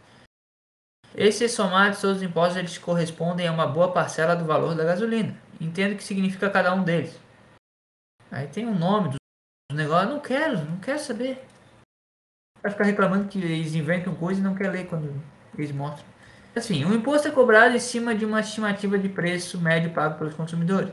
Esses 1.15 1.53
somados 1.53 2.01
todos 2.01 2.19
os 2.19 2.23
impostos 2.23 2.59
eles 2.59 2.77
correspondem 2.77 3.49
a 3.49 3.53
uma 3.53 3.67
boa 3.67 3.93
parcela 3.93 4.37
do 4.37 4.45
valor 4.45 4.75
da 4.75 4.85
gasolina. 4.85 5.35
Entendo 5.61 5.95
o 5.95 5.97
que 5.97 6.05
significa 6.05 6.51
cada 6.51 6.75
um 6.75 6.85
deles. 6.85 7.19
Aí 8.31 8.47
tem 8.49 8.67
o 8.67 8.71
um 8.71 8.79
nome 8.79 9.11
do 9.11 9.77
negócio. 9.77 10.11
Não 10.11 10.21
quero, 10.21 10.59
não 10.65 10.79
quero 10.79 10.99
saber. 10.99 11.43
Vai 12.63 12.71
ficar 12.71 12.85
reclamando 12.85 13.29
que 13.29 13.39
eles 13.39 13.75
inventam 13.75 14.15
coisa 14.15 14.41
e 14.41 14.45
não 14.45 14.55
quer 14.55 14.71
ler 14.71 14.87
quando 14.87 15.23
eles 15.57 15.73
mostram. 15.73 16.05
Assim, 16.55 16.85
o 16.85 16.95
imposto 16.95 17.29
é 17.29 17.31
cobrado 17.31 17.77
em 17.77 17.81
cima 17.81 18.15
de 18.15 18.25
uma 18.25 18.41
estimativa 18.41 18.99
de 18.99 19.09
preço 19.09 19.61
médio 19.61 19.93
pago 19.93 20.19
pelos 20.19 20.35
consumidores. 20.35 20.91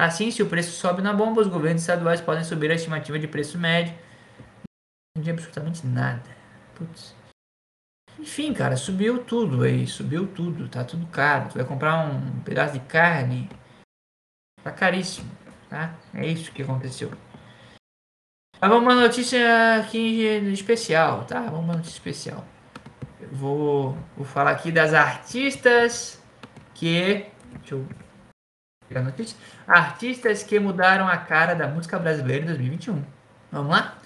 Assim, 0.00 0.30
se 0.30 0.42
o 0.42 0.48
preço 0.48 0.70
sobe 0.70 1.02
na 1.02 1.12
bomba, 1.12 1.42
os 1.42 1.46
governos 1.46 1.82
estaduais 1.82 2.22
podem 2.22 2.42
subir 2.42 2.70
a 2.70 2.74
estimativa 2.74 3.18
de 3.18 3.28
preço 3.28 3.58
médio. 3.58 3.94
Não 5.14 5.22
tinha 5.22 5.34
absolutamente 5.34 5.86
nada. 5.86 6.22
Putz. 6.74 7.14
Enfim, 8.18 8.54
cara, 8.54 8.78
subiu 8.78 9.22
tudo 9.22 9.62
aí, 9.62 9.86
subiu 9.86 10.26
tudo, 10.26 10.70
tá 10.70 10.84
tudo 10.84 11.06
caro. 11.08 11.50
Tu 11.50 11.56
vai 11.56 11.66
comprar 11.66 11.98
um 11.98 12.40
pedaço 12.40 12.72
de 12.72 12.80
carne, 12.80 13.46
tá 14.64 14.70
caríssimo, 14.70 15.30
tá? 15.68 15.94
É 16.14 16.26
isso 16.26 16.50
que 16.50 16.62
aconteceu. 16.62 17.12
Vamos 18.58 18.80
uma 18.80 18.94
notícia 18.94 19.80
aqui 19.80 20.22
especial, 20.50 21.26
tá? 21.26 21.42
Uma 21.42 21.74
notícia 21.74 21.92
especial. 21.92 22.46
Eu 23.20 23.28
vou, 23.32 23.98
vou 24.16 24.24
falar 24.24 24.52
aqui 24.52 24.72
das 24.72 24.94
artistas 24.94 26.22
que. 26.72 27.26
Deixa 27.60 27.74
eu 27.74 27.86
notícia. 28.98 29.38
Artistas 29.66 30.42
que 30.42 30.58
mudaram 30.58 31.06
a 31.06 31.16
cara 31.16 31.54
da 31.54 31.68
música 31.68 31.98
brasileira 31.98 32.42
em 32.42 32.46
2021. 32.46 33.04
Vamos 33.52 33.70
lá? 33.70 33.98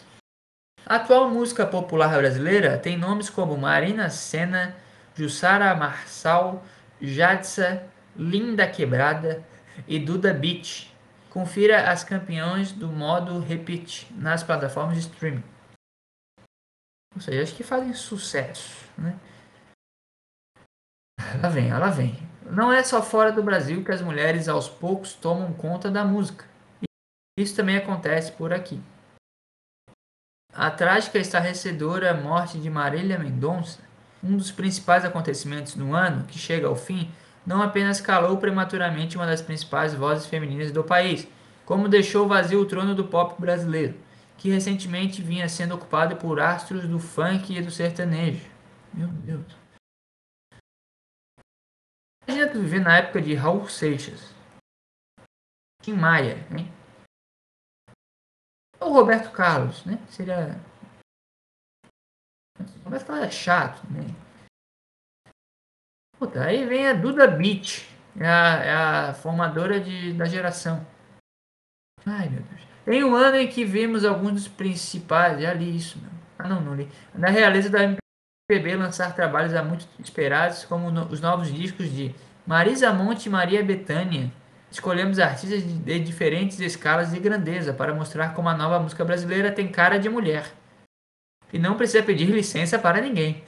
A 0.84 0.96
atual 0.96 1.30
música 1.30 1.64
popular 1.64 2.18
brasileira 2.18 2.76
tem 2.76 2.98
nomes 2.98 3.30
como 3.30 3.56
Marina 3.56 4.10
Senna, 4.10 4.76
Jussara 5.14 5.74
Marçal, 5.74 6.62
Jadsa, 7.00 7.86
Linda 8.14 8.66
Quebrada 8.68 9.42
e 9.88 9.98
Duda 9.98 10.34
Beat. 10.34 10.92
Confira 11.30 11.90
as 11.90 12.04
campeões 12.04 12.70
do 12.70 12.88
modo 12.88 13.40
Repeat 13.40 14.06
nas 14.14 14.42
plataformas 14.42 14.94
de 14.94 15.00
streaming. 15.00 15.42
Ou 17.14 17.20
seja, 17.20 17.42
as 17.42 17.50
que 17.50 17.62
fazem 17.62 17.94
sucesso, 17.94 18.88
né? 18.98 19.18
Ela 21.18 21.48
vem, 21.48 21.70
ela 21.70 21.90
vem. 21.90 22.33
Não 22.50 22.72
é 22.72 22.82
só 22.82 23.02
fora 23.02 23.32
do 23.32 23.42
Brasil 23.42 23.82
que 23.82 23.90
as 23.90 24.02
mulheres 24.02 24.48
aos 24.48 24.68
poucos 24.68 25.14
tomam 25.14 25.52
conta 25.52 25.90
da 25.90 26.04
música. 26.04 26.44
Isso 27.38 27.56
também 27.56 27.76
acontece 27.76 28.32
por 28.32 28.52
aqui. 28.52 28.80
A 30.52 30.70
trágica 30.70 31.18
e 31.18 31.20
estarrecedora 31.20 32.14
morte 32.14 32.58
de 32.58 32.70
Marília 32.70 33.18
Mendonça, 33.18 33.80
um 34.22 34.36
dos 34.36 34.52
principais 34.52 35.04
acontecimentos 35.04 35.74
do 35.74 35.94
ano 35.94 36.24
que 36.26 36.38
chega 36.38 36.68
ao 36.68 36.76
fim, 36.76 37.10
não 37.46 37.62
apenas 37.62 38.00
calou 38.00 38.36
prematuramente 38.36 39.16
uma 39.16 39.26
das 39.26 39.42
principais 39.42 39.94
vozes 39.94 40.26
femininas 40.26 40.70
do 40.70 40.84
país, 40.84 41.26
como 41.64 41.88
deixou 41.88 42.28
vazio 42.28 42.60
o 42.60 42.66
trono 42.66 42.94
do 42.94 43.04
pop 43.04 43.34
brasileiro, 43.40 43.94
que 44.36 44.50
recentemente 44.50 45.20
vinha 45.20 45.48
sendo 45.48 45.74
ocupado 45.74 46.16
por 46.16 46.38
astros 46.38 46.86
do 46.86 46.98
funk 46.98 47.56
e 47.56 47.60
do 47.60 47.70
sertanejo. 47.70 48.46
Meu 48.92 49.08
Deus. 49.08 49.63
Imagina 52.26 52.52
tu 52.52 52.60
viver 52.60 52.80
na 52.80 52.98
época 52.98 53.20
de 53.20 53.34
Raul 53.34 53.68
Seixas, 53.68 54.34
Tim 55.82 55.92
Maia, 55.92 56.36
hein? 56.56 56.72
O 58.80 58.88
Roberto 58.88 59.30
Carlos, 59.32 59.84
né? 59.84 59.98
Seria. 60.08 60.60
O 62.58 62.84
Roberto 62.84 63.06
Carlos 63.06 63.26
é 63.26 63.30
chato, 63.30 63.82
né? 63.90 64.06
Puta, 66.18 66.44
aí 66.44 66.64
vem 66.66 66.88
a 66.88 66.94
Duda 66.94 67.26
Beat, 67.26 67.86
é 68.18 68.26
a, 68.26 68.64
é 68.64 68.74
a 69.10 69.14
formadora 69.14 69.80
de, 69.80 70.12
da 70.14 70.24
geração. 70.24 70.86
Ai 72.06 72.28
meu 72.28 72.42
Deus. 72.42 72.62
Em 72.86 73.02
um 73.02 73.14
ano 73.14 73.36
em 73.36 73.48
que 73.48 73.64
vimos 73.64 74.04
alguns 74.04 74.32
dos 74.32 74.48
principais. 74.48 75.40
Já 75.40 75.52
li 75.54 75.76
isso, 75.76 75.98
meu. 75.98 76.10
Ah 76.38 76.48
não, 76.48 76.60
não 76.60 76.74
li. 76.74 76.88
Na 77.14 77.28
realeza 77.28 77.70
da 77.70 77.80
MPB 78.50 78.76
lançar 78.76 79.14
trabalhos 79.14 79.54
há 79.54 79.62
muito 79.62 79.86
esperados, 79.98 80.64
como 80.64 80.90
no, 80.90 81.06
os 81.06 81.20
novos 81.20 81.52
discos 81.52 81.90
de 81.90 82.14
Marisa 82.46 82.92
Monte 82.92 83.26
e 83.26 83.30
Maria 83.30 83.62
Bethânia, 83.62 84.30
Escolhemos 84.74 85.20
artistas 85.20 85.62
de, 85.62 85.78
de 85.78 86.00
diferentes 86.00 86.58
escalas 86.58 87.12
de 87.12 87.20
grandeza 87.20 87.72
para 87.72 87.94
mostrar 87.94 88.34
como 88.34 88.48
a 88.48 88.56
nova 88.56 88.80
música 88.80 89.04
brasileira 89.04 89.52
tem 89.52 89.70
cara 89.70 89.98
de 89.98 90.08
mulher. 90.08 90.52
E 91.52 91.60
não 91.60 91.76
precisa 91.76 92.02
pedir 92.02 92.26
licença 92.26 92.76
para 92.76 93.00
ninguém. 93.00 93.44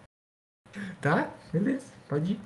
tá? 1.00 1.30
Beleza, 1.50 1.86
pode 2.06 2.32
ir. 2.32 2.40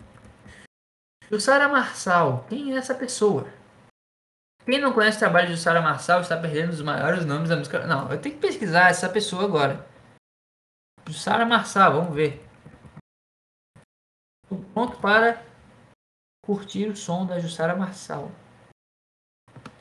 Jussara 1.29 1.67
Marçal, 1.67 2.47
quem 2.49 2.73
é 2.73 2.77
essa 2.77 2.95
pessoa? 2.95 3.49
Quem 4.65 4.81
não 4.81 4.93
conhece 4.93 5.17
o 5.17 5.19
trabalho 5.19 5.49
de 5.49 5.55
Jussara 5.57 5.83
Marçal 5.83 6.21
está 6.21 6.37
perdendo 6.37 6.71
os 6.71 6.83
maiores 6.83 7.27
nomes 7.27 7.49
da 7.49 7.57
música. 7.57 7.85
Não, 7.85 8.09
eu 8.13 8.19
tenho 8.19 8.37
que 8.37 8.41
pesquisar 8.41 8.91
essa 8.91 9.09
pessoa 9.09 9.43
agora. 9.43 9.85
Jussara 11.07 11.45
Marçal, 11.45 11.93
vamos 11.93 12.15
ver. 12.15 12.45
Tô 14.49 14.57
Pronto 14.73 14.97
para 14.99 15.43
curtir 16.45 16.89
o 16.89 16.97
som 16.97 17.27
da 17.27 17.39
Jussara 17.39 17.77
Marçal. 17.77 18.31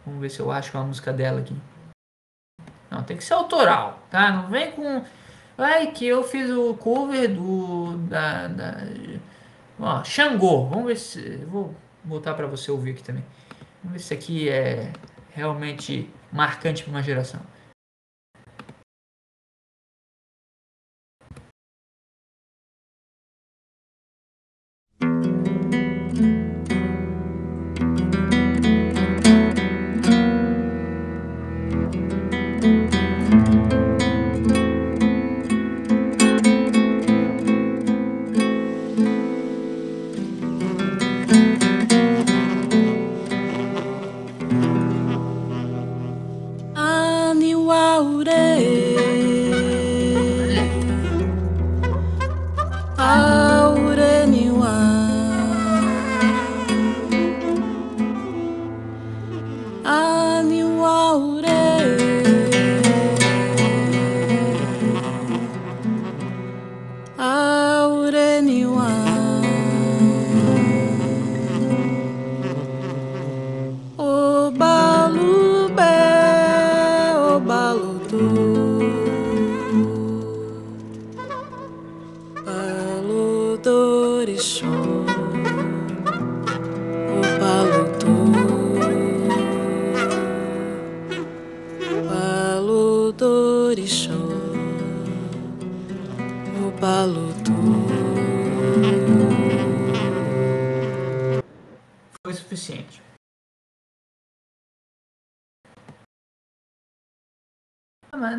Vamos 0.05 0.21
ver 0.21 0.29
se 0.29 0.39
eu 0.39 0.51
acho 0.51 0.75
uma 0.77 0.85
música 0.85 1.13
dela 1.13 1.41
aqui. 1.41 1.55
Não, 2.89 3.03
tem 3.03 3.15
que 3.15 3.23
ser 3.23 3.33
autoral, 3.33 3.99
tá? 4.09 4.31
Não 4.31 4.49
vem 4.49 4.71
com. 4.71 5.05
Ai, 5.57 5.91
que 5.91 6.05
eu 6.05 6.23
fiz 6.23 6.49
o 6.49 6.73
cover 6.75 7.33
do. 7.33 7.97
Da. 8.09 8.47
da... 8.47 8.77
Ó, 9.79 10.03
Xangô. 10.03 10.65
Vamos 10.67 10.85
ver 10.87 10.97
se. 10.97 11.37
Vou 11.45 11.75
botar 12.03 12.33
para 12.33 12.47
você 12.47 12.71
ouvir 12.71 12.91
aqui 12.91 13.03
também. 13.03 13.23
Vamos 13.83 13.93
ver 13.93 13.99
se 13.99 14.13
aqui 14.13 14.49
é 14.49 14.91
realmente 15.29 16.09
marcante 16.31 16.83
para 16.83 16.91
uma 16.91 17.03
geração. 17.03 17.41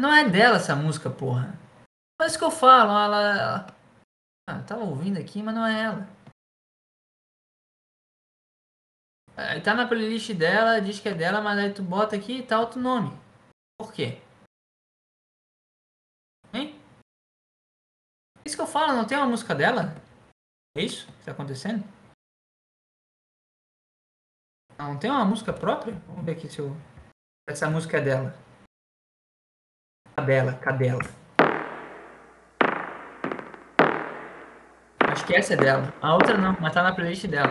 Não 0.03 0.13
é 0.13 0.29
dela 0.29 0.57
essa 0.57 0.75
música, 0.75 1.09
porra. 1.09 1.57
Mas 2.21 2.33
isso 2.33 2.39
que 2.39 2.45
eu 2.45 2.51
falo, 2.51 2.91
ela. 2.91 3.39
ela... 3.39 3.67
Ah, 4.51 4.61
tava 4.65 4.83
ouvindo 4.83 5.17
aqui, 5.17 5.41
mas 5.41 5.55
não 5.55 5.65
é 5.65 5.85
ela. 5.85 6.09
Aí 9.37 9.63
tá 9.63 9.73
na 9.75 9.87
playlist 9.87 10.33
dela, 10.35 10.81
diz 10.81 10.99
que 10.99 11.09
é 11.09 11.15
dela, 11.15 11.41
mas 11.41 11.57
aí 11.57 11.73
tu 11.73 11.85
bota 11.85 12.17
aqui 12.17 12.39
e 12.39 12.47
tá 12.47 12.59
outro 12.59 12.81
nome. 12.81 13.11
Por 13.79 13.93
quê? 13.93 14.21
Hein? 16.53 16.79
Isso 18.45 18.57
que 18.57 18.63
eu 18.63 18.67
falo, 18.67 18.95
não 18.95 19.07
tem 19.07 19.17
uma 19.17 19.29
música 19.29 19.55
dela? 19.55 19.95
É 20.77 20.83
isso 20.83 21.07
que 21.07 21.25
tá 21.25 21.31
acontecendo? 21.31 21.85
Não 24.77 24.99
tem 24.99 25.11
uma 25.11 25.25
música 25.25 25.53
própria? 25.53 25.95
Vamos 26.09 26.25
ver 26.25 26.33
aqui 26.33 26.49
se 26.49 26.59
eu. 26.59 26.77
Essa 27.49 27.71
música 27.71 27.99
é 27.99 28.01
dela. 28.01 28.52
Cadela, 30.17 30.53
cadela. 30.61 31.01
Acho 35.01 35.25
que 35.27 35.35
essa 35.35 35.55
é 35.55 35.57
dela. 35.57 35.93
A 36.03 36.15
outra 36.15 36.37
não, 36.37 36.57
mas 36.61 36.73
tá 36.73 36.83
na 36.83 36.93
playlist 36.93 37.27
dela. 37.27 37.51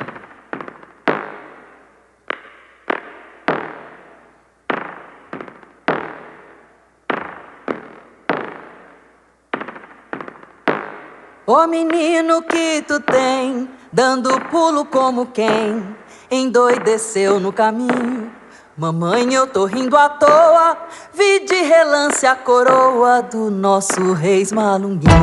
Ô 11.48 11.68
menino 11.68 12.44
que 12.44 12.82
tu 12.84 13.00
tem, 13.02 13.70
dando 13.92 14.40
pulo 14.50 14.86
como 14.86 15.26
quem 15.28 15.96
endoideceu 16.30 17.40
no 17.40 17.52
caminho. 17.52 18.41
Mamãe, 18.78 19.34
eu 19.34 19.46
tô 19.48 19.66
rindo 19.66 19.98
à 19.98 20.08
toa, 20.08 20.78
vi 21.14 21.46
de 21.46 21.62
relance 21.62 22.26
a 22.26 22.36
coroa 22.36 23.22
do 23.22 23.52
nosso 23.52 24.14
reis 24.14 24.54
malunguinho. 24.54 25.14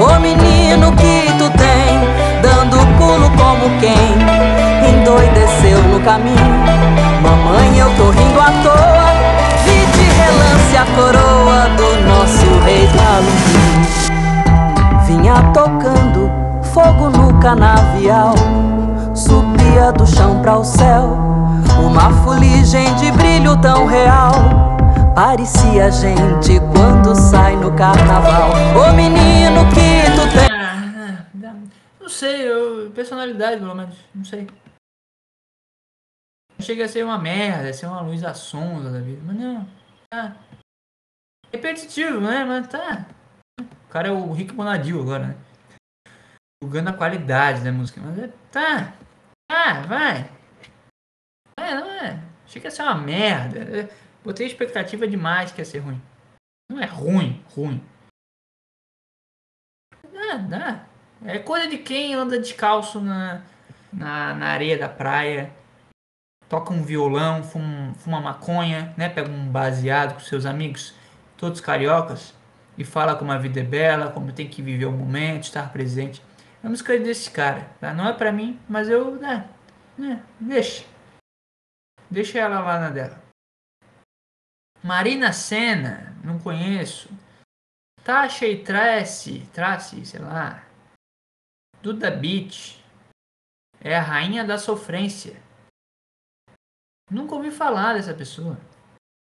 Ô 0.00 0.18
menino 0.18 0.90
que 0.96 1.30
tu 1.36 1.50
tem, 1.58 2.00
dando 2.40 2.78
pulo 2.96 3.30
como 3.36 3.68
quem 3.80 3.92
endoideceu 4.88 5.82
no 5.92 6.00
caminho. 6.00 6.38
Mamãe, 7.22 7.78
eu 7.78 7.94
tô 7.96 8.10
rindo 8.10 8.40
à 8.40 8.50
toa, 8.62 9.12
vi 9.62 9.86
de 9.92 10.04
relance 10.16 10.76
a 10.78 10.86
coroa 10.96 11.68
do 11.76 11.88
nosso 12.08 12.46
reis 12.64 12.90
malunguinho. 12.94 13.84
Vinha 15.04 15.52
tocando 15.52 16.30
fogo 16.72 17.10
no 17.10 17.38
canavial, 17.40 18.34
subia 19.14 19.92
do 19.92 20.06
chão 20.06 20.40
para 20.40 20.56
o 20.56 20.64
céu, 20.64 21.18
uma 21.90 22.12
fuligem 22.22 22.94
de 22.94 23.10
brilho 23.10 23.60
tão 23.60 23.84
real. 23.84 24.30
Parecia 25.12 25.90
gente 25.90 26.60
quando 26.72 27.16
sai 27.16 27.56
no 27.56 27.74
carnaval. 27.76 28.50
Ô 28.78 28.92
menino 28.94 29.66
que 29.74 30.06
tu 30.14 30.24
tem. 30.32 30.48
Ah, 30.52 31.26
ah, 31.44 31.56
não 32.00 32.08
sei, 32.08 32.48
eu, 32.48 32.90
personalidade 32.92 33.58
pelo 33.58 33.74
menos, 33.74 33.96
não 34.14 34.24
sei. 34.24 34.46
Chega 36.60 36.84
a 36.84 36.88
ser 36.88 37.04
uma 37.04 37.18
merda, 37.18 37.72
ser 37.72 37.86
uma 37.86 38.02
Luísa 38.02 38.34
Sonza 38.34 38.92
da 38.92 39.00
vida, 39.00 39.20
mas 39.26 39.36
não, 39.36 39.66
tá. 40.08 40.36
Repetitivo, 41.52 42.20
né? 42.20 42.44
Mas 42.44 42.68
tá. 42.68 43.06
O 43.60 43.88
cara 43.88 44.08
é 44.08 44.12
o 44.12 44.32
Rick 44.32 44.52
Bonadil 44.52 45.02
agora, 45.02 45.28
né? 45.28 45.36
Julgando 46.62 46.90
a 46.90 46.92
qualidade 46.92 47.64
da 47.64 47.72
música, 47.72 48.00
mas 48.00 48.16
é, 48.18 48.28
tá. 48.52 48.92
Tá, 49.50 49.80
vai. 49.88 50.39
É, 51.60 51.74
não 51.74 51.90
é. 51.90 52.20
Chega 52.46 52.68
a 52.68 52.70
ser 52.70 52.82
uma 52.82 52.94
merda. 52.94 53.88
Botei 54.24 54.46
expectativa 54.46 55.06
demais 55.06 55.52
que 55.52 55.60
ia 55.60 55.64
ser 55.64 55.78
ruim. 55.78 56.00
Não 56.70 56.80
é 56.80 56.86
ruim, 56.86 57.42
ruim. 57.54 57.82
Dá, 60.12 60.36
dá. 60.36 60.86
É 61.24 61.38
coisa 61.38 61.68
de 61.68 61.78
quem 61.78 62.14
anda 62.14 62.38
descalço 62.38 63.00
na, 63.00 63.42
na, 63.92 64.34
na 64.34 64.46
areia 64.46 64.78
da 64.78 64.88
praia, 64.88 65.52
toca 66.48 66.72
um 66.72 66.82
violão, 66.82 67.42
fuma, 67.42 67.94
fuma 67.94 68.20
maconha, 68.20 68.94
né? 68.96 69.08
Pega 69.08 69.30
um 69.30 69.48
baseado 69.48 70.14
com 70.14 70.20
seus 70.20 70.46
amigos, 70.46 70.94
todos 71.36 71.60
cariocas, 71.60 72.34
e 72.78 72.84
fala 72.84 73.14
como 73.14 73.32
a 73.32 73.38
vida 73.38 73.60
é 73.60 73.64
bela, 73.64 74.10
como 74.10 74.32
tem 74.32 74.48
que 74.48 74.62
viver 74.62 74.86
o 74.86 74.92
momento, 74.92 75.44
estar 75.44 75.70
presente. 75.72 76.22
É 76.62 76.66
a 76.66 76.70
música 76.70 76.98
desse 76.98 77.30
cara, 77.30 77.68
tá? 77.80 77.92
Não 77.92 78.08
é 78.08 78.12
pra 78.12 78.32
mim, 78.32 78.58
mas 78.68 78.88
eu, 78.88 79.16
né? 79.16 79.44
né 79.96 80.22
deixa. 80.38 80.84
Deixa 82.10 82.38
ela 82.38 82.60
lá 82.60 82.80
na 82.80 82.90
dela. 82.90 83.22
Marina 84.82 85.32
Senna, 85.32 86.16
não 86.24 86.38
conheço. 86.38 87.08
Tasha 88.02 88.46
e 88.46 88.64
Tracy, 88.64 89.46
Tracy, 89.52 90.04
sei 90.04 90.20
lá. 90.20 90.66
Duda 91.82 92.10
Beat. 92.10 92.82
É 93.80 93.96
a 93.96 94.02
rainha 94.02 94.44
da 94.44 94.58
sofrência. 94.58 95.40
Nunca 97.10 97.34
ouvi 97.34 97.50
falar 97.50 97.94
dessa 97.94 98.14
pessoa. 98.14 98.58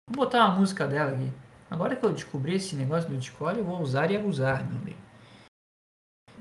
Vou 0.08 0.24
botar 0.24 0.46
uma 0.46 0.58
música 0.58 0.86
dela 0.86 1.12
aqui. 1.12 1.30
Agora 1.70 1.96
que 1.96 2.04
eu 2.04 2.12
descobri 2.12 2.54
esse 2.54 2.74
negócio 2.74 3.08
do 3.08 3.16
Discord, 3.16 3.58
eu 3.58 3.64
vou 3.64 3.80
usar 3.80 4.10
e 4.10 4.16
abusar, 4.16 4.64
meu 4.66 4.80
amigo. 4.80 5.00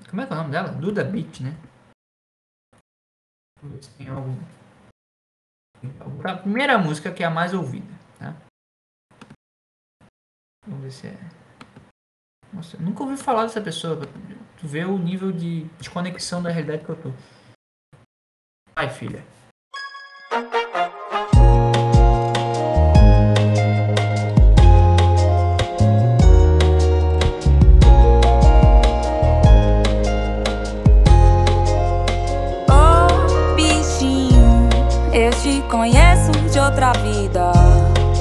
Como 0.10 0.22
é 0.22 0.26
que 0.26 0.34
é 0.34 0.36
o 0.36 0.40
nome 0.40 0.52
dela? 0.52 0.70
Duda 0.70 1.04
Beat, 1.04 1.42
né? 1.42 1.52
Vamos 3.62 3.76
ver 3.76 3.84
se 3.84 3.98
tem 3.98 4.10
algo. 4.10 4.30
A 6.24 6.38
primeira 6.38 6.78
música 6.78 7.12
que 7.12 7.24
é 7.24 7.26
a 7.26 7.30
mais 7.30 7.54
ouvida, 7.54 7.88
tá? 8.18 8.36
Vamos 10.66 10.84
ver 10.84 10.92
se 10.92 11.08
é. 11.08 11.18
Nossa, 12.52 12.78
eu 12.78 12.82
nunca 12.82 13.04
ouvi 13.04 13.16
falar 13.16 13.44
dessa 13.44 13.62
pessoa. 13.62 14.02
Tu 14.58 14.68
vê 14.68 14.84
o 14.84 14.98
nível 14.98 15.32
de 15.32 15.64
desconexão 15.78 16.44
da 16.44 16.50
realidade 16.50 16.84
que 16.84 16.90
eu 16.90 17.02
tô. 17.02 17.12
Vai, 18.76 18.90
filha. 18.90 19.24
Outra 36.70 36.94
vida. 36.94 37.52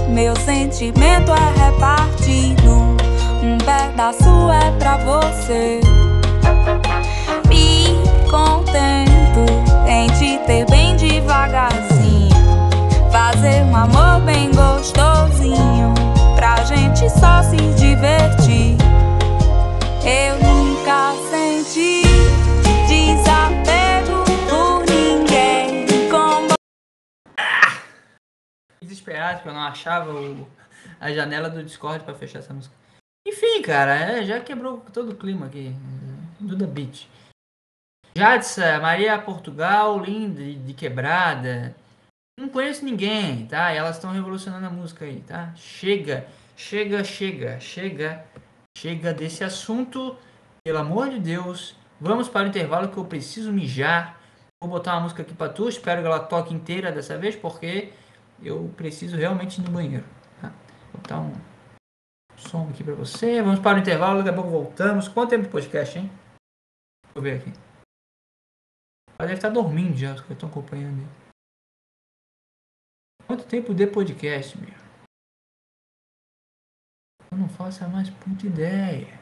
Meu 0.08 0.34
sentimento 0.36 1.32
é 1.32 1.66
repartido. 1.66 2.96
Um 3.42 3.58
pedaço 3.58 4.50
é 4.50 4.70
pra 4.78 4.96
você. 4.96 5.80
Me 7.46 7.84
contento 8.30 9.44
em 9.86 10.06
te 10.18 10.38
ter 10.46 10.64
bem 10.70 10.96
devagarzinho. 10.96 12.28
Fazer 13.12 13.62
um 13.64 13.76
amor 13.76 14.20
bem 14.22 14.50
gostosinho. 14.50 15.92
Pra 16.34 16.56
gente 16.64 17.08
só 17.10 17.42
se 17.42 17.56
divertir. 17.76 18.78
Eu 20.04 20.57
Porque 29.34 29.48
eu 29.48 29.54
não 29.54 29.60
achava 29.62 30.12
o- 30.12 30.48
a 31.00 31.12
janela 31.12 31.48
do 31.50 31.62
Discord 31.62 32.04
pra 32.04 32.14
fechar 32.14 32.38
essa 32.40 32.54
música. 32.54 32.74
Enfim, 33.26 33.62
cara, 33.62 33.94
é, 33.94 34.24
já 34.24 34.40
quebrou 34.40 34.80
todo 34.92 35.12
o 35.12 35.16
clima 35.16 35.46
aqui. 35.46 35.74
Duda 36.40 36.66
Beat. 36.66 37.06
Jadsa, 38.16 38.80
Maria 38.80 39.18
Portugal, 39.18 39.98
linda, 40.00 40.42
de, 40.42 40.74
quebrada. 40.74 41.74
Não 42.38 42.48
conheço 42.48 42.84
ninguém, 42.84 43.46
tá? 43.46 43.72
E 43.72 43.76
elas 43.76 43.96
estão 43.96 44.12
revolucionando 44.12 44.66
a 44.66 44.70
música 44.70 45.04
aí, 45.04 45.20
tá? 45.20 45.52
Chega, 45.56 46.26
chega, 46.56 47.04
chega, 47.04 47.60
chega, 47.60 48.24
chega 48.76 49.12
desse 49.12 49.44
assunto. 49.44 50.16
Pelo 50.64 50.78
amor 50.78 51.10
de 51.10 51.18
Deus, 51.18 51.76
vamos 52.00 52.28
para 52.28 52.46
o 52.46 52.48
intervalo 52.48 52.88
que 52.88 52.96
eu 52.96 53.04
preciso 53.04 53.52
mijar. 53.52 54.18
Vou 54.62 54.70
botar 54.70 54.94
uma 54.94 55.02
música 55.02 55.22
aqui 55.22 55.34
pra 55.34 55.48
tu, 55.48 55.68
espero 55.68 56.00
que 56.00 56.06
ela 56.06 56.18
toque 56.20 56.52
inteira 56.52 56.90
dessa 56.90 57.16
vez, 57.16 57.36
porque 57.36 57.92
eu 58.42 58.72
preciso 58.76 59.16
realmente 59.16 59.60
ir 59.60 59.64
no 59.64 59.70
banheiro. 59.70 60.06
Tá? 60.40 60.50
Vou 60.92 61.00
botar 61.00 61.20
um 61.20 61.32
som 62.36 62.68
aqui 62.68 62.84
pra 62.84 62.94
você. 62.94 63.42
Vamos 63.42 63.60
para 63.60 63.78
o 63.78 63.80
intervalo, 63.80 64.18
daqui 64.18 64.30
a 64.30 64.34
pouco 64.34 64.50
voltamos. 64.50 65.08
Quanto 65.08 65.30
tempo 65.30 65.44
de 65.44 65.50
podcast, 65.50 65.98
hein? 65.98 66.08
Deixa 66.08 67.16
eu 67.16 67.22
ver 67.22 67.40
aqui. 67.40 67.50
Ela 69.18 69.26
deve 69.26 69.34
estar 69.34 69.50
dormindo 69.50 69.96
já, 69.96 70.14
os 70.14 70.20
que 70.20 70.32
estão 70.32 70.48
acompanhando. 70.48 71.02
Quanto 73.26 73.46
tempo 73.46 73.74
de 73.74 73.86
podcast, 73.86 74.56
meu? 74.56 74.78
Eu 77.30 77.36
não 77.36 77.48
faço 77.48 77.84
a 77.84 77.88
mais 77.88 78.08
puta 78.08 78.46
ideia. 78.46 79.18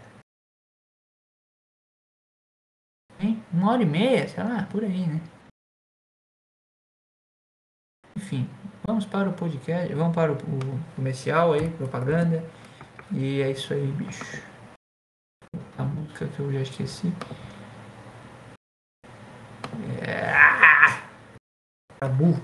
Hein? 3.19 3.43
Uma 3.51 3.73
hora 3.73 3.83
e 3.83 3.87
meia, 3.87 4.29
sei 4.29 4.45
lá, 4.45 4.67
por 4.71 4.85
aí, 4.85 5.07
né? 5.07 5.21
Enfim, 8.17 8.47
vamos 8.87 9.05
para 9.05 9.29
o 9.29 9.33
podcast, 9.33 9.93
vamos 9.95 10.15
para 10.15 10.33
o, 10.33 10.37
comercial 10.95 11.53
aí, 11.53 11.69
propaganda. 11.71 12.45
E 13.13 13.43
é 13.43 13.51
isso 13.51 13.75
aí, 13.75 13.87
bicho. 13.87 14.43
A 15.77 15.83
música 15.83 16.27
que 16.29 16.41
eu 16.41 16.53
já 16.53 16.61
esqueci. 16.61 17.13
É... 20.01 20.33
Tá 21.99 22.09
burro. 22.09 22.43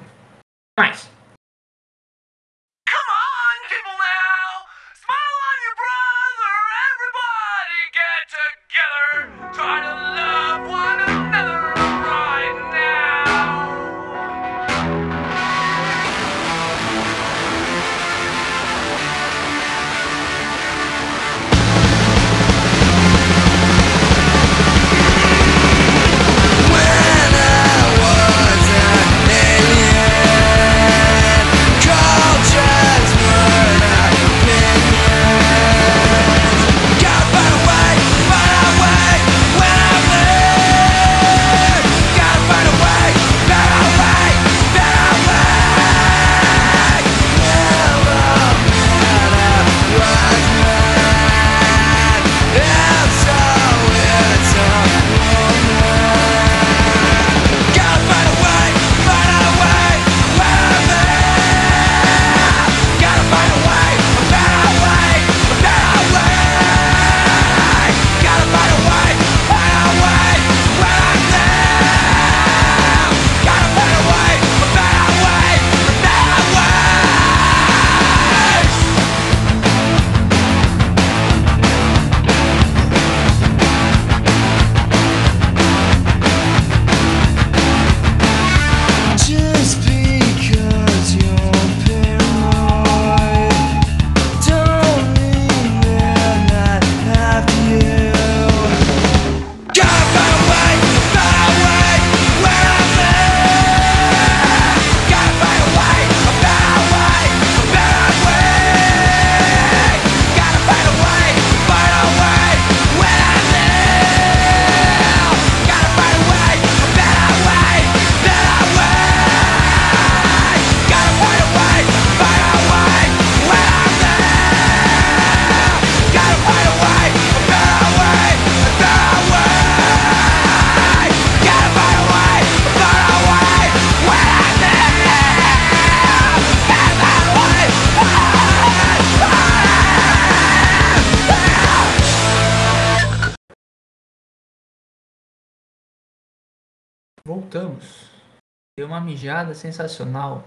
Mijada 149.22 149.54
sensacional. 149.54 150.42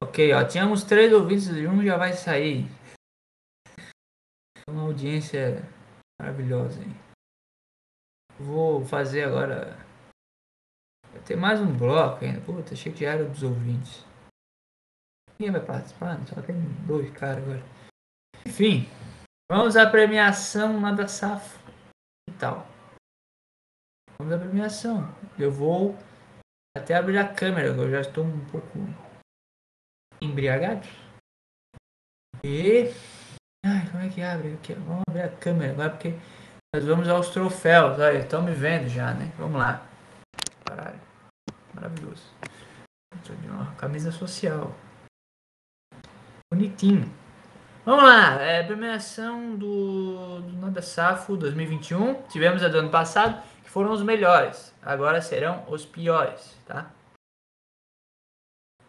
Ok, 0.00 0.32
ó, 0.32 0.42
tínhamos 0.42 0.82
três 0.82 1.12
ouvintes 1.12 1.48
e 1.48 1.66
um 1.66 1.84
já 1.84 1.98
vai 1.98 2.14
sair. 2.14 2.64
Uma 4.66 4.84
audiência 4.84 5.62
maravilhosa, 6.18 6.82
hein? 6.82 6.96
Vou 8.38 8.82
fazer 8.86 9.24
agora. 9.24 9.76
Vai 11.12 11.20
ter 11.26 11.36
mais 11.36 11.60
um 11.60 11.76
bloco 11.76 12.24
ainda. 12.24 12.40
Puta, 12.40 12.72
achei 12.72 12.90
que 12.90 13.00
já 13.00 13.12
era 13.12 13.28
dos 13.28 13.42
ouvintes. 13.42 14.06
Ninguém 15.38 15.52
vai 15.52 15.66
participar, 15.66 16.18
só 16.26 16.40
tem 16.40 16.56
dois 16.86 17.10
caras 17.10 17.44
agora. 17.44 17.62
Enfim, 18.46 18.88
vamos 19.50 19.76
à 19.76 19.86
premiação 19.86 20.80
lá 20.80 20.92
da 20.92 21.06
Safo. 21.06 21.58
Que 22.26 22.34
tal? 22.38 22.66
Vamos 24.18 24.32
à 24.32 24.38
premiação. 24.38 25.14
Eu 25.38 25.52
vou 25.52 25.94
até 26.76 26.94
abrir 26.94 27.18
a 27.18 27.28
câmera, 27.28 27.68
eu 27.68 27.90
já 27.90 28.00
estou 28.00 28.24
um 28.24 28.44
pouco 28.46 28.78
embriagado. 30.20 30.86
E. 32.44 32.92
Ai, 33.64 33.88
como 33.90 34.02
é 34.02 34.08
que 34.08 34.22
abre? 34.22 34.58
Vamos 34.86 35.02
abrir 35.08 35.22
a 35.22 35.28
câmera 35.28 35.72
agora 35.72 35.90
porque 35.90 36.14
nós 36.74 36.84
vamos 36.84 37.08
aos 37.08 37.30
troféus. 37.30 37.98
Olha, 37.98 38.18
estão 38.18 38.42
me 38.42 38.52
vendo 38.52 38.88
já, 38.88 39.12
né? 39.12 39.32
Vamos 39.36 39.58
lá. 39.58 39.86
Caralho. 40.64 41.00
Maravilhoso. 41.74 42.22
Camisa 43.76 44.12
social. 44.12 44.74
Bonitinho. 46.52 47.10
Vamos 47.84 48.04
lá. 48.04 48.40
É, 48.40 48.62
premiação 48.62 49.56
do, 49.56 50.40
do 50.42 50.56
Nada 50.58 50.80
Safo 50.80 51.36
2021. 51.36 52.22
Tivemos 52.28 52.62
a 52.62 52.68
do 52.68 52.78
ano 52.78 52.90
passado, 52.90 53.42
que 53.64 53.70
foram 53.70 53.90
os 53.92 54.02
melhores. 54.02 54.69
Agora 54.82 55.20
serão 55.20 55.64
os 55.68 55.84
piores, 55.84 56.56
tá? 56.66 56.90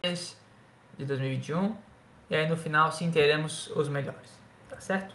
De 0.02 1.04
2021. 1.04 1.76
E 2.30 2.36
aí 2.36 2.48
no 2.48 2.56
final 2.56 2.90
sim 2.90 3.10
teremos 3.10 3.68
os 3.68 3.88
melhores. 3.88 4.38
Tá 4.68 4.80
certo? 4.80 5.14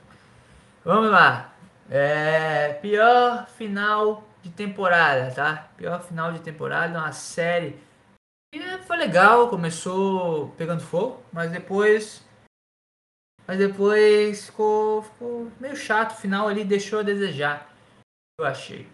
Vamos 0.86 1.12
lá. 1.12 1.54
É, 1.90 2.74
pior 2.74 3.48
final 3.48 4.24
de 4.44 4.52
temporada, 4.52 5.34
tá? 5.34 5.70
Pior 5.78 6.02
final 6.04 6.32
de 6.32 6.40
temporada, 6.40 7.00
uma 7.00 7.12
série. 7.12 7.80
E 8.54 8.60
foi 8.84 8.98
legal, 8.98 9.50
começou 9.50 10.50
pegando 10.52 10.82
fogo, 10.82 11.24
mas 11.32 11.52
depois. 11.52 12.26
Mas 13.48 13.58
depois 13.58 14.46
ficou, 14.46 15.02
ficou 15.02 15.52
meio 15.60 15.76
chato. 15.76 16.12
O 16.12 16.18
final 16.18 16.48
ali 16.48 16.64
deixou 16.64 17.00
a 17.00 17.04
desejar. 17.04 17.74
Eu 18.40 18.46
achei. 18.46 18.88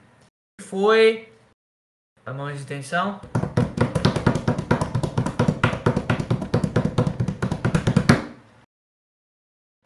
Foi. 0.62 1.33
A 2.26 2.34
mão 2.34 2.50
de 2.54 2.66
tensão. 2.66 3.20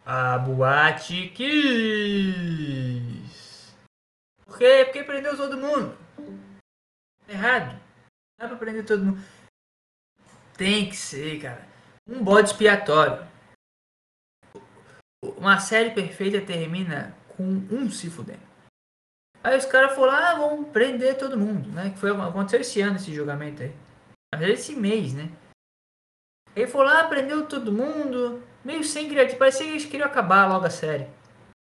A 0.06 0.38
boate 0.38 1.30
quis. 1.30 2.28
Por 4.46 4.60
quê? 4.60 4.86
Porque 4.86 5.04
prendeu 5.04 5.36
todo 5.36 5.58
mundo. 5.58 5.98
Errado. 7.28 7.72
Não 7.74 8.48
dá 8.48 8.48
pra 8.48 8.58
prender 8.58 8.86
todo 8.86 9.04
mundo. 9.04 9.20
Tem 10.56 10.88
que 10.88 10.96
ser, 10.96 11.42
cara. 11.42 11.68
Um 12.08 12.24
bode 12.24 12.52
expiatório. 12.52 13.28
Uma 15.22 15.60
série 15.60 15.90
perfeita 15.92 16.40
termina 16.40 17.18
com 17.30 17.44
um 17.44 17.90
se 17.90 18.12
fudendo. 18.12 18.47
Aí 19.44 19.58
os 19.58 19.66
caras 19.66 19.94
foram 19.96 20.12
lá, 20.12 20.32
ah, 20.32 20.36
vamos 20.36 20.70
prender 20.70 21.18
todo 21.18 21.38
mundo, 21.38 21.70
né? 21.70 21.92
Que 21.92 22.00
foi 22.00 22.12
aconteceu 22.12 22.62
esse 22.62 22.82
ano 22.82 22.98
esse 22.98 23.14
julgamento 23.14 23.64
aí. 23.64 23.74
Mas 24.34 24.42
esse 24.50 24.76
mês, 24.76 25.14
né? 25.14 25.30
Ele 26.56 26.68
falou 26.68 26.88
lá, 26.88 27.04
prendeu 27.04 27.46
todo 27.46 27.72
mundo, 27.72 28.42
meio 28.66 28.84
sem 28.84 29.08
criatividade. 29.08 29.40
Parecia 29.40 29.66
que 29.66 29.72
eles 29.72 29.86
queriam 29.86 30.08
acabar 30.08 30.50
logo 30.50 30.66
a 30.66 30.70
série. 30.70 31.08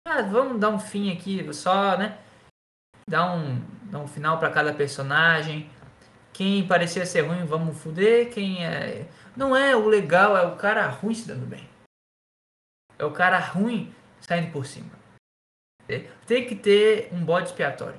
Ah, 0.06 0.22
vamos 0.22 0.58
dar 0.58 0.70
um 0.70 0.78
fim 0.78 1.12
aqui, 1.12 1.52
só, 1.52 1.96
né? 1.96 2.18
Dar 3.08 3.34
um, 3.34 3.60
dar 3.84 3.98
um 3.98 4.08
final 4.08 4.38
para 4.38 4.50
cada 4.50 4.72
personagem. 4.72 5.70
Quem 6.32 6.66
parecia 6.66 7.04
ser 7.04 7.22
ruim, 7.22 7.44
vamos 7.44 7.76
fuder. 7.78 8.32
Quem 8.32 8.64
é. 8.64 9.06
Não 9.36 9.54
é 9.56 9.76
o 9.76 9.86
legal, 9.86 10.36
é 10.36 10.46
o 10.46 10.56
cara 10.56 10.88
ruim 10.88 11.14
se 11.14 11.28
dando 11.28 11.46
bem. 11.46 11.68
É 12.98 13.04
o 13.04 13.12
cara 13.12 13.38
ruim 13.38 13.94
saindo 14.20 14.50
por 14.50 14.64
cima. 14.66 14.97
Tem 16.26 16.46
que 16.46 16.54
ter 16.54 17.08
um 17.12 17.24
bode 17.24 17.48
expiatório. 17.48 17.98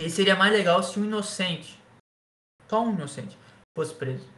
E 0.00 0.10
seria 0.10 0.36
mais 0.36 0.52
legal 0.52 0.82
se 0.82 1.00
um 1.00 1.04
inocente, 1.04 1.82
só 2.68 2.84
um 2.84 2.92
inocente, 2.92 3.36
fosse 3.76 3.94
preso. 3.94 4.28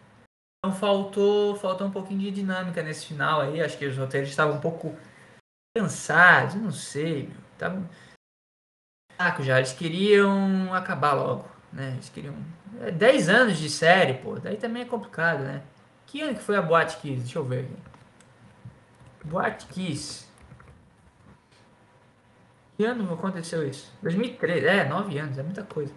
Então 0.65 0.75
faltou, 0.75 1.57
faltou 1.57 1.87
um 1.87 1.91
pouquinho 1.91 2.21
de 2.21 2.31
dinâmica 2.31 2.83
nesse 2.83 3.07
final 3.07 3.41
aí. 3.41 3.61
Acho 3.61 3.77
que 3.77 3.87
os 3.87 3.97
roteiros 3.97 4.29
estavam 4.29 4.57
um 4.57 4.61
pouco 4.61 4.97
cansados, 5.77 6.55
não 6.55 6.71
sei, 6.71 7.25
meu. 7.25 7.37
Tava 7.59 7.91
saco 9.17 9.43
já. 9.43 9.59
Eles 9.59 9.73
queriam 9.73 10.73
acabar 10.73 11.13
logo, 11.13 11.49
né? 11.73 11.93
Eles 11.93 12.09
queriam. 12.09 12.35
É 12.81 12.91
10 12.91 13.29
anos 13.29 13.59
de 13.59 13.69
série, 13.69 14.15
pô. 14.15 14.39
Daí 14.39 14.57
também 14.57 14.83
é 14.83 14.87
complicado, 14.87 15.41
né? 15.41 15.63
Que 16.07 16.23
ano 16.23 16.35
que 16.35 16.43
foi 16.43 16.57
a 16.57 16.63
Boate 16.63 16.97
Kiss? 16.99 17.21
Deixa 17.21 17.39
eu 17.39 17.45
ver 17.45 17.65
aqui. 17.65 17.77
Boate 19.25 19.67
Kiss. 19.67 20.30
Que 22.81 22.86
ano 22.86 23.12
aconteceu 23.12 23.69
isso? 23.69 23.93
2013. 24.01 24.66
É, 24.66 24.89
9 24.89 25.19
anos, 25.19 25.36
é 25.36 25.43
muita 25.43 25.62
coisa. 25.62 25.93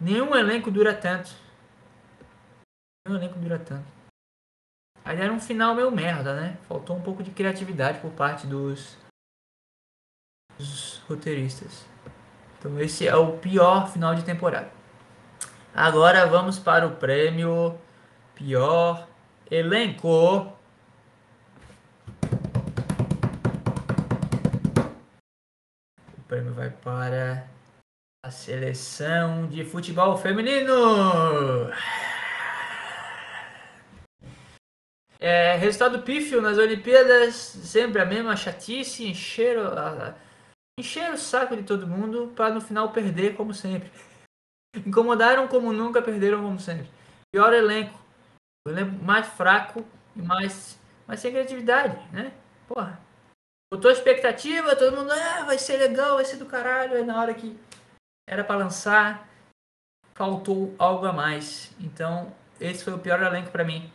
Nenhum 0.00 0.34
elenco 0.34 0.70
dura 0.70 0.94
tanto. 0.94 1.30
Nenhum 3.06 3.18
elenco 3.18 3.38
dura 3.38 3.58
tanto. 3.58 3.84
Aí 5.04 5.20
era 5.20 5.30
um 5.30 5.38
final 5.38 5.74
meio 5.74 5.90
merda, 5.90 6.34
né? 6.34 6.56
Faltou 6.66 6.96
um 6.96 7.02
pouco 7.02 7.22
de 7.22 7.30
criatividade 7.32 8.00
por 8.00 8.10
parte 8.12 8.46
dos, 8.46 8.96
dos 10.56 11.02
roteiristas. 11.06 11.84
Então 12.58 12.80
esse 12.80 13.06
é 13.06 13.14
o 13.14 13.36
pior 13.36 13.92
final 13.92 14.14
de 14.14 14.24
temporada. 14.24 14.70
Agora 15.74 16.24
vamos 16.24 16.58
para 16.58 16.86
o 16.86 16.96
prêmio 16.96 17.78
pior 18.34 19.06
elenco. 19.50 20.55
Para 26.86 27.50
a 28.24 28.30
seleção 28.30 29.48
de 29.48 29.64
futebol 29.64 30.16
feminino. 30.16 30.72
É, 35.18 35.56
resultado 35.56 36.02
pífio 36.02 36.40
nas 36.40 36.58
Olimpíadas, 36.58 37.34
sempre 37.34 38.00
a 38.00 38.06
mesma 38.06 38.36
chatice, 38.36 39.04
encheram, 39.04 39.66
a, 39.76 40.14
encheram 40.78 41.14
o 41.14 41.18
saco 41.18 41.56
de 41.56 41.64
todo 41.64 41.88
mundo 41.88 42.32
para 42.36 42.54
no 42.54 42.60
final 42.60 42.92
perder 42.92 43.34
como 43.34 43.52
sempre. 43.52 43.90
Incomodaram 44.76 45.48
como 45.48 45.72
nunca, 45.72 46.00
perderam 46.00 46.40
como 46.40 46.60
sempre. 46.60 46.88
Pior 47.32 47.52
elenco. 47.52 48.00
O 48.64 48.70
elenco 48.70 49.04
mais 49.04 49.26
fraco 49.26 49.84
e 50.14 50.22
mais, 50.22 50.78
mais 51.04 51.18
sem 51.18 51.32
criatividade, 51.32 51.98
né? 52.12 52.32
Porra. 52.68 53.05
Botou 53.72 53.90
expectativa, 53.90 54.76
todo 54.76 54.96
mundo, 54.96 55.10
ah, 55.10 55.44
vai 55.44 55.58
ser 55.58 55.76
legal, 55.76 56.16
vai 56.16 56.24
ser 56.24 56.36
do 56.36 56.46
caralho. 56.46 56.96
Aí 56.96 57.04
na 57.04 57.20
hora 57.20 57.34
que 57.34 57.58
era 58.28 58.44
para 58.44 58.56
lançar, 58.56 59.28
faltou 60.14 60.74
algo 60.78 61.06
a 61.06 61.12
mais. 61.12 61.74
Então, 61.80 62.32
esse 62.60 62.84
foi 62.84 62.92
o 62.92 62.98
pior 62.98 63.22
elenco 63.22 63.50
para 63.50 63.64
mim. 63.64 63.92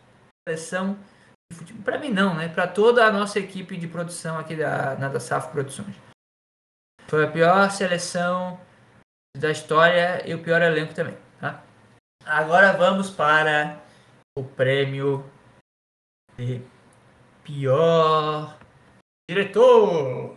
Seleção 0.47 0.97
de 1.51 1.57
futebol. 1.57 1.83
Para 1.83 1.97
mim 1.99 2.09
não, 2.09 2.35
né? 2.35 2.49
Para 2.49 2.67
toda 2.67 3.05
a 3.05 3.11
nossa 3.11 3.39
equipe 3.39 3.77
de 3.77 3.87
produção 3.87 4.37
aqui 4.37 4.55
da 4.55 4.95
Nada 4.95 5.19
Safo 5.19 5.51
Produções. 5.51 5.95
Foi 7.07 7.25
a 7.25 7.31
pior 7.31 7.69
seleção 7.71 8.59
da 9.37 9.51
história 9.51 10.27
e 10.29 10.33
o 10.33 10.43
pior 10.43 10.61
elenco 10.61 10.93
também, 10.93 11.17
tá? 11.39 11.63
Agora 12.25 12.73
vamos 12.73 13.09
para 13.09 13.81
o 14.37 14.43
prêmio 14.43 15.29
de 16.37 16.61
pior 17.43 18.57
diretor. 19.31 20.35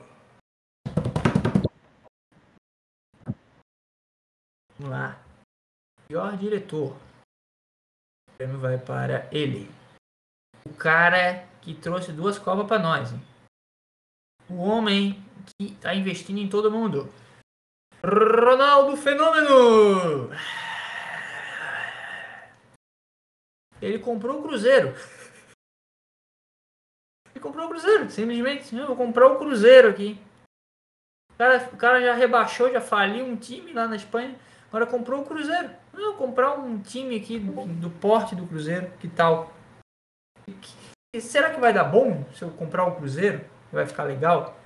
Vamos 4.78 4.88
lá. 4.88 5.18
Pior 6.06 6.36
diretor. 6.36 6.92
O 6.92 8.36
prêmio 8.36 8.58
vai 8.60 8.78
para 8.78 9.28
ele. 9.32 9.68
O 10.64 10.72
cara 10.74 11.44
que 11.60 11.74
trouxe 11.74 12.12
duas 12.12 12.38
copas 12.38 12.68
para 12.68 12.78
nós. 12.78 13.12
Hein? 13.12 13.20
O 14.48 14.62
homem 14.62 15.20
que 15.58 15.72
está 15.72 15.92
investindo 15.92 16.38
em 16.38 16.48
todo 16.48 16.70
mundo. 16.70 17.12
Ronaldo 18.00 18.96
Fenômeno! 18.96 20.30
Ele 23.82 23.98
comprou 23.98 24.38
o 24.38 24.42
Cruzeiro. 24.42 24.94
Comprou 27.44 27.66
o 27.66 27.68
Cruzeiro, 27.68 28.10
simplesmente. 28.10 28.74
Eu 28.74 28.86
vou 28.86 28.96
comprar 28.96 29.26
o 29.26 29.36
Cruzeiro 29.38 29.90
aqui. 29.90 30.18
O 31.30 31.36
cara, 31.36 31.68
o 31.70 31.76
cara 31.76 32.00
já 32.00 32.14
rebaixou, 32.14 32.72
já 32.72 32.80
faliu 32.80 33.26
um 33.26 33.36
time 33.36 33.70
lá 33.74 33.86
na 33.86 33.96
Espanha. 33.96 34.34
Agora 34.68 34.86
comprou 34.86 35.20
o 35.20 35.26
Cruzeiro. 35.26 35.70
Não, 35.92 36.16
comprar 36.16 36.54
um 36.54 36.80
time 36.80 37.20
aqui 37.20 37.38
do, 37.38 37.66
do 37.66 37.90
porte 38.00 38.34
do 38.34 38.46
Cruzeiro. 38.46 38.90
Que 38.98 39.10
tal? 39.10 39.52
Será 41.20 41.52
que 41.52 41.60
vai 41.60 41.70
dar 41.70 41.84
bom 41.84 42.24
se 42.32 42.40
eu 42.40 42.50
comprar 42.50 42.86
o 42.86 42.96
Cruzeiro? 42.96 43.44
Vai 43.70 43.84
ficar 43.86 44.04
legal? 44.04 44.58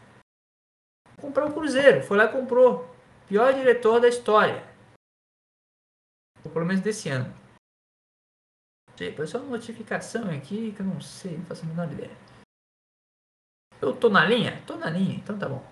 Vou 1.17 1.31
comprar 1.31 1.47
o 1.47 1.53
Cruzeiro. 1.53 2.05
Foi 2.05 2.17
lá 2.17 2.27
e 2.27 2.33
comprou. 2.33 2.89
Pior 3.27 3.53
diretor 3.53 3.99
da 3.99 4.07
história. 4.07 4.63
Ou 6.45 6.53
pelo 6.53 6.65
menos 6.65 6.81
desse 6.81 7.09
ano. 7.09 7.35
Sei, 8.97 9.11
Apareceu 9.11 9.41
uma 9.41 9.57
notificação 9.57 10.31
aqui 10.31 10.73
que 10.73 10.81
eu 10.81 10.87
não 10.87 11.01
sei, 11.01 11.37
não 11.37 11.45
faço 11.45 11.65
a 11.65 11.67
menor 11.67 11.91
ideia. 11.91 12.29
Eu 13.81 13.95
tô 13.95 14.09
na 14.09 14.25
linha? 14.25 14.61
Tô 14.67 14.77
na 14.77 14.91
linha, 14.91 15.15
então 15.15 15.39
tá 15.39 15.49
bom. 15.49 15.65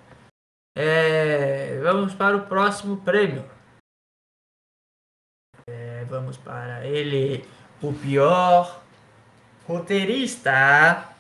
É, 0.77 1.81
vamos 1.81 2.15
para 2.15 2.37
o 2.37 2.47
próximo 2.47 3.01
prêmio. 3.03 3.45
É, 5.67 6.05
vamos 6.05 6.37
para 6.37 6.87
ele, 6.87 7.45
o 7.83 7.93
pior 7.93 8.81
roteirista. 9.67 11.13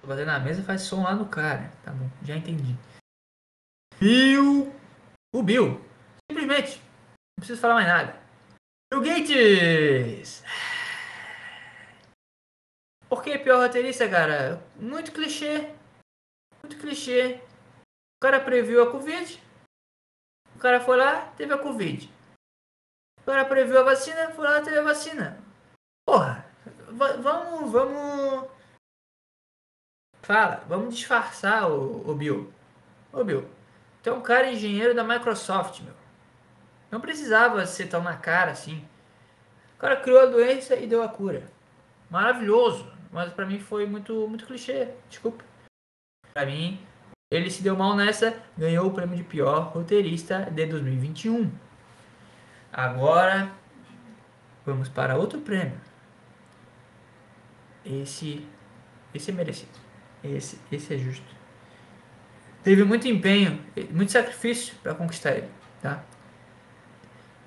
Tô 0.00 0.08
batendo 0.08 0.26
na 0.26 0.40
mesa 0.40 0.64
faz 0.64 0.82
som 0.82 1.04
lá 1.04 1.14
no 1.14 1.28
cara. 1.28 1.70
Tá 1.84 1.92
bom, 1.92 2.10
já 2.24 2.36
entendi. 2.36 2.76
Bill. 4.00 4.74
O 5.32 5.42
Bill. 5.44 5.80
Simplesmente. 6.28 6.78
Não 6.78 7.40
preciso 7.40 7.60
falar 7.60 7.74
mais 7.74 7.86
nada. 7.86 8.20
Bill 8.92 9.02
Gates. 9.02 10.42
Por 13.12 13.22
que 13.22 13.38
pior 13.38 13.58
roteirista, 13.60 14.08
cara? 14.08 14.58
Muito 14.74 15.12
clichê. 15.12 15.70
Muito 16.62 16.78
clichê. 16.78 17.42
O 18.16 18.22
cara 18.22 18.40
previu 18.40 18.82
a 18.82 18.90
Covid. 18.90 19.38
O 20.56 20.58
cara 20.58 20.80
foi 20.80 20.96
lá, 20.96 21.26
teve 21.36 21.52
a 21.52 21.58
Covid. 21.58 22.10
O 23.20 23.24
cara 23.26 23.44
previu 23.44 23.78
a 23.78 23.82
vacina, 23.82 24.30
foi 24.30 24.44
lá, 24.44 24.62
teve 24.62 24.78
a 24.78 24.82
vacina. 24.82 25.38
Porra, 26.08 26.42
va- 26.88 27.18
vamos, 27.18 27.70
vamos. 27.70 28.50
Fala, 30.22 30.64
vamos 30.66 30.94
disfarçar 30.94 31.70
o, 31.70 32.08
o 32.10 32.14
Bill. 32.14 32.50
Ô 33.12 33.22
Bill, 33.22 33.46
tu 34.02 34.08
é 34.08 34.12
um 34.14 34.22
cara 34.22 34.50
engenheiro 34.50 34.94
da 34.94 35.04
Microsoft, 35.04 35.82
meu. 35.82 35.94
Não 36.90 36.98
precisava 36.98 37.66
ser 37.66 37.88
tão 37.90 38.02
na 38.02 38.16
cara 38.16 38.52
assim. 38.52 38.82
O 39.76 39.78
cara 39.80 40.00
criou 40.00 40.18
a 40.22 40.24
doença 40.24 40.76
e 40.76 40.86
deu 40.86 41.02
a 41.02 41.10
cura. 41.10 41.46
Maravilhoso. 42.08 43.01
Mas 43.12 43.30
pra 43.32 43.44
mim 43.44 43.60
foi 43.60 43.86
muito, 43.86 44.26
muito 44.26 44.46
clichê. 44.46 44.88
Desculpa. 45.08 45.44
Pra 46.32 46.46
mim, 46.46 46.80
ele 47.30 47.50
se 47.50 47.62
deu 47.62 47.76
mal 47.76 47.94
nessa, 47.94 48.42
ganhou 48.56 48.86
o 48.86 48.90
prêmio 48.92 49.16
de 49.16 49.22
pior 49.22 49.70
roteirista 49.72 50.50
de 50.50 50.64
2021. 50.64 51.52
Agora, 52.72 53.52
vamos 54.64 54.88
para 54.88 55.16
outro 55.16 55.40
prêmio. 55.42 55.78
Esse, 57.84 58.48
esse 59.12 59.30
é 59.30 59.34
merecido. 59.34 59.78
Esse, 60.24 60.58
esse 60.70 60.94
é 60.94 60.98
justo. 60.98 61.36
Teve 62.62 62.84
muito 62.84 63.06
empenho, 63.08 63.62
muito 63.90 64.12
sacrifício 64.12 64.74
para 64.82 64.94
conquistar 64.94 65.32
ele, 65.32 65.50
tá? 65.82 66.02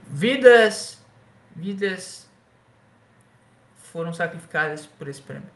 Vidas, 0.04 1.04
vidas 1.56 2.25
foram 3.96 4.12
sacrificadas 4.12 4.86
por 4.86 5.08
esse 5.08 5.22
prêmio. 5.22 5.50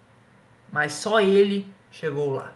Mas 0.71 0.93
só 0.93 1.19
ele 1.19 1.69
chegou 1.91 2.29
lá. 2.35 2.55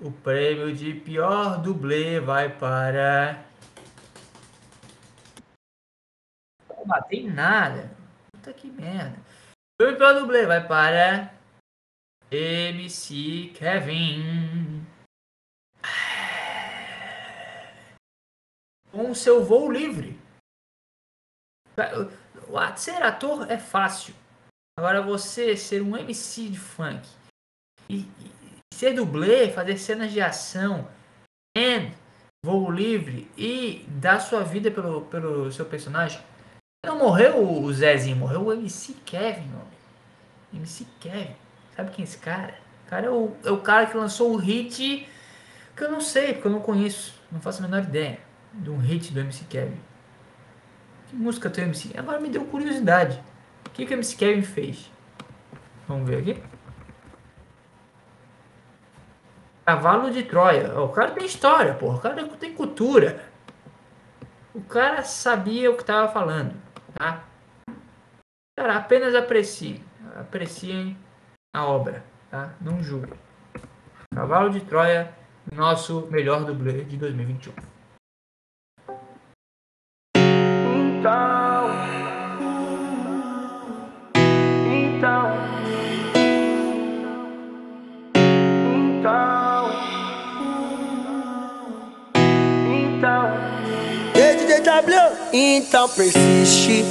O 0.00 0.12
prêmio 0.12 0.72
de 0.72 0.94
pior 0.94 1.60
dublê 1.60 2.20
vai 2.20 2.48
para. 2.48 3.44
Não 6.68 6.86
batei 6.86 7.28
nada. 7.28 7.90
Puta 8.30 8.52
que 8.52 8.70
merda. 8.70 9.18
O 9.18 9.82
prêmio 9.82 9.94
de 9.94 9.98
pior 9.98 10.20
dublê 10.20 10.46
vai 10.46 10.64
para. 10.64 11.34
MC 12.30 13.52
Kevin. 13.56 14.86
Com 18.92 19.12
seu 19.12 19.44
voo 19.44 19.68
livre. 19.72 20.16
O- 21.98 22.22
Ser 22.76 23.02
ator 23.02 23.50
é 23.50 23.58
fácil. 23.58 24.14
Agora 24.78 25.02
você 25.02 25.56
ser 25.56 25.82
um 25.82 25.96
MC 25.96 26.48
de 26.48 26.58
funk 26.58 27.06
e, 27.88 27.96
e 27.98 28.06
ser 28.72 28.94
dublê, 28.94 29.50
fazer 29.50 29.76
cenas 29.76 30.10
de 30.10 30.20
ação, 30.20 30.88
and 31.56 31.90
voo 32.44 32.70
livre 32.70 33.30
e 33.36 33.84
dar 33.88 34.18
sua 34.18 34.42
vida 34.42 34.70
pelo, 34.70 35.02
pelo 35.02 35.52
seu 35.52 35.66
personagem. 35.66 36.20
Não 36.84 36.98
morreu 36.98 37.62
o 37.62 37.72
Zezinho, 37.72 38.16
morreu 38.16 38.46
o 38.46 38.52
MC 38.52 38.94
Kevin, 39.04 39.46
meu. 39.48 39.66
MC 40.54 40.86
Kevin. 40.98 41.36
Sabe 41.76 41.90
quem 41.92 42.02
é 42.02 42.08
esse 42.08 42.18
cara? 42.18 42.58
O 42.86 42.90
cara 42.90 43.06
é 43.06 43.10
o, 43.10 43.36
é 43.44 43.50
o 43.50 43.60
cara 43.60 43.86
que 43.86 43.96
lançou 43.96 44.32
o 44.32 44.36
hit 44.36 45.06
que 45.76 45.84
eu 45.84 45.90
não 45.90 46.00
sei, 46.00 46.32
porque 46.32 46.48
eu 46.48 46.52
não 46.52 46.60
conheço. 46.60 47.14
Não 47.30 47.40
faço 47.40 47.62
a 47.62 47.66
menor 47.68 47.84
ideia 47.84 48.18
de 48.52 48.68
um 48.70 48.78
hit 48.78 49.12
do 49.12 49.20
MC 49.20 49.44
Kevin. 49.44 49.80
Que 51.08 51.16
música 51.16 51.48
tem 51.48 51.64
o 51.64 51.68
MC? 51.68 51.96
Agora 51.96 52.18
me 52.18 52.28
deu 52.28 52.44
curiosidade. 52.44 53.22
Que, 53.72 53.86
que 53.86 53.94
o 53.94 53.96
MC 53.96 54.16
Kevin 54.16 54.42
fez? 54.42 54.90
Vamos 55.88 56.08
ver 56.08 56.18
aqui. 56.18 56.42
Cavalo 59.64 60.10
de 60.10 60.22
Troia. 60.24 60.78
O 60.80 60.88
cara 60.88 61.12
tem 61.12 61.24
história, 61.24 61.74
porra. 61.74 61.96
O 61.96 62.00
cara 62.00 62.28
tem 62.36 62.54
cultura. 62.54 63.24
O 64.54 64.60
cara 64.60 65.02
sabia 65.02 65.70
o 65.70 65.76
que 65.76 65.82
estava 65.82 66.12
falando, 66.12 66.54
tá? 66.94 67.24
Cara, 68.58 68.76
apenas 68.76 69.14
apreciem. 69.14 69.82
Apreciem 70.14 70.96
a 71.54 71.64
obra, 71.64 72.04
tá? 72.30 72.54
Não 72.60 72.82
julguem. 72.82 73.18
Cavalo 74.14 74.50
de 74.50 74.60
Troia, 74.60 75.14
nosso 75.50 76.06
melhor 76.10 76.44
dublê 76.44 76.84
de 76.84 76.98
2021. 76.98 77.54
Então, 80.98 81.51
W, 94.80 94.96
então 95.34 95.86
persiste. 95.86 96.82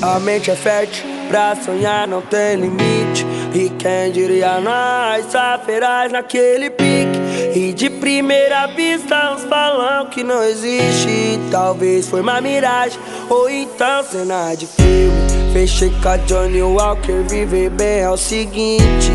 A 0.00 0.18
mente 0.18 0.50
é 0.50 0.56
fértil, 0.56 1.04
pra 1.28 1.54
sonhar 1.54 2.08
não 2.08 2.22
tem 2.22 2.56
limite. 2.56 3.26
E 3.54 3.68
quem 3.70 4.10
diria 4.10 4.58
nós, 4.58 5.30
saferás 5.30 6.10
naquele 6.10 6.70
pique. 6.70 7.18
E 7.54 7.74
de 7.74 7.90
primeira 7.90 8.66
vista 8.68 9.34
uns 9.34 9.44
falam 9.44 10.06
que 10.06 10.24
não 10.24 10.42
existe. 10.42 11.38
Talvez 11.50 12.08
foi 12.08 12.22
uma 12.22 12.40
miragem, 12.40 12.98
ou 13.28 13.50
então 13.50 14.02
cena 14.04 14.54
de 14.54 14.66
filme. 14.66 15.52
Fechei 15.52 15.90
com 16.02 16.08
a 16.08 16.16
Johnny 16.16 16.62
Walker, 16.62 17.22
viver 17.28 17.68
bem 17.70 18.00
é 18.00 18.10
o 18.10 18.16
seguinte. 18.16 19.12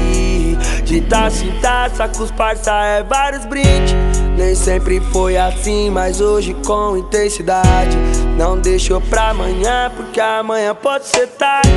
De 0.85 1.01
taça 1.01 1.43
em 1.43 1.59
taça, 1.59 2.07
com 2.07 2.23
os 2.23 2.31
parça 2.31 2.71
é 2.71 3.03
vários 3.03 3.45
brindes. 3.45 3.95
Nem 4.37 4.55
sempre 4.55 4.99
foi 5.11 5.37
assim, 5.37 5.89
mas 5.89 6.19
hoje 6.19 6.55
com 6.65 6.97
intensidade. 6.97 7.95
Não 8.37 8.59
deixou 8.59 9.01
pra 9.01 9.29
amanhã, 9.29 9.91
porque 9.95 10.19
amanhã 10.19 10.73
pode 10.73 11.05
ser 11.05 11.27
tarde. 11.27 11.69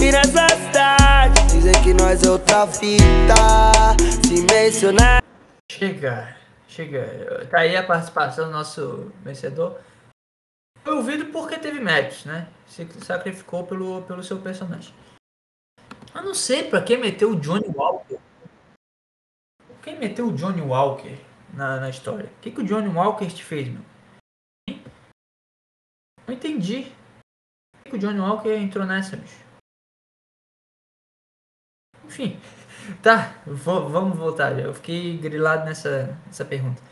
E 0.00 0.12
nessa 0.12 0.48
cidade, 0.48 1.46
dizem 1.48 1.82
que 1.82 1.92
nós 1.92 2.22
é 2.22 2.30
outra 2.30 2.66
fita. 2.66 3.34
Se 4.24 4.42
mencionar. 4.52 5.22
Chega, 5.70 6.36
chega. 6.68 7.46
Tá 7.50 7.60
aí 7.60 7.76
a 7.76 7.82
participação 7.82 8.46
do 8.46 8.52
nosso 8.52 9.12
vencedor. 9.22 9.78
Foi 10.84 10.94
ouvido 10.94 11.26
porque 11.26 11.58
teve 11.58 11.80
méritos, 11.80 12.24
né? 12.24 12.48
Se 12.66 12.86
sacrificou 13.04 13.64
pelo, 13.64 14.02
pelo 14.02 14.22
seu 14.22 14.38
personagem. 14.38 14.94
Eu 16.14 16.22
não 16.22 16.34
sei 16.34 16.62
pra 16.62 16.80
que 16.80 16.96
meteu 16.96 17.32
o 17.32 17.36
Johnny 17.36 17.68
Walker. 17.74 18.18
Quem 19.82 19.98
meteu 19.98 20.28
o 20.28 20.32
Johnny 20.32 20.62
Walker 20.62 21.18
na, 21.52 21.80
na 21.80 21.90
história? 21.90 22.26
O 22.26 22.40
que, 22.40 22.50
que 22.50 22.60
o 22.60 22.64
Johnny 22.64 22.88
Walker 22.88 23.26
te 23.26 23.44
fez, 23.44 23.68
meu? 23.68 23.82
Não 26.26 26.34
entendi. 26.34 26.92
Por 27.82 27.90
que, 27.90 27.96
o 27.96 27.98
Johnny 27.98 28.18
Walker 28.18 28.54
entrou 28.54 28.84
nessa, 28.84 29.16
bicho? 29.16 29.44
Enfim. 32.04 32.40
Tá, 33.02 33.42
vamos 33.46 34.16
voltar. 34.16 34.58
Eu 34.58 34.72
fiquei 34.74 35.18
grilado 35.18 35.64
nessa, 35.64 36.06
nessa 36.26 36.44
pergunta. 36.44 36.82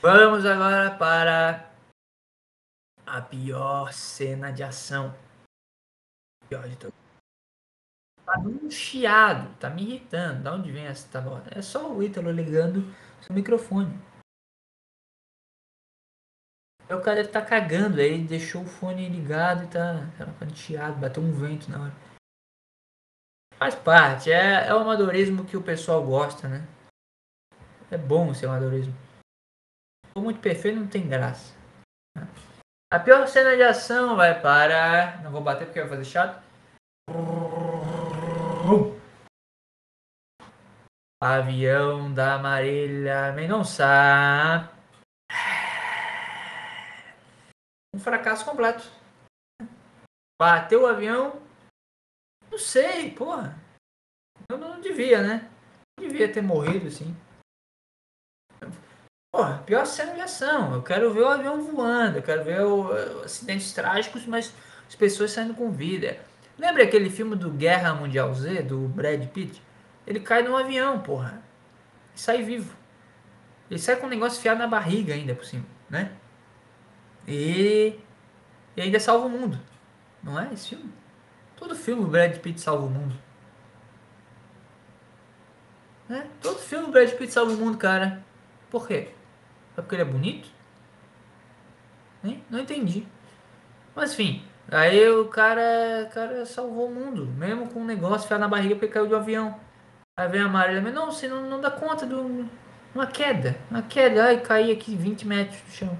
Vamos 0.00 0.44
agora 0.44 0.96
para 0.96 1.72
a 3.06 3.20
pior 3.20 3.92
cena 3.92 4.52
de 4.52 4.62
ação. 4.62 5.14
Pior 6.48 6.68
de 6.68 6.76
todas. 6.76 6.94
Tá 8.24 8.38
um 8.40 8.68
chiado, 8.68 9.54
tá 9.58 9.70
me 9.70 9.82
irritando. 9.82 10.42
Da 10.42 10.54
onde 10.54 10.72
vem 10.72 10.86
essa 10.86 11.08
tá 11.20 11.42
É 11.50 11.62
só 11.62 11.92
o 11.92 12.02
Ítalo 12.02 12.30
ligando 12.30 12.82
seu 13.20 13.34
microfone. 13.34 13.96
Aí 16.88 16.94
o 16.94 17.02
cara 17.02 17.16
deve 17.16 17.28
tá 17.28 17.44
cagando, 17.44 18.00
aí 18.00 18.12
ele 18.12 18.28
deixou 18.28 18.62
o 18.62 18.66
fone 18.66 19.08
ligado 19.08 19.64
e 19.64 19.66
tá, 19.66 20.06
panteado, 20.38 21.00
bateu 21.00 21.22
um 21.22 21.32
vento 21.32 21.68
na 21.70 21.82
hora. 21.82 21.92
Faz 23.56 23.74
parte, 23.74 24.30
é, 24.30 24.68
é 24.68 24.74
o 24.74 24.78
amadorismo 24.78 25.44
que 25.44 25.56
o 25.56 25.62
pessoal 25.62 26.04
gosta, 26.04 26.46
né? 26.46 26.66
É 27.90 27.96
bom 27.98 28.30
esse 28.30 28.44
amadorismo. 28.44 28.94
For 30.12 30.22
muito 30.22 30.40
perfeito, 30.40 30.78
não 30.78 30.86
tem 30.86 31.08
graça. 31.08 31.54
A 32.92 33.00
pior 33.00 33.26
cena 33.26 33.56
de 33.56 33.62
ação 33.62 34.14
vai 34.14 34.40
para. 34.40 35.20
Não 35.22 35.32
vou 35.32 35.40
bater 35.40 35.66
porque 35.66 35.80
vai 35.80 35.88
fazer 35.88 36.04
chato. 36.04 36.42
Avião 41.20 42.12
da 42.12 42.38
Marília 42.38 43.32
Mendonça. 43.32 44.75
Um 47.96 47.98
fracasso 47.98 48.44
completo. 48.44 48.86
Bateu 50.38 50.82
o 50.82 50.86
avião. 50.86 51.40
Não 52.50 52.58
sei, 52.58 53.10
porra. 53.10 53.58
Eu 54.50 54.58
não 54.58 54.78
devia, 54.82 55.22
né? 55.22 55.50
Não 55.98 56.06
devia 56.06 56.30
ter 56.30 56.42
morrido 56.42 56.88
assim. 56.88 57.16
Porra, 59.34 59.62
pior 59.64 59.86
cena 59.86 60.12
de 60.12 60.20
ação. 60.20 60.74
Eu 60.74 60.82
quero 60.82 61.10
ver 61.10 61.22
o 61.22 61.28
avião 61.28 61.62
voando. 61.62 62.18
Eu 62.18 62.22
quero 62.22 62.44
ver 62.44 62.60
o, 62.60 62.92
acidentes 63.24 63.72
trágicos, 63.72 64.26
mas 64.26 64.52
as 64.86 64.94
pessoas 64.94 65.30
saindo 65.30 65.54
com 65.54 65.72
vida. 65.72 66.20
Lembra 66.58 66.84
aquele 66.84 67.08
filme 67.08 67.34
do 67.34 67.50
Guerra 67.50 67.94
Mundial 67.94 68.34
Z, 68.34 68.60
do 68.64 68.80
Brad 68.88 69.26
Pitt? 69.28 69.62
Ele 70.06 70.20
cai 70.20 70.42
num 70.42 70.54
avião, 70.54 71.00
porra. 71.00 71.42
E 72.14 72.20
sai 72.20 72.42
vivo. 72.42 72.76
Ele 73.70 73.80
sai 73.80 73.96
com 73.96 74.04
um 74.04 74.10
negócio 74.10 74.38
enfiado 74.38 74.58
na 74.58 74.66
barriga 74.66 75.14
ainda 75.14 75.34
por 75.34 75.46
cima, 75.46 75.64
né? 75.88 76.14
E, 77.26 77.98
e 78.76 78.80
ainda 78.80 79.00
salva 79.00 79.26
o 79.26 79.30
mundo. 79.30 79.58
Não 80.22 80.38
é 80.38 80.52
esse 80.52 80.68
filme? 80.68 80.92
Todo 81.56 81.74
filme 81.74 82.04
o 82.04 82.08
Brad 82.08 82.36
Pitt 82.38 82.60
salva 82.60 82.84
o 82.84 82.90
mundo. 82.90 83.14
Né? 86.08 86.28
Todo 86.40 86.58
filme 86.58 86.86
o 86.86 86.90
Brad 86.90 87.10
Pitt 87.12 87.32
salva 87.32 87.52
o 87.52 87.56
mundo, 87.56 87.78
cara. 87.78 88.24
Por 88.70 88.86
quê? 88.86 89.08
É 89.76 89.80
porque 89.80 89.94
ele 89.94 90.02
é 90.02 90.06
bonito? 90.06 90.48
Hein? 92.24 92.42
Não 92.50 92.58
entendi. 92.58 93.06
Mas 93.94 94.12
enfim, 94.12 94.44
aí 94.70 95.08
o 95.08 95.26
cara, 95.26 96.08
cara 96.12 96.44
salvou 96.44 96.88
o 96.88 96.94
mundo, 96.94 97.26
mesmo 97.26 97.68
com 97.70 97.80
um 97.80 97.84
negócio 97.84 98.26
enfiado 98.26 98.40
na 98.40 98.48
barriga 98.48 98.74
porque 98.74 98.88
caiu 98.88 99.06
de 99.06 99.14
um 99.14 99.18
avião. 99.18 99.60
Aí 100.18 100.28
vem 100.28 100.40
a 100.40 100.48
Marília, 100.48 100.80
mas 100.80 100.94
não, 100.94 101.10
você 101.10 101.28
não, 101.28 101.48
não 101.48 101.60
dá 101.60 101.70
conta 101.70 102.06
de 102.06 102.14
uma 102.94 103.06
queda. 103.06 103.56
Uma 103.70 103.82
queda, 103.82 104.24
ai, 104.24 104.40
caí 104.40 104.72
aqui 104.72 104.96
20 104.96 105.26
metros 105.26 105.60
do 105.62 105.70
chão. 105.70 105.98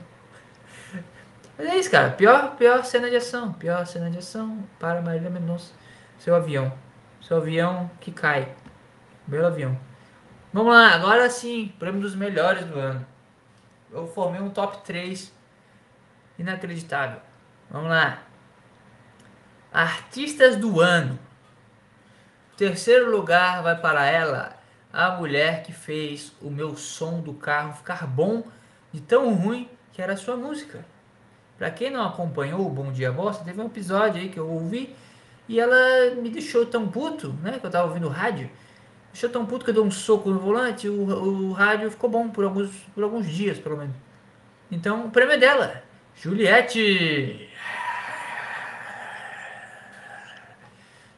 Mas 1.58 1.66
é 1.68 1.76
isso, 1.76 1.90
cara. 1.90 2.10
Pior, 2.10 2.56
pior 2.56 2.84
cena 2.84 3.08
de 3.08 3.16
ação. 3.16 3.52
Pior 3.52 3.86
cena 3.86 4.10
de 4.10 4.18
ação 4.18 4.62
para 4.78 5.00
Marília 5.00 5.30
Mendonça. 5.30 5.72
Seu 6.18 6.34
avião. 6.34 6.72
Seu 7.20 7.38
avião 7.38 7.90
que 8.00 8.12
cai. 8.12 8.54
Belo 9.26 9.46
avião. 9.46 9.78
Vamos 10.52 10.72
lá, 10.72 10.94
agora 10.94 11.28
sim. 11.30 11.74
Prêmio 11.78 12.00
dos 12.00 12.14
melhores 12.14 12.64
do 12.64 12.78
ano. 12.78 13.06
Eu 13.90 14.06
formei 14.06 14.40
um 14.40 14.50
top 14.50 14.84
3 14.84 15.32
inacreditável. 16.38 17.20
Vamos 17.70 17.88
lá. 17.88 18.22
Artistas 19.72 20.56
do 20.56 20.80
ano. 20.80 21.18
Terceiro 22.56 23.10
lugar 23.10 23.62
vai 23.62 23.78
para 23.78 24.06
ela, 24.06 24.56
a 24.90 25.10
mulher 25.10 25.62
que 25.62 25.72
fez 25.72 26.32
o 26.40 26.48
meu 26.48 26.74
som 26.74 27.20
do 27.20 27.34
carro 27.34 27.74
ficar 27.74 28.06
bom 28.06 28.44
de 28.90 29.00
tão 29.02 29.34
ruim 29.34 29.68
que 29.92 30.00
era 30.00 30.14
a 30.14 30.16
sua 30.16 30.36
música. 30.36 30.82
Pra 31.58 31.70
quem 31.70 31.90
não 31.90 32.04
acompanhou 32.06 32.66
o 32.66 32.70
Bom 32.70 32.92
Dia 32.92 33.10
Bosta, 33.10 33.44
teve 33.44 33.60
um 33.60 33.66
episódio 33.66 34.20
aí 34.20 34.28
que 34.28 34.38
eu 34.38 34.48
ouvi 34.48 34.94
e 35.48 35.58
ela 35.58 36.14
me 36.16 36.28
deixou 36.28 36.66
tão 36.66 36.88
puto, 36.88 37.32
né? 37.42 37.58
Que 37.58 37.66
eu 37.66 37.70
tava 37.70 37.88
ouvindo 37.88 38.08
rádio. 38.08 38.50
Deixou 39.12 39.30
tão 39.30 39.46
puto 39.46 39.64
que 39.64 39.70
eu 39.70 39.74
dei 39.74 39.82
um 39.82 39.90
soco 39.90 40.28
no 40.28 40.38
volante, 40.38 40.88
o, 40.88 41.48
o 41.48 41.52
rádio 41.52 41.90
ficou 41.90 42.10
bom 42.10 42.28
por 42.28 42.44
alguns, 42.44 42.70
por 42.94 43.02
alguns 43.02 43.26
dias, 43.26 43.58
pelo 43.58 43.78
menos. 43.78 43.96
Então, 44.70 45.06
o 45.06 45.10
prêmio 45.10 45.34
é 45.34 45.38
dela. 45.38 45.82
Juliette. 46.14 47.48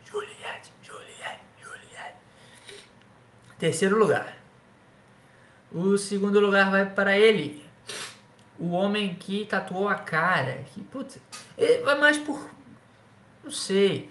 Juliette, 0.05 0.73
Juliette, 0.83 1.41
Juliette. 1.61 2.17
Terceiro 3.59 3.99
lugar. 3.99 4.37
O 5.73 5.99
segundo 5.99 6.39
lugar 6.39 6.71
vai 6.71 6.87
para 6.87 7.19
ele. 7.19 7.68
O 8.59 8.71
homem 8.71 9.15
que 9.15 9.45
tatuou 9.47 9.89
a 9.89 9.95
cara. 9.95 10.65
Que, 10.73 10.83
putz, 10.83 11.19
vai 11.85 11.99
mais 11.99 12.19
por. 12.19 12.51
Não 13.45 13.51
sei. 13.51 14.11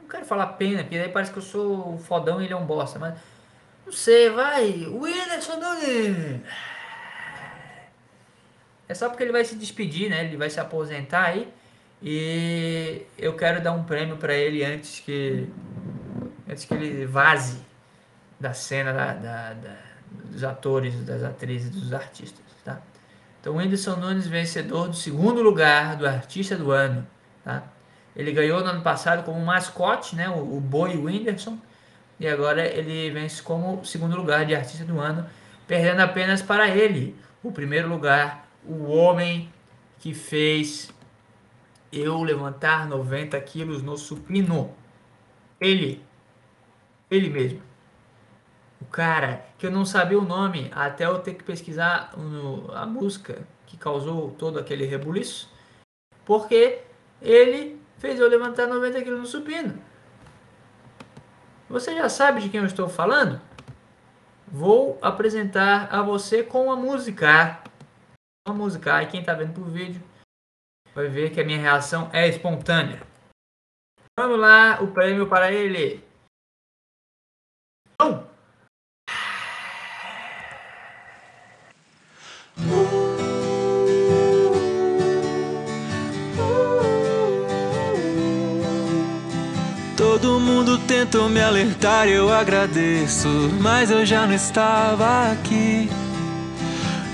Não 0.00 0.08
quero 0.08 0.24
falar 0.24 0.46
pena, 0.48 0.82
porque 0.82 0.98
daí 0.98 1.08
parece 1.08 1.32
que 1.32 1.38
eu 1.38 1.42
sou 1.42 1.98
fodão 1.98 2.40
e 2.40 2.44
ele 2.44 2.52
é 2.52 2.56
um 2.56 2.66
bosta, 2.66 2.98
mas. 2.98 3.18
Não 3.84 3.92
sei, 3.92 4.30
vai. 4.30 4.86
O 4.86 5.02
Whindersson 5.02 5.56
Nunes. 5.56 6.40
É 8.88 8.94
só 8.94 9.08
porque 9.08 9.22
ele 9.22 9.32
vai 9.32 9.44
se 9.44 9.56
despedir, 9.56 10.10
né? 10.10 10.24
Ele 10.24 10.36
vai 10.36 10.50
se 10.50 10.60
aposentar 10.60 11.24
aí. 11.24 11.52
E 12.02 13.06
eu 13.16 13.34
quero 13.34 13.62
dar 13.62 13.72
um 13.72 13.84
prêmio 13.84 14.16
para 14.16 14.34
ele 14.34 14.62
antes 14.64 15.00
que. 15.00 15.48
Antes 16.48 16.64
que 16.64 16.74
ele 16.74 17.06
vaze 17.06 17.60
da 18.38 18.52
cena 18.52 18.92
da, 18.92 19.14
da, 19.14 19.52
da, 19.54 19.76
dos 20.24 20.44
atores, 20.44 20.94
das 21.04 21.22
atrizes, 21.22 21.70
dos 21.70 21.92
artistas, 21.94 22.44
tá? 22.62 22.80
Então, 23.44 23.56
Whindersson 23.56 23.96
Nunes, 23.96 24.26
vencedor 24.26 24.88
do 24.88 24.96
segundo 24.96 25.42
lugar 25.42 25.96
do 25.96 26.06
Artista 26.06 26.56
do 26.56 26.72
Ano, 26.72 27.06
tá? 27.44 27.62
Ele 28.16 28.32
ganhou 28.32 28.60
no 28.60 28.70
ano 28.70 28.80
passado 28.80 29.22
como 29.22 29.38
mascote, 29.44 30.16
né? 30.16 30.30
O, 30.30 30.56
o 30.56 30.60
Boi 30.62 30.96
Whindersson. 30.96 31.58
E 32.18 32.26
agora 32.26 32.66
ele 32.66 33.10
vence 33.10 33.42
como 33.42 33.84
segundo 33.84 34.16
lugar 34.16 34.46
de 34.46 34.54
Artista 34.54 34.86
do 34.86 34.98
Ano, 34.98 35.26
perdendo 35.66 36.00
apenas 36.00 36.40
para 36.40 36.70
ele 36.70 37.14
o 37.42 37.52
primeiro 37.52 37.86
lugar, 37.86 38.48
o 38.64 38.86
homem 38.86 39.52
que 39.98 40.14
fez 40.14 40.90
eu 41.92 42.22
levantar 42.22 42.88
90 42.88 43.38
quilos 43.42 43.82
no 43.82 43.98
supino. 43.98 44.74
Ele. 45.60 46.02
Ele 47.10 47.28
mesmo. 47.28 47.60
O 48.80 48.84
cara 48.86 49.44
que 49.58 49.66
eu 49.66 49.70
não 49.70 49.84
sabia 49.84 50.18
o 50.18 50.24
nome 50.24 50.70
até 50.74 51.06
eu 51.06 51.18
ter 51.20 51.34
que 51.34 51.44
pesquisar 51.44 52.12
a 52.74 52.86
música 52.86 53.46
que 53.66 53.76
causou 53.76 54.32
todo 54.32 54.58
aquele 54.58 54.84
rebuliço. 54.84 55.52
Porque 56.24 56.82
ele 57.20 57.80
fez 57.98 58.20
eu 58.20 58.28
levantar 58.28 58.66
90 58.66 59.02
quilos 59.02 59.20
no 59.20 59.26
supino. 59.26 59.82
Você 61.68 61.94
já 61.94 62.08
sabe 62.08 62.40
de 62.40 62.48
quem 62.48 62.60
eu 62.60 62.66
estou 62.66 62.88
falando? 62.88 63.40
Vou 64.46 64.98
apresentar 65.02 65.92
a 65.92 66.02
você 66.02 66.42
com 66.42 66.70
a 66.70 66.76
música. 66.76 67.60
A 68.46 68.52
música. 68.52 68.94
Aí 68.96 69.06
quem 69.06 69.20
está 69.20 69.34
vendo 69.34 69.54
por 69.54 69.68
vídeo 69.68 70.02
vai 70.94 71.08
ver 71.08 71.30
que 71.30 71.40
a 71.40 71.44
minha 71.44 71.58
reação 71.58 72.08
é 72.12 72.28
espontânea. 72.28 73.02
Vamos 74.18 74.38
lá, 74.38 74.80
o 74.80 74.92
prêmio 74.92 75.28
para 75.28 75.50
ele. 75.50 76.04
Não! 77.98 78.33
Todo 89.96 90.40
mundo 90.40 90.78
tentou 90.78 91.28
me 91.28 91.40
alertar, 91.40 92.08
eu 92.08 92.32
agradeço, 92.32 93.28
mas 93.60 93.90
eu 93.90 94.04
já 94.06 94.26
não 94.26 94.34
estava 94.34 95.32
aqui. 95.32 95.88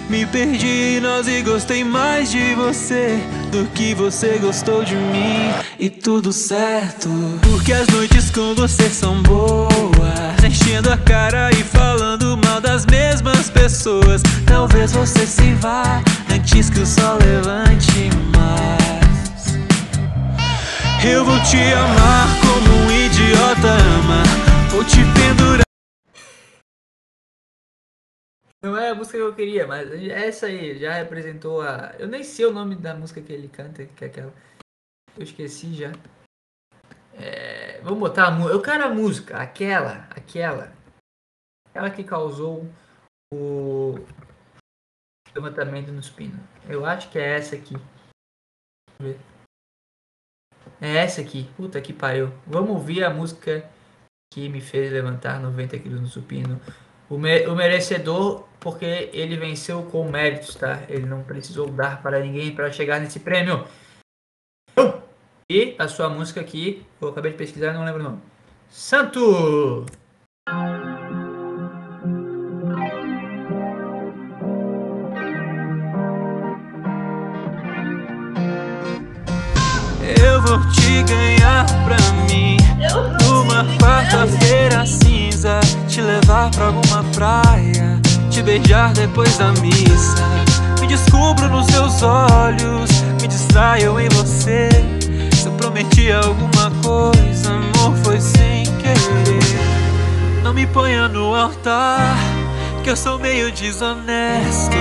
Me 0.09 0.27
perdi 0.27 0.97
em 0.97 1.01
nós 1.01 1.29
e 1.29 1.41
gostei 1.41 1.85
mais 1.85 2.31
de 2.31 2.55
você 2.55 3.21
do 3.53 3.65
que 3.67 3.95
você 3.95 4.39
gostou 4.39 4.83
de 4.85 4.97
mim. 4.97 5.53
E 5.79 5.89
tudo 5.89 6.33
certo, 6.33 7.09
porque 7.43 7.73
as 7.73 7.87
noites 7.89 8.29
com 8.31 8.55
você 8.55 8.91
são 8.91 9.23
boas. 9.23 9.69
Enchendo 10.45 10.91
a 10.93 10.97
cara 10.99 11.51
e 11.51 11.62
falando 11.62 12.37
mal 12.45 12.61
das 12.61 12.85
mesmas 12.87 13.49
pessoas. 13.51 14.23
Talvez 14.47 14.93
você 14.93 15.27
se 15.27 15.55
vá 15.55 16.03
antes 16.33 16.71
que 16.71 16.81
o 16.81 16.87
sol 16.87 17.19
levante 17.19 18.11
mais. 18.35 19.55
Eu 21.05 21.25
vou 21.25 21.39
te 21.43 21.57
amar 21.57 22.27
como 22.41 22.77
um 22.77 22.91
idiota 22.91 23.69
ama. 23.69 24.23
Vou 24.71 24.85
te 24.85 24.99
pendurar. 25.15 25.65
Não 28.62 28.77
é 28.77 28.91
a 28.91 28.95
música 28.95 29.17
que 29.17 29.25
eu 29.25 29.35
queria, 29.35 29.67
mas 29.67 29.91
essa 30.11 30.47
aí 30.47 30.79
já 30.79 30.95
representou 30.95 31.62
a. 31.62 31.95
Eu 31.99 32.09
nem 32.09 32.23
sei 32.23 32.45
o 32.45 32.53
nome 32.53 32.77
da 32.77 32.95
música 32.95 33.21
que 33.21 33.33
ele 33.33 33.49
canta, 33.49 33.85
que 33.85 34.05
é 34.05 34.09
aquela. 34.09 34.35
Eu 35.17 35.23
esqueci 35.23 35.75
já. 35.75 35.93
É, 37.15 37.81
vamos 37.82 37.99
botar 37.99 38.27
a 38.27 38.31
música. 38.31 38.55
Eu 38.55 38.62
quero 38.62 38.85
a 38.85 38.89
música, 38.89 39.37
aquela, 39.39 40.07
aquela. 40.11 40.73
Aquela 41.69 41.91
que 41.91 42.03
causou 42.05 42.66
o. 43.32 43.95
levantamento 45.35 45.93
no 45.93 46.03
supino. 46.03 46.39
Eu 46.69 46.85
acho 46.85 47.11
que 47.11 47.19
é 47.19 47.37
essa 47.37 47.55
aqui. 47.57 47.74
É 50.81 50.97
essa 50.97 51.20
aqui. 51.20 51.49
Puta 51.57 51.81
que 51.81 51.93
pariu. 51.93 52.32
Vamos 52.47 52.70
ouvir 52.70 53.05
a 53.05 53.11
música 53.11 53.69
que 54.32 54.49
me 54.49 54.61
fez 54.61 54.93
levantar 54.93 55.41
90 55.41 55.78
quilos 55.78 56.01
no 56.01 56.07
supino. 56.07 56.61
O, 57.09 57.19
me- 57.19 57.47
o 57.47 57.57
merecedor, 57.57 58.47
porque 58.61 59.11
ele 59.12 59.37
venceu 59.37 59.82
com 59.85 60.09
méritos, 60.09 60.55
tá? 60.55 60.85
Ele 60.89 61.07
não 61.07 61.24
precisou 61.24 61.69
dar 61.69 62.01
para 62.03 62.20
ninguém 62.20 62.55
para 62.55 62.70
chegar 62.73 63.01
nesse 63.01 63.20
prêmio. 63.20 63.66
E 65.52 65.74
a 65.81 65.89
sua 65.89 66.09
música 66.09 66.40
aqui, 66.40 66.81
eu 67.02 67.09
acabei 67.09 67.32
de 67.32 67.36
pesquisar, 67.36 67.72
não 67.72 67.85
lembro 67.85 67.98
o 67.98 68.05
nome. 68.05 68.18
Santo! 68.70 69.85
Eu 80.22 80.40
vou 80.43 80.60
te 80.70 81.02
ganhar 81.02 81.66
pra 81.85 81.98
mim 82.28 82.56
Numa 83.27 83.64
quarta-feira 83.81 84.86
cinza 84.86 85.59
Te 85.89 86.01
levar 86.01 86.52
pra 86.52 86.66
alguma 86.66 87.02
praia 87.12 88.01
Te 88.31 88.40
beijar 88.40 88.93
depois 88.93 89.36
da 89.36 89.51
missa 89.55 90.24
Me 90.81 90.86
descubro 90.86 91.48
nos 91.48 91.66
seus 91.66 92.02
olhos 92.05 93.02
Me 93.20 93.27
distraio 93.27 93.98
em 93.98 94.09
você 94.10 94.99
prometi 95.81 96.12
alguma 96.12 96.70
coisa 96.82 97.51
Amor, 97.51 97.97
foi 98.05 98.20
sem 98.20 98.65
querer. 98.77 100.43
Não 100.43 100.52
me 100.52 100.66
ponha 100.66 101.09
no 101.09 101.35
altar 101.35 102.16
Que 102.82 102.90
eu 102.90 102.97
sou 102.97 103.19
meio 103.19 103.51
desonesto. 103.52 104.77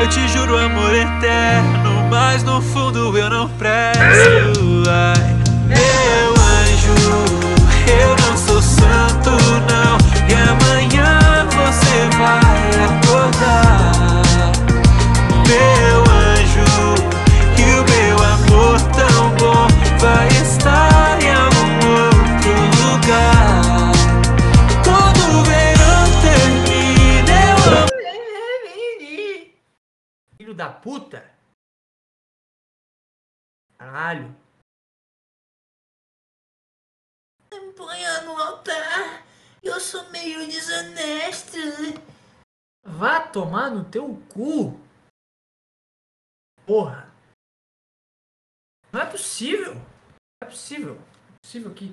Eu 0.00 0.08
te 0.08 0.26
juro 0.28 0.56
amor 0.56 0.94
eterno 0.94 2.08
Mas 2.10 2.42
no 2.42 2.60
fundo 2.62 3.16
eu 3.16 3.28
não 3.28 3.48
presto. 3.50 4.84
Ai, 4.88 5.36
Meu 5.66 6.30
anjo 6.32 6.94
Eu 8.00 8.16
não 8.26 8.36
sou 8.36 8.62
santo 8.62 9.30
não. 9.30 9.98
E 10.28 10.34
amanhã 10.34 11.46
você 11.50 12.08
vai 12.16 12.68
acordar. 12.84 14.22
Meu 15.46 16.00
anjo 16.14 16.68
E 17.58 17.62
o 17.62 17.84
meu 17.84 18.16
amor 18.24 18.80
tão 18.92 19.30
bom 19.36 19.68
Vai 20.00 20.37
da 30.58 30.72
puta! 30.72 31.22
Caralho! 33.78 34.34
Me 37.52 37.72
ponha 37.74 38.22
no 38.22 38.36
altar. 38.36 39.24
Eu 39.62 39.78
sou 39.78 40.10
meio 40.10 40.48
desonesto. 40.48 41.58
Vá 42.84 43.28
tomar 43.28 43.70
no 43.70 43.88
teu 43.88 44.16
cu! 44.34 44.74
Porra! 46.66 47.08
Não 48.92 49.00
é 49.00 49.08
possível! 49.08 49.74
Não 49.74 50.42
é 50.42 50.46
possível! 50.46 50.94
Não 50.96 51.36
é 51.36 51.38
possível 51.40 51.72
que. 51.72 51.92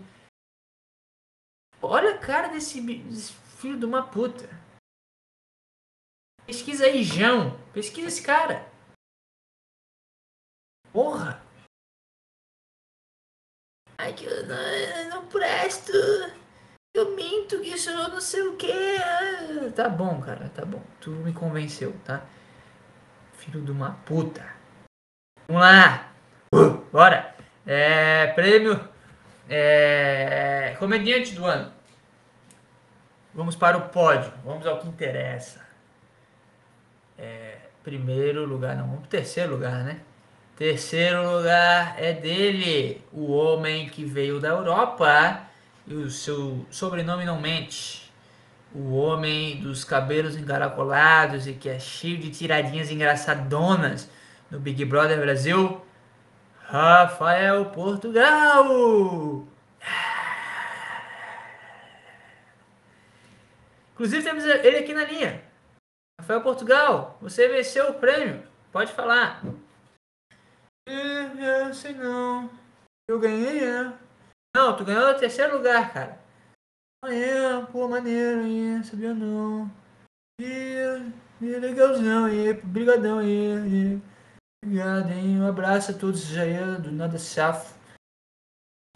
Olha 1.84 2.16
a 2.16 2.20
cara 2.20 2.48
desse, 2.48 2.82
desse 2.82 3.32
filho 3.62 3.78
de 3.78 3.86
uma 3.86 4.10
puta! 4.10 4.50
Pesquisa 6.48 6.86
aí, 6.86 7.04
João! 7.04 7.65
Pesquisa 7.76 8.08
esse 8.08 8.22
cara! 8.22 8.66
Porra! 10.94 11.42
Ai, 13.98 14.14
que 14.14 14.24
eu 14.24 14.48
não, 14.48 14.56
eu 14.56 15.10
não 15.10 15.28
presto. 15.28 15.92
Eu 16.94 17.14
minto 17.18 17.60
que 17.60 17.78
sou 17.78 17.94
não 17.94 18.22
sei 18.22 18.44
o 18.44 18.56
que. 18.56 18.72
Tá 19.76 19.90
bom, 19.90 20.22
cara, 20.22 20.48
tá 20.52 20.64
bom. 20.64 20.82
Tu 21.02 21.10
me 21.10 21.34
convenceu, 21.34 21.94
tá? 22.06 22.26
Filho 23.34 23.62
de 23.62 23.72
uma 23.72 23.92
puta. 24.06 24.56
Vamos 25.46 25.62
lá! 25.62 26.14
Bora! 26.94 27.36
É, 27.68 28.28
prêmio 28.28 28.88
é, 29.50 30.78
comediante 30.80 31.36
do 31.36 31.44
ano. 31.44 31.74
Vamos 33.34 33.58
para 33.58 33.78
o 33.78 33.90
pódio. 33.90 34.32
Vamos 34.46 34.66
ao 34.66 34.80
que 34.80 34.88
interessa. 34.88 35.68
É, 37.18 37.65
primeiro 37.86 38.46
lugar, 38.46 38.76
não, 38.76 38.88
vamos 38.88 39.08
terceiro 39.08 39.52
lugar, 39.52 39.84
né? 39.84 40.00
Terceiro 40.58 41.38
lugar 41.38 41.96
é 42.00 42.14
dele, 42.14 43.00
o 43.14 43.32
homem 43.32 43.88
que 43.88 44.04
veio 44.04 44.40
da 44.40 44.48
Europa 44.48 45.42
e 45.86 45.94
o 45.94 46.10
seu 46.10 46.66
sobrenome 46.72 47.26
não 47.26 47.40
mente. 47.40 48.12
O 48.74 48.96
homem 48.96 49.62
dos 49.62 49.84
cabelos 49.84 50.36
encaracolados 50.36 51.46
e 51.46 51.54
que 51.54 51.70
é 51.70 51.78
cheio 51.78 52.18
de 52.18 52.32
tiradinhas 52.32 52.90
engraçadonas 52.90 54.10
no 54.50 54.60
Big 54.60 54.84
Brother 54.84 55.20
Brasil, 55.20 55.80
Rafael 56.64 57.66
Portugal. 57.66 58.66
Inclusive 63.94 64.24
temos 64.24 64.44
ele 64.44 64.78
aqui 64.78 64.94
na 64.94 65.04
linha. 65.04 65.45
Rafael 66.20 66.42
Portugal, 66.42 67.18
você 67.22 67.48
venceu 67.48 67.90
o 67.90 68.00
prêmio. 68.00 68.48
Pode 68.72 68.92
falar. 68.92 69.42
É, 70.88 70.92
é, 70.92 71.74
sei 71.74 71.94
não. 71.94 72.50
Eu 73.08 73.20
ganhei, 73.20 73.64
é. 73.64 73.94
Não, 74.56 74.76
tu 74.76 74.86
ganhou 74.86 75.10
o 75.10 75.20
terceiro 75.20 75.58
lugar, 75.58 75.94
cara. 75.94 76.20
Ah, 77.04 77.14
é, 77.14 77.66
pô, 77.68 77.88
maneiro 77.88 78.42
aí, 78.42 78.84
sabia 78.84 79.14
não. 79.14 79.70
E, 80.40 80.76
e 81.42 81.46
legalzão 81.60 82.26
aí, 82.26 82.54
brigadão 82.54 83.20
aí, 83.20 83.58
aí. 83.58 84.02
Obrigado, 84.64 85.12
hein, 85.12 85.40
um 85.40 85.48
abraço 85.48 85.92
a 85.92 85.94
todos 85.94 86.36
aí, 86.38 86.58
do 86.82 86.92
Nada 86.92 87.20
Safo. 87.20 87.76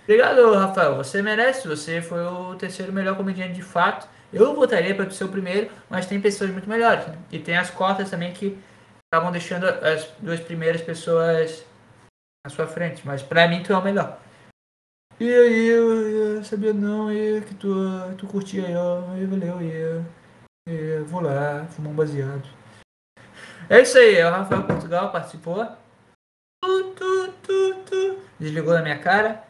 Obrigado, 0.01 0.55
Rafael, 0.55 0.95
você 0.95 1.21
merece, 1.21 1.67
você 1.67 2.01
foi 2.01 2.23
o 2.23 2.55
terceiro 2.55 2.91
melhor 2.91 3.15
comediante 3.15 3.53
de 3.53 3.61
fato. 3.61 4.09
Eu 4.31 4.53
votaria 4.55 4.93
para 4.95 5.09
ser 5.09 5.23
o 5.23 5.29
primeiro, 5.29 5.71
mas 5.89 6.05
tem 6.05 6.21
pessoas 6.21 6.51
muito 6.51 6.69
melhores. 6.69 7.05
né? 7.07 7.17
E 7.31 7.39
tem 7.39 7.57
as 7.57 7.69
cotas 7.69 8.09
também 8.09 8.31
que 8.33 8.57
estavam 9.05 9.31
deixando 9.31 9.65
as 9.65 10.05
duas 10.19 10.39
primeiras 10.39 10.81
pessoas 10.81 11.65
na 12.45 12.51
sua 12.51 12.67
frente, 12.67 13.01
mas 13.05 13.23
pra 13.23 13.47
mim 13.47 13.63
tu 13.63 13.73
é 13.73 13.77
o 13.77 13.83
melhor. 13.83 14.19
E 15.19 15.27
aí, 15.27 15.67
eu, 15.67 16.09
eu 16.37 16.43
sabia 16.43 16.73
não, 16.73 17.11
e 17.11 17.41
que 17.41 17.53
tu, 17.55 17.73
tu 18.17 18.25
curtia 18.27 18.65
aí, 18.65 18.75
ó, 18.75 19.15
e 19.17 19.25
valeu, 19.25 19.61
e, 19.61 20.01
e 20.69 20.99
vou 21.01 21.21
lá, 21.21 21.65
fumar 21.65 21.91
um 21.91 21.95
baseado. 21.95 22.47
É 23.69 23.81
isso 23.81 23.97
aí, 23.97 24.23
o 24.23 24.29
Rafael 24.29 24.63
Portugal 24.63 25.11
participou. 25.11 25.65
Tu, 26.63 26.83
tu, 26.95 27.33
tu, 27.43 27.75
tu. 27.85 28.19
Desligou 28.39 28.73
na 28.73 28.81
minha 28.81 28.99
cara. 28.99 29.43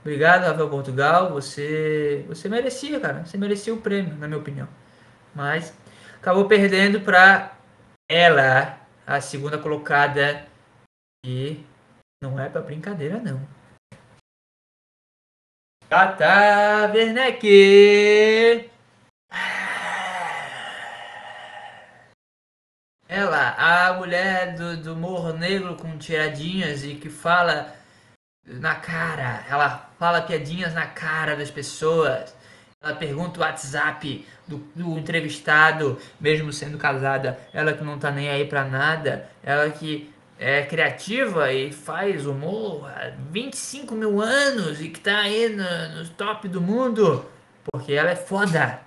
Obrigado, 0.00 0.44
Rafael 0.44 0.70
Portugal. 0.70 1.30
Você, 1.32 2.24
você 2.28 2.48
merecia, 2.48 3.00
cara. 3.00 3.24
Você 3.24 3.36
merecia 3.36 3.74
o 3.74 3.80
prêmio, 3.80 4.16
na 4.16 4.26
minha 4.26 4.40
opinião. 4.40 4.68
Mas 5.34 5.76
acabou 6.16 6.46
perdendo 6.46 7.00
pra 7.00 7.56
ela, 8.08 8.80
a 9.06 9.20
segunda 9.20 9.58
colocada. 9.58 10.46
E 11.24 11.64
não 12.22 12.38
é 12.40 12.48
pra 12.48 12.62
brincadeira, 12.62 13.18
não. 13.20 13.40
Tata 15.88 16.92
Werneck. 16.92 18.70
Ela, 23.08 23.54
a 23.56 23.94
mulher 23.94 24.54
do, 24.54 24.76
do 24.76 24.94
Morro 24.94 25.32
Negro 25.32 25.76
com 25.76 25.96
tiradinhas 25.96 26.84
e 26.84 26.94
que 26.94 27.08
fala 27.08 27.74
na 28.48 28.74
cara, 28.76 29.44
ela 29.48 29.90
fala 29.98 30.22
piadinhas 30.22 30.74
na 30.74 30.86
cara 30.86 31.36
das 31.36 31.50
pessoas. 31.50 32.34
Ela 32.82 32.94
pergunta 32.94 33.40
o 33.40 33.42
WhatsApp 33.42 34.26
do, 34.46 34.58
do 34.74 34.98
entrevistado, 34.98 35.98
mesmo 36.20 36.52
sendo 36.52 36.78
casada. 36.78 37.38
Ela 37.52 37.72
que 37.72 37.84
não 37.84 37.98
tá 37.98 38.10
nem 38.10 38.28
aí 38.30 38.46
pra 38.46 38.64
nada. 38.64 39.28
Ela 39.42 39.68
que 39.70 40.12
é 40.38 40.62
criativa 40.62 41.52
e 41.52 41.72
faz 41.72 42.24
humor 42.24 42.88
há 42.88 43.10
25 43.30 43.94
mil 43.94 44.20
anos 44.20 44.80
e 44.80 44.88
que 44.88 45.00
tá 45.00 45.18
aí 45.18 45.48
no, 45.48 45.98
no 45.98 46.08
top 46.10 46.48
do 46.48 46.60
mundo. 46.60 47.24
Porque 47.70 47.92
ela 47.92 48.10
é 48.10 48.16
foda. 48.16 48.80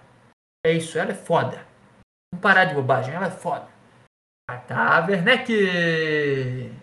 É 0.66 0.72
isso, 0.72 0.98
ela 0.98 1.12
é 1.12 1.16
foda. 1.16 1.66
Vamos 2.34 2.42
parar 2.42 2.66
de 2.66 2.74
bobagem, 2.74 3.14
ela 3.14 3.28
é 3.28 3.32
foda. 3.32 3.68
Tata 4.48 5.06
Werneck! 5.08 6.81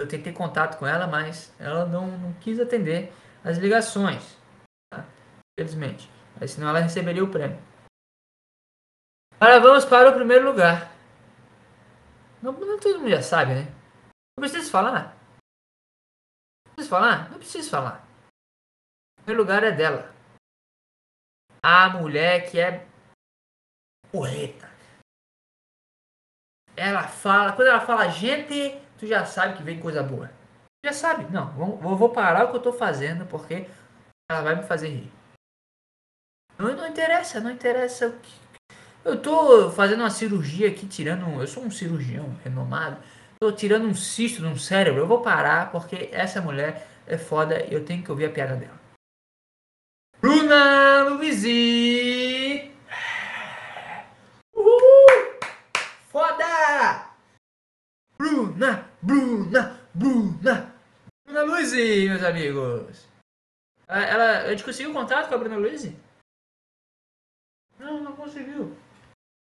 Eu 0.00 0.08
tentei 0.08 0.32
contato 0.32 0.78
com 0.78 0.86
ela, 0.86 1.06
mas 1.06 1.54
ela 1.58 1.84
não, 1.84 2.06
não 2.06 2.32
quis 2.40 2.58
atender 2.58 3.12
as 3.44 3.58
ligações. 3.58 4.34
Tá? 4.90 5.04
Infelizmente. 5.52 6.10
Mas 6.40 6.52
senão 6.52 6.70
ela 6.70 6.78
receberia 6.80 7.22
o 7.22 7.30
prêmio. 7.30 7.62
Agora 9.38 9.60
vamos 9.60 9.84
para 9.84 10.08
o 10.08 10.14
primeiro 10.14 10.46
lugar. 10.46 10.90
Não, 12.42 12.52
não 12.52 12.80
todo 12.80 13.00
mundo 13.00 13.10
já 13.10 13.20
sabe, 13.20 13.54
né? 13.54 13.64
Não 14.38 14.40
preciso 14.40 14.70
falar. 14.70 15.14
Não 16.66 16.74
preciso 16.76 16.88
falar? 16.88 17.30
Não 17.30 17.38
preciso 17.38 17.70
falar. 17.70 18.08
O 19.18 19.22
primeiro 19.22 19.42
lugar 19.42 19.62
é 19.62 19.70
dela. 19.70 20.14
A 21.62 21.90
mulher 21.90 22.50
que 22.50 22.58
é 22.58 22.88
porreta. 24.10 24.66
Ela 26.74 27.06
fala, 27.06 27.52
quando 27.52 27.68
ela 27.68 27.82
fala 27.82 28.08
gente, 28.08 28.80
tu 29.00 29.06
já 29.06 29.24
sabe 29.24 29.56
que 29.56 29.62
vem 29.62 29.80
coisa 29.80 30.02
boa. 30.02 30.30
Já 30.84 30.92
sabe, 30.92 31.30
não, 31.32 31.50
vou, 31.52 31.96
vou 31.96 32.10
parar 32.10 32.44
o 32.44 32.50
que 32.50 32.56
eu 32.56 32.62
tô 32.62 32.72
fazendo 32.72 33.26
porque 33.26 33.66
ela 34.30 34.42
vai 34.42 34.54
me 34.56 34.62
fazer 34.62 34.88
rir. 34.88 35.12
Não, 36.58 36.74
não 36.76 36.86
interessa, 36.86 37.40
não 37.40 37.50
interessa. 37.50 38.14
Eu 39.04 39.20
tô 39.20 39.70
fazendo 39.70 40.00
uma 40.00 40.10
cirurgia 40.10 40.68
aqui, 40.68 40.86
tirando. 40.86 41.24
um- 41.26 41.40
Eu 41.40 41.46
sou 41.46 41.62
um 41.64 41.70
cirurgião 41.70 42.34
renomado. 42.44 43.02
Tô 43.40 43.50
tirando 43.50 43.86
um 43.86 43.94
cisto 43.94 44.42
no 44.42 44.58
cérebro. 44.58 45.00
Eu 45.00 45.06
vou 45.06 45.22
parar 45.22 45.72
porque 45.72 46.10
essa 46.12 46.42
mulher 46.42 46.86
é 47.06 47.16
foda 47.16 47.64
e 47.64 47.72
eu 47.72 47.84
tenho 47.84 48.02
que 48.04 48.10
ouvir 48.10 48.26
a 48.26 48.30
piada 48.30 48.56
dela. 48.56 48.78
Bruna 50.20 51.04
Luizi! 51.08 52.70
Uhul! 54.54 55.40
Foda! 56.10 57.06
Bruna, 58.18 58.89
Bruna, 59.02 59.80
Bruna! 59.94 60.74
Bruna 61.24 61.42
Luizi, 61.42 62.08
meus 62.08 62.22
amigos! 62.22 63.08
Ah, 63.88 64.00
Ela, 64.00 64.38
a 64.42 64.50
gente 64.50 64.64
conseguiu 64.64 64.92
contato 64.92 65.28
com 65.28 65.34
a 65.34 65.38
Bruna 65.38 65.56
Luizi? 65.56 65.96
Não, 67.78 68.02
não 68.02 68.14
conseguiu. 68.14 68.76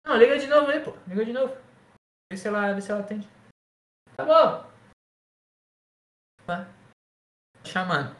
Não, 0.05 0.17
liga 0.17 0.37
de 0.39 0.47
novo 0.47 0.67
aí, 0.69 0.83
pô. 0.83 0.91
Liga 1.07 1.23
de 1.25 1.33
novo. 1.33 1.53
Vê 2.31 2.37
se 2.37 2.47
ela, 2.47 2.73
vê 2.73 2.81
se 2.81 2.91
ela 2.91 3.01
atende. 3.01 3.27
Tá 4.17 4.25
bom. 4.25 4.71
Tá. 6.45 6.67
Chamando. 7.63 8.15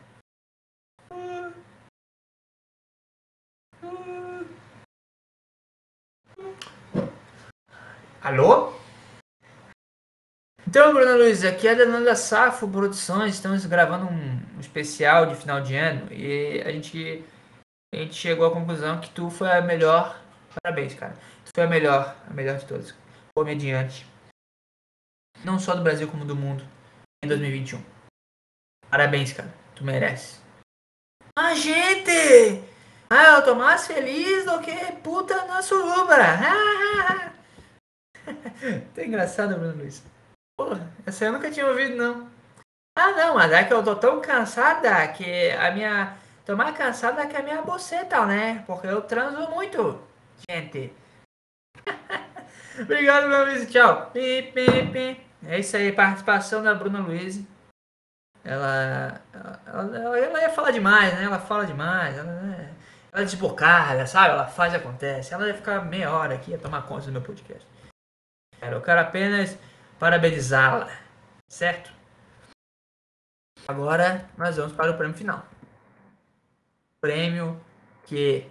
Alô? 8.22 8.74
Então, 10.68 10.92
Bruno 10.94 11.18
Luiz, 11.18 11.44
aqui 11.44 11.68
é 11.68 11.76
da 11.76 11.86
Nanda 11.86 12.16
Safo 12.16 12.68
Produções. 12.68 13.36
Estamos 13.36 13.66
gravando 13.68 14.08
um, 14.08 14.60
especial 14.60 15.28
de 15.28 15.36
final 15.36 15.62
de 15.62 15.76
ano 15.76 16.12
e 16.12 16.60
a 16.66 16.72
gente, 16.72 17.24
a 17.94 17.98
gente 17.98 18.16
chegou 18.16 18.48
à 18.48 18.52
conclusão 18.52 19.00
que 19.00 19.12
tu 19.12 19.30
foi 19.30 19.52
a 19.52 19.62
melhor. 19.62 20.20
Parabéns, 20.62 20.96
cara. 20.96 21.14
Tu 21.46 21.52
foi 21.54 21.66
a 21.66 21.68
melhor, 21.68 22.16
a 22.28 22.34
melhor 22.34 22.58
de 22.58 22.66
todas. 22.66 22.96
Comediante. 23.36 24.08
Não 25.44 25.60
só 25.60 25.76
do 25.76 25.84
Brasil, 25.84 26.08
como 26.08 26.26
do 26.26 26.36
mundo. 26.36 26.66
Em 27.24 27.28
2021. 27.28 27.80
Parabéns, 28.90 29.34
cara. 29.34 29.54
Tu 29.76 29.84
merece. 29.84 30.40
Ah, 31.38 31.54
gente! 31.54 32.64
Ah, 33.08 33.36
eu 33.36 33.44
tô 33.44 33.54
mais 33.54 33.86
feliz 33.86 34.46
do 34.46 34.60
que 34.62 34.74
puta 35.04 35.46
na 35.46 35.62
surubra. 35.62 36.26
Ah, 36.26 37.32
tá 38.96 39.04
engraçado, 39.04 39.54
Bruno 39.54 39.78
Luiz. 39.78 40.15
Porra, 40.58 40.90
essa 41.06 41.26
eu 41.26 41.34
nunca 41.34 41.52
tinha 41.52 41.68
ouvido, 41.68 41.96
não. 41.96 42.30
Ah, 42.98 43.12
não, 43.12 43.36
mas 43.36 43.52
é 43.52 43.64
que 43.64 43.74
eu 43.74 43.84
tô 43.84 43.96
tão 43.96 44.22
cansada 44.22 45.08
que 45.10 45.52
a 45.52 45.72
minha. 45.72 46.16
Tô 46.46 46.56
mais 46.56 46.78
cansada 46.78 47.26
que 47.28 47.36
a 47.36 47.42
minha 47.44 47.62
boceta, 47.62 48.26
né? 48.26 48.64
Porque 48.66 48.88
eu 48.88 49.02
transo 49.02 49.50
muito, 49.50 50.02
gente. 50.50 50.94
Obrigado, 52.80 53.28
meu 53.28 53.46
Luiz. 53.46 53.70
Tchau. 53.70 54.12
Pi. 54.12 54.54
É 55.48 55.60
isso 55.60 55.76
aí, 55.76 55.92
participação 55.92 56.64
da 56.64 56.74
Bruna 56.74 57.00
Luiz. 57.00 57.42
Ela, 58.44 59.22
ela, 59.34 59.62
ela, 59.66 60.20
ela 60.20 60.42
ia 60.42 60.50
falar 60.50 60.72
demais, 60.72 61.14
né? 61.16 61.24
Ela 61.24 61.40
fala 61.40 61.66
demais. 61.66 62.18
Ela, 62.18 62.32
é- 62.32 62.74
ela 63.12 63.22
é 63.22 63.26
desbocada, 63.26 64.06
sabe? 64.08 64.30
Ela 64.30 64.48
faz 64.48 64.72
e 64.74 64.76
acontece. 64.78 65.34
Ela 65.34 65.48
ia 65.48 65.54
ficar 65.54 65.84
meia 65.84 66.12
hora 66.12 66.36
aqui, 66.36 66.52
ia 66.52 66.58
tomar 66.58 66.84
conta 66.84 67.06
do 67.08 67.12
meu 67.12 67.22
podcast. 67.22 67.66
Cara, 68.60 68.76
eu 68.76 68.82
quero 68.82 69.02
apenas 69.02 69.58
parabenizá-la, 70.00 70.90
certo? 71.48 71.94
Agora 73.68 74.30
nós 74.38 74.58
vamos 74.58 74.74
para 74.74 74.92
o 74.92 74.98
prêmio 74.98 75.16
final. 75.18 75.46
Prêmio 77.02 77.60
que, 78.06 78.50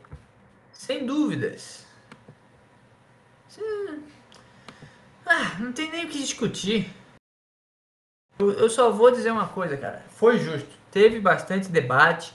sem 0.72 1.06
dúvidas, 1.06 1.86
se- 3.48 3.60
ah, 5.26 5.58
não 5.58 5.72
tem 5.72 5.90
nem 5.90 6.04
o 6.06 6.08
que 6.08 6.18
discutir. 6.18 6.92
Eu, 8.38 8.52
eu 8.52 8.68
só 8.68 8.90
vou 8.90 9.10
dizer 9.10 9.30
uma 9.30 9.48
coisa, 9.48 9.76
cara. 9.76 10.00
Foi 10.08 10.38
justo. 10.38 10.68
Teve 10.90 11.20
bastante 11.20 11.68
debate. 11.68 12.34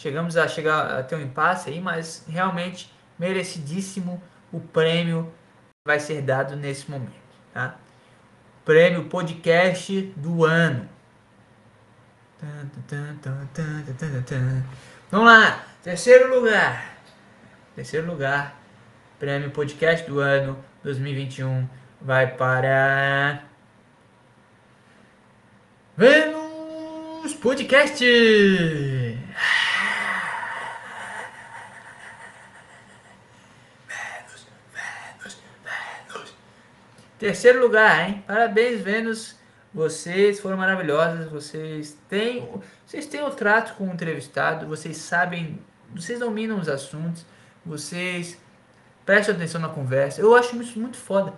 Chegamos 0.00 0.36
a 0.36 0.46
chegar 0.48 0.98
a 0.98 1.02
ter 1.02 1.14
um 1.16 1.20
impasse 1.22 1.70
aí, 1.70 1.80
mas 1.80 2.24
realmente 2.28 2.92
merecidíssimo 3.18 4.22
o 4.52 4.60
prêmio 4.60 5.32
que 5.70 5.86
vai 5.88 5.98
ser 5.98 6.20
dado 6.20 6.56
nesse 6.56 6.90
momento, 6.90 7.14
tá? 7.52 7.78
Prêmio 8.64 9.04
podcast 9.04 10.12
do 10.16 10.44
ano. 10.44 10.88
Vamos 15.10 15.26
lá, 15.26 15.66
terceiro 15.82 16.34
lugar. 16.34 16.96
Terceiro 17.74 18.06
lugar, 18.06 18.58
prêmio 19.18 19.50
podcast 19.50 20.08
do 20.08 20.20
ano 20.20 20.64
2021 20.82 21.68
vai 22.00 22.26
para 22.26 23.42
Vênus 25.96 27.34
Podcast. 27.34 28.04
Vênus, 33.88 34.46
Vênus, 34.72 35.38
Vênus. 35.62 36.34
Terceiro 37.24 37.58
lugar, 37.58 38.06
hein? 38.06 38.22
Parabéns, 38.26 38.82
Vênus. 38.82 39.34
Vocês 39.72 40.40
foram 40.40 40.58
maravilhosas. 40.58 41.26
Vocês 41.30 41.96
têm, 42.06 42.46
vocês 42.86 43.06
têm 43.06 43.22
o 43.22 43.30
trato 43.30 43.76
com 43.76 43.88
o 43.88 43.94
entrevistado. 43.94 44.66
Vocês 44.66 44.98
sabem, 44.98 45.58
vocês 45.94 46.18
dominam 46.18 46.60
os 46.60 46.68
assuntos. 46.68 47.24
Vocês 47.64 48.36
prestam 49.06 49.34
atenção 49.34 49.58
na 49.58 49.70
conversa. 49.70 50.20
Eu 50.20 50.34
acho 50.34 50.54
isso 50.60 50.78
muito 50.78 50.98
foda. 50.98 51.32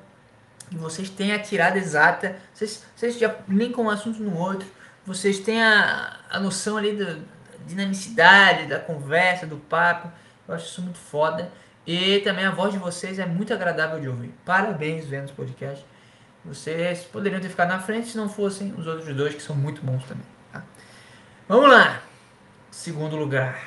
E 0.73 0.77
vocês 0.77 1.09
têm 1.09 1.33
a 1.33 1.39
tirada 1.39 1.79
exata. 1.79 2.35
Vocês, 2.53 2.85
vocês 2.97 3.17
já 3.17 3.37
linkam 3.49 3.85
um 3.85 3.89
assunto 3.89 4.21
no 4.21 4.37
outro. 4.37 4.67
Vocês 5.07 5.39
têm 5.39 5.63
a, 5.63 6.17
a 6.29 6.41
noção 6.41 6.77
ali 6.79 6.97
da 6.97 7.15
dinamicidade, 7.65 8.67
da 8.67 8.81
conversa, 8.81 9.47
do 9.47 9.57
papo. 9.57 10.11
Eu 10.49 10.55
acho 10.57 10.67
isso 10.67 10.83
muito 10.83 10.99
foda. 10.99 11.49
E 11.87 12.19
também 12.21 12.45
a 12.45 12.51
voz 12.51 12.73
de 12.73 12.79
vocês 12.79 13.19
é 13.19 13.27
muito 13.27 13.55
agradável 13.55 14.01
de 14.01 14.09
ouvir. 14.09 14.35
Parabéns, 14.45 15.07
Vênus 15.07 15.31
Podcast. 15.31 15.87
Vocês 16.45 17.05
poderiam 17.05 17.41
ter 17.41 17.49
ficado 17.49 17.69
na 17.69 17.79
frente 17.79 18.09
se 18.09 18.17
não 18.17 18.29
fossem 18.29 18.75
os 18.77 18.87
outros 18.87 19.15
dois 19.15 19.35
que 19.35 19.43
são 19.43 19.55
muito 19.55 19.83
bons 19.83 20.05
também. 20.05 20.27
tá? 20.53 20.65
Vamos 21.49 21.71
lá. 21.71 22.03
Segundo 22.71 23.17
lugar. 23.17 23.61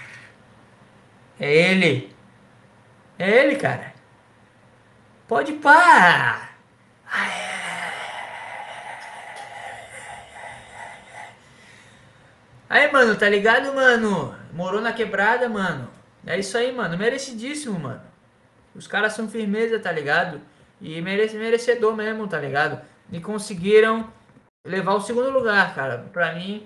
É 1.40 1.72
ele. 1.72 2.14
É 3.18 3.30
ele, 3.30 3.56
cara. 3.56 3.94
Pode 5.28 5.54
pá. 5.54 6.50
Aí, 12.70 12.92
mano, 12.92 13.16
tá 13.16 13.28
ligado, 13.30 13.74
mano? 13.74 14.36
Morou 14.54 14.82
na 14.82 14.94
quebrada, 14.94 15.48
mano. 15.50 15.90
É 16.26 16.38
isso 16.38 16.58
aí, 16.58 16.72
mano. 16.72 16.98
Merecidíssimo, 16.98 17.80
mano. 17.80 18.09
Os 18.80 18.88
caras 18.88 19.12
são 19.12 19.28
firmeza, 19.28 19.78
tá 19.78 19.92
ligado? 19.92 20.40
E 20.80 21.02
merece, 21.02 21.38
merecedor 21.38 21.94
mesmo, 21.94 22.26
tá 22.30 22.40
ligado? 22.40 22.82
E 23.12 23.20
conseguiram 23.20 24.10
levar 24.66 24.94
o 24.94 25.02
segundo 25.02 25.30
lugar, 25.30 25.76
cara. 25.76 26.10
Pra 26.14 26.34
mim, 26.34 26.66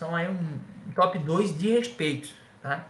são 0.00 0.16
aí 0.16 0.26
um 0.30 0.58
top 0.94 1.18
2 1.18 1.58
de 1.58 1.72
respeito, 1.72 2.30
tá? 2.62 2.86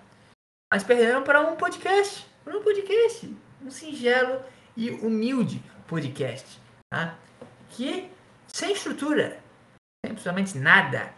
Mas 0.73 0.85
perderam 0.85 1.25
para 1.25 1.41
um 1.41 1.57
podcast. 1.57 2.25
Para 2.45 2.57
um 2.57 2.63
podcast. 2.63 3.37
Um 3.61 3.69
singelo 3.69 4.41
e 4.77 4.91
humilde 4.91 5.61
podcast, 5.89 6.61
tá? 6.89 7.19
Que 7.71 8.09
sem 8.47 8.73
estrutura, 8.73 9.41
sem 10.05 10.13
absolutamente 10.13 10.57
nada. 10.57 11.13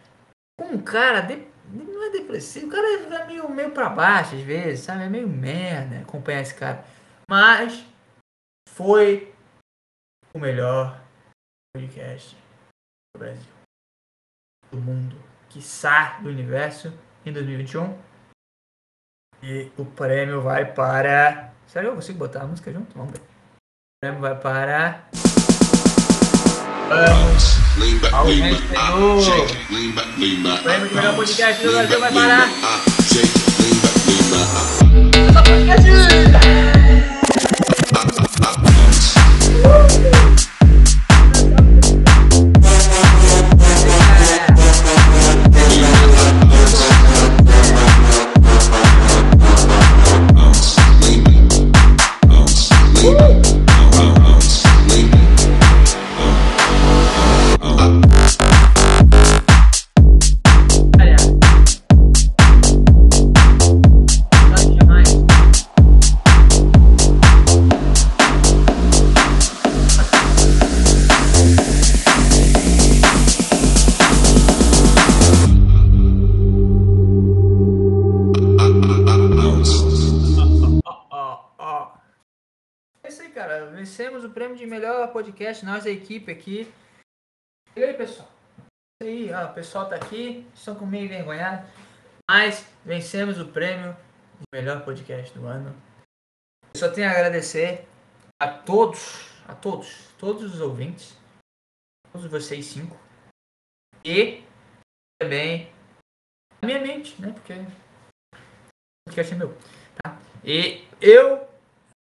Com 0.59 0.73
um 0.73 0.81
cara 0.81 1.21
de, 1.21 1.45
não 1.71 2.07
é 2.07 2.09
depressivo, 2.09 2.65
o 2.65 2.71
cara 2.71 2.87
é 2.87 3.27
meio, 3.27 3.47
meio 3.51 3.69
pra 3.69 3.87
baixo 3.87 4.35
às 4.35 4.41
vezes, 4.41 4.85
sabe? 4.85 5.03
É 5.03 5.09
meio 5.09 5.27
merda 5.27 5.99
acompanhar 5.99 6.41
esse 6.41 6.55
cara. 6.55 6.83
Mas 7.29 7.85
foi 8.69 9.31
o 10.33 10.39
melhor 10.39 10.99
podcast 11.71 12.35
do 13.13 13.19
Brasil, 13.19 13.51
do 14.71 14.77
mundo, 14.81 15.15
quiçá 15.47 16.17
do 16.23 16.29
universo 16.29 16.91
em 17.23 17.31
2021. 17.31 17.95
E 19.43 19.71
o 19.77 19.85
prêmio 19.85 20.41
vai 20.41 20.73
para. 20.73 21.53
Será 21.67 21.85
que 21.85 21.91
eu 21.91 21.95
consigo 21.95 22.17
botar 22.17 22.41
a 22.41 22.47
música 22.47 22.73
junto? 22.73 22.97
Vamos 22.97 23.11
ver. 23.11 23.19
O 23.19 24.01
prêmio 24.01 24.21
vai 24.21 24.35
para. 24.35 25.07
Vamos 26.89 27.59
ao 28.11 28.25
vencedor. 28.25 29.19
O 30.57 30.63
prêmio 30.63 30.89
de 30.89 30.95
melhor 30.95 31.15
podcast 31.15 31.63
do 31.63 31.71
Brasil 31.73 31.99
vai. 31.99 32.09
Essa 35.29 35.43
podcast! 35.43 37.18
É 39.69 40.28
podcast, 85.29 85.63
nós 85.63 85.83
da 85.83 85.91
equipe 85.91 86.31
aqui. 86.31 86.71
E 87.75 87.83
aí, 87.83 87.93
pessoal? 87.93 88.27
Isso 89.01 89.09
aí, 89.09 89.31
ó, 89.31 89.45
o 89.45 89.53
pessoal 89.53 89.87
tá 89.87 89.95
aqui, 89.95 90.47
estão 90.55 90.75
com 90.75 90.85
meio 90.85 91.05
envergonhado. 91.05 91.67
Mas 92.29 92.65
vencemos 92.83 93.39
o 93.39 93.47
prêmio 93.47 93.95
de 94.39 94.45
melhor 94.51 94.83
podcast 94.83 95.37
do 95.37 95.45
ano. 95.45 95.75
Eu 96.73 96.79
só 96.79 96.91
tenho 96.91 97.07
a 97.07 97.11
agradecer 97.11 97.87
a 98.41 98.47
todos, 98.47 99.29
a 99.47 99.53
todos, 99.53 100.11
todos 100.17 100.53
os 100.55 100.61
ouvintes, 100.61 101.15
todos 102.11 102.29
vocês 102.29 102.65
cinco. 102.65 102.97
E 104.03 104.43
também 105.21 105.71
a 106.61 106.65
minha 106.65 106.79
mente, 106.79 107.21
né? 107.21 107.33
Porque 107.33 107.53
o 107.53 108.37
podcast 109.07 109.33
é 109.33 109.37
meu. 109.37 109.55
Tá? 110.01 110.19
E 110.43 110.87
eu 110.99 111.48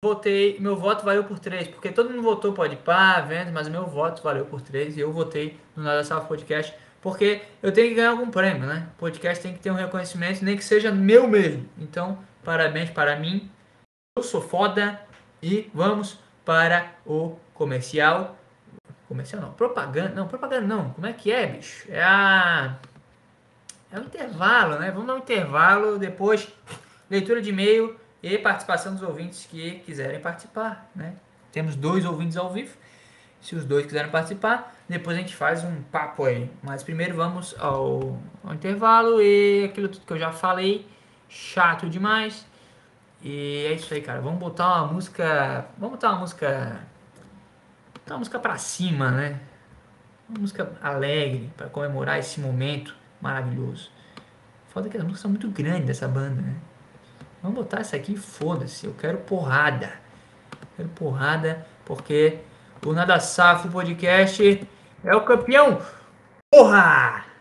votei, 0.03 0.57
meu 0.59 0.75
voto 0.75 1.05
valeu 1.05 1.23
por 1.23 1.39
3, 1.39 1.69
porque 1.69 1.89
todo 1.89 2.09
mundo 2.09 2.21
votou 2.21 2.51
pode 2.51 2.75
pá, 2.75 3.21
vendo, 3.21 3.53
mas 3.53 3.69
meu 3.69 3.85
voto 3.85 4.21
valeu 4.21 4.45
por 4.45 4.61
3 4.61 4.97
e 4.97 4.99
eu 4.99 5.13
votei 5.13 5.57
no 5.75 5.81
Nada 5.81 6.03
Salva 6.03 6.27
Podcast, 6.27 6.75
porque 7.01 7.41
eu 7.61 7.71
tenho 7.71 7.89
que 7.89 7.95
ganhar 7.95 8.11
algum 8.11 8.29
prêmio, 8.29 8.67
né? 8.67 8.89
Podcast 8.97 9.41
tem 9.41 9.53
que 9.53 9.59
ter 9.59 9.71
um 9.71 9.75
reconhecimento, 9.75 10.43
nem 10.43 10.57
que 10.57 10.63
seja 10.63 10.91
meu 10.91 11.25
mesmo. 11.27 11.67
Então, 11.77 12.19
parabéns 12.43 12.89
para 12.89 13.15
mim. 13.15 13.49
Eu 14.17 14.23
sou 14.23 14.41
foda 14.41 14.99
e 15.41 15.71
vamos 15.73 16.19
para 16.43 16.91
o 17.05 17.37
comercial. 17.53 18.37
Comercial 19.07 19.41
não, 19.41 19.53
propaganda, 19.53 20.09
não, 20.09 20.27
propaganda 20.27 20.67
não. 20.67 20.89
Como 20.89 21.07
é 21.07 21.13
que 21.13 21.31
é, 21.31 21.47
bicho? 21.47 21.89
É 21.89 22.03
a 22.03 22.77
é 23.91 23.99
o 23.99 24.03
intervalo, 24.03 24.79
né? 24.79 24.91
Vamos 24.91 25.07
dar 25.07 25.15
um 25.15 25.19
intervalo, 25.19 25.97
depois 25.97 26.47
leitura 27.09 27.41
de 27.41 27.51
e-mail 27.51 27.95
e 28.23 28.37
participação 28.37 28.93
dos 28.93 29.03
ouvintes 29.03 29.45
que 29.45 29.81
quiserem 29.85 30.21
participar, 30.21 30.89
né? 30.95 31.13
Temos 31.51 31.75
dois 31.75 32.05
ouvintes 32.05 32.37
ao 32.37 32.49
vivo. 32.49 32.75
Se 33.41 33.53
os 33.53 33.65
dois 33.65 33.85
quiserem 33.85 34.09
participar, 34.09 34.73
depois 34.87 35.17
a 35.17 35.19
gente 35.19 35.35
faz 35.35 35.65
um 35.65 35.81
papo 35.83 36.23
aí. 36.23 36.49
Mas 36.63 36.81
primeiro 36.81 37.15
vamos 37.17 37.53
ao, 37.59 38.17
ao 38.41 38.53
intervalo 38.53 39.21
e 39.21 39.65
aquilo 39.65 39.89
tudo 39.89 40.05
que 40.05 40.13
eu 40.13 40.17
já 40.17 40.31
falei, 40.31 40.87
chato 41.27 41.89
demais. 41.89 42.47
E 43.21 43.65
é 43.67 43.73
isso 43.73 43.93
aí, 43.93 44.01
cara. 44.01 44.21
Vamos 44.21 44.39
botar 44.39 44.83
uma 44.83 44.93
música, 44.93 45.65
vamos 45.77 45.95
botar 45.95 46.11
uma 46.11 46.19
música, 46.19 46.79
botar 47.93 48.13
uma 48.13 48.19
música 48.19 48.39
pra 48.39 48.57
cima, 48.57 49.11
né? 49.11 49.41
Uma 50.29 50.39
música 50.39 50.71
alegre 50.81 51.51
para 51.57 51.67
comemorar 51.67 52.17
esse 52.19 52.39
momento 52.39 52.95
maravilhoso. 53.19 53.91
Foda 54.69 54.87
que 54.87 54.95
as 54.95 55.03
músicas 55.03 55.21
são 55.21 55.29
muito 55.29 55.49
grandes 55.49 55.87
dessa 55.87 56.07
banda, 56.07 56.41
né? 56.41 56.55
Vamos 57.43 57.57
botar 57.57 57.81
essa 57.81 57.97
aqui, 57.97 58.15
foda-se. 58.15 58.85
Eu 58.85 58.93
quero 58.93 59.17
porrada. 59.17 59.91
Eu 60.61 60.67
quero 60.77 60.89
porrada, 60.89 61.67
porque 61.83 62.39
o 62.85 62.93
Nada 62.93 63.19
Safo 63.19 63.67
Podcast 63.67 64.65
é 65.03 65.13
o 65.13 65.25
campeão. 65.25 65.81
Porra! 66.49 67.32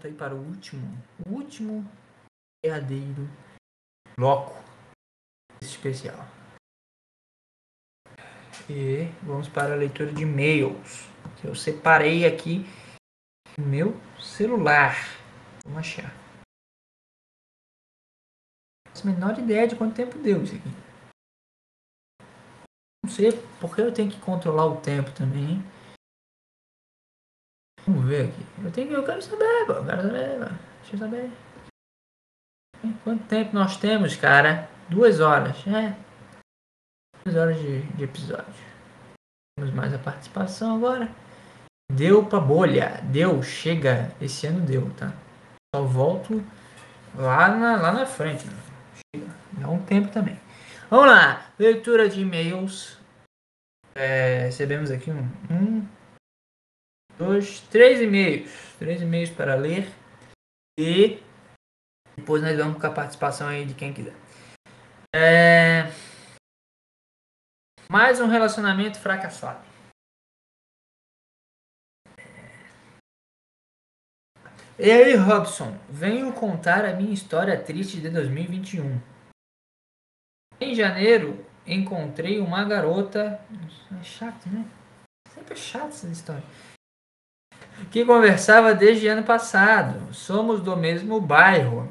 Volta 0.00 0.08
aí 0.08 0.14
para 0.14 0.34
o 0.34 0.38
último, 0.38 0.82
o 1.26 1.30
último 1.30 1.84
derradeiro 2.64 3.28
bloco 4.16 4.56
especial. 5.62 6.16
E 8.68 9.04
vamos 9.22 9.48
para 9.48 9.74
a 9.74 9.76
leitura 9.76 10.12
de 10.12 10.22
e-mails. 10.22 11.08
Que 11.40 11.46
eu 11.46 11.54
separei 11.54 12.24
aqui 12.24 12.64
no 13.58 13.66
meu 13.66 13.92
celular. 14.18 14.94
Vamos 15.64 15.80
achar. 15.80 16.14
Não 18.86 18.94
faço 18.94 19.08
a 19.08 19.10
menor 19.10 19.38
ideia 19.38 19.68
de 19.68 19.76
quanto 19.76 19.96
tempo 19.96 20.18
deu 20.18 20.42
isso 20.42 20.54
aqui. 20.54 20.68
Não 23.04 23.10
sei 23.10 23.32
porque 23.60 23.80
eu 23.80 23.92
tenho 23.92 24.10
que 24.10 24.20
controlar 24.20 24.66
o 24.66 24.80
tempo 24.80 25.10
também. 25.12 25.54
hein? 25.54 25.79
Vamos 27.86 28.04
ver 28.06 28.28
aqui. 28.28 28.46
Eu 28.64 28.70
tenho. 28.70 28.92
Eu 28.92 29.04
quero 29.04 29.22
saber, 29.22 29.66
pô. 29.66 29.72
Eu 29.72 29.84
quero 29.84 30.02
saber, 30.02 30.38
pô. 30.38 30.54
Deixa 30.80 30.94
eu 30.94 30.98
saber. 30.98 31.30
Quanto 33.04 33.24
tempo 33.26 33.54
nós 33.54 33.76
temos, 33.76 34.16
cara? 34.16 34.68
Duas 34.88 35.20
horas, 35.20 35.56
é. 35.66 35.94
Duas 37.24 37.36
horas 37.36 37.58
de, 37.58 37.82
de 37.82 38.04
episódio. 38.04 38.70
Temos 39.58 39.72
mais 39.74 39.92
a 39.92 39.98
participação 39.98 40.76
agora. 40.76 41.10
Deu 41.92 42.24
pra 42.24 42.40
bolha. 42.40 43.00
Deu, 43.04 43.42
chega. 43.42 44.14
Esse 44.20 44.46
ano 44.46 44.60
deu, 44.60 44.90
tá? 44.94 45.12
Só 45.74 45.82
volto 45.82 46.44
lá 47.14 47.48
na, 47.48 47.76
lá 47.76 47.92
na 47.92 48.06
frente. 48.06 48.46
né? 48.46 48.56
Chega. 49.14 49.30
Dá 49.52 49.68
um 49.68 49.82
tempo 49.82 50.08
também. 50.08 50.38
Vamos 50.88 51.06
lá. 51.06 51.46
Leitura 51.58 52.08
de 52.08 52.20
e-mails. 52.20 52.98
É, 53.94 54.44
recebemos 54.44 54.90
aqui 54.90 55.10
um, 55.10 55.28
um, 55.50 55.86
dois, 57.20 57.60
três 57.68 58.00
e-mails. 58.00 58.50
Três 58.78 59.02
e-mails 59.02 59.28
para 59.28 59.54
ler. 59.54 59.86
E 60.78 61.22
depois 62.16 62.42
nós 62.42 62.56
vamos 62.56 62.80
com 62.80 62.86
a 62.86 62.90
participação 62.90 63.46
aí 63.46 63.66
de 63.66 63.74
quem 63.74 63.92
quiser. 63.92 64.14
É, 65.14 65.82
mais 67.90 68.20
um 68.20 68.26
relacionamento 68.26 68.98
fracassado. 68.98 69.68
E 74.78 74.90
aí, 74.90 75.14
Robson, 75.14 75.78
venho 75.90 76.32
contar 76.32 76.86
a 76.86 76.94
minha 76.94 77.12
história 77.12 77.62
triste 77.62 78.00
de 78.00 78.08
2021. 78.08 78.98
Em 80.58 80.74
janeiro, 80.74 81.44
encontrei 81.66 82.40
uma 82.40 82.64
garota. 82.64 83.44
É 84.00 84.02
chato, 84.02 84.48
né? 84.48 84.64
Sempre 85.34 85.52
é 85.52 85.56
chato 85.56 85.88
essa 85.88 86.08
história. 86.08 86.42
Que 87.90 88.04
conversava 88.04 88.74
desde 88.74 89.08
ano 89.08 89.22
passado. 89.22 90.12
Somos 90.12 90.60
do 90.60 90.76
mesmo 90.76 91.20
bairro. 91.20 91.88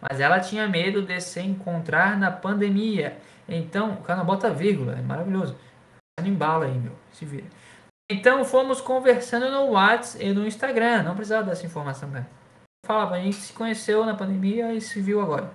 Mas 0.00 0.20
ela 0.20 0.40
tinha 0.40 0.68
medo 0.68 1.02
de 1.02 1.20
se 1.20 1.40
encontrar 1.40 2.18
na 2.18 2.30
pandemia. 2.30 3.18
Então, 3.48 3.92
o 3.92 4.02
cara 4.02 4.20
não 4.20 4.26
bota 4.26 4.50
vírgula, 4.50 4.94
é 4.98 5.02
maravilhoso. 5.02 5.56
Tá 6.16 6.22
no 6.22 6.28
embalo 6.28 6.64
aí, 6.64 6.78
meu. 6.78 6.92
Se 7.12 7.24
vira. 7.24 7.46
Então 8.10 8.44
fomos 8.44 8.80
conversando 8.80 9.50
no 9.50 9.70
WhatsApp 9.70 10.24
e 10.24 10.32
no 10.32 10.46
Instagram. 10.46 11.04
Não 11.04 11.14
precisava 11.14 11.44
dessa 11.48 11.64
informação, 11.64 12.10
cara. 12.10 12.28
Falava, 12.84 13.14
a 13.14 13.20
gente 13.20 13.36
se 13.36 13.52
conheceu 13.52 14.04
na 14.04 14.16
pandemia 14.16 14.74
e 14.74 14.80
se 14.80 15.00
viu 15.00 15.20
agora. 15.20 15.52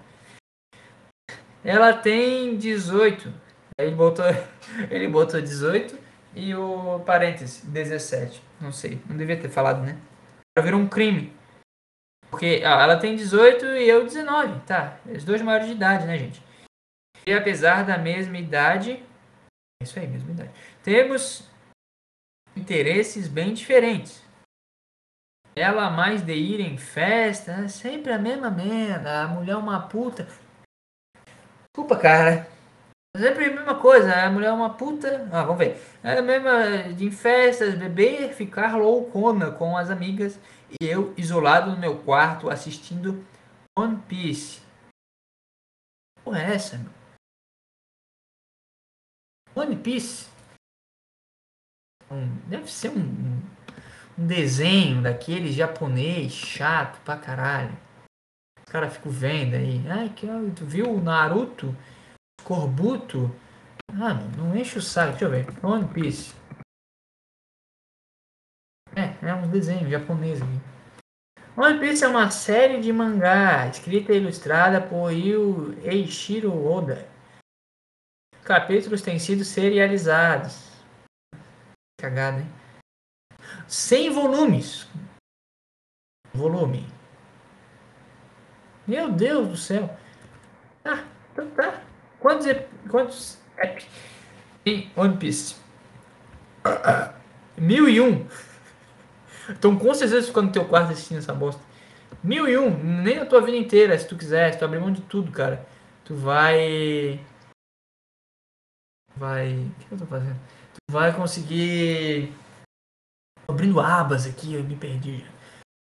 Ela 1.63 1.91
tem 1.91 2.55
18. 2.55 3.27
Aí 3.77 3.87
ele 3.87 3.95
botou, 3.95 4.25
ele 4.89 5.07
botou 5.09 5.41
18 5.41 6.04
e 6.35 6.53
o 6.53 6.99
parêntese, 6.99 7.65
17. 7.65 8.43
Não 8.59 8.71
sei, 8.71 9.01
não 9.07 9.15
devia 9.15 9.39
ter 9.39 9.49
falado, 9.49 9.81
né? 9.81 9.97
Virou 10.61 10.79
um 10.79 10.87
crime. 10.87 11.33
Porque 12.29 12.61
ah, 12.65 12.81
ela 12.81 12.97
tem 12.97 13.15
18 13.15 13.65
e 13.65 13.87
eu 13.87 14.03
19. 14.03 14.59
Tá, 14.65 14.97
os 15.05 15.23
dois 15.23 15.41
maiores 15.41 15.67
de 15.67 15.73
idade, 15.73 16.05
né, 16.05 16.17
gente? 16.17 16.43
E 17.25 17.33
apesar 17.33 17.85
da 17.85 17.97
mesma 17.97 18.37
idade. 18.37 19.03
É 19.81 19.83
isso 19.83 19.97
aí, 19.97 20.07
mesma 20.07 20.31
idade. 20.31 20.51
Temos 20.83 21.49
interesses 22.55 23.27
bem 23.27 23.53
diferentes. 23.53 24.23
Ela 25.55 25.89
mais 25.89 26.21
de 26.21 26.33
ir 26.33 26.59
em 26.59 26.77
festa, 26.77 27.53
é 27.53 27.67
sempre 27.69 28.11
a 28.11 28.19
mesma 28.19 28.51
merda. 28.51 29.23
A 29.23 29.27
mulher 29.27 29.53
é 29.53 29.57
uma 29.57 29.87
puta. 29.87 30.27
Desculpa, 31.73 31.97
cara. 31.97 32.54
Sempre 33.17 33.45
a 33.45 33.53
mesma 33.53 33.75
coisa. 33.79 34.13
A 34.13 34.29
mulher 34.29 34.47
é 34.47 34.51
uma 34.51 34.73
puta. 34.73 35.27
Ah, 35.31 35.43
vamos 35.43 35.59
ver. 35.59 35.81
É 36.03 36.17
a 36.17 36.21
mesma 36.21 36.93
de 36.93 37.05
ir 37.05 37.07
em 37.07 37.11
festas, 37.11 37.75
beber, 37.75 38.33
ficar 38.33 38.75
loucona 38.77 39.51
com 39.51 39.77
as 39.77 39.89
amigas. 39.89 40.39
E 40.81 40.85
eu 40.85 41.13
isolado 41.17 41.71
no 41.71 41.77
meu 41.77 42.03
quarto 42.03 42.49
assistindo 42.49 43.25
One 43.77 43.97
Piece. 44.07 44.61
Porra, 46.23 46.41
é 46.41 46.55
essa, 46.55 46.77
meu? 46.77 46.91
One 49.55 49.75
Piece? 49.77 50.27
Um- 52.11 52.35
deve 52.47 52.69
ser 52.71 52.89
um, 52.89 52.99
um- 52.99 53.41
um 54.17 54.27
desenho 54.27 55.01
daquele 55.01 55.51
japonês 55.51 56.33
chato 56.33 56.99
pra 57.03 57.17
caralho. 57.17 57.77
Os 58.59 58.71
caras 58.71 58.93
ficam 58.93 59.11
vendo 59.11 59.55
aí. 59.55 59.85
Ai, 59.89 60.09
que 60.09 60.27
tu 60.55 60.65
viu 60.65 60.91
o 60.91 61.01
Naruto? 61.01 61.75
Corbuto? 62.45 63.35
Ah, 63.89 64.13
não 64.37 64.55
enche 64.55 64.77
o 64.77 64.81
saco. 64.81 65.17
Deixa 65.17 65.25
eu 65.25 65.31
ver. 65.31 65.65
One 65.65 65.87
Piece. 65.91 66.35
É, 68.95 69.27
é 69.27 69.33
um 69.33 69.49
desenho 69.49 69.89
japonês 69.89 70.39
aqui. 70.39 70.59
One 71.57 71.79
Piece 71.79 72.03
é 72.03 72.07
uma 72.07 72.29
série 72.29 72.79
de 72.79 72.93
mangá 72.93 73.67
escrita 73.67 74.13
e 74.13 74.17
ilustrada 74.17 74.79
por 74.79 75.09
Yu 75.11 75.73
Eiichiro 75.81 76.53
Oda. 76.65 77.09
Capítulos 78.43 79.01
têm 79.01 79.17
sido 79.17 79.43
serializados. 79.43 80.69
Cagada, 81.99 82.41
hein? 82.41 82.53
100 83.67 84.11
volumes. 84.11 84.87
Volume. 86.31 86.85
Meu 88.85 89.11
Deus 89.11 89.47
do 89.47 89.57
céu. 89.57 89.97
Ah, 90.83 91.03
então 91.31 91.49
tá. 91.51 91.84
Quantos, 92.25 92.47
quantos 92.89 93.37
ep- 93.59 93.85
em 94.65 94.91
One 94.95 95.15
Piece? 95.15 95.57
Mil 97.55 97.87
e 97.87 98.01
um. 98.01 98.27
Então 99.47 99.77
com 99.77 99.93
certeza 99.93 100.25
fica 100.25 100.41
no 100.41 100.51
teu 100.51 100.67
quarto 100.67 100.91
assistindo 100.91 101.19
essa 101.19 101.35
bosta. 101.35 101.61
Mil 102.23 102.49
e 102.49 102.57
um. 102.57 102.75
Nem 103.03 103.19
na 103.19 103.27
tua 103.27 103.41
vida 103.41 103.55
inteira, 103.55 103.95
se 103.95 104.07
tu 104.07 104.17
quiser. 104.17 104.51
Se 104.51 104.57
tu 104.57 104.65
abrir 104.65 104.79
mão 104.79 104.91
de 104.91 105.03
tudo, 105.03 105.31
cara. 105.31 105.67
Tu 106.03 106.15
vai... 106.15 107.23
Vai... 109.15 109.53
O 109.59 109.71
que 109.87 109.91
eu 109.91 109.97
tô 109.99 110.07
fazendo? 110.07 110.39
Tu 110.73 110.91
vai 110.91 111.15
conseguir... 111.15 112.33
Tô 113.45 113.53
abrindo 113.53 113.79
abas 113.79 114.25
aqui, 114.25 114.55
eu 114.55 114.63
me 114.63 114.75
perdi. 114.75 115.23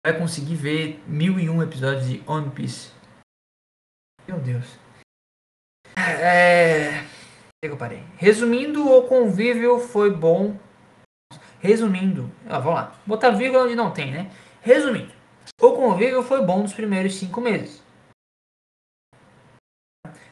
Vai 0.05 0.15
conseguir 0.15 0.53
ver 0.53 1.03
mil 1.07 1.39
e 1.39 1.49
um 1.49 1.63
episódios 1.63 2.07
de 2.07 2.23
One 2.27 2.51
Piece. 2.51 2.91
Meu 4.27 4.39
Deus. 4.39 4.77
É... 6.11 7.05
É 7.61 7.67
eu 7.67 7.75
parei? 7.75 8.03
Resumindo, 8.15 8.89
o 8.89 9.03
convívio 9.03 9.79
foi 9.79 10.09
bom. 10.09 10.57
Resumindo, 11.59 12.31
ah, 12.47 12.57
vamos 12.57 12.79
lá. 12.79 12.95
Botar 13.05 13.31
vírgula 13.31 13.65
onde 13.65 13.75
não 13.75 13.91
tem, 13.91 14.11
né? 14.11 14.31
Resumindo, 14.61 15.11
o 15.61 15.71
convívio 15.73 16.23
foi 16.23 16.41
bom 16.41 16.61
nos 16.61 16.73
primeiros 16.73 17.15
cinco 17.15 17.41
meses. 17.41 17.83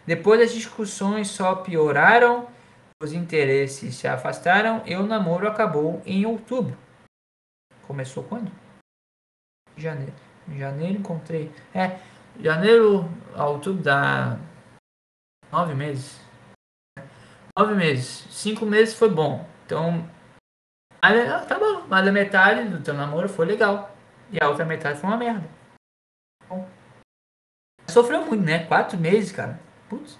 Depois 0.06 0.40
as 0.40 0.54
discussões 0.54 1.28
só 1.28 1.56
pioraram, 1.56 2.48
os 3.04 3.12
interesses 3.12 3.96
se 3.96 4.08
afastaram 4.08 4.82
e 4.86 4.96
o 4.96 5.06
namoro 5.06 5.50
acabou 5.50 6.02
em 6.06 6.26
outubro. 6.26 6.78
Começou 7.86 8.24
quando? 8.24 8.50
Janeiro. 9.76 10.14
Em 10.48 10.58
janeiro 10.58 10.98
encontrei. 10.98 11.52
É, 11.74 12.00
janeiro 12.40 13.10
outubro 13.36 13.84
dá 13.84 14.40
nove 15.52 15.74
meses. 15.74 16.20
Nove 17.58 17.76
meses. 17.76 18.28
Cinco 18.30 18.66
meses 18.66 18.94
foi 18.94 19.10
bom. 19.10 19.48
Então. 19.66 20.10
Ah, 21.02 21.46
tá 21.46 21.58
bom. 21.60 21.86
Mas 21.88 22.08
a 22.08 22.12
metade 22.12 22.70
do 22.70 22.84
teu 22.84 22.94
namoro 22.94 23.28
foi 23.28 23.46
legal. 23.46 23.96
E 24.32 24.38
a 24.44 24.48
outra 24.48 24.66
metade 24.66 25.00
foi 25.00 25.10
uma 25.10 25.18
merda. 25.18 25.48
Bom. 26.48 26.68
Sofreu 27.88 28.26
muito, 28.26 28.44
né? 28.44 28.66
Quatro 28.66 28.98
meses, 28.98 29.32
cara. 29.32 29.60
Putz. 29.90 30.20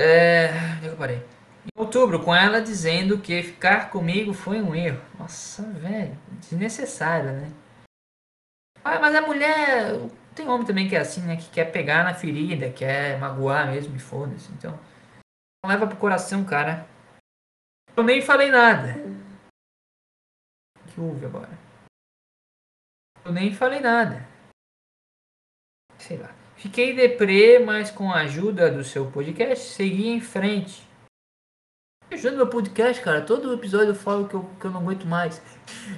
É. 0.00 0.48
Onde 0.78 0.86
é 0.86 0.90
eu 0.90 0.96
parei? 0.96 1.16
Em 1.64 1.80
outubro, 1.80 2.22
com 2.22 2.34
ela 2.34 2.60
dizendo 2.60 3.18
que 3.18 3.42
ficar 3.42 3.90
comigo 3.90 4.34
foi 4.34 4.60
um 4.60 4.74
erro. 4.74 5.00
Nossa, 5.18 5.62
velho. 5.62 6.16
Desnecessário, 6.40 7.32
né? 7.32 7.52
Ah, 8.84 8.98
mas 9.00 9.14
a 9.14 9.22
mulher. 9.22 9.94
Tem 10.34 10.48
homem 10.48 10.66
também 10.66 10.88
que 10.88 10.96
é 10.96 11.00
assim, 11.00 11.22
né? 11.22 11.36
Que 11.36 11.48
quer 11.50 11.70
pegar 11.70 12.04
na 12.04 12.14
ferida, 12.14 12.70
quer 12.70 13.18
magoar 13.18 13.70
mesmo 13.70 13.94
e 13.94 13.98
foda-se. 13.98 14.52
Então. 14.52 14.78
Não 15.62 15.70
leva 15.70 15.86
pro 15.86 15.96
coração, 15.96 16.44
cara. 16.44 16.86
Eu 17.96 18.02
nem 18.02 18.20
falei 18.20 18.50
nada. 18.50 18.94
O 20.80 20.88
que 20.88 21.00
houve 21.00 21.24
agora? 21.24 21.58
Eu 23.24 23.32
nem 23.32 23.54
falei 23.54 23.80
nada. 23.80 24.28
Sei 25.98 26.18
lá. 26.18 26.34
Fiquei 26.56 26.94
deprê, 26.94 27.58
mas 27.58 27.90
com 27.90 28.10
a 28.10 28.20
ajuda 28.20 28.70
do 28.70 28.84
seu 28.84 29.10
podcast, 29.10 29.72
segui 29.72 30.08
em 30.08 30.20
frente. 30.20 30.86
Ajuda 32.10 32.36
meu 32.36 32.48
podcast, 32.48 33.02
cara. 33.02 33.24
Todo 33.24 33.54
episódio 33.54 33.88
eu 33.88 33.94
falo 33.94 34.28
que 34.28 34.34
eu, 34.34 34.44
que 34.60 34.66
eu 34.66 34.70
não 34.70 34.80
aguento 34.80 35.06
mais. 35.06 35.40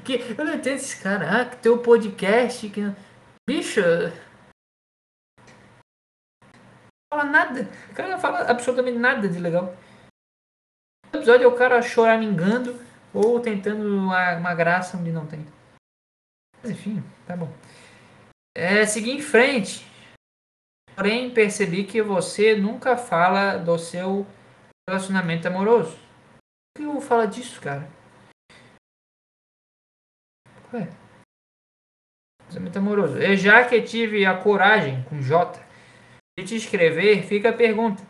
Que, 0.05 0.15
eu 0.37 0.45
não 0.45 0.55
entendo 0.55 0.77
esse 0.77 1.03
cara. 1.03 1.41
Ah, 1.41 1.45
que 1.45 1.57
teu 1.57 1.79
podcast. 1.79 2.69
Que... 2.71 2.93
Bicho. 3.49 3.81
Fala 7.17 7.31
nada. 7.31 7.63
O 7.91 7.95
cara 7.95 8.09
não 8.11 8.21
fala 8.21 8.41
absolutamente 8.41 8.99
nada 8.99 9.27
de 9.27 9.39
legal. 9.39 9.75
episódio 11.15 11.45
é 11.45 11.47
o 11.47 11.57
cara 11.57 11.81
choramingando 11.81 12.79
ou 13.15 13.41
tentando 13.41 13.89
uma, 13.89 14.37
uma 14.37 14.55
graça 14.55 14.99
onde 14.99 15.11
não 15.11 15.27
tem. 15.27 15.47
Mas 16.63 16.73
enfim, 16.73 17.03
tá 17.27 17.35
bom. 17.35 17.51
É, 18.55 18.85
seguir 18.85 19.13
em 19.13 19.23
frente. 19.23 19.91
Porém, 20.95 21.33
percebi 21.33 21.85
que 21.85 22.03
você 22.03 22.55
nunca 22.55 22.99
fala 22.99 23.57
do 23.57 23.79
seu 23.79 24.27
relacionamento 24.87 25.49
amoroso. 25.49 25.97
Por 25.97 26.83
que 26.83 26.83
eu 26.83 26.93
vou 26.93 27.01
falar 27.01 27.27
disso, 27.27 27.63
cara? 27.63 27.89
Ué. 30.71 30.87
Relacionamento 32.43 32.79
amoroso. 32.79 33.17
Eu 33.17 33.35
já 33.39 33.67
que 33.67 33.81
tive 33.81 34.27
a 34.27 34.37
coragem, 34.37 35.03
com 35.05 35.23
J, 35.23 35.66
de 36.39 36.47
te 36.47 36.57
escrever, 36.57 37.23
fica 37.27 37.49
a 37.49 37.57
pergunta. 37.57 38.03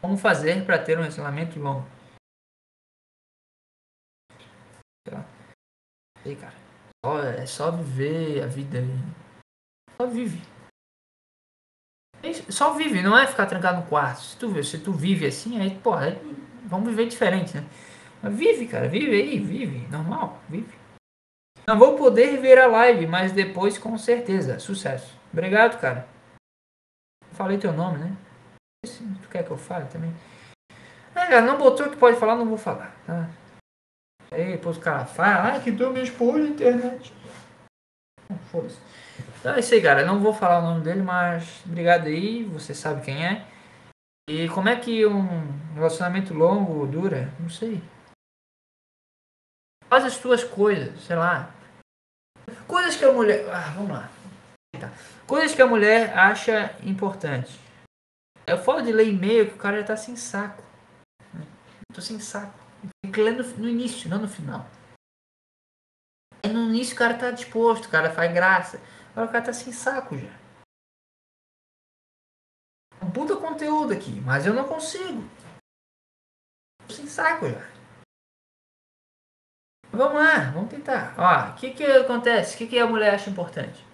Como 0.00 0.16
fazer 0.16 0.66
para 0.66 0.82
ter 0.82 0.98
um 0.98 1.02
relacionamento 1.02 1.58
longo? 1.60 1.86
Lá. 5.08 5.24
Sei, 6.22 6.34
cara. 6.34 6.54
Só- 7.04 7.22
é 7.22 7.46
só 7.46 7.70
viver 7.70 8.42
a 8.42 8.46
vida 8.46 8.78
aí. 8.78 8.86
Só 10.00 10.06
vive. 10.08 10.42
É 12.24 12.32
Só 12.50 12.74
vive, 12.74 13.02
não 13.02 13.16
é 13.18 13.26
ficar 13.26 13.46
trancado 13.46 13.82
no 13.82 13.86
quarto. 13.88 14.20
Se 14.22 14.36
tu, 14.36 14.64
se 14.64 14.78
tu 14.78 14.92
vive 14.92 15.26
assim, 15.26 15.60
aí, 15.60 15.78
porra, 15.78 16.06
aí 16.06 16.14
vamos 16.66 16.88
viver 16.90 17.08
diferente, 17.08 17.56
né? 17.56 17.64
Mas 18.20 18.34
vive, 18.36 18.66
cara, 18.66 18.88
vive 18.88 19.14
aí, 19.14 19.38
vive. 19.38 19.86
Normal, 19.88 20.40
vive. 20.48 20.76
Não 21.66 21.78
vou 21.78 21.96
poder 21.96 22.40
ver 22.40 22.58
a 22.58 22.66
live, 22.66 23.06
mas 23.06 23.30
depois 23.32 23.78
com 23.78 23.96
certeza. 23.96 24.58
Sucesso. 24.58 25.16
Obrigado, 25.32 25.80
cara. 25.80 26.08
Falei 27.42 27.58
teu 27.58 27.72
nome, 27.72 27.98
né? 27.98 28.16
Se 28.86 29.02
tu 29.20 29.28
quer 29.28 29.44
que 29.44 29.50
eu 29.50 29.56
fale 29.56 29.86
também. 29.86 30.14
Ah, 31.12 31.26
cara, 31.26 31.40
não 31.40 31.58
botou 31.58 31.90
que 31.90 31.96
pode 31.96 32.16
falar, 32.16 32.36
não 32.36 32.46
vou 32.46 32.56
falar, 32.56 32.94
tá? 33.04 33.28
Aí 34.30 34.52
depois 34.52 34.76
o 34.76 34.80
cara 34.80 35.04
fala, 35.04 35.56
ah, 35.56 35.60
que 35.60 35.72
tu 35.72 35.90
me 35.90 36.04
expôs 36.04 36.40
na 36.40 36.50
internet. 36.50 37.12
Foda-se. 38.52 38.78
Então 39.40 39.56
é 39.56 39.58
isso 39.58 39.74
aí, 39.74 39.82
cara. 39.82 40.06
Não 40.06 40.20
vou 40.20 40.32
falar 40.32 40.60
o 40.60 40.62
nome 40.62 40.84
dele, 40.84 41.02
mas 41.02 41.64
obrigado 41.66 42.06
aí, 42.06 42.44
você 42.44 42.72
sabe 42.72 43.04
quem 43.04 43.26
é. 43.26 43.44
E 44.30 44.48
como 44.50 44.68
é 44.68 44.78
que 44.78 45.04
um 45.04 45.74
relacionamento 45.74 46.32
longo 46.32 46.86
dura? 46.86 47.28
Não 47.40 47.50
sei. 47.50 47.82
Faz 49.88 50.04
as 50.04 50.16
tuas 50.16 50.44
coisas, 50.44 51.02
sei 51.02 51.16
lá. 51.16 51.52
Coisas 52.68 52.94
que 52.94 53.04
a 53.04 53.12
mulher. 53.12 53.50
Ah, 53.50 53.72
vamos 53.74 53.90
lá. 53.90 54.21
Tá. 54.82 54.90
Coisas 55.28 55.54
que 55.54 55.62
a 55.62 55.66
mulher 55.66 56.12
acha 56.18 56.76
importante. 56.82 57.56
Eu 58.44 58.58
falo 58.58 58.82
de 58.82 58.90
ler 58.90 59.06
e-mail 59.06 59.46
que 59.46 59.54
o 59.54 59.58
cara 59.58 59.78
já 59.80 59.86
tá 59.86 59.96
sem 59.96 60.16
saco. 60.16 60.60
né? 61.32 61.46
Tô 61.94 62.00
sem 62.00 62.18
saco. 62.18 62.52
Tem 63.00 63.12
que 63.12 63.22
ler 63.22 63.36
no, 63.36 63.44
no 63.58 63.68
início, 63.68 64.10
não 64.10 64.18
no 64.18 64.28
final. 64.28 64.66
E 66.42 66.48
no 66.48 66.64
início 66.64 66.96
o 66.96 66.98
cara 66.98 67.16
tá 67.16 67.30
disposto, 67.30 67.86
o 67.86 67.90
cara 67.90 68.12
faz 68.12 68.34
graça. 68.34 68.80
Agora 69.12 69.28
o 69.28 69.32
cara 69.32 69.44
tá 69.44 69.52
sem 69.52 69.72
saco 69.72 70.18
já. 70.18 70.36
Um 73.00 73.12
puta 73.12 73.36
conteúdo 73.36 73.92
aqui, 73.92 74.20
mas 74.22 74.44
eu 74.44 74.52
não 74.52 74.66
consigo. 74.66 75.22
Tô 76.88 76.92
sem 76.92 77.06
saco 77.06 77.48
já. 77.48 77.70
Vamos 79.92 80.14
lá, 80.14 80.50
vamos 80.50 80.70
tentar. 80.70 81.14
Ó, 81.16 81.52
o 81.52 81.54
que 81.54 81.72
que 81.72 81.84
acontece? 81.84 82.56
O 82.56 82.58
que 82.58 82.66
que 82.66 82.78
a 82.80 82.86
mulher 82.86 83.14
acha 83.14 83.30
importante? 83.30 83.91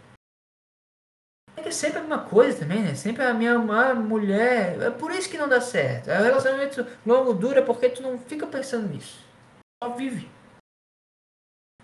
É 1.65 1.69
é 1.69 1.71
sempre 1.73 1.99
a 1.99 2.03
mesma 2.03 2.25
coisa 2.25 2.61
também, 2.61 2.83
né? 2.83 2.95
Sempre 2.95 3.25
a 3.25 3.35
minha 3.35 3.55
a 3.55 3.95
mulher. 3.95 4.81
É 4.81 4.91
por 4.91 5.11
isso 5.11 5.29
que 5.29 5.39
não 5.39 5.49
dá 5.49 5.61
certo. 5.61 6.09
É 6.09 6.23
relacionamento 6.23 6.87
longo 7.05 7.35
dura 7.35 7.63
porque 7.63 7.89
tu 7.89 8.03
não 8.03 8.19
fica 8.19 8.47
pensando 8.47 8.89
nisso. 8.89 9.19
Só 9.83 9.91
vive. 9.91 10.31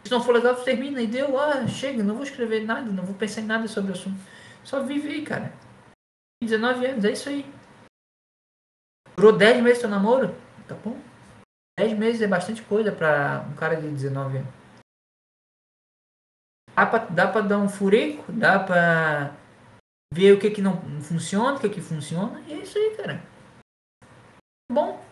Se 0.05 0.11
não 0.11 0.23
for 0.23 0.35
legal, 0.35 0.55
tu 0.55 0.65
termina 0.65 1.01
e 1.01 1.07
deu. 1.07 1.39
Ah, 1.39 1.67
chega, 1.67 2.03
não 2.03 2.15
vou 2.15 2.25
escrever 2.25 2.65
nada, 2.65 2.91
não 2.91 3.05
vou 3.05 3.15
pensar 3.15 3.41
em 3.41 3.47
nada 3.47 3.67
sobre 3.67 3.91
o 3.91 3.95
assunto. 3.95 4.21
Só 4.63 4.83
vive 4.83 5.09
aí, 5.09 5.25
cara. 5.25 5.53
19 6.43 6.87
anos, 6.87 7.05
é 7.05 7.13
isso 7.13 7.29
aí. 7.29 7.45
Durou 9.17 9.37
10 9.37 9.63
meses 9.63 9.81
teu 9.81 9.89
namoro? 9.89 10.35
Tá 10.69 10.75
bom. 10.75 10.99
10 11.79 11.99
meses 11.99 12.23
é 12.23 12.27
bastante 12.27 12.63
coisa 12.63 12.93
pra 12.93 13.45
um 13.51 13.55
cara 13.55 13.77
de 13.77 13.89
19 13.89 14.39
anos. 14.39 14.55
Dá 16.75 16.87
pra, 16.87 16.99
dá 16.99 17.29
pra 17.29 17.41
dar 17.41 17.59
um 17.59 17.69
furico, 17.69 18.31
dá 18.33 18.59
pra 18.59 19.35
ver 20.15 20.33
o 20.33 20.39
que 20.39 20.49
que 20.49 20.63
não 20.63 20.81
funciona, 21.03 21.57
o 21.57 21.61
que 21.61 21.69
que 21.69 21.81
funciona, 21.81 22.41
e 22.47 22.53
é 22.53 22.57
isso 22.59 22.79
aí, 22.79 22.97
cara. 22.97 23.21
Bom. 24.71 25.05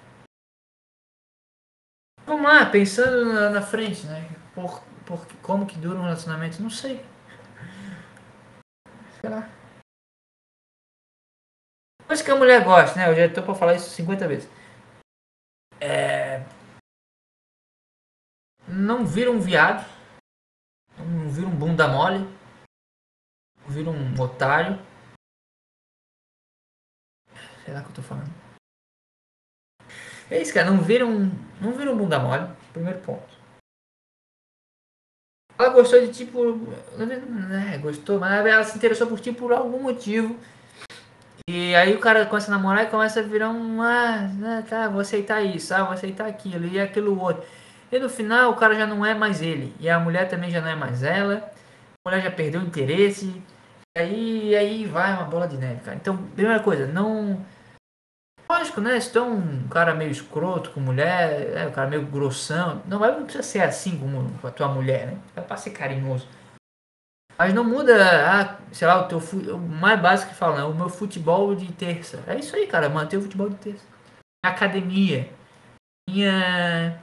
Vamos 2.25 2.45
lá, 2.45 2.71
pensando 2.71 3.25
na, 3.35 3.51
na 3.51 3.63
frente, 3.63 4.07
né? 4.07 4.31
Por, 4.55 4.81
por, 5.05 5.27
como 5.43 5.67
que 5.67 5.77
dura 5.77 5.99
um 5.99 6.05
relacionamento, 6.05 6.63
não 6.63 6.71
sei. 6.71 7.05
Lá. 9.25 9.49
Coisa 12.07 12.23
que 12.23 12.31
a 12.31 12.37
mulher 12.37 12.65
gosta, 12.65 12.97
né? 12.97 13.09
Eu 13.09 13.15
já 13.17 13.35
tô 13.35 13.43
pra 13.43 13.55
falar 13.55 13.75
isso 13.75 13.91
50 13.91 14.29
vezes. 14.29 14.49
É... 15.81 16.45
Não 18.69 19.05
vira 19.05 19.31
um 19.31 19.41
viado. 19.41 19.85
Não 20.97 21.29
vira 21.29 21.49
um 21.49 21.57
bunda 21.57 21.89
mole. 21.89 22.19
Não 23.61 23.69
vira 23.69 23.91
um 23.91 24.21
otário. 24.21 24.92
Sei 27.65 27.73
lá 27.73 27.81
o 27.81 27.85
que 27.85 27.91
eu 27.91 27.95
tô 27.97 28.03
falando. 28.03 28.31
É 30.31 30.41
isso, 30.41 30.55
cara. 30.55 30.71
Não 30.71 30.79
vira 30.79 31.07
um, 31.07 31.31
não 31.61 31.73
vira 31.73 31.93
um 31.93 31.97
bunda 31.97 32.19
mole. 32.19 32.49
Primeiro 32.73 33.01
ponto. 33.01 33.33
Ela 35.59 35.69
gostou 35.69 36.01
de 36.01 36.13
tipo. 36.13 36.59
É, 37.73 37.79
gostou, 37.79 38.19
mas 38.19 38.45
ela 38.47 38.65
se 38.65 38.77
interessou 38.77 39.07
por 39.07 39.21
ti 39.21 39.33
por 39.33 39.53
algum 39.53 39.83
motivo. 39.83 40.37
E 41.49 41.75
aí 41.75 41.95
o 41.95 42.01
cara 42.01 42.25
começa 42.27 42.51
a 42.51 42.57
namorar 42.57 42.85
e 42.85 42.91
começa 42.91 43.21
a 43.21 43.23
virar 43.23 43.51
um. 43.51 43.83
Ah, 43.83 44.29
né, 44.35 44.65
tá, 44.69 44.89
vou 44.89 45.01
aceitar 45.01 45.43
isso, 45.43 45.75
ah, 45.75 45.85
vou 45.85 45.93
aceitar 45.93 46.27
aquilo 46.27 46.67
e 46.67 46.81
aquilo 46.81 47.21
outro. 47.21 47.45
E 47.91 47.99
no 47.99 48.09
final 48.09 48.51
o 48.51 48.57
cara 48.57 48.75
já 48.75 48.87
não 48.87 49.05
é 49.05 49.15
mais 49.15 49.43
ele. 49.43 49.75
E 49.79 49.89
a 49.89 50.01
mulher 50.01 50.29
também 50.29 50.51
já 50.51 50.61
não 50.61 50.69
é 50.69 50.75
mais 50.75 51.03
ela. 51.03 51.53
A 52.05 52.09
mulher 52.09 52.23
já 52.23 52.31
perdeu 52.31 52.61
o 52.61 52.65
interesse. 52.65 53.43
Aí, 53.97 54.57
aí 54.57 54.87
vai 54.87 55.13
uma 55.13 55.25
bola 55.25 55.47
de 55.47 55.57
neve, 55.57 55.83
cara. 55.83 55.97
Então, 55.97 56.17
primeira 56.17 56.61
coisa, 56.61 56.87
não. 56.87 57.45
Lógico, 58.51 58.81
né? 58.81 58.99
Se 58.99 59.13
tu 59.13 59.19
é 59.19 59.23
um 59.23 59.69
cara 59.69 59.95
meio 59.95 60.11
escroto 60.11 60.71
com 60.71 60.81
mulher, 60.81 61.57
é, 61.57 61.67
um 61.67 61.73
cara 61.73 61.89
meio 61.89 62.07
grossão. 62.07 62.83
Não, 62.87 62.99
não 62.99 63.25
precisa 63.25 63.43
ser 63.43 63.61
assim 63.61 63.99
com, 63.99 64.47
a 64.47 64.51
tua 64.51 64.69
mulher, 64.69 65.07
né? 65.07 65.19
É 65.37 65.41
pra 65.41 65.57
ser 65.57 65.71
carinhoso. 65.71 66.27
Mas 67.39 67.55
não 67.55 67.65
muda, 67.65 67.95
ah, 68.31 68.59
sei 68.73 68.87
lá, 68.87 69.01
o 69.01 69.09
teu 69.09 69.19
o 69.19 69.59
mais 69.59 70.01
básico 70.01 70.31
que 70.31 70.39
fala, 70.39 70.59
né? 70.59 70.65
o 70.65 70.75
meu 70.75 70.89
futebol 70.89 71.55
de 71.55 71.73
terça. 71.73 72.23
É 72.27 72.39
isso 72.39 72.55
aí, 72.55 72.67
cara, 72.67 72.89
manter 72.89 73.17
o 73.17 73.23
futebol 73.23 73.49
de 73.49 73.57
terça. 73.57 73.85
Academia. 74.45 75.31
Minha 76.09 77.03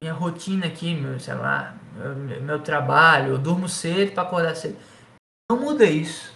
minha 0.00 0.12
rotina 0.12 0.66
aqui, 0.66 0.94
meu, 0.94 1.18
sei 1.18 1.34
lá, 1.34 1.74
meu, 1.94 2.42
meu 2.42 2.62
trabalho, 2.62 3.32
eu 3.32 3.38
durmo 3.38 3.68
cedo 3.68 4.12
para 4.12 4.22
acordar 4.22 4.54
cedo. 4.54 4.76
Não 5.54 5.60
muda 5.60 5.84
isso. 5.84 6.34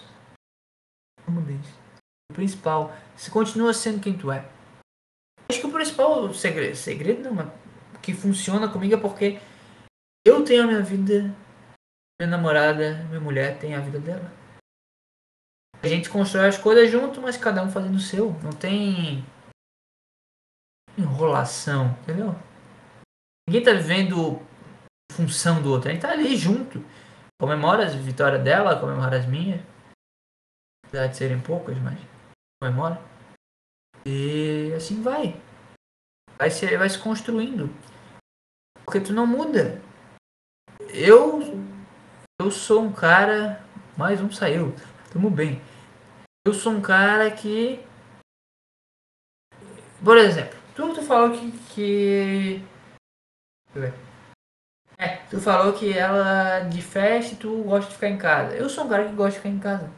Não 1.27 1.35
muda 1.35 1.51
isso. 1.51 1.77
O 2.31 2.35
principal, 2.35 2.97
você 3.17 3.29
continua 3.29 3.75
sendo 3.75 4.01
quem 4.01 4.17
tu 4.17 4.31
é. 4.31 4.49
Acho 5.51 5.61
que 5.61 5.67
o 5.67 5.73
principal 5.73 6.33
segredo, 6.33 6.77
segredo 6.77 7.35
não, 7.35 7.53
que 8.01 8.15
funciona 8.15 8.71
comigo 8.71 8.95
é 8.95 9.01
porque 9.01 9.41
eu 10.25 10.45
tenho 10.45 10.63
a 10.63 10.67
minha 10.69 10.83
vida, 10.83 11.35
minha 12.21 12.31
namorada, 12.31 13.03
minha 13.09 13.21
mulher 13.21 13.59
tem 13.59 13.75
a 13.75 13.81
vida 13.81 13.99
dela. 13.99 14.33
A 15.83 15.89
gente 15.89 16.11
constrói 16.11 16.47
as 16.47 16.59
coisas 16.59 16.89
junto, 16.89 17.21
mas 17.21 17.37
cada 17.37 17.61
um 17.65 17.71
fazendo 17.73 17.97
o 17.97 18.01
seu. 18.01 18.31
Não 18.41 18.53
tem 18.53 19.25
enrolação, 20.97 21.89
entendeu? 22.03 22.37
Ninguém 23.49 23.65
tá 23.65 23.73
vivendo 23.73 24.41
função 25.11 25.61
do 25.61 25.73
outro. 25.73 25.89
A 25.89 25.93
gente 25.93 26.03
tá 26.03 26.13
ali 26.13 26.37
junto. 26.37 26.85
Comemora 27.41 27.87
as 27.87 27.95
vitórias 27.95 28.43
dela, 28.43 28.81
comemora 28.81 29.19
as 29.19 29.27
minhas. 29.27 29.61
Apesar 30.87 31.07
de 31.07 31.17
serem 31.17 31.41
poucas, 31.41 31.79
mas 31.79 31.99
comemora. 32.61 33.01
E 34.07 34.73
assim 34.75 35.03
vai. 35.03 35.41
Vai 36.37 36.51
se, 36.51 36.77
vai 36.77 36.89
se 36.89 36.99
construindo. 36.99 37.69
Porque 38.85 39.01
tu 39.01 39.13
não 39.13 39.27
muda. 39.27 39.81
Eu 40.93 41.41
eu 42.41 42.53
sou 42.53 42.83
um 42.83 42.93
cara. 42.93 43.61
Mais 43.97 44.21
um 44.21 44.31
saiu. 44.31 44.73
Tamo 45.13 45.29
bem. 45.29 45.61
Eu 46.47 46.55
sou 46.55 46.73
um 46.73 46.81
cara 46.81 47.29
que. 47.33 47.85
Por 50.05 50.17
exemplo, 50.17 50.57
tu, 50.77 50.95
tu 50.95 51.03
falou 51.03 51.33
que. 51.33 51.51
que... 51.75 52.65
Deixa 53.75 53.75
eu 53.75 53.83
ver. 53.83 53.95
É, 54.99 55.18
tu 55.31 55.41
falou 55.41 55.73
que 55.73 55.97
ela 55.97 56.61
de 56.61 56.83
festa 56.83 57.37
tu 57.39 57.63
gosta 57.63 57.89
de 57.89 57.95
ficar 57.95 58.09
em 58.09 58.19
casa. 58.19 58.55
Eu 58.55 58.69
sou 58.69 58.85
um 58.85 58.89
cara 58.89 59.05
que 59.05 59.15
gosta 59.15 59.33
de 59.33 59.37
ficar 59.37 59.49
em 59.49 59.59
casa. 59.59 59.91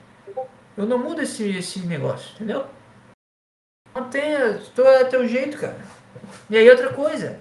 Eu 0.76 0.86
não 0.86 0.98
mudo 0.98 1.22
esse, 1.22 1.48
esse 1.56 1.80
negócio, 1.80 2.34
entendeu? 2.34 2.66
Mantenha, 3.94 4.60
tu 4.74 4.82
é 4.82 5.04
teu 5.04 5.26
jeito, 5.26 5.58
cara. 5.58 5.78
E 6.48 6.56
aí 6.56 6.70
outra 6.70 6.92
coisa, 6.92 7.40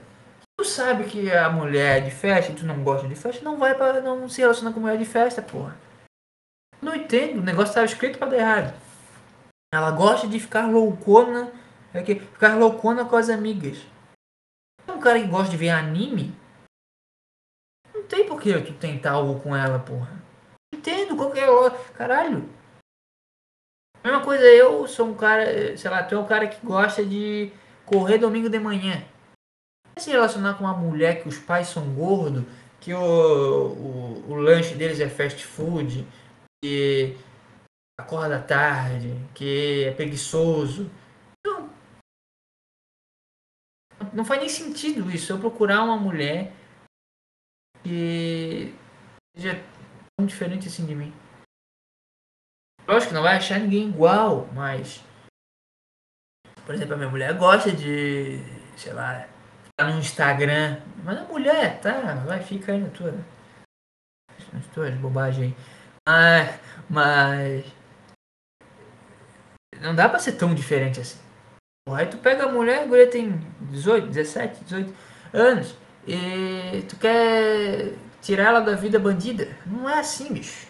tu 0.58 0.66
sabe 0.66 1.06
que 1.06 1.32
a 1.32 1.50
mulher 1.50 1.98
é 1.98 2.02
de 2.02 2.12
festa 2.12 2.52
e 2.52 2.56
tu 2.56 2.66
não 2.66 2.84
gosta 2.84 3.08
de 3.08 3.16
festa, 3.16 3.44
não 3.44 3.58
vai 3.58 3.76
para 3.76 4.02
não 4.02 4.28
se 4.28 4.42
relacionar 4.42 4.74
com 4.74 4.80
mulher 4.80 4.98
de 4.98 5.06
festa, 5.06 5.42
porra. 5.42 5.78
Não 6.82 6.96
entendo, 6.96 7.40
o 7.40 7.44
negócio 7.44 7.70
estava 7.70 7.86
escrito 7.86 8.18
para 8.18 8.32
dar 8.32 8.38
errado. 8.38 8.74
Ela 9.74 9.92
gosta 9.92 10.28
de 10.28 10.40
ficar 10.40 10.68
loucona, 10.68 11.52
é 11.94 12.02
que 12.02 12.16
ficar 12.16 12.58
loucona 12.58 13.06
com 13.06 13.16
as 13.16 13.30
amigas. 13.30 13.78
Um 14.88 15.00
cara 15.00 15.20
que 15.20 15.28
gosta 15.28 15.52
de 15.52 15.58
ver 15.58 15.70
anime, 15.70 16.36
não 16.42 16.49
tem 18.10 18.26
por 18.28 18.42
que 18.42 18.62
tu 18.62 18.74
tentar 18.74 19.12
algo 19.12 19.40
com 19.40 19.56
ela, 19.56 19.80
porra. 19.80 20.22
Entendo 20.74 21.16
qualquer 21.16 21.48
hora. 21.50 21.78
Caralho. 21.94 22.50
Mesma 24.04 24.24
coisa, 24.24 24.44
eu 24.44 24.88
sou 24.88 25.08
um 25.08 25.14
cara, 25.14 25.78
sei 25.78 25.92
lá, 25.92 26.04
tu 26.04 26.16
é 26.16 26.20
um 26.20 26.26
cara 26.26 26.48
que 26.48 26.66
gosta 26.66 27.06
de 27.06 27.52
correr 27.86 28.18
domingo 28.18 28.50
de 28.50 28.60
manhã. 28.60 29.06
Se 30.00 30.10
relacionar 30.10 30.56
com 30.56 30.64
uma 30.64 30.74
mulher 30.74 31.22
que 31.22 31.28
os 31.28 31.38
pais 31.38 31.68
são 31.68 31.94
gordos, 31.94 32.44
que 32.80 32.94
o, 32.94 33.00
o, 33.00 34.32
o 34.32 34.36
lanche 34.36 34.74
deles 34.74 35.00
é 35.00 35.10
fast 35.10 35.46
food, 35.46 36.08
que 36.64 37.18
acorda 38.00 38.42
tarde, 38.42 39.14
que 39.36 39.84
é 39.84 39.92
preguiçoso. 39.92 40.90
Não. 41.46 41.70
Não 44.14 44.26
faz 44.26 44.40
nem 44.40 44.50
sentido 44.50 45.12
isso. 45.12 45.34
Eu 45.34 45.40
procurar 45.40 45.84
uma 45.84 45.98
mulher 45.98 46.54
que 47.84 48.74
seja 49.36 49.64
tão 50.18 50.26
diferente 50.26 50.68
assim 50.68 50.86
de 50.86 50.96
mim. 50.96 51.14
Lógico 52.88 53.10
que 53.10 53.16
não 53.16 53.24
vai 53.24 53.38
achar 53.38 53.60
ninguém 53.60 53.90
igual, 53.90 54.48
mas. 54.54 55.04
Por 56.66 56.74
exemplo, 56.74 56.96
a 56.96 56.98
minha 56.98 57.10
mulher 57.10 57.38
gosta 57.38 57.72
de. 57.72 58.40
sei 58.76 58.94
lá. 58.94 59.28
Tá 59.78 59.86
no 59.92 60.00
Instagram. 60.00 60.82
Mas 61.04 61.18
a 61.18 61.24
mulher, 61.24 61.80
tá? 61.80 62.16
Vai, 62.26 62.42
fica 62.42 62.72
aí 62.72 62.80
na 62.80 62.90
tua. 62.90 63.14
Nas 64.52 64.66
tuas 64.74 64.96
bobagens 64.96 65.54
aí. 65.54 65.58
Mas. 66.08 66.60
Mas. 66.90 67.66
Não 69.80 69.96
dá 69.96 70.10
pra 70.10 70.20
ser 70.20 70.34
tão 70.34 70.54
diferente 70.54 71.00
assim. 71.00 71.20
Aí 71.88 72.06
tu 72.06 72.18
pega 72.18 72.46
a 72.46 72.52
mulher, 72.52 72.84
a 72.84 72.86
mulher 72.86 73.10
tem 73.10 73.40
18, 73.72 74.08
17, 74.08 74.64
18 74.64 74.96
anos. 75.34 75.76
E 76.08 76.82
tu 76.88 76.98
quer 76.98 77.94
tirar 78.22 78.46
ela 78.46 78.60
da 78.62 78.76
vida 78.76 79.00
bandida. 79.00 79.46
Não 79.66 79.90
é 79.90 80.00
assim, 80.00 80.34
bicho. 80.34 80.68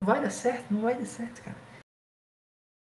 Não 0.00 0.06
vai 0.12 0.20
dar 0.20 0.30
certo, 0.30 0.72
não 0.72 0.82
vai 0.82 0.94
dar 0.94 1.06
certo, 1.06 1.42
cara. 1.42 1.56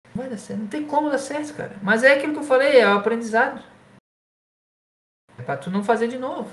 Não 0.07 0.15
vai 0.15 0.29
dar 0.29 0.37
certo. 0.37 0.59
Não 0.59 0.67
tem 0.67 0.87
como 0.87 1.09
dar 1.09 1.17
certo, 1.17 1.55
cara. 1.55 1.77
Mas 1.81 2.03
é 2.03 2.13
aquilo 2.13 2.33
que 2.33 2.39
eu 2.39 2.43
falei, 2.43 2.79
é 2.79 2.87
o 2.87 2.97
aprendizado. 2.97 3.63
É 5.37 5.41
pra 5.43 5.57
tu 5.57 5.69
não 5.69 5.83
fazer 5.83 6.07
de 6.07 6.17
novo. 6.17 6.49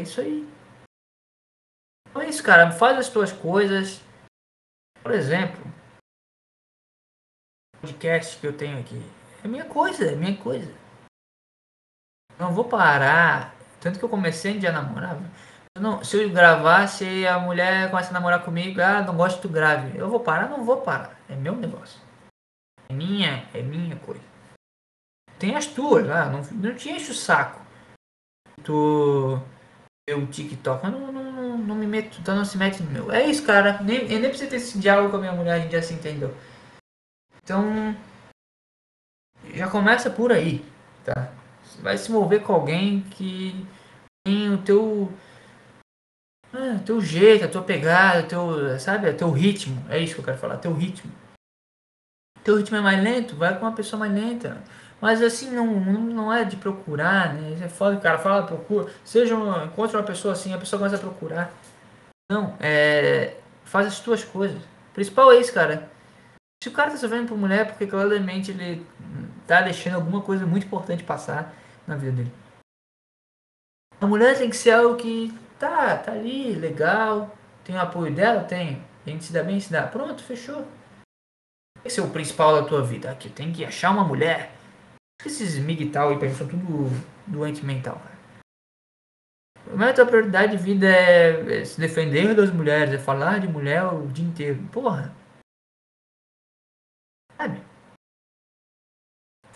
É 0.00 0.04
isso 0.04 0.20
aí. 0.20 0.48
Então 2.08 2.22
é 2.22 2.28
isso, 2.28 2.42
cara. 2.42 2.70
Faz 2.72 2.98
as 2.98 3.08
tuas 3.08 3.32
coisas. 3.32 4.00
Por 5.02 5.12
exemplo, 5.12 5.60
o 7.76 7.80
podcast 7.80 8.38
que 8.38 8.46
eu 8.46 8.56
tenho 8.56 8.78
aqui. 8.78 9.00
É 9.42 9.48
minha 9.48 9.64
coisa, 9.64 10.04
é 10.10 10.14
minha 10.14 10.36
coisa. 10.36 10.72
Não 12.38 12.52
vou 12.54 12.68
parar. 12.68 13.59
Tanto 13.80 13.98
que 13.98 14.04
eu 14.04 14.08
comecei 14.08 14.64
a 14.66 14.72
namorar. 14.72 15.18
Não, 15.78 16.02
se 16.04 16.16
eu 16.16 16.30
gravasse 16.30 17.26
a 17.26 17.38
mulher 17.38 17.90
começa 17.90 18.10
a 18.10 18.12
namorar 18.12 18.44
comigo, 18.44 18.80
ah, 18.80 19.02
não 19.02 19.16
gosto 19.16 19.40
tu 19.40 19.48
grave. 19.48 19.96
Eu 19.96 20.10
vou 20.10 20.20
parar? 20.20 20.48
Não 20.48 20.64
vou 20.64 20.78
parar. 20.78 21.18
É 21.28 21.34
meu 21.34 21.56
negócio. 21.56 22.00
É 22.88 22.92
minha, 22.92 23.48
é 23.54 23.62
minha 23.62 23.96
coisa. 23.96 24.22
Tem 25.38 25.56
as 25.56 25.66
tuas 25.66 26.06
lá, 26.06 26.26
não, 26.26 26.42
não 26.52 26.74
te 26.74 26.90
enche 26.90 27.12
o 27.12 27.14
saco. 27.14 27.64
Tu 28.62 29.40
o 30.14 30.26
TikTok, 30.26 30.84
eu 30.84 30.90
não, 30.90 31.12
não, 31.12 31.32
não, 31.32 31.58
não 31.58 31.74
me 31.74 31.86
meto, 31.86 32.18
então 32.20 32.34
não 32.34 32.44
se 32.44 32.58
mete 32.58 32.82
no 32.82 32.90
meu. 32.90 33.12
É 33.12 33.24
isso, 33.24 33.44
cara. 33.44 33.80
Nem, 33.82 34.10
eu 34.10 34.20
nem 34.20 34.28
preciso 34.28 34.50
ter 34.50 34.56
esse 34.56 34.78
diálogo 34.78 35.10
com 35.10 35.16
a 35.16 35.20
minha 35.20 35.32
mulher, 35.32 35.54
a 35.54 35.60
gente 35.60 35.72
já 35.72 35.82
se 35.82 35.94
entendeu. 35.94 36.34
Então, 37.42 37.96
já 39.54 39.68
começa 39.70 40.10
por 40.10 40.32
aí, 40.32 40.64
tá? 41.04 41.32
Você 41.70 41.82
vai 41.82 41.96
se 41.96 42.10
mover 42.10 42.42
com 42.42 42.52
alguém 42.52 43.02
que 43.02 43.66
tem 44.24 44.52
o 44.52 44.58
teu 44.58 45.12
ah, 46.52 46.80
teu 46.84 47.00
jeito, 47.00 47.44
a 47.44 47.48
tua 47.48 47.62
pegada, 47.62 48.24
teu, 48.24 48.78
sabe, 48.80 49.08
o 49.08 49.16
teu 49.16 49.30
ritmo. 49.30 49.84
É 49.88 49.98
isso 49.98 50.14
que 50.14 50.20
eu 50.20 50.24
quero 50.24 50.38
falar, 50.38 50.56
teu 50.56 50.72
ritmo. 50.72 51.10
Teu 52.42 52.56
ritmo 52.56 52.76
é 52.76 52.80
mais 52.80 53.02
lento, 53.02 53.36
vai 53.36 53.56
com 53.56 53.64
uma 53.64 53.74
pessoa 53.74 54.00
mais 54.00 54.12
lenta. 54.12 54.62
Mas 55.00 55.22
assim, 55.22 55.50
não, 55.50 55.66
não, 55.66 56.00
não 56.00 56.32
é 56.32 56.44
de 56.44 56.56
procurar, 56.56 57.34
né? 57.34 57.56
É 57.64 57.68
foda, 57.68 57.96
o 57.96 58.00
cara 58.00 58.18
fala, 58.18 58.46
procura. 58.46 58.92
Seja, 59.04 59.36
uma, 59.36 59.64
encontra 59.64 59.98
uma 59.98 60.04
pessoa 60.04 60.34
assim, 60.34 60.52
a 60.52 60.58
pessoa 60.58 60.78
começa 60.78 60.96
a 60.96 60.98
procurar. 60.98 61.52
Não, 62.30 62.56
é. 62.60 63.36
Faz 63.64 63.86
as 63.86 64.00
tuas 64.00 64.24
coisas. 64.24 64.60
O 64.60 64.94
principal 64.94 65.30
é 65.32 65.40
isso, 65.40 65.54
cara. 65.54 65.88
Se 66.62 66.68
o 66.68 66.72
cara 66.72 66.90
tá 66.90 66.96
sofrendo 66.96 67.28
por 67.28 67.38
mulher, 67.38 67.66
porque 67.66 67.86
claramente 67.86 68.50
ele 68.50 68.84
tá 69.50 69.62
deixando 69.62 69.96
alguma 69.96 70.22
coisa 70.22 70.46
muito 70.46 70.66
importante 70.66 71.02
passar 71.02 71.52
na 71.84 71.96
vida 71.96 72.12
dele. 72.12 72.32
A 74.00 74.06
mulher 74.06 74.38
tem 74.38 74.48
que 74.48 74.56
ser 74.56 74.70
algo 74.70 74.96
que 74.96 75.36
tá, 75.58 75.98
tá 75.98 76.12
ali, 76.12 76.54
legal. 76.54 77.36
Tem 77.64 77.74
o 77.74 77.80
apoio 77.80 78.14
dela? 78.14 78.44
Tem. 78.44 78.80
A 79.04 79.10
gente 79.10 79.24
se 79.24 79.32
dá 79.32 79.42
bem, 79.42 79.58
se 79.58 79.72
dá. 79.72 79.86
Pronto, 79.86 80.22
fechou. 80.22 80.64
Esse 81.84 81.98
é 81.98 82.02
o 82.02 82.10
principal 82.10 82.54
da 82.54 82.68
tua 82.68 82.80
vida. 82.80 83.10
Aqui, 83.10 83.28
tem 83.28 83.52
que 83.52 83.64
achar 83.64 83.90
uma 83.90 84.04
mulher. 84.04 84.52
Esses 85.26 85.58
migtal 85.58 86.10
aí 86.10 86.18
pra 86.18 86.28
mim 86.28 86.34
são 86.34 86.46
tudo 86.46 86.88
doente 87.26 87.64
mental, 87.64 87.96
cara. 87.96 88.20
Mas 89.76 89.90
a 89.90 89.94
tua 89.94 90.06
prioridade 90.06 90.56
de 90.56 90.62
vida 90.62 90.86
é, 90.86 91.60
é 91.60 91.64
se 91.64 91.78
defender 91.78 92.34
das 92.34 92.52
mulheres, 92.52 92.94
é 92.94 92.98
falar 92.98 93.40
de 93.40 93.48
mulher 93.48 93.84
o 93.84 94.06
dia 94.06 94.24
inteiro. 94.24 94.62
Porra. 94.72 95.12
Sabe? 97.36 97.69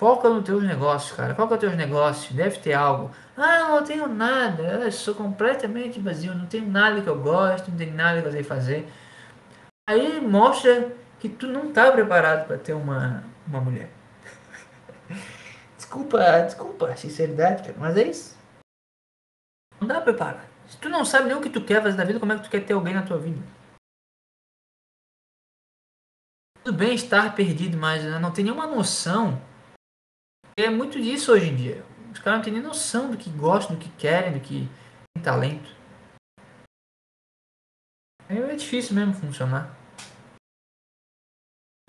Foca 0.05 0.29
nos 0.29 0.45
teus 0.45 0.63
negócios, 0.63 1.17
cara. 1.17 1.35
Foca 1.35 1.55
nos 1.55 1.61
teus 1.61 1.75
negócios. 1.77 2.31
Deve 2.37 2.59
ter 2.59 2.75
algo. 2.75 3.11
Ah, 3.35 3.71
não 3.71 3.83
tenho 3.83 4.07
nada. 4.07 4.63
Eu 4.63 4.93
sou 4.93 5.15
completamente 5.15 5.99
vazio. 5.99 6.35
Não 6.35 6.45
tenho 6.45 6.71
nada 6.71 7.01
que 7.01 7.09
eu 7.09 7.19
gosto. 7.19 7.71
Não 7.71 7.79
tenho 7.79 7.95
nada 7.95 8.21
que 8.21 8.29
eu 8.29 8.33
sei 8.33 8.43
fazer. 8.43 8.87
Aí 9.89 10.21
mostra 10.21 10.95
que 11.19 11.27
tu 11.27 11.47
não 11.47 11.73
tá 11.73 11.91
preparado 11.91 12.47
para 12.47 12.59
ter 12.59 12.75
uma, 12.75 13.25
uma 13.47 13.63
mulher. 13.63 13.89
desculpa, 15.75 16.19
desculpa 16.43 16.91
a 16.91 16.97
sinceridade, 16.97 17.63
cara. 17.63 17.75
Mas 17.79 17.97
é 17.97 18.03
isso. 18.07 18.37
Não 19.81 19.89
dá 19.89 20.03
preparado. 20.03 20.47
Se 20.69 20.77
tu 20.77 20.91
não 20.91 21.07
sabe 21.07 21.29
nem 21.29 21.37
o 21.39 21.41
que 21.41 21.49
tu 21.49 21.65
quer 21.65 21.83
fazer 21.83 21.97
na 21.97 22.05
vida, 22.05 22.21
como 22.21 22.31
é 22.31 22.37
que 22.37 22.43
tu 22.43 22.51
quer 22.51 22.67
ter 22.67 22.75
alguém 22.75 22.93
na 22.93 23.07
tua 23.07 23.17
vida? 23.17 23.43
Tudo 26.63 26.77
bem 26.77 26.95
estar 26.95 27.35
perdido, 27.35 27.79
mas 27.79 28.05
não 28.21 28.31
tem 28.31 28.45
nenhuma 28.45 28.67
noção 28.67 29.41
é 30.57 30.71
muito 30.71 31.01
disso 31.01 31.33
hoje 31.33 31.49
em 31.49 31.57
dia. 31.57 31.85
Os 32.13 32.19
caras 32.19 32.39
não 32.39 32.45
têm 32.45 32.53
nem 32.53 32.63
noção 32.63 33.11
do 33.11 33.17
que 33.17 33.31
gostam, 33.31 33.77
do 33.77 33.83
que 33.83 33.91
querem, 33.91 34.33
do 34.33 34.41
que 34.41 34.69
tem 35.15 35.23
talento. 35.23 35.75
Aí 38.29 38.39
é 38.39 38.55
difícil 38.55 38.95
mesmo 38.95 39.15
funcionar. 39.15 39.77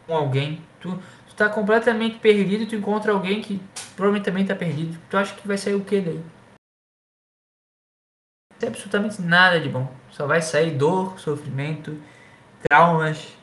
Com 0.05 0.15
alguém. 0.15 0.61
Tu, 0.79 0.89
tu 1.27 1.35
tá 1.35 1.49
completamente 1.49 2.19
perdido 2.19 2.63
e 2.63 2.67
tu 2.67 2.75
encontra 2.75 3.11
alguém 3.11 3.41
que 3.41 3.59
provavelmente 3.95 4.25
também 4.25 4.45
tá 4.45 4.55
perdido. 4.55 4.99
Tu 5.09 5.17
acha 5.17 5.35
que 5.35 5.47
vai 5.47 5.57
sair 5.57 5.75
o 5.75 5.85
que 5.85 6.01
daí? 6.01 6.23
Não 8.51 8.59
tem 8.59 8.69
absolutamente 8.69 9.21
nada 9.21 9.59
de 9.59 9.69
bom. 9.69 9.93
Só 10.11 10.25
vai 10.25 10.41
sair 10.41 10.77
dor, 10.77 11.19
sofrimento, 11.19 12.01
traumas 12.67 13.35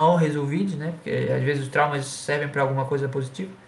não 0.00 0.16
resolvidos, 0.16 0.74
né? 0.74 0.92
Porque 0.92 1.10
às 1.10 1.42
vezes 1.42 1.64
os 1.64 1.68
traumas 1.68 2.06
servem 2.06 2.48
para 2.48 2.62
alguma 2.62 2.86
coisa 2.86 3.08
positiva. 3.08 3.61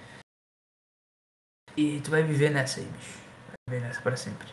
E 1.77 2.01
tu 2.01 2.11
vai 2.11 2.23
viver 2.23 2.51
nessa 2.51 2.81
aí, 2.81 2.87
bicho. 2.87 3.19
Vai 3.49 3.77
viver 3.77 3.87
nessa 3.87 4.01
para 4.01 4.17
sempre. 4.17 4.49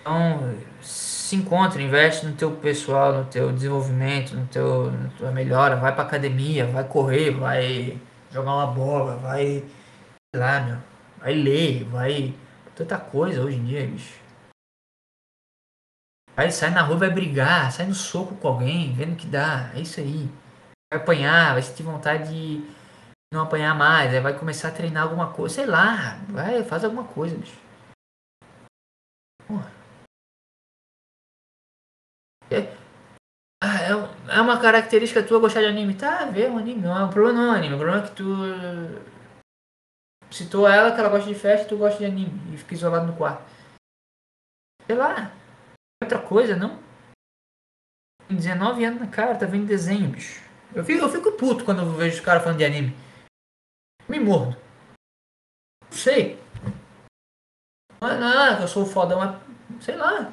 Então, 0.00 0.56
se 0.80 1.36
encontra, 1.36 1.82
investe 1.82 2.24
no 2.24 2.34
teu 2.34 2.56
pessoal, 2.56 3.12
no 3.12 3.24
teu 3.26 3.52
desenvolvimento, 3.52 4.34
no 4.34 4.46
teu, 4.46 4.90
na 4.90 5.10
tua 5.10 5.30
melhora, 5.30 5.76
vai 5.76 5.94
pra 5.94 6.04
academia, 6.04 6.66
vai 6.66 6.84
correr, 6.84 7.32
vai 7.32 8.00
jogar 8.30 8.54
uma 8.54 8.66
bola, 8.68 9.16
vai, 9.16 9.62
sei 10.34 10.40
lá, 10.40 10.60
meu, 10.60 10.78
vai 11.18 11.34
ler, 11.34 11.84
vai 11.84 12.34
tanta 12.74 12.98
coisa 12.98 13.42
hoje 13.42 13.56
em 13.56 13.64
dia, 13.64 13.86
bicho. 13.86 14.18
Vai 16.34 16.50
sair 16.50 16.70
na 16.70 16.82
rua, 16.82 16.96
vai 16.96 17.10
brigar, 17.10 17.70
sai 17.72 17.86
no 17.86 17.94
soco 17.94 18.36
com 18.36 18.48
alguém, 18.48 18.94
vendo 18.94 19.16
que 19.16 19.26
dá, 19.26 19.72
é 19.74 19.80
isso 19.80 19.98
aí. 20.00 20.30
Vai 20.90 21.02
apanhar, 21.02 21.52
vai 21.52 21.62
sentir 21.62 21.82
vontade 21.82 22.32
de 22.32 22.77
não 23.32 23.42
apanhar 23.42 23.74
mais, 23.74 24.12
aí 24.12 24.20
vai 24.20 24.38
começar 24.38 24.68
a 24.68 24.72
treinar 24.72 25.02
alguma 25.02 25.32
coisa, 25.32 25.56
sei 25.56 25.66
lá, 25.66 26.16
vai, 26.28 26.64
faz 26.64 26.84
alguma 26.84 27.04
coisa, 27.04 27.36
bicho. 27.36 27.58
Porra. 29.46 29.70
É, 32.50 32.60
é, 33.62 34.36
é 34.38 34.40
uma 34.40 34.60
característica 34.60 35.22
tua 35.22 35.40
gostar 35.40 35.60
de 35.60 35.66
anime. 35.66 35.94
Tá, 35.94 36.24
vê 36.26 36.46
um 36.48 36.58
anime. 36.58 36.82
Não, 36.82 37.08
o 37.08 37.12
problema 37.12 37.38
não 37.38 37.48
é 37.48 37.54
o 37.54 37.58
anime. 37.58 37.74
O 37.74 37.78
problema 37.78 38.04
é 38.04 38.08
que 38.08 38.14
tu. 38.14 38.24
citou 40.30 40.68
ela 40.68 40.92
que 40.92 41.00
ela 41.00 41.08
gosta 41.08 41.28
de 41.28 41.34
festa 41.34 41.66
e 41.66 41.68
tu 41.68 41.76
gosta 41.76 41.98
de 41.98 42.06
anime. 42.06 42.54
E 42.54 42.56
fica 42.56 42.74
isolado 42.74 43.06
no 43.06 43.16
quarto. 43.16 43.42
Sei 44.86 44.96
lá. 44.96 45.32
Outra 46.02 46.18
coisa, 46.20 46.56
não? 46.56 46.78
Tem 48.28 48.36
19 48.36 48.84
anos 48.84 49.00
na 49.00 49.06
cara, 49.08 49.36
tá 49.36 49.46
vendo 49.46 49.66
desenho, 49.66 50.10
bicho. 50.10 50.42
Eu 50.74 50.84
fico, 50.84 51.02
eu 51.02 51.08
fico 51.08 51.32
puto 51.32 51.64
quando 51.64 51.80
eu 51.80 51.92
vejo 51.92 52.16
os 52.16 52.24
caras 52.24 52.42
falando 52.42 52.58
de 52.58 52.64
anime. 52.64 53.07
Me 54.08 54.18
mordo. 54.18 54.56
Não 55.84 55.92
sei. 55.92 56.38
Não, 58.00 58.08
é- 58.10 58.52
é 58.52 58.56
que 58.56 58.62
eu 58.62 58.68
sou 58.68 58.86
fodão, 58.86 59.18
mas 59.18 59.82
sei 59.82 59.96
lá. 59.96 60.32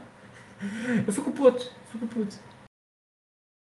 Eu 1.05 1.11
fico 1.11 1.31
puto, 1.31 1.71
fico 1.91 2.07
puto. 2.07 2.35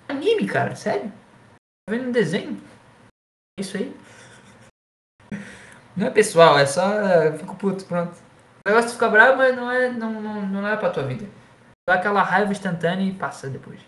Anime, 0.09 0.47
cara, 0.47 0.77
sério? 0.77 1.11
Tá 1.11 1.91
vendo 1.91 2.09
um 2.09 2.13
desenho? 2.13 2.61
É 3.59 3.63
Isso 3.63 3.77
aí. 3.77 3.95
Não 5.97 6.07
é 6.07 6.11
pessoal, 6.11 6.59
é 6.59 6.67
só. 6.67 6.93
Eu 7.25 7.39
fico 7.39 7.57
puto, 7.57 7.85
pronto. 7.87 8.15
O 8.15 8.69
negócio 8.69 8.89
de 8.91 8.95
ficar 8.95 9.09
bravo, 9.09 9.39
mas 9.39 9.57
não 9.57 9.71
é, 9.71 9.91
não, 9.91 10.21
não, 10.21 10.47
não 10.47 10.69
é 10.69 10.77
pra 10.77 10.91
tua 10.91 11.05
vida. 11.07 11.27
Dá 11.89 11.95
aquela 11.95 12.23
raiva 12.23 12.53
instantânea 12.53 13.05
e 13.09 13.15
passa 13.15 13.49
depois. 13.49 13.81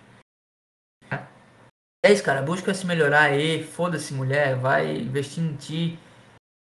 É 2.04 2.12
isso, 2.12 2.24
cara. 2.24 2.42
Busca 2.42 2.72
se 2.72 2.86
melhorar 2.86 3.22
aí. 3.22 3.62
Foda-se, 3.62 4.14
mulher. 4.14 4.56
Vai 4.56 4.96
investir 4.96 5.42
em 5.42 5.56
ti. 5.56 5.98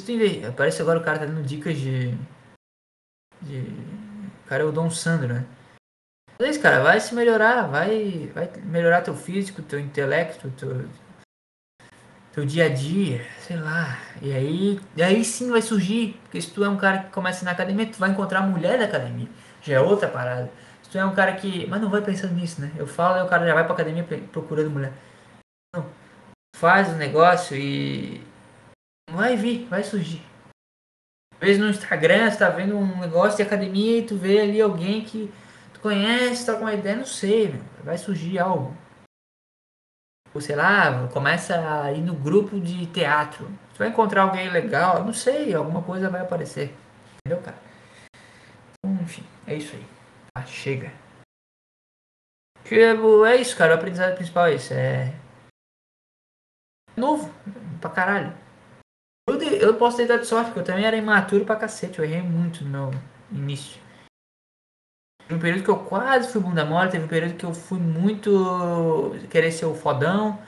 Se 0.07 0.13
tu 0.13 0.23
inve- 0.23 0.53
Parece 0.53 0.81
agora 0.81 1.01
o 1.01 1.03
cara 1.03 1.19
tá 1.19 1.27
dando 1.27 1.43
dicas 1.43 1.77
de. 1.77 2.17
de... 3.43 3.59
O 3.59 4.49
cara 4.49 4.63
é 4.63 4.67
o 4.67 4.71
Dom 4.71 4.89
Sandro, 4.89 5.35
né? 5.35 5.45
Mas 6.39 6.47
é 6.47 6.51
isso, 6.53 6.63
cara. 6.63 6.81
Vai 6.81 7.01
se 7.01 7.13
melhorar. 7.13 7.63
Vai, 7.67 8.31
vai 8.33 8.49
melhorar 8.63 9.03
teu 9.03 9.17
físico, 9.17 9.63
teu 9.63 9.81
intelecto, 9.81 10.49
teu, 10.53 10.89
teu 12.33 12.47
dia 12.47 12.67
a 12.67 12.69
dia. 12.69 13.27
Sei 13.41 13.57
lá. 13.57 13.99
E 14.23 14.33
aí, 14.33 14.81
e 14.97 15.03
aí 15.03 15.25
sim 15.25 15.51
vai 15.51 15.61
surgir. 15.61 16.17
Porque 16.23 16.41
se 16.41 16.53
tu 16.53 16.63
é 16.63 16.69
um 16.69 16.77
cara 16.77 16.99
que 17.01 17.11
começa 17.11 17.45
na 17.45 17.51
academia, 17.51 17.91
tu 17.91 17.99
vai 17.99 18.11
encontrar 18.11 18.39
a 18.39 18.47
mulher 18.47 18.79
da 18.79 18.85
academia. 18.85 19.29
Já 19.61 19.75
é 19.75 19.81
outra 19.81 20.09
parada. 20.09 20.53
Se 20.85 20.91
tu 20.91 20.99
é 20.99 21.05
um 21.05 21.17
cara 21.17 21.35
que. 21.35 21.67
Mas 21.67 21.81
não 21.83 21.91
vai 21.91 22.01
pensando 22.01 22.33
nisso, 22.35 22.61
né? 22.61 22.71
Eu 22.77 22.87
falo 22.87 23.19
e 23.19 23.23
o 23.23 23.29
cara 23.29 23.45
já 23.45 23.55
vai 23.55 23.65
pra 23.65 23.75
academia 23.75 24.07
procurando 24.31 24.71
mulher. 24.71 24.93
Não. 25.75 25.85
Faz 26.55 26.91
o 26.91 26.95
negócio 26.95 27.57
e. 27.57 28.25
Vai 29.11 29.37
vir, 29.37 29.67
vai 29.67 29.83
surgir. 29.83 30.23
Às 31.35 31.41
vezes 31.41 31.63
no 31.63 31.69
Instagram 31.69 32.31
você 32.31 32.39
tá 32.39 32.49
vendo 32.49 32.77
um 32.77 33.01
negócio 33.01 33.37
de 33.37 33.43
academia 33.43 33.99
e 33.99 34.07
tu 34.07 34.17
vê 34.17 34.41
ali 34.41 34.61
alguém 34.61 35.05
que 35.05 35.33
tu 35.73 35.81
conhece, 35.81 36.47
tá 36.47 36.55
com 36.55 36.63
uma 36.63 36.75
ideia, 36.75 36.97
não 36.97 37.07
sei, 37.07 37.49
meu. 37.49 37.63
vai 37.85 37.99
surgir 37.99 38.39
algo. 38.39 38.77
Ou 40.35 40.41
sei 40.41 40.57
lá, 40.57 41.09
começa 41.09 41.83
a 41.83 41.93
ir 41.93 42.01
no 42.01 42.15
grupo 42.15 42.61
de 42.61 42.87
teatro. 42.87 43.47
Tu 43.73 43.79
vai 43.79 43.89
encontrar 43.89 44.23
alguém 44.23 44.51
legal, 44.51 45.05
não 45.05 45.13
sei, 45.13 45.55
alguma 45.55 45.83
coisa 45.83 46.11
vai 46.11 46.23
aparecer. 46.23 46.75
Entendeu, 47.19 47.43
cara? 47.43 47.59
Então, 48.79 49.03
enfim, 49.03 49.25
é 49.47 49.55
isso 49.55 49.75
aí. 49.77 49.87
Ah, 50.35 50.45
chega. 50.45 50.93
Tipo, 52.65 53.25
é 53.25 53.37
isso, 53.37 53.57
cara. 53.57 53.75
O 53.75 53.79
aprendizado 53.79 54.17
principal 54.17 54.47
é 54.47 54.55
isso. 54.55 54.75
É. 54.75 55.15
Novo. 56.97 57.33
Pra 57.81 57.91
caralho. 57.91 58.46
Eu, 59.29 59.41
eu 59.41 59.75
posso 59.77 59.97
ter 59.97 60.07
dado 60.07 60.25
sorte, 60.25 60.47
porque 60.47 60.61
eu 60.61 60.65
também 60.65 60.85
era 60.85 60.97
imaturo 60.97 61.45
pra 61.45 61.57
cacete. 61.57 61.99
Eu 61.99 62.05
errei 62.05 62.23
muito 62.23 62.65
no 62.65 62.71
meu 62.71 62.91
início. 63.33 63.81
Teve 65.23 65.35
um 65.35 65.41
período 65.41 65.65
que 65.65 65.71
eu 65.71 65.85
quase 65.85 66.31
fui 66.33 66.41
bunda 66.41 66.65
mole. 66.65 66.91
Teve 66.91 67.05
um 67.05 67.09
período 67.09 67.35
que 67.35 67.45
eu 67.45 67.53
fui 67.53 67.79
muito 67.79 69.13
querer 69.31 69.51
ser 69.51 69.67
o 69.67 69.75
fodão. 69.75 70.41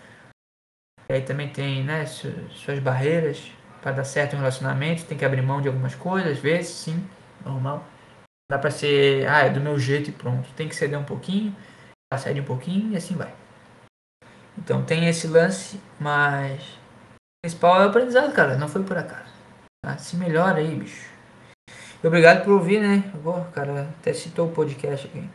E 1.08 1.14
aí 1.14 1.22
também 1.22 1.50
tem, 1.52 1.82
né, 1.84 2.06
su- 2.06 2.48
suas 2.50 2.78
barreiras. 2.78 3.50
Pra 3.82 3.92
dar 3.92 4.04
certo 4.04 4.34
um 4.34 4.40
relacionamento, 4.40 5.04
tem 5.06 5.16
que 5.16 5.24
abrir 5.24 5.40
mão 5.40 5.60
de 5.62 5.68
algumas 5.68 5.94
coisas, 5.94 6.32
às 6.32 6.38
vezes, 6.38 6.74
sim, 6.74 7.08
normal. 7.44 7.84
Dá 8.50 8.58
pra 8.58 8.70
ser, 8.72 9.26
ah, 9.28 9.42
é 9.46 9.50
do 9.50 9.60
meu 9.60 9.78
jeito 9.78 10.10
e 10.10 10.12
pronto. 10.12 10.48
Tem 10.56 10.68
que 10.68 10.74
ceder 10.74 10.98
um 10.98 11.04
pouquinho, 11.04 11.54
cede 12.18 12.40
um 12.40 12.44
pouquinho 12.44 12.92
e 12.92 12.96
assim 12.96 13.14
vai. 13.14 13.32
Então 14.58 14.84
tem 14.84 15.06
esse 15.08 15.28
lance, 15.28 15.80
mas 16.00 16.77
principal 17.42 17.82
é 17.82 17.86
o 17.86 17.88
aprendizado, 17.88 18.32
cara. 18.34 18.56
Não 18.56 18.68
foi 18.68 18.82
por 18.82 18.96
acaso. 18.96 19.32
Tá? 19.82 19.96
Se 19.96 20.16
melhora 20.16 20.58
aí, 20.58 20.74
bicho. 20.74 21.08
Obrigado 22.02 22.44
por 22.44 22.52
ouvir, 22.52 22.80
né? 22.80 23.10
Agora, 23.14 23.50
cara, 23.50 23.82
até 23.98 24.12
citou 24.12 24.48
o 24.48 24.52
podcast 24.52 25.06
aqui. 25.06 25.28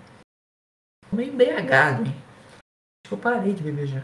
Tô 1.09 1.15
meio 1.15 1.33
embriagado, 1.33 2.05
hein? 2.05 2.15
Acho 2.15 3.09
que 3.09 3.13
eu 3.13 3.17
parei 3.17 3.53
de 3.53 3.63
beber 3.63 3.87
já. 3.87 4.03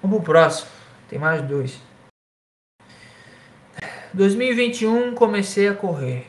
Vamos 0.00 0.18
pro 0.18 0.32
próximo. 0.32 0.70
Tem 1.08 1.18
mais 1.18 1.42
dois. 1.42 1.80
2021 4.14 5.14
comecei 5.14 5.68
a 5.68 5.74
correr. 5.74 6.26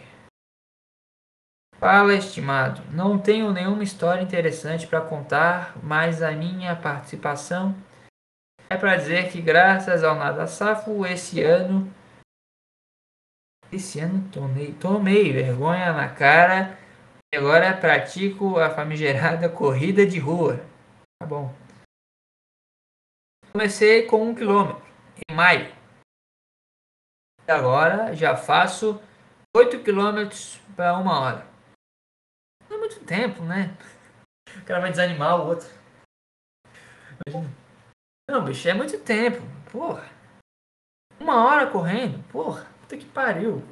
Fala, 1.78 2.14
estimado. 2.14 2.82
Não 2.92 3.18
tenho 3.18 3.52
nenhuma 3.52 3.84
história 3.84 4.22
interessante 4.22 4.88
para 4.88 5.02
contar, 5.02 5.76
mas 5.84 6.22
a 6.22 6.32
minha 6.32 6.76
participação 6.76 7.76
é 8.74 8.78
para 8.78 8.96
dizer 8.96 9.32
que 9.32 9.40
graças 9.40 10.04
ao 10.04 10.16
Nada 10.16 10.48
Safo 10.48 11.06
esse 11.06 11.42
ano 11.42 11.94
esse 13.72 14.00
ano 14.00 14.30
tomei, 14.32 14.74
tomei 14.74 15.32
vergonha 15.32 15.94
na 15.94 16.10
cara 16.10 16.78
e 17.32 17.38
agora 17.38 17.76
pratico 17.76 18.60
a 18.60 18.70
famigerada 18.70 19.50
corrida 19.50 20.06
de 20.06 20.20
rua. 20.20 20.58
Tá 21.20 21.28
bom. 21.28 21.54
Comecei 23.52 24.08
com 24.08 24.30
um 24.30 24.36
quilômetro 24.36 24.84
em 25.30 25.36
maio. 25.36 25.72
E 27.48 27.52
agora 27.52 28.16
já 28.16 28.36
faço 28.36 29.02
8 29.56 29.84
quilômetros 29.84 30.60
para 30.76 30.98
uma 30.98 31.20
hora. 31.20 31.48
Não 32.70 32.78
é 32.78 32.80
muito 32.80 33.04
tempo, 33.06 33.44
né? 33.44 33.76
O 34.56 34.66
cara 34.66 34.82
vai 34.82 34.92
desanimar 34.92 35.40
o 35.40 35.48
outro. 35.48 35.68
Imagina. 37.26 37.63
Não, 38.30 38.46
bicho, 38.46 38.68
é 38.68 38.74
muito 38.74 38.98
tempo. 39.00 39.42
Porra. 39.72 40.10
Uma 41.20 41.46
hora 41.46 41.70
correndo. 41.70 42.24
Porra, 42.32 42.66
puta 42.82 42.98
que 42.98 43.06
pariu. 43.06 43.64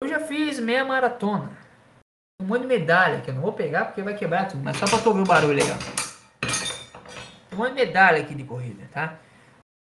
Eu 0.00 0.08
já 0.08 0.20
fiz 0.20 0.58
meia 0.58 0.84
maratona. 0.84 1.50
Um 2.40 2.46
monte 2.46 2.62
de 2.62 2.66
medalha 2.66 3.20
que 3.22 3.30
eu 3.30 3.34
não 3.34 3.42
vou 3.42 3.52
pegar 3.52 3.86
porque 3.86 4.02
vai 4.02 4.16
quebrar 4.16 4.48
tudo. 4.48 4.62
Mas 4.62 4.76
só 4.76 4.86
pra 4.86 4.98
tu 4.98 5.08
ouvir 5.08 5.22
o 5.22 5.26
barulho 5.26 5.54
legal. 5.54 5.78
Um 7.52 7.56
monte 7.56 7.68
de 7.68 7.74
medalha 7.74 8.22
aqui 8.22 8.34
de 8.34 8.44
corrida, 8.44 8.86
tá? 8.92 9.18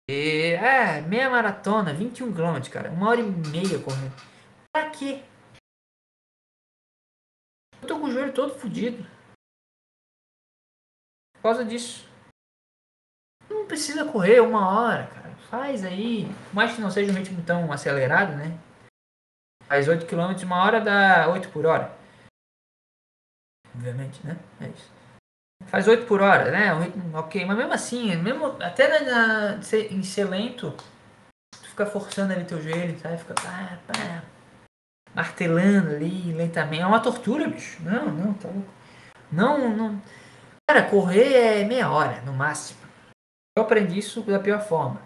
E, 0.10 0.54
é, 0.54 1.02
meia 1.02 1.30
maratona, 1.30 1.94
21 1.94 2.34
km, 2.34 2.70
cara. 2.72 2.92
Uma 2.92 3.10
hora 3.10 3.22
e 3.22 3.24
meia 3.24 3.82
correndo. 3.84 4.14
Pra 4.72 4.90
quê? 4.90 5.24
Eu 7.82 7.88
tô 7.88 8.00
com 8.00 8.08
o 8.08 8.12
joelho 8.12 8.34
todo 8.34 8.58
fudido. 8.58 9.04
Por 11.36 11.42
causa 11.42 11.66
disso. 11.66 12.13
Não 13.54 13.68
precisa 13.68 14.06
correr 14.06 14.40
uma 14.42 14.70
hora, 14.70 15.08
cara. 15.08 15.30
Faz 15.50 15.86
aí. 15.86 16.28
Mais 16.52 16.74
que 16.74 16.82
não 16.82 16.90
seja 16.90 17.12
um 17.12 17.16
ritmo 17.16 17.42
tão 17.44 17.72
acelerado, 17.72 18.34
né? 18.36 18.58
Faz 19.68 19.88
8 19.88 20.06
km, 20.06 20.44
uma 20.44 20.64
hora 20.64 20.82
dá 20.82 21.30
8 21.30 21.50
por 21.50 21.66
hora. 21.66 21.92
Obviamente, 23.76 24.26
né? 24.26 24.38
É 24.62 24.68
isso. 24.68 24.92
Faz 25.68 25.88
8 25.88 26.06
por 26.06 26.22
hora, 26.22 26.52
né? 26.52 26.74
Um 26.74 26.82
ritmo 26.82 27.18
ok. 27.18 27.46
Mas 27.46 27.58
mesmo 27.58 27.74
assim, 27.74 28.16
mesmo 28.18 28.46
até 28.62 28.88
na, 28.88 29.56
na- 29.56 29.60
em 29.90 30.04
ser 30.04 30.26
lento, 30.26 30.72
tu 31.52 31.70
fica 31.70 31.86
forçando 31.86 32.34
ali 32.34 32.46
teu 32.46 32.62
joelho, 32.62 33.00
sabe? 33.00 33.18
Fica 33.18 33.34
pá, 33.34 33.80
pá, 33.88 34.24
martelando 35.16 35.92
ali 35.96 36.34
lentamente. 36.34 36.84
É 36.84 36.88
uma 36.88 37.00
tortura, 37.00 37.48
bicho. 37.48 37.82
Não, 37.84 38.08
não, 38.12 38.34
tá 38.34 38.50
louco. 38.50 38.74
Não, 39.32 39.76
não. 39.76 40.02
Cara, 40.70 40.84
correr 40.90 41.62
é 41.62 41.64
meia 41.64 41.90
hora, 41.90 42.22
no 42.22 42.34
máximo. 42.34 42.83
Eu 43.56 43.64
aprendi 43.64 44.00
isso 44.00 44.24
da 44.24 44.40
pior 44.40 44.62
forma. 44.62 45.00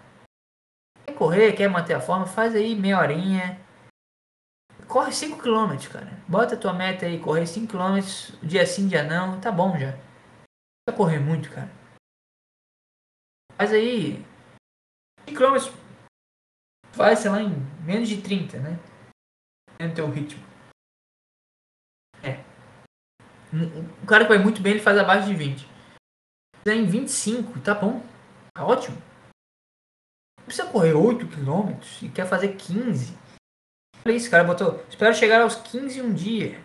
Quer 1.04 1.14
correr, 1.14 1.52
quer 1.54 1.68
manter 1.68 1.94
a 1.94 2.00
forma, 2.00 2.26
faz 2.26 2.54
aí 2.54 2.74
meia 2.74 2.98
horinha. 2.98 3.60
Corre 4.88 5.12
5 5.12 5.42
km, 5.42 5.76
cara. 5.92 6.10
Bota 6.26 6.54
a 6.54 6.58
tua 6.58 6.72
meta 6.72 7.04
aí, 7.04 7.20
correr 7.20 7.46
5 7.46 7.70
km, 7.70 8.00
dia 8.42 8.66
sim, 8.66 8.88
dia 8.88 9.04
não, 9.04 9.38
tá 9.38 9.52
bom 9.52 9.78
já. 9.78 9.92
Não 10.88 10.96
correr 10.96 11.18
muito, 11.18 11.50
cara. 11.50 11.70
Faz 13.54 13.70
aí 13.72 14.24
5 15.28 15.36
km. 15.36 15.56
Faz, 16.92 17.18
sei 17.18 17.30
lá, 17.30 17.42
em 17.42 17.50
menos 17.84 18.08
de 18.08 18.22
30, 18.22 18.58
né? 18.60 18.78
No 19.78 19.94
teu 19.94 20.10
ritmo. 20.10 20.42
É. 22.22 22.42
O 24.02 24.06
cara 24.06 24.24
que 24.24 24.30
vai 24.30 24.38
muito 24.38 24.62
bem, 24.62 24.72
ele 24.72 24.82
faz 24.82 24.96
abaixo 24.96 25.28
de 25.28 25.34
20. 25.34 25.60
Se 25.60 25.68
fizer 26.64 26.74
em 26.74 26.86
25, 26.86 27.60
tá 27.60 27.74
bom. 27.74 28.02
Tá 28.58 28.66
ótimo. 28.66 28.96
Não 30.40 30.44
precisa 30.46 30.66
correr 30.68 30.92
8 30.92 31.28
km 31.28 31.78
e 32.02 32.08
quer 32.08 32.26
fazer 32.26 32.56
15. 32.56 33.16
Olha 34.04 34.12
isso, 34.16 34.28
cara 34.28 34.42
botou. 34.42 34.84
Espero 34.88 35.14
chegar 35.14 35.42
aos 35.42 35.54
15 35.54 36.02
um 36.02 36.12
dia. 36.12 36.60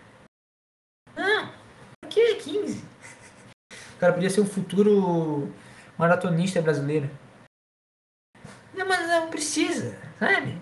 Não, 1.15 1.49
pra 2.01 2.09
que 2.09 2.33
15? 2.37 2.83
O 3.95 3.99
cara 3.99 4.11
podia 4.13 4.31
ser 4.31 4.41
o 4.41 4.45
futuro 4.47 5.53
maratonista 5.95 6.59
brasileiro. 6.63 7.07
Não, 8.73 8.87
mas 8.87 9.07
não 9.07 9.29
precisa. 9.29 9.95
sabe? 10.17 10.57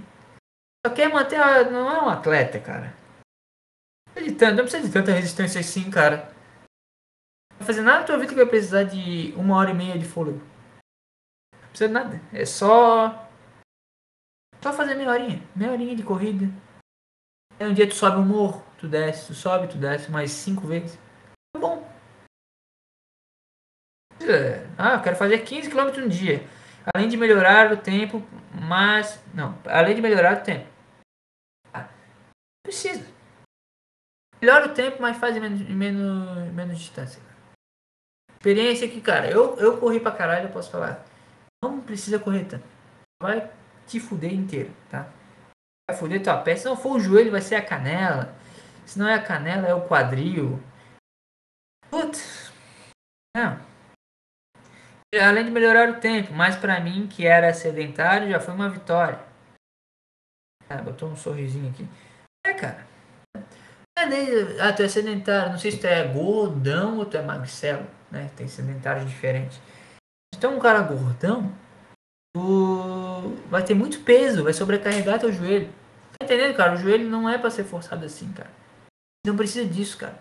Só 0.86 0.94
quer 0.94 1.08
manter. 1.08 1.38
A, 1.40 1.64
não 1.64 1.90
é 1.90 2.04
um 2.04 2.10
atleta, 2.10 2.60
cara. 2.60 2.94
Não 4.08 4.14
precisa 4.16 4.34
de 4.34 4.38
tanto- 4.38 4.56
não 4.58 4.64
precisa 4.66 4.86
de 4.86 4.92
tanta 4.94 5.12
resistência 5.14 5.62
assim, 5.62 5.90
cara. 5.90 6.26
Não 7.54 7.60
vai 7.60 7.68
fazer 7.68 7.84
nada 7.84 8.00
na 8.00 8.06
tua 8.06 8.18
vida 8.18 8.32
que 8.34 8.36
vai 8.36 8.46
precisar 8.46 8.84
de 8.84 9.32
uma 9.38 9.56
hora 9.56 9.72
e 9.72 9.74
meia 9.74 9.98
de 9.98 10.04
fôlego. 10.06 10.51
Precisa 11.72 11.88
de 11.88 11.94
nada. 11.94 12.22
É 12.32 12.46
só. 12.46 13.28
Só 14.62 14.72
fazer 14.72 14.96
meia 14.96 15.10
horinha. 15.10 15.42
Meia 15.56 15.72
horinha 15.72 15.96
de 15.96 16.04
corrida. 16.04 16.46
Aí 17.60 17.68
um 17.68 17.74
dia 17.74 17.88
tu 17.88 17.96
sobe 17.96 18.18
um 18.18 18.26
morro, 18.26 18.64
tu 18.78 18.88
desce, 18.88 19.28
tu 19.28 19.34
sobe, 19.34 19.68
tu 19.68 19.78
desce 19.78 20.10
mais 20.10 20.32
cinco 20.32 20.68
vezes. 20.68 20.98
Tá 21.54 21.60
bom. 21.60 21.88
Ah, 24.78 24.96
eu 24.96 25.02
quero 25.02 25.16
fazer 25.16 25.40
15 25.40 25.70
km 25.70 25.98
no 25.98 26.10
dia. 26.10 26.44
Além 26.94 27.08
de 27.08 27.18
melhorar 27.18 27.72
o 27.72 27.78
tempo, 27.78 28.24
mas. 28.54 29.24
Não, 29.34 29.58
além 29.66 29.96
de 29.96 30.02
melhorar 30.02 30.42
o 30.42 30.44
tempo. 30.44 30.68
Ah, 31.74 31.88
precisa. 32.64 33.06
Melhora 34.42 34.68
o 34.68 34.74
tempo, 34.74 35.00
mas 35.00 35.18
faz 35.18 35.38
menos, 35.38 35.62
menos, 35.62 36.52
menos 36.52 36.80
distância. 36.80 37.22
Experiência 38.32 38.90
que, 38.90 39.00
cara, 39.00 39.30
eu, 39.30 39.56
eu 39.60 39.80
corri 39.80 40.00
pra 40.00 40.12
caralho, 40.12 40.48
eu 40.48 40.52
posso 40.52 40.72
falar. 40.72 41.06
Não 41.64 41.82
precisa 41.82 42.20
correr 42.20 42.46
tanto. 42.46 42.66
Vai 43.22 43.52
te 43.86 44.00
fuder 44.00 44.34
inteiro, 44.34 44.74
tá? 44.90 45.12
Vai 45.90 45.98
fuder 45.98 46.24
tua 46.24 46.42
pé. 46.42 46.56
Se 46.56 46.66
não 46.66 46.76
for 46.76 46.98
o 46.98 47.00
joelho, 47.00 47.32
vai 47.32 47.42
ser 47.42 47.56
a 47.56 47.66
canela. 47.66 48.34
Se 48.86 48.98
não 48.98 49.08
é 49.08 49.14
a 49.14 49.24
canela, 49.24 49.68
é 49.68 49.74
o 49.74 49.88
quadril. 49.88 50.62
Putz. 51.90 52.52
Não. 53.36 53.60
Além 55.14 55.46
de 55.46 55.52
melhorar 55.52 55.90
o 55.90 56.00
tempo, 56.00 56.34
mas 56.34 56.56
pra 56.56 56.80
mim, 56.80 57.08
que 57.08 57.28
era 57.28 57.54
sedentário, 57.54 58.30
já 58.30 58.40
foi 58.40 58.54
uma 58.54 58.70
vitória. 58.70 59.20
Ah, 60.70 60.82
botou 60.82 61.10
um 61.10 61.18
sorrisinho 61.18 61.70
aqui. 61.70 61.86
É, 62.46 62.54
cara. 62.54 62.88
É 63.98 64.62
Ah, 64.62 64.74
tu 64.74 64.84
é 64.84 64.88
sedentário. 64.88 65.52
Não 65.52 65.60
sei 65.60 65.72
se 65.72 65.80
tu 65.80 65.86
é 65.86 66.08
gordão 66.08 66.98
ou 66.98 67.06
tu 67.06 67.18
é 67.18 67.22
magricelo, 67.22 67.86
né? 68.10 68.32
Tem 68.36 68.48
sedentários 68.48 69.10
diferentes. 69.10 69.60
Se 70.34 70.40
tu 70.40 70.48
é 70.48 70.50
um 70.50 70.60
cara 70.60 70.82
gordão, 70.82 71.52
tu 72.34 73.36
vai 73.50 73.64
ter 73.64 73.74
muito 73.74 74.02
peso, 74.02 74.44
vai 74.44 74.54
sobrecarregar 74.54 75.20
teu 75.20 75.32
joelho. 75.32 75.72
Tá 76.18 76.26
entendendo, 76.26 76.56
cara? 76.56 76.74
O 76.74 76.78
joelho 76.78 77.10
não 77.10 77.30
é 77.30 77.38
pra 77.38 77.50
ser 77.50 77.64
forçado 77.64 78.06
assim, 78.06 78.32
cara. 78.32 78.52
Não 79.26 79.36
precisa 79.36 79.68
disso, 79.68 79.98
cara. 79.98 80.18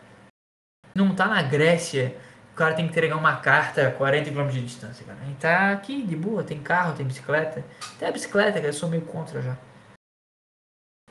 Não 0.94 1.14
tá 1.14 1.26
na 1.26 1.42
Grécia, 1.42 2.16
o 2.52 2.55
cara 2.56 2.74
tem 2.74 2.84
que 2.84 2.90
entregar 2.90 3.16
uma 3.16 3.36
carta 3.36 3.89
a 3.89 3.92
40 3.92 4.30
km 4.30 4.48
de 4.48 4.64
distância, 4.64 5.05
cara. 5.06 5.18
A 5.20 5.24
gente 5.24 5.39
tá 5.39 5.72
aqui 5.72 6.02
de 6.02 6.16
boa, 6.16 6.42
tem 6.42 6.60
carro, 6.60 6.97
tem 6.97 7.06
bicicleta. 7.06 7.64
Até 7.97 8.08
a 8.08 8.12
bicicleta, 8.12 8.55
cara, 8.55 8.66
eu 8.66 8.72
sou 8.72 8.89
meio 8.89 9.05
contra 9.06 9.40
já. 9.40 9.56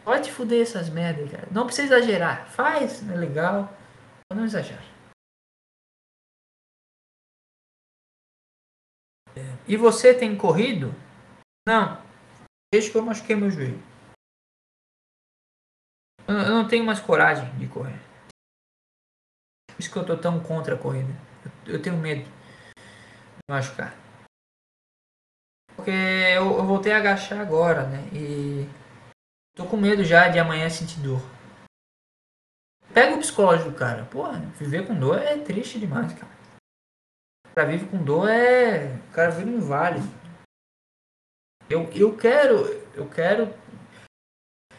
Pode 0.03 0.31
fuder 0.31 0.61
essas 0.61 0.89
merdas, 0.89 1.31
cara. 1.31 1.47
Não 1.51 1.65
precisa 1.65 1.95
exagerar. 1.95 2.47
Faz, 2.47 3.07
é 3.09 3.15
legal. 3.15 3.71
Mas 4.29 4.37
não 4.37 4.45
exagera. 4.45 4.88
E 9.69 9.77
você 9.77 10.15
tem 10.15 10.35
corrido? 10.35 10.95
Não. 11.67 12.01
Desde 12.73 12.89
que 12.89 12.97
eu 12.97 13.05
machuquei 13.05 13.35
meu 13.35 13.51
joelho. 13.51 13.79
Eu 16.27 16.49
não 16.49 16.67
tenho 16.67 16.83
mais 16.83 16.99
coragem 16.99 17.55
de 17.59 17.67
correr. 17.67 17.99
Por 19.67 19.79
isso 19.79 19.91
que 19.91 19.97
eu 19.97 20.05
tô 20.05 20.17
tão 20.17 20.41
contra 20.41 20.73
a 20.73 20.77
corrida. 20.77 21.13
Eu, 21.67 21.79
tenho 21.79 21.95
medo 21.97 22.23
de 22.23 22.31
machucar. 23.47 23.95
Porque 25.75 25.91
eu, 25.91 26.57
eu 26.57 26.65
voltei 26.65 26.91
a 26.91 26.97
agachar 26.97 27.39
agora, 27.39 27.87
né? 27.87 27.99
E 28.11 28.67
tô 29.55 29.67
com 29.67 29.77
medo 29.77 30.03
já 30.03 30.29
de 30.29 30.39
amanhã 30.39 30.67
sentir 30.67 30.99
dor. 30.99 31.21
Pega 32.91 33.15
o 33.15 33.19
psicológico 33.19 33.69
do 33.69 33.77
cara. 33.77 34.05
Porra, 34.05 34.39
viver 34.57 34.87
com 34.87 34.99
dor 34.99 35.19
é 35.19 35.37
triste 35.37 35.79
demais, 35.79 36.11
cara. 36.13 36.38
Cara 37.59 37.71
vive 37.71 37.87
com 37.87 37.97
dor 38.01 38.29
é. 38.29 38.95
O 39.09 39.13
cara 39.13 39.31
vive 39.31 39.49
um 39.49 39.59
vale. 39.59 40.01
Eu, 41.69 41.89
eu 41.93 42.15
quero. 42.15 42.55
Eu 42.95 43.05
quero. 43.05 43.53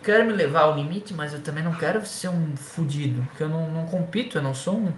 Quero 0.02 0.24
me 0.24 0.32
levar 0.32 0.62
ao 0.62 0.76
limite, 0.76 1.12
mas 1.12 1.34
eu 1.34 1.42
também 1.42 1.62
não 1.62 1.74
quero 1.74 2.06
ser 2.06 2.28
um 2.28 2.56
fudido. 2.56 3.22
Porque 3.24 3.42
eu 3.42 3.50
não, 3.50 3.70
não 3.70 3.84
compito, 3.84 4.38
eu 4.38 4.42
não 4.42 4.54
sou 4.54 4.78
um 4.78 4.94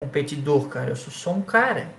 competidor, 0.00 0.68
cara. 0.68 0.90
Eu 0.90 0.94
sou 0.94 1.12
só 1.12 1.32
um 1.32 1.42
cara. 1.42 1.92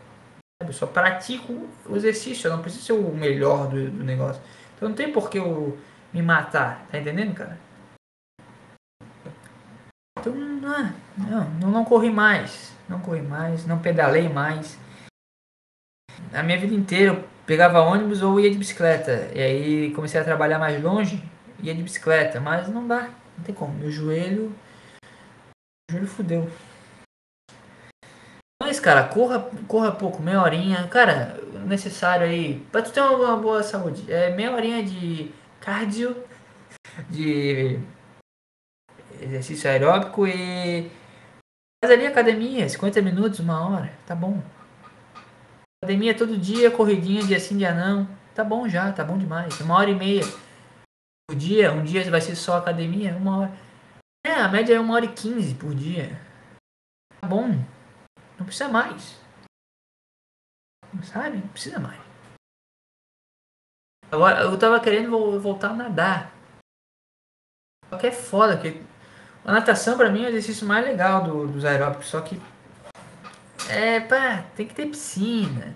sabe? 0.61 0.69
Eu 0.69 0.73
só 0.73 0.87
pratico 0.87 1.67
o 1.85 1.97
exercício. 1.97 2.47
Eu 2.47 2.55
não 2.55 2.61
preciso 2.61 2.85
ser 2.85 2.93
o 2.93 3.13
melhor 3.13 3.67
do, 3.67 3.91
do 3.91 4.05
negócio. 4.05 4.41
Então 4.77 4.87
não 4.87 4.95
tem 4.95 5.11
por 5.11 5.29
que 5.29 5.39
eu 5.39 5.77
me 6.13 6.21
matar. 6.21 6.87
Tá 6.89 6.97
entendendo, 6.97 7.35
cara? 7.35 7.59
Então, 10.17 10.33
não, 10.33 10.93
não, 11.17 11.49
não, 11.59 11.69
não 11.69 11.83
corri 11.83 12.09
mais. 12.09 12.71
Não 12.87 13.01
corri 13.01 13.21
mais, 13.21 13.65
não 13.65 13.77
pedalei 13.77 14.29
mais. 14.29 14.79
A 16.33 16.41
minha 16.41 16.57
vida 16.57 16.73
inteira 16.73 17.13
eu 17.13 17.23
pegava 17.45 17.81
ônibus 17.81 18.21
ou 18.21 18.39
ia 18.39 18.49
de 18.49 18.57
bicicleta. 18.57 19.29
E 19.35 19.41
aí 19.41 19.93
comecei 19.93 20.19
a 20.19 20.23
trabalhar 20.23 20.59
mais 20.59 20.81
longe, 20.81 21.23
ia 21.61 21.75
de 21.75 21.83
bicicleta. 21.83 22.39
Mas 22.39 22.69
não 22.69 22.87
dá, 22.87 23.09
não 23.37 23.43
tem 23.43 23.53
como. 23.53 23.73
Meu 23.73 23.91
joelho. 23.91 24.55
Meu 25.89 25.99
joelho 25.99 26.07
fudeu. 26.07 26.49
Mas, 28.63 28.79
cara, 28.79 29.03
corra, 29.03 29.49
corra 29.67 29.91
pouco, 29.91 30.21
meia 30.21 30.41
horinha. 30.41 30.87
Cara, 30.87 31.37
necessário 31.65 32.25
aí. 32.25 32.65
Pra 32.71 32.81
tu 32.81 32.91
ter 32.91 33.01
uma, 33.01 33.35
boa 33.35 33.61
saúde. 33.63 34.09
É 34.11 34.33
meia 34.33 34.51
horinha 34.53 34.83
de 34.83 35.31
cardio, 35.59 36.15
de 37.09 37.79
exercício 39.19 39.69
aeróbico 39.69 40.25
e 40.27 40.89
faz 41.83 41.93
ali 41.93 42.05
academia, 42.05 42.67
50 42.67 43.01
minutos, 43.01 43.39
uma 43.39 43.69
hora, 43.69 43.91
tá 44.05 44.15
bom. 44.15 44.41
Academia 45.83 46.15
todo 46.15 46.37
dia, 46.37 46.69
corridinha, 46.69 47.25
dia 47.25 47.39
sim, 47.39 47.57
dia 47.57 47.73
não, 47.73 48.05
tá 48.35 48.43
bom 48.43 48.69
já, 48.69 48.93
tá 48.93 49.03
bom 49.03 49.17
demais. 49.17 49.59
Uma 49.61 49.77
hora 49.77 49.89
e 49.89 49.95
meia 49.95 50.21
por 51.27 51.35
dia, 51.35 51.71
um 51.71 51.83
dia 51.83 52.09
vai 52.11 52.21
ser 52.21 52.35
só 52.35 52.57
academia, 52.57 53.15
uma 53.17 53.39
hora. 53.39 53.51
É, 54.23 54.33
a 54.33 54.47
média 54.47 54.75
é 54.75 54.79
uma 54.79 54.93
hora 54.93 55.05
e 55.05 55.13
quinze 55.13 55.55
por 55.55 55.73
dia. 55.73 56.09
Tá 57.19 57.27
bom, 57.27 57.47
não 58.37 58.45
precisa 58.45 58.69
mais. 58.69 59.19
Sabe? 61.03 61.37
Não 61.37 61.47
precisa 61.47 61.79
mais. 61.79 61.99
Agora, 64.11 64.41
eu 64.41 64.59
tava 64.59 64.79
querendo 64.79 65.09
vo- 65.09 65.39
voltar 65.39 65.71
a 65.71 65.75
nadar. 65.75 66.31
Só 67.89 67.97
que 67.97 68.07
é 68.07 68.11
foda, 68.11 68.55
que 68.61 68.83
a 69.43 69.51
natação 69.51 69.97
pra 69.97 70.11
mim 70.11 70.21
é 70.23 70.25
o 70.25 70.29
exercício 70.29 70.67
mais 70.67 70.85
legal 70.85 71.23
do- 71.23 71.47
dos 71.47 71.65
aeróbicos, 71.65 72.07
só 72.07 72.21
que 72.21 72.35
é, 73.71 73.99
pá, 74.01 74.43
tem 74.55 74.67
que 74.67 74.73
ter 74.75 74.87
piscina, 74.87 75.75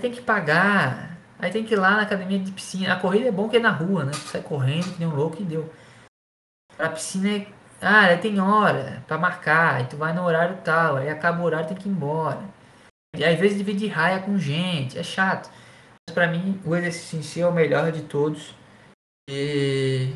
tem 0.00 0.10
que 0.12 0.20
pagar, 0.22 1.16
aí 1.38 1.50
tem 1.50 1.64
que 1.64 1.74
ir 1.74 1.76
lá 1.78 1.92
na 1.92 2.02
academia 2.02 2.38
de 2.38 2.52
piscina. 2.52 2.94
A 2.94 3.00
corrida 3.00 3.28
é 3.28 3.32
bom 3.32 3.48
que 3.48 3.56
é 3.56 3.60
na 3.60 3.70
rua, 3.70 4.04
né? 4.04 4.12
Tu 4.12 4.18
sai 4.28 4.42
correndo 4.42 4.92
que 4.92 4.98
nem 4.98 5.08
um 5.08 5.14
louco 5.14 5.40
e 5.40 5.44
deu. 5.44 5.72
A 6.78 6.88
piscina 6.88 7.28
é. 7.30 7.46
Ah, 7.80 8.16
tem 8.16 8.40
hora 8.40 9.04
pra 9.06 9.18
marcar, 9.18 9.74
aí 9.76 9.86
tu 9.86 9.96
vai 9.98 10.14
no 10.14 10.24
horário 10.24 10.56
tal, 10.64 10.96
aí 10.96 11.10
acaba 11.10 11.42
o 11.42 11.44
horário 11.44 11.68
tem 11.68 11.76
que 11.76 11.88
ir 11.88 11.92
embora. 11.92 12.40
E 13.14 13.24
às 13.24 13.38
vezes 13.38 13.58
divide 13.58 13.86
raia 13.86 14.20
com 14.22 14.38
gente, 14.38 14.98
é 14.98 15.02
chato. 15.02 15.50
Mas 16.08 16.14
pra 16.14 16.26
mim 16.26 16.60
o 16.64 16.74
exercício 16.74 17.18
em 17.18 17.22
si 17.22 17.40
é 17.40 17.46
o 17.46 17.52
melhor 17.52 17.92
de 17.92 18.02
todos. 18.04 18.54
E 19.28 20.14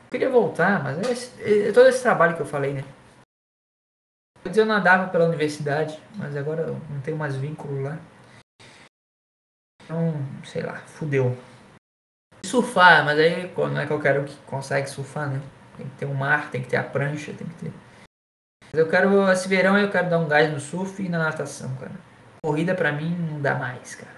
eu 0.00 0.10
queria 0.10 0.30
voltar, 0.30 0.82
mas 0.82 0.98
é, 0.98 1.10
esse- 1.12 1.42
é 1.68 1.72
todo 1.72 1.88
esse 1.88 2.02
trabalho 2.02 2.36
que 2.36 2.42
eu 2.42 2.46
falei, 2.46 2.72
né? 2.74 2.84
Antes 4.46 4.58
eu 4.58 4.64
nadava 4.64 5.08
pela 5.08 5.24
universidade, 5.24 6.00
mas 6.14 6.36
agora 6.36 6.66
não 6.88 7.00
tenho 7.00 7.16
mais 7.16 7.34
vínculo 7.34 7.82
lá. 7.82 7.98
Então, 9.82 10.14
sei 10.44 10.62
lá, 10.62 10.76
fudeu. 10.86 11.36
Surfar, 12.44 13.04
mas 13.04 13.18
aí 13.18 13.52
não 13.56 13.80
é 13.80 13.86
qualquer 13.88 14.20
um 14.20 14.24
que 14.24 14.36
consegue 14.46 14.88
surfar, 14.88 15.28
né? 15.28 15.42
Tem 15.76 15.88
que 15.88 15.96
ter 15.96 16.06
um 16.06 16.14
mar, 16.14 16.48
tem 16.48 16.62
que 16.62 16.68
ter 16.68 16.76
a 16.76 16.84
prancha, 16.84 17.34
tem 17.34 17.44
que 17.44 17.54
ter. 17.54 17.72
Mas 18.72 18.74
eu 18.74 18.88
quero, 18.88 19.28
esse 19.32 19.48
verão 19.48 19.76
eu 19.76 19.90
quero 19.90 20.08
dar 20.08 20.20
um 20.20 20.28
gás 20.28 20.48
no 20.48 20.60
surf 20.60 21.02
e 21.02 21.08
na 21.08 21.18
natação, 21.18 21.74
cara. 21.74 21.96
Corrida 22.40 22.72
pra 22.72 22.92
mim 22.92 23.16
não 23.28 23.40
dá 23.40 23.56
mais, 23.56 23.96
cara. 23.96 24.16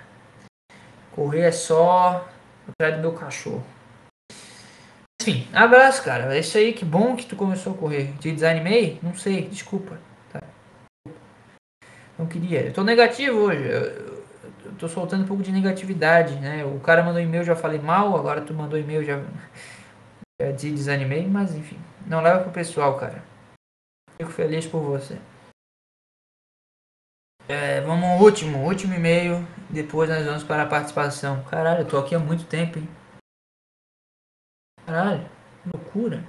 Correr 1.13 1.45
é 1.45 1.53
só 1.53 2.29
atrás 2.69 2.97
do 2.97 3.01
meu 3.01 3.15
cachorro. 3.15 3.65
Enfim, 5.23 5.49
abraço, 5.55 6.05
cara. 6.05 6.37
É 6.37 6.41
isso 6.41 6.59
aí, 6.59 6.75
que 6.75 6.85
bom 6.85 7.17
que 7.17 7.25
tu 7.25 7.35
começou 7.35 7.73
a 7.73 7.79
correr. 7.79 8.13
Te 8.19 8.31
desanimei? 8.31 9.01
Não 9.03 9.15
sei, 9.15 9.49
desculpa. 9.49 10.07
Não 12.19 12.27
queria. 12.27 12.67
Eu 12.67 12.73
tô 12.73 12.83
negativo 12.83 13.39
hoje. 13.39 13.63
Eu, 13.63 13.81
eu- 13.83 14.19
tô 14.79 14.89
soltando 14.89 15.25
um 15.25 15.27
pouco 15.27 15.43
de 15.43 15.51
negatividade, 15.51 16.37
né? 16.37 16.65
O 16.65 16.79
cara 16.79 17.03
mandou 17.03 17.21
e-mail, 17.21 17.43
já 17.43 17.57
falei 17.57 17.81
mal, 17.81 18.17
agora 18.17 18.41
tu 18.41 18.55
mandou 18.55 18.79
e-mail, 18.79 19.03
já, 19.05 19.19
já 20.41 20.53
te 20.55 20.71
desanimei, 20.71 21.27
mas 21.27 21.55
enfim. 21.55 21.79
Não 22.07 22.21
leva 22.23 22.43
pro 22.45 22.53
pessoal, 22.53 22.97
cara. 22.97 23.23
Fico 24.17 24.31
feliz 24.31 24.67
por 24.67 24.81
você. 24.81 25.19
É, 27.49 27.81
vamos 27.81 28.05
ao 28.05 28.19
último, 28.21 28.65
último 28.65 28.95
e-mail. 28.95 29.45
Depois 29.71 30.09
nós 30.09 30.25
vamos 30.25 30.45
para 30.45 30.63
a 30.63 30.67
participação. 30.67 31.43
Caralho, 31.45 31.81
eu 31.81 31.89
tô 31.89 31.99
aqui 31.99 32.15
há 32.15 32.19
muito 32.19 32.45
tempo, 32.47 32.79
hein? 32.79 32.89
Caralho, 34.87 35.29
loucura. 35.67 36.23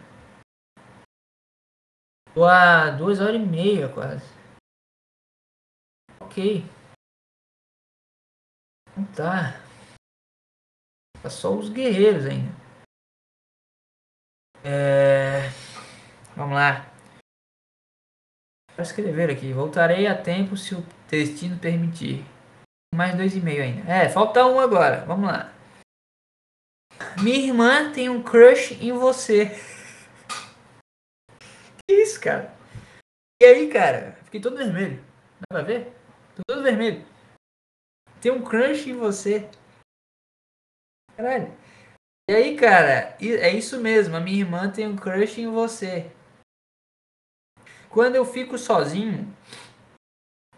Tô 2.34 2.46
há 2.46 2.90
duas 2.92 3.20
horas 3.20 3.36
e 3.36 3.40
meia 3.40 3.90
quase. 3.90 4.39
Ok. 6.30 6.64
Então 8.92 9.04
tá. 9.16 9.60
Tá 11.24 11.28
só 11.28 11.52
os 11.58 11.70
guerreiros 11.70 12.28
ainda. 12.28 12.54
É... 14.64 15.50
Vamos 16.36 16.54
lá. 16.54 16.86
Vou 18.76 18.84
escrever 18.84 19.32
aqui. 19.32 19.52
Voltarei 19.52 20.06
a 20.06 20.16
tempo 20.22 20.56
se 20.56 20.76
o 20.76 20.86
destino 21.10 21.58
permitir. 21.60 22.24
Mais 22.94 23.18
dois 23.18 23.36
e 23.36 23.42
meio 23.42 23.64
ainda. 23.64 23.92
É, 23.92 24.08
falta 24.08 24.46
um 24.46 24.60
agora. 24.60 25.04
Vamos 25.06 25.32
lá. 25.32 25.52
Minha 27.24 27.48
irmã 27.48 27.92
tem 27.92 28.08
um 28.08 28.22
crush 28.22 28.74
em 28.74 28.92
você. 28.92 29.50
Que 31.90 31.96
isso, 32.04 32.22
cara? 32.22 32.56
E 33.42 33.46
aí, 33.46 33.68
cara? 33.68 34.16
Fiquei 34.26 34.40
todo 34.40 34.58
vermelho. 34.58 35.04
Dá 35.40 35.48
pra 35.50 35.64
ver? 35.64 35.99
Tô 36.40 36.56
todo 36.56 36.64
vermelho. 36.64 37.06
Tem 38.22 38.32
um 38.32 38.44
crush 38.44 38.90
em 38.90 38.94
você. 38.94 39.50
Caralho. 41.16 41.54
E 42.30 42.34
aí, 42.34 42.56
cara? 42.56 43.18
É 43.20 43.50
isso 43.50 43.80
mesmo. 43.82 44.16
A 44.16 44.20
minha 44.20 44.40
irmã 44.40 44.72
tem 44.72 44.88
um 44.88 44.96
crush 44.96 45.42
em 45.42 45.48
você. 45.48 46.12
Quando 47.90 48.16
eu 48.16 48.24
fico 48.24 48.58
sozinho, 48.58 49.36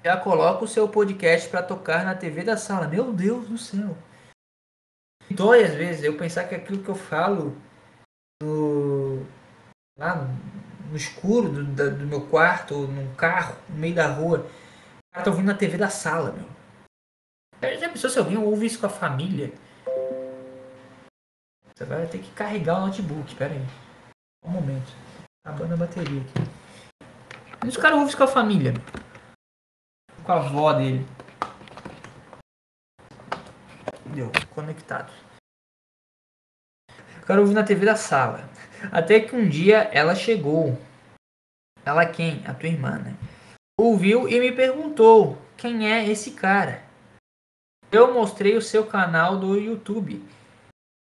já 0.03 0.17
coloco 0.17 0.65
o 0.65 0.67
seu 0.67 0.87
podcast 0.87 1.49
pra 1.49 1.63
tocar 1.63 2.05
na 2.05 2.15
TV 2.15 2.43
da 2.43 2.57
sala. 2.57 2.87
Meu 2.87 3.11
Deus 3.11 3.47
do 3.47 3.57
céu. 3.57 3.97
Dói 5.29 5.63
às 5.63 5.73
vezes 5.73 6.03
eu 6.03 6.17
pensar 6.17 6.47
que 6.47 6.53
aquilo 6.53 6.83
que 6.83 6.89
eu 6.89 6.95
falo 6.95 7.57
no, 8.43 9.25
lá 9.97 10.27
no 10.89 10.95
escuro 10.95 11.49
do, 11.49 11.97
do 11.97 12.05
meu 12.05 12.27
quarto, 12.27 12.85
num 12.85 13.15
carro, 13.15 13.57
no 13.69 13.77
meio 13.77 13.95
da 13.95 14.07
rua, 14.07 14.45
cara 15.11 15.25
tá 15.25 15.31
ouvindo 15.31 15.47
na 15.47 15.57
TV 15.57 15.77
da 15.77 15.89
sala, 15.89 16.31
meu. 16.31 16.49
Já 17.79 17.89
pensou 17.89 18.09
se 18.09 18.17
alguém 18.17 18.37
ouve 18.37 18.65
isso 18.65 18.79
com 18.79 18.85
a 18.85 18.89
família? 18.89 19.53
Você 21.75 21.85
vai 21.85 22.07
ter 22.07 22.19
que 22.19 22.31
carregar 22.31 22.77
o 22.77 22.87
notebook, 22.87 23.35
pera 23.35 23.53
aí. 23.53 23.65
Um 24.43 24.49
momento. 24.51 24.91
Acabando 25.45 25.73
a 25.73 25.77
bateria 25.77 26.21
aqui. 26.21 26.33
E 27.65 27.67
os 27.67 27.77
caras 27.77 27.93
ouvem 27.93 28.07
isso 28.07 28.17
com 28.17 28.23
a 28.23 28.27
família? 28.27 28.73
Com 30.23 30.31
a 30.31 30.37
avó 30.37 30.73
dele. 30.73 31.05
Deu, 34.05 34.31
conectado. 34.53 35.11
O 37.21 37.25
cara 37.25 37.39
ouviu 37.39 37.55
na 37.55 37.63
TV 37.63 37.85
da 37.85 37.95
sala. 37.95 38.49
Até 38.91 39.19
que 39.19 39.35
um 39.35 39.47
dia 39.47 39.83
ela 39.93 40.15
chegou. 40.15 40.79
Ela 41.85 42.05
quem? 42.05 42.43
A 42.47 42.53
tua 42.53 42.69
irmã, 42.69 42.97
né? 42.97 43.15
Ouviu 43.83 44.29
e 44.29 44.39
me 44.39 44.51
perguntou 44.51 45.41
quem 45.57 45.91
é 45.91 46.07
esse 46.07 46.33
cara. 46.33 46.83
Eu 47.91 48.13
mostrei 48.13 48.55
o 48.55 48.61
seu 48.61 48.85
canal 48.85 49.39
do 49.39 49.57
YouTube. 49.57 50.23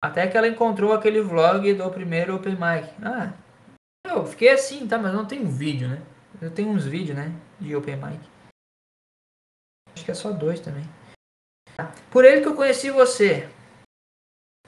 Até 0.04 0.28
que 0.28 0.36
ela 0.36 0.50
encontrou 0.50 0.92
aquele 0.92 1.22
vlog 1.22 1.74
do 1.74 1.90
primeiro 1.90 2.36
Open 2.36 2.52
Mic. 2.52 2.94
Ah, 3.02 3.32
eu 4.06 4.26
fiquei 4.26 4.50
assim, 4.50 4.86
tá? 4.86 4.98
Mas 4.98 5.14
não 5.14 5.26
tem 5.26 5.40
um 5.40 5.50
vídeo, 5.50 5.88
né? 5.88 6.02
Eu 6.42 6.52
tenho 6.52 6.68
uns 6.68 6.86
vídeos, 6.86 7.18
né? 7.18 7.32
De 7.62 7.74
Open 7.74 7.96
Mic. 7.96 8.20
Acho 9.94 10.04
que 10.04 10.12
é 10.12 10.14
só 10.14 10.34
dois 10.34 10.60
também. 10.60 10.84
Por 12.12 12.26
ele 12.26 12.42
que 12.42 12.48
eu 12.50 12.58
conheci 12.58 12.92
você. 12.92 13.50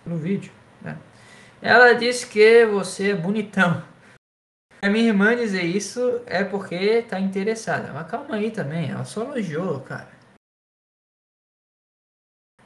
No 0.05 0.15
vídeo. 0.17 0.53
né? 0.81 0.97
Ela 1.61 1.91
disse 1.91 2.25
que 2.25 2.65
você 2.67 3.11
é 3.11 3.15
bonitão. 3.15 3.85
A 4.87 4.89
minha 4.89 5.09
irmã 5.09 5.35
dizer 5.35 5.63
isso 5.63 6.23
é 6.25 6.45
porque 6.45 7.01
tá 7.01 7.19
interessada. 7.19 7.91
Mas 7.91 8.09
calma 8.09 8.37
aí 8.37 8.49
também. 8.49 8.89
Ela 8.89 9.03
só 9.03 9.21
elogiou, 9.21 9.81
cara. 9.81 10.09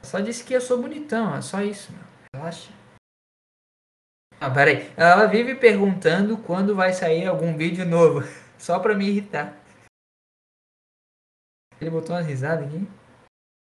Só 0.04 0.20
disse 0.20 0.44
que 0.44 0.54
eu 0.54 0.60
sou 0.60 0.80
bonitão. 0.80 1.34
É 1.34 1.42
só 1.42 1.60
isso, 1.60 1.90
meu. 1.90 2.04
Relaxa. 2.32 2.70
Ah, 4.40 4.48
peraí. 4.48 4.88
Ela 4.96 5.26
vive 5.26 5.56
perguntando 5.56 6.38
quando 6.38 6.76
vai 6.76 6.92
sair 6.92 7.26
algum 7.26 7.56
vídeo 7.56 7.84
novo. 7.84 8.20
Só 8.56 8.78
pra 8.78 8.94
me 8.94 9.08
irritar. 9.08 9.60
Ele 11.80 11.90
botou 11.90 12.14
umas 12.14 12.24
risadas 12.24 12.68
aqui. 12.68 12.86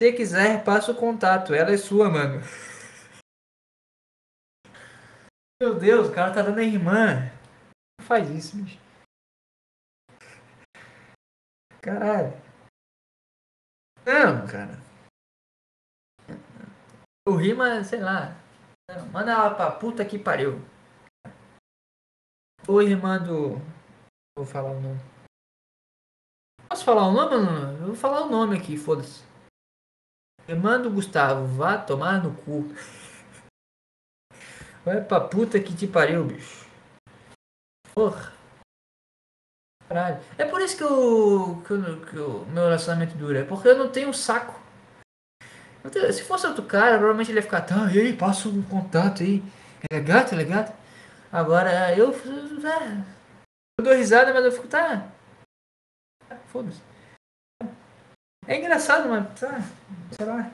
Se 0.02 0.14
quiser, 0.14 0.64
passa 0.64 0.94
o 0.94 0.96
contato. 0.96 1.54
Ela 1.54 1.74
é 1.74 1.78
sua, 1.78 2.10
mano. 2.10 2.40
Meu 5.62 5.78
Deus, 5.78 6.08
o 6.08 6.14
cara 6.14 6.34
tá 6.34 6.42
dando 6.42 6.60
a 6.60 6.64
irmã. 6.64 7.37
Não 8.08 8.16
faz 8.16 8.30
isso, 8.30 8.56
bicho. 8.56 8.80
Caralho. 11.82 12.32
Não, 14.06 14.48
cara. 14.48 14.80
O 17.28 17.36
rima, 17.36 17.84
sei 17.84 18.00
lá. 18.00 18.34
Manda 19.12 19.34
ela 19.34 19.54
pra 19.54 19.72
puta 19.72 20.06
que 20.06 20.18
pariu. 20.18 20.62
Ô 22.66 22.82
irmã 22.82 23.22
do. 23.22 23.58
Vou 24.38 24.46
falar 24.46 24.72
o 24.72 24.80
nome. 24.80 25.02
Posso 26.70 26.86
falar 26.86 27.10
o 27.10 27.12
nome? 27.12 27.36
não? 27.46 27.72
Eu 27.74 27.88
vou 27.88 27.96
falar 27.96 28.22
o 28.22 28.30
nome 28.30 28.58
aqui, 28.58 28.78
foda-se. 28.78 29.22
Irmã 30.48 30.82
do 30.82 30.90
Gustavo, 30.90 31.46
vá 31.46 31.78
tomar 31.78 32.24
no 32.24 32.34
cu. 32.34 32.70
Vai 34.86 35.04
pra 35.04 35.20
puta 35.20 35.62
que 35.62 35.76
te 35.76 35.86
pariu, 35.86 36.24
bicho. 36.24 36.67
Porra. 37.98 38.32
Caralho. 39.88 40.20
É 40.38 40.46
por 40.46 40.62
isso 40.62 40.78
que 40.78 40.84
o, 40.84 41.64
que 41.64 42.06
que 42.06 42.16
meu 42.16 42.46
relacionamento 42.66 43.18
dura. 43.18 43.40
É 43.40 43.44
porque 43.44 43.70
eu 43.70 43.76
não 43.76 43.92
tenho 43.92 44.14
saco. 44.14 44.54
Se 46.14 46.22
fosse 46.22 46.46
outro 46.46 46.64
cara, 46.66 46.98
provavelmente 46.98 47.32
ele 47.32 47.40
ia 47.40 47.44
ficar, 47.44 47.62
tá, 47.62 47.92
e 47.92 48.00
aí, 48.00 48.16
passa 48.16 48.50
um 48.50 48.62
contato 48.62 49.24
aí. 49.24 49.42
É 49.92 50.00
gato, 50.00 50.36
é 50.36 50.44
gato. 50.44 50.78
Agora 51.32 51.98
eu. 51.98 52.12
é, 52.12 53.04
eu 53.80 53.84
dou 53.84 53.96
risada, 53.96 54.32
mas 54.32 54.46
eu 54.46 54.52
fico, 54.52 54.68
tá. 54.68 55.12
tá, 56.30 56.36
Foda-se. 56.52 56.84
É 58.46 58.60
engraçado, 58.60 59.10
mas 59.10 59.40
tá. 59.40 59.60
Sei 60.12 60.24
lá. 60.24 60.52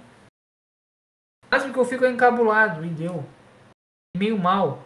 Máximo 1.52 1.74
que 1.74 1.80
eu 1.80 1.86
fico 1.86 2.06
encabulado 2.06 2.86
e 2.86 2.90
deu. 2.90 3.26
Meio 4.16 4.40
mal. 4.40 4.82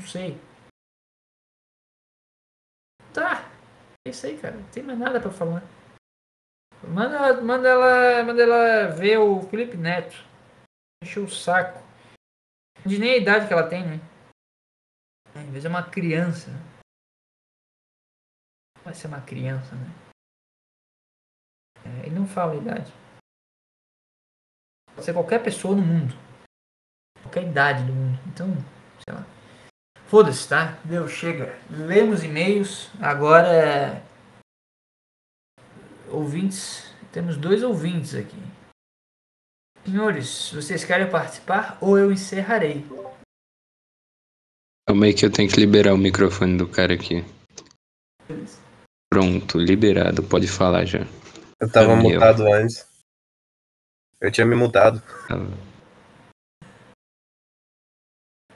Não 0.00 0.08
sei. 0.08 0.40
Tá. 3.14 3.48
É 4.06 4.10
isso 4.10 4.26
aí, 4.26 4.38
cara. 4.38 4.56
Não 4.56 4.70
tem 4.70 4.82
mais 4.82 4.98
nada 4.98 5.20
pra 5.20 5.30
falar. 5.30 5.62
Manda, 6.82 7.16
ela- 7.16 7.40
manda 7.40 7.68
ela. 7.68 8.24
Manda 8.24 8.42
ela 8.42 8.88
ver 8.90 9.18
o 9.18 9.40
Felipe 9.48 9.76
Neto. 9.76 10.16
Encheu 11.02 11.24
o 11.24 11.30
saco. 11.30 11.78
Diz 12.84 12.98
nem 12.98 13.12
a 13.12 13.16
idade 13.16 13.46
que 13.46 13.52
ela 13.52 13.68
tem, 13.68 13.82
né? 13.86 13.96
Às 15.34 15.46
vezes 15.46 15.64
é 15.64 15.68
uma 15.68 15.88
criança. 15.90 16.50
Vai 18.84 18.94
ser 18.94 19.06
uma 19.06 19.24
criança, 19.24 19.74
né? 19.74 19.86
É, 21.86 22.06
ele 22.06 22.14
não 22.18 22.26
fala 22.26 22.52
a 22.52 22.56
idade. 22.56 22.92
Pode 24.94 25.04
ser 25.04 25.12
qualquer 25.14 25.42
pessoa 25.42 25.74
no 25.74 25.82
mundo. 25.82 26.14
Qualquer 27.22 27.48
idade 27.48 27.86
do 27.86 27.92
mundo. 27.92 28.18
Então, 28.28 28.46
sei 29.02 29.14
lá. 29.14 29.22
Foda-se, 30.06 30.48
tá? 30.48 30.78
Deu, 30.84 31.08
chega. 31.08 31.58
Lemos 31.70 32.22
e-mails. 32.22 32.90
Agora 33.00 33.48
é... 33.48 34.02
Ouvintes. 36.10 36.92
Temos 37.10 37.36
dois 37.36 37.62
ouvintes 37.62 38.14
aqui. 38.14 38.36
Senhores, 39.84 40.50
vocês 40.52 40.84
querem 40.84 41.10
participar 41.10 41.78
ou 41.80 41.98
eu 41.98 42.10
encerrarei? 42.10 42.84
Calma 44.86 45.06
aí 45.06 45.14
que 45.14 45.24
eu 45.24 45.32
tenho 45.32 45.50
que 45.50 45.58
liberar 45.58 45.94
o 45.94 45.98
microfone 45.98 46.56
do 46.56 46.68
cara 46.68 46.94
aqui. 46.94 47.24
Pronto, 49.12 49.58
liberado. 49.58 50.22
Pode 50.22 50.48
falar 50.48 50.84
já. 50.84 51.00
Eu 51.60 51.70
tava 51.70 51.96
Daniel. 51.96 52.14
mutado 52.14 52.46
antes. 52.46 52.86
Eu 54.20 54.30
tinha 54.30 54.46
me 54.46 54.54
mutado. 54.54 55.02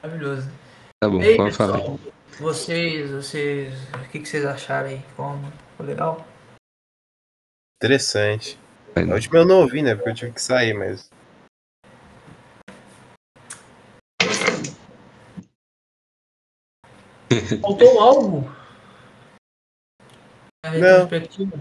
Maravilhoso. 0.02 0.49
Tá 1.01 1.09
bom, 1.09 1.23
Ei, 1.23 1.36
pode 1.36 1.57
falar. 1.57 1.78
pessoal, 1.78 1.99
vocês, 2.41 3.10
vocês, 3.12 3.73
o 3.94 4.09
que, 4.10 4.18
que 4.18 4.28
vocês 4.28 4.44
acharam 4.44 4.89
aí? 4.89 5.01
Como? 5.15 5.49
Ficou 5.70 5.86
legal? 5.86 6.27
Interessante. 7.81 8.59
A 8.97 9.15
última 9.15 9.39
eu 9.39 9.47
não 9.47 9.60
ouvi, 9.60 9.81
né? 9.81 9.94
Porque 9.94 10.10
eu 10.10 10.15
tive 10.15 10.33
que 10.33 10.43
sair, 10.43 10.75
mas. 10.75 11.09
Faltou 17.62 18.01
algo? 18.01 18.51
Não. 20.65 20.73
retrospectiva? 20.73 21.57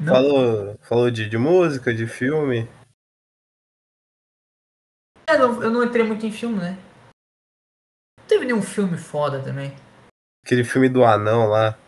Não? 0.00 0.12
Falou, 0.12 0.78
falou 0.78 1.08
de, 1.08 1.28
de 1.28 1.38
música, 1.38 1.94
de 1.94 2.08
filme. 2.08 2.68
É, 5.30 5.38
não- 5.38 5.62
eu 5.62 5.70
não 5.70 5.84
entrei 5.84 6.04
muito 6.04 6.26
em 6.26 6.32
filme, 6.32 6.58
né? 6.58 6.76
Não 8.18 8.26
teve 8.26 8.44
nenhum 8.44 8.62
filme 8.62 8.98
foda 8.98 9.40
também. 9.40 9.72
Aquele 10.44 10.64
filme 10.64 10.88
do 10.88 11.04
anão 11.04 11.46
lá. 11.46 11.78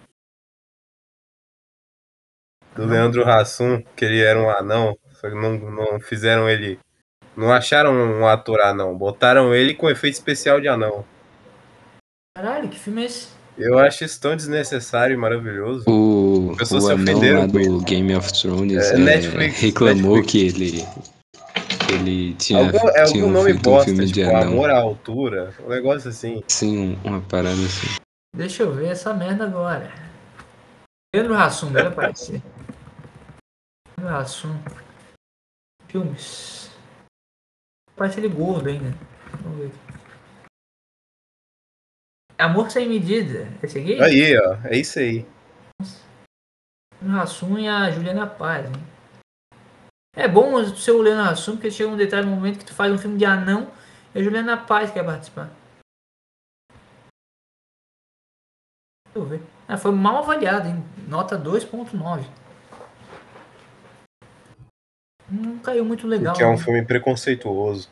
Do 2.77 2.87
Leandro 2.87 3.29
Hassum, 3.29 3.83
que 3.97 4.05
ele 4.05 4.21
era 4.23 4.41
um 4.41 4.49
anão, 4.49 4.97
só 5.21 5.29
que 5.29 5.35
não, 5.35 5.59
não 5.59 6.01
fizeram 6.01 6.49
ele. 6.49 6.79
Não 7.37 7.53
acharam 7.53 7.93
um 7.93 8.27
ator 8.27 8.61
anão, 8.61 8.97
botaram 8.97 9.55
ele 9.55 9.75
com 9.75 9.91
efeito 9.91 10.15
especial 10.15 10.61
de 10.61 10.69
anão. 10.69 11.05
Caralho, 12.37 12.69
que 12.69 12.79
filme 12.79 13.03
é 13.03 13.07
esse? 13.07 13.29
Eu 13.59 13.79
acho 13.79 14.05
isso 14.05 14.19
tão 14.21 14.35
desnecessário 14.35 15.15
e 15.15 15.17
maravilhoso. 15.17 15.85
O, 15.89 16.55
pessoas 16.57 16.85
o 16.85 16.87
se 16.87 16.93
anão 16.93 17.41
lá 17.41 17.47
do. 17.47 17.81
Game 17.83 18.15
of 18.15 18.33
Thrones 18.33 18.91
É, 18.91 18.95
é, 18.95 18.99
Netflix, 18.99 19.61
reclamou 19.61 20.17
Netflix. 20.17 20.33
que 20.33 20.47
ele 20.47 20.87
ele 21.91 22.35
tinha, 22.35 22.59
Algum, 22.61 22.89
é 22.89 23.05
tinha 23.05 23.23
algum 23.23 23.33
nome 23.33 23.53
feito 23.53 23.69
um 23.69 23.73
bosta, 23.73 23.85
filme 23.91 24.07
de 24.07 24.13
tipo 24.13 24.29
anão. 24.31 24.43
Amor 24.53 24.71
à 24.71 24.79
Altura, 24.79 25.55
um 25.65 25.69
negócio 25.69 26.11
assim. 26.11 26.43
Sim, 26.49 26.97
um- 27.05 27.09
uma 27.09 27.21
parada 27.21 27.55
assim. 27.55 27.87
Deixa 28.35 28.63
eu 28.63 28.73
ver 28.73 28.89
essa 28.89 29.13
merda 29.13 29.45
agora. 29.45 29.93
Pedro 31.13 31.35
Hassum, 31.35 31.71
deve 31.73 31.89
aparecer. 31.89 32.43
Pedro 33.97 34.15
Hassum. 34.17 34.55
Filmes. 35.89 36.71
Parece 37.95 38.21
ele 38.21 38.29
gordo 38.29 38.69
ainda. 38.71 38.97
Vamos 39.43 39.59
ver 39.59 39.67
aqui. 39.67 39.79
Amor 42.39 42.71
Sem 42.71 42.89
Medida. 42.89 43.47
Esse 43.63 43.79
aqui? 43.79 44.01
Aí, 44.03 44.37
ó, 44.39 44.57
é 44.65 44.79
isso 44.79 44.99
aí. 44.99 45.27
Pedro 46.99 47.21
Hassum 47.21 47.59
e 47.59 47.69
a 47.69 47.91
Juliana 47.91 48.27
Paz. 48.27 48.67
Hein? 48.67 48.92
É 50.15 50.29
bom 50.29 50.55
o 50.55 50.77
seu 50.77 50.99
Juliana 50.99 51.31
Hassum, 51.31 51.53
porque 51.53 51.71
chega 51.71 51.89
um 51.89 51.97
determinado 51.97 52.37
momento 52.37 52.59
que 52.59 52.67
tu 52.67 52.75
faz 52.75 52.93
um 52.93 52.99
filme 52.99 53.17
de 53.17 53.25
anão 53.25 53.73
e 54.15 54.19
a 54.19 54.23
Juliana 54.23 54.59
Paz 54.59 54.91
quer 54.91 55.05
participar. 55.05 55.51
Deixa 59.07 59.19
eu 59.19 59.25
ver. 59.25 59.43
Ah, 59.67 59.79
foi 59.79 59.91
mal 59.91 60.19
avaliado, 60.19 60.69
hein? 60.69 60.85
Nota 61.09 61.39
2.9. 61.39 62.25
Não 65.31 65.59
caiu 65.61 65.85
muito 65.85 66.07
legal. 66.07 66.35
Porque 66.35 66.45
é 66.45 66.47
um 66.47 66.57
né? 66.57 66.59
filme 66.59 66.85
preconceituoso. 66.85 67.89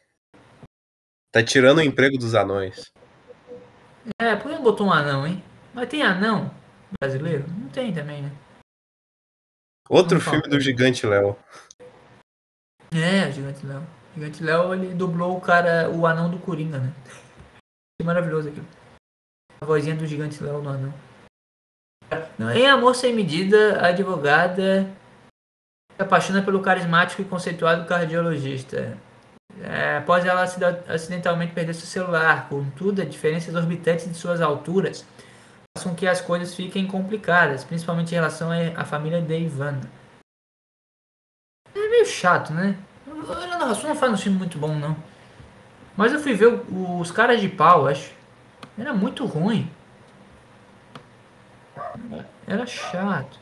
Tá 1.33 1.43
tirando 1.43 1.79
o 1.79 1.83
emprego 1.83 2.19
dos 2.19 2.35
anões. 2.35 2.93
É, 4.21 4.37
por 4.37 4.51
que 4.51 4.57
não 4.57 4.63
botou 4.63 4.87
um 4.87 4.93
anão, 4.93 5.27
hein? 5.27 5.43
Mas 5.73 5.89
tem 5.89 6.03
anão 6.03 6.51
brasileiro? 7.01 7.49
Não 7.49 7.69
tem 7.71 7.95
também, 7.95 8.23
né? 8.23 8.33
Outro 9.89 10.21
filme 10.21 10.49
do 10.49 10.61
Gigante 10.61 11.07
Léo. 11.07 11.37
É, 12.93 13.31
Gigante 13.31 13.65
Léo. 13.65 13.83
Gigante 14.15 14.43
Léo, 14.43 14.75
ele 14.75 14.95
dublou 14.95 15.37
o 15.37 15.41
cara, 15.41 15.89
o 15.91 16.07
anão 16.07 16.29
do 16.29 16.39
Coringa, 16.39 16.79
né? 16.79 16.93
Que 17.99 18.05
maravilhoso 18.05 18.49
aquilo. 18.49 18.67
A 19.61 19.67
vozinha 19.67 19.95
do 19.95 20.07
Gigante 20.07 20.43
Léo 20.43 20.61
no 20.61 20.71
anão. 20.71 20.95
Não, 22.37 22.51
em 22.51 22.67
Amor 22.67 22.95
Sem 22.97 23.15
Medida, 23.15 23.81
a 23.81 23.89
advogada 23.89 24.89
se 25.97 26.03
apaixona 26.03 26.43
pelo 26.43 26.61
carismático 26.61 27.23
e 27.23 27.25
conceituado 27.25 27.87
cardiologista. 27.87 28.99
É, 29.63 29.99
após 29.99 30.25
ela 30.25 30.43
acidentalmente 30.43 31.53
perder 31.53 31.75
seu 31.75 31.87
celular, 31.87 32.49
contudo, 32.49 33.03
a 33.03 33.05
diferença 33.05 33.51
exorbitante 33.51 34.09
de 34.09 34.15
suas 34.15 34.41
alturas 34.41 35.05
faz 35.77 35.87
com 35.87 35.95
que 35.95 36.07
as 36.07 36.21
coisas 36.21 36.55
fiquem 36.55 36.87
complicadas, 36.87 37.63
principalmente 37.63 38.13
em 38.13 38.15
relação 38.15 38.51
à 38.75 38.85
família 38.85 39.21
de 39.21 39.39
Ivana. 39.39 40.00
Meio 42.01 42.07
chato, 42.11 42.55
né? 42.55 42.79
A 43.07 43.59
narração 43.59 43.91
não 43.91 43.95
faz 43.97 44.11
um 44.11 44.17
filme 44.17 44.39
muito 44.39 44.57
bom, 44.59 44.75
não. 44.75 44.97
Mas 45.95 46.15
eu 46.15 46.19
fui 46.19 46.33
ver 46.33 46.47
o- 46.47 46.99
os 46.99 47.11
caras 47.11 47.43
de 47.43 47.49
pau, 47.49 47.87
acho. 47.87 48.11
Era 48.79 48.95
muito 48.95 49.27
ruim. 49.27 49.71
Era 52.47 52.65
chato. 52.67 53.39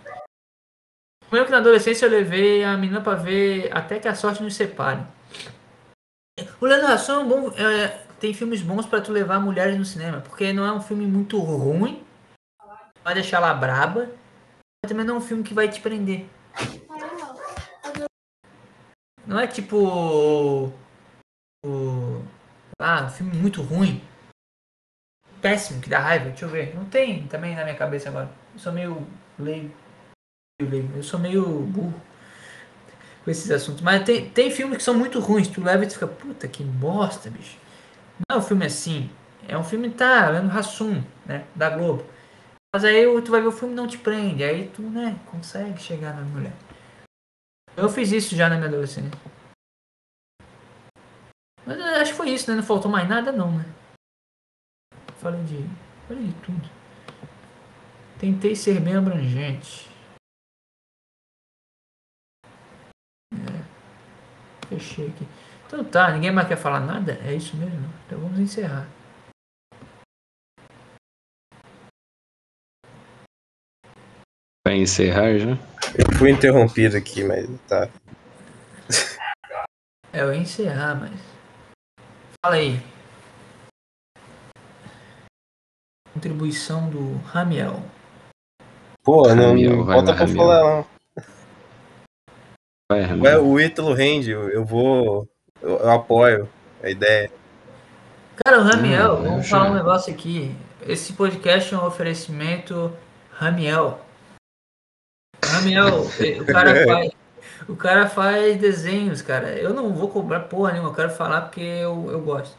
Eu 1.30 1.44
que 1.44 1.52
na 1.52 1.58
adolescência 1.58 2.06
eu 2.06 2.10
levei 2.10 2.64
a 2.64 2.76
menina 2.76 3.00
pra 3.00 3.14
ver 3.14 3.70
Até 3.72 4.00
que 4.00 4.08
a 4.08 4.14
Sorte 4.14 4.42
nos 4.42 4.56
separe. 4.56 5.02
O 6.60 6.66
Leandro 6.66 6.88
é 6.90 7.18
um 7.18 7.28
bom, 7.28 7.52
é, 7.52 7.88
tem 8.18 8.34
filmes 8.34 8.60
bons 8.60 8.86
pra 8.86 9.00
tu 9.00 9.12
levar 9.12 9.38
mulheres 9.38 9.78
no 9.78 9.84
cinema, 9.84 10.20
porque 10.20 10.52
não 10.52 10.64
é 10.64 10.72
um 10.72 10.80
filme 10.80 11.06
muito 11.06 11.38
ruim, 11.38 12.02
vai 13.04 13.14
deixar 13.14 13.36
ela 13.36 13.54
braba, 13.54 14.08
mas 14.82 14.88
também 14.88 15.04
não 15.04 15.14
é 15.14 15.18
um 15.18 15.20
filme 15.20 15.44
que 15.44 15.54
vai 15.54 15.68
te 15.68 15.80
prender. 15.80 16.26
Não 19.28 19.38
é 19.38 19.46
tipo 19.46 19.76
o, 21.62 22.22
ah, 22.78 23.04
um 23.04 23.10
filme 23.10 23.36
muito 23.36 23.60
ruim, 23.60 24.00
péssimo, 25.42 25.82
que 25.82 25.90
dá 25.90 25.98
raiva. 25.98 26.30
Deixa 26.30 26.46
eu 26.46 26.48
ver, 26.48 26.74
não 26.74 26.86
tem 26.86 27.28
também 27.28 27.54
na 27.54 27.62
minha 27.62 27.76
cabeça 27.76 28.08
agora. 28.08 28.30
Eu 28.54 28.58
sou 28.58 28.72
meio 28.72 29.06
leigo, 29.38 29.70
eu 30.96 31.02
sou 31.02 31.20
meio 31.20 31.44
burro 31.44 32.00
com 33.22 33.30
esses 33.30 33.50
assuntos. 33.50 33.82
Mas 33.82 34.02
tem, 34.02 34.30
tem 34.30 34.50
filmes 34.50 34.78
que 34.78 34.82
são 34.82 34.94
muito 34.94 35.20
ruins. 35.20 35.48
Tu 35.48 35.62
leva 35.62 35.84
e 35.84 35.86
tu 35.86 35.92
fica, 35.92 36.06
puta 36.06 36.48
que 36.48 36.64
bosta, 36.64 37.28
bicho. 37.28 37.58
Não 38.30 38.36
é 38.36 38.38
um 38.38 38.42
filme 38.42 38.64
assim. 38.64 39.10
É 39.46 39.58
um 39.58 39.64
filme, 39.64 39.90
tá, 39.90 40.30
Leandro 40.30 40.56
Hassum, 40.56 41.04
né? 41.26 41.44
Da 41.54 41.68
Globo. 41.68 42.02
Mas 42.74 42.82
aí 42.82 43.04
tu 43.20 43.30
vai 43.30 43.42
ver 43.42 43.48
o 43.48 43.52
filme 43.52 43.74
não 43.74 43.86
te 43.86 43.98
prende. 43.98 44.42
Aí 44.42 44.68
tu, 44.68 44.80
né, 44.80 45.18
consegue 45.26 45.78
chegar 45.78 46.14
na 46.14 46.22
mulher. 46.22 46.52
Eu 47.78 47.88
fiz 47.88 48.10
isso 48.10 48.34
já 48.34 48.48
na 48.48 48.56
minha 48.56 48.66
adolescência. 48.66 49.12
Mas 51.64 51.80
acho 51.80 52.10
que 52.10 52.16
foi 52.16 52.30
isso, 52.30 52.50
né? 52.50 52.56
Não 52.56 52.62
faltou 52.64 52.90
mais 52.90 53.08
nada 53.08 53.30
não, 53.30 53.56
né? 53.56 53.64
Falei 55.18 55.44
de. 55.44 55.58
Falei 56.08 56.26
de 56.26 56.34
tudo. 56.42 56.68
Tentei 58.18 58.56
ser 58.56 58.80
bem 58.80 58.96
abrangente. 58.96 59.88
É. 63.32 64.66
Fechei 64.68 65.06
aqui. 65.06 65.28
Então 65.64 65.84
tá, 65.84 66.10
ninguém 66.10 66.32
mais 66.32 66.48
quer 66.48 66.56
falar 66.56 66.80
nada? 66.80 67.12
É 67.24 67.32
isso 67.32 67.56
mesmo? 67.56 67.86
Então 68.06 68.18
vamos 68.18 68.40
encerrar. 68.40 68.88
Vai 74.66 74.78
encerrar 74.78 75.38
já? 75.38 75.77
Fui 76.18 76.30
interrompido 76.30 76.96
aqui, 76.96 77.22
mas 77.24 77.48
tá. 77.68 77.88
É, 80.12 80.22
eu 80.22 80.32
ia 80.32 80.40
encerrar, 80.40 80.94
mas. 80.96 81.12
Fala 82.44 82.56
aí. 82.56 82.80
Contribuição 86.12 86.88
do 86.90 87.16
Ramiel. 87.18 87.80
Pô, 89.04 89.28
não, 89.34 89.48
Ramiel, 89.50 89.76
não 89.76 89.84
volta 89.84 90.12
pra 90.14 90.24
Ramiel. 90.24 90.36
falar, 90.36 90.64
não. 90.64 90.86
Vai, 92.90 93.18
Ué, 93.20 93.38
o 93.38 93.60
Ítalo 93.60 93.92
rende, 93.94 94.30
eu, 94.30 94.64
vou. 94.64 95.28
Eu, 95.60 95.76
eu 95.78 95.90
apoio 95.90 96.48
a 96.82 96.88
ideia. 96.90 97.30
Cara, 98.44 98.60
o 98.60 98.62
Ramiel, 98.64 99.18
Hum, 99.18 99.22
vamos 99.22 99.46
já- 99.46 99.58
falar 99.58 99.70
um 99.70 99.74
negócio 99.74 100.12
aqui. 100.12 100.56
Esse 100.82 101.12
podcast 101.12 101.74
é 101.74 101.78
um 101.78 101.84
oferecimento 101.86 102.92
Ramiel. 103.30 104.00
Ramiel, 105.58 106.02
o 106.40 106.44
cara 106.46 106.74
faz. 106.86 107.10
O 107.68 107.76
cara 107.76 108.08
faz 108.08 108.58
desenhos, 108.58 109.20
cara. 109.20 109.48
Eu 109.58 109.74
não 109.74 109.92
vou 109.92 110.08
cobrar 110.08 110.40
porra 110.40 110.72
nenhuma, 110.72 110.90
eu 110.90 110.94
quero 110.94 111.10
falar 111.10 111.42
porque 111.42 111.60
eu, 111.60 112.10
eu 112.10 112.20
gosto. 112.20 112.56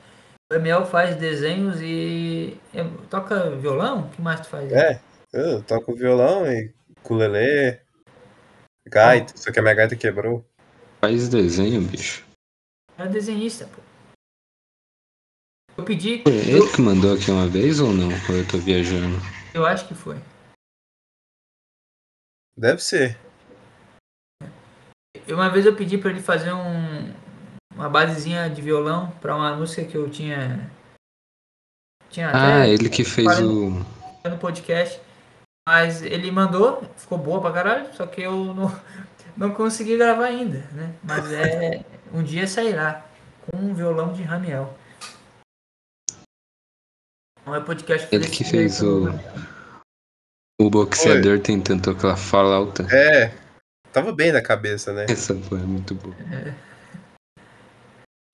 O 0.52 0.56
Ramiel 0.56 0.86
faz 0.86 1.16
desenhos 1.16 1.82
e. 1.82 2.58
é, 2.74 2.86
toca 3.10 3.52
violão? 3.52 4.02
O 4.02 4.10
que 4.10 4.22
mais 4.22 4.42
tu 4.42 4.48
faz? 4.48 4.72
É, 4.72 5.00
eu 5.34 5.62
toco 5.64 5.96
violão 5.96 6.46
e 6.46 6.74
ukulele, 7.00 7.80
gaita, 8.88 9.34
só 9.36 9.52
que 9.52 9.60
a 9.60 9.62
minha 9.62 9.74
gaita 9.74 9.96
quebrou. 9.96 10.46
Faz 11.02 11.30
desenho, 11.30 11.82
bicho. 11.82 12.26
É 12.98 13.08
desenhista, 13.08 13.68
pô. 13.74 13.82
Eu 15.78 15.86
pedi. 15.86 16.24
Foi 16.24 16.34
ele 16.34 16.68
que 16.68 16.82
mandou 16.82 17.14
aqui 17.14 17.32
uma 17.32 17.48
vez 17.48 17.80
ou 17.80 17.94
não? 17.94 18.10
Ou 18.10 18.36
eu 18.36 18.46
tô 18.46 18.58
viajando? 18.58 19.18
Eu 19.54 19.66
acho 19.66 19.88
que 19.88 19.96
foi. 19.96 20.18
Deve 22.60 22.84
ser. 22.84 23.18
Eu- 25.26 25.38
Uma 25.38 25.50
vez 25.50 25.66
eu 25.66 25.76
pedi 25.76 25.98
pra 25.98 26.10
ele 26.12 26.20
fazer 26.22 26.52
um, 26.52 27.14
uma 27.74 27.88
basezinha 27.90 28.50
de 28.50 28.62
violão 28.62 29.10
pra 29.22 29.34
uma 29.36 29.56
música 29.56 29.86
que 29.86 29.96
eu 29.96 30.10
tinha. 30.10 30.70
Tinha 32.10 32.28
Ah, 32.32 32.58
até 32.64 32.70
ele 32.70 32.90
que 32.90 33.06
fez 33.06 33.40
o. 33.40 33.70
no 34.26 34.38
podcast. 34.40 35.00
Mas 35.68 36.02
ele 36.02 36.30
mandou, 36.32 36.82
ficou 36.98 37.18
boa 37.18 37.40
pra 37.40 37.54
caralho, 37.54 37.94
só 37.96 38.06
que 38.08 38.22
eu 38.22 38.54
não, 38.54 38.82
não 39.38 39.52
consegui 39.54 39.96
gravar 39.98 40.26
ainda, 40.26 40.58
né? 40.74 40.94
Mas 41.04 41.32
é. 41.32 41.86
Um 42.12 42.24
dia 42.24 42.46
sairá 42.48 43.06
com 43.46 43.58
um 43.58 43.74
violão 43.74 44.12
de 44.12 44.24
Ramiel. 44.24 44.76
Não 47.46 47.56
é 47.56 47.62
podcast 47.62 48.14
Ele 48.14 48.28
que 48.28 48.44
fez 48.44 48.82
o. 48.82 49.06
O 50.60 50.70
boxeador 50.70 51.40
tentando 51.40 51.82
tocar 51.82 52.18
flauta. 52.18 52.86
É, 52.94 53.32
tava 53.94 54.12
bem 54.12 54.32
na 54.32 54.42
cabeça, 54.42 54.92
né? 54.94 55.06
Essa 55.10 55.34
foi 55.36 55.60
muito 55.60 55.96
boa. 55.96 56.16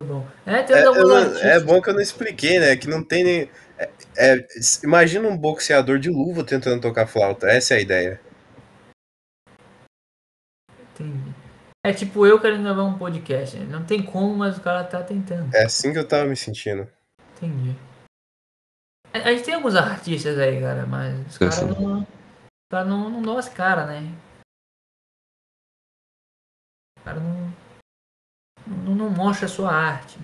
Bom. 0.04 0.28
É, 0.46 0.64
tem 0.64 0.76
É, 0.76 0.88
artistas- 0.88 1.42
é 1.42 1.60
bom 1.60 1.82
que 1.82 1.90
eu 1.90 1.94
não 1.94 2.02
expliquei, 2.02 2.60
né? 2.60 2.76
Que 2.76 2.88
não 2.88 3.04
tem 3.04 3.24
nem. 3.24 3.50
é- 3.78 3.90
é, 4.18 4.48
imagina 4.84 5.28
um 5.28 5.38
boxeador 5.38 6.00
de 6.00 6.10
luva 6.10 6.44
tentando 6.44 6.82
tocar 6.82 7.06
flauta. 7.08 7.48
Essa 7.48 7.76
é 7.76 7.78
a 7.78 7.82
ideia. 7.82 8.22
Entendi. 10.94 11.34
É 11.86 11.94
tipo 11.94 12.26
eu 12.26 12.40
querendo 12.42 12.64
gravar 12.64 12.84
um 12.84 12.98
podcast. 12.98 13.58
né? 13.58 13.66
Não 13.70 13.86
tem 13.86 14.02
como, 14.02 14.36
mas 14.36 14.58
o 14.58 14.62
cara 14.62 14.84
tá 14.84 15.04
tentando. 15.04 15.54
É 15.56 15.66
assim 15.66 15.94
que 15.94 16.00
eu 16.00 16.08
tava 16.08 16.26
me 16.26 16.36
sentindo. 16.36 16.88
Entendi. 17.38 17.76
A, 19.16 19.32
gente 19.34 19.46
tem 19.46 19.54
alguns 19.54 19.76
artistas 19.76 20.38
aí, 20.38 20.60
cara, 20.60 20.86
mas 20.86 21.26
os 21.28 21.38
caras 21.38 21.62
não, 21.62 22.02
os 22.02 22.08
cara 22.70 22.84
não, 22.84 23.10
não 23.10 23.22
dão 23.22 23.38
as 23.38 23.48
caras, 23.48 23.88
né? 23.88 24.02
O 27.00 27.02
cara 27.02 27.22
não, 27.22 27.54
não, 28.68 28.96
não 28.96 29.10
mostra 29.10 29.46
a 29.46 29.50
sua 29.50 29.72
arte. 29.72 30.18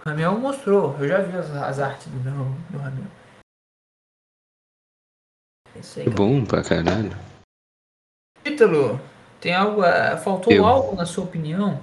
O 0.00 0.08
Ramiel 0.08 0.38
mostrou, 0.38 0.96
eu 0.98 1.06
já 1.06 1.20
vi 1.20 1.36
as, 1.36 1.50
as 1.50 1.78
artes 1.78 2.06
do, 2.06 2.18
do 2.18 2.78
Ramiel. 2.78 3.10
É 5.74 5.80
isso 5.80 5.98
aí, 5.98 6.06
cara. 6.06 6.16
Bom 6.16 6.46
pra 6.46 6.64
caralho. 6.64 7.10
Ítalo, 8.42 8.98
tem 9.38 9.54
algo. 9.54 9.82
ah, 9.82 10.16
Faltou 10.16 10.50
Eu. 10.50 10.66
algo 10.66 10.96
na 10.96 11.04
sua 11.04 11.24
opinião? 11.24 11.78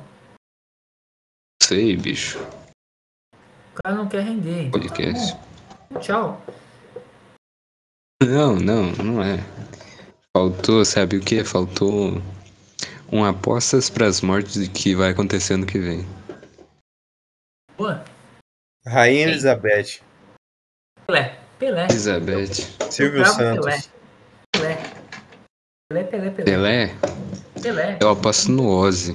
Sei, 1.62 1.96
bicho. 1.96 2.40
O 3.76 3.84
cara 3.84 3.96
não 3.96 4.08
quer 4.08 4.24
render. 4.24 4.68
então 4.68 4.80
tá 4.80 4.88
Podcast. 4.88 5.38
bom. 5.92 6.00
Tchau. 6.00 6.42
Não, 8.24 8.56
não, 8.56 8.92
não 8.94 9.22
é. 9.22 9.38
Faltou, 10.36 10.86
sabe 10.86 11.18
o 11.18 11.22
que? 11.22 11.44
Faltou 11.44 12.22
um 13.12 13.26
apostas 13.26 13.90
pras 13.90 14.22
mortes 14.22 14.66
que 14.70 14.96
vai 14.96 15.10
acontecer 15.10 15.56
ano 15.56 15.66
que 15.66 15.78
vem. 15.78 16.08
Boa. 17.78 18.04
Rainha 18.88 19.28
Elizabeth, 19.28 20.00
Pelé. 21.06 21.38
Pelé. 21.60 21.86
Elizabeth. 21.90 22.54
Silvio 22.90 23.26
Santos. 23.26 23.90
Pelé. 24.54 24.78
Pelé, 25.90 26.04
Pelé, 26.06 26.32
Pelé. 26.32 26.46
Pelé? 26.46 26.96
Pelé. 27.62 27.98
Eu 28.02 28.10
aposto 28.10 28.52
no 28.52 28.70
Ozzy. 28.70 29.14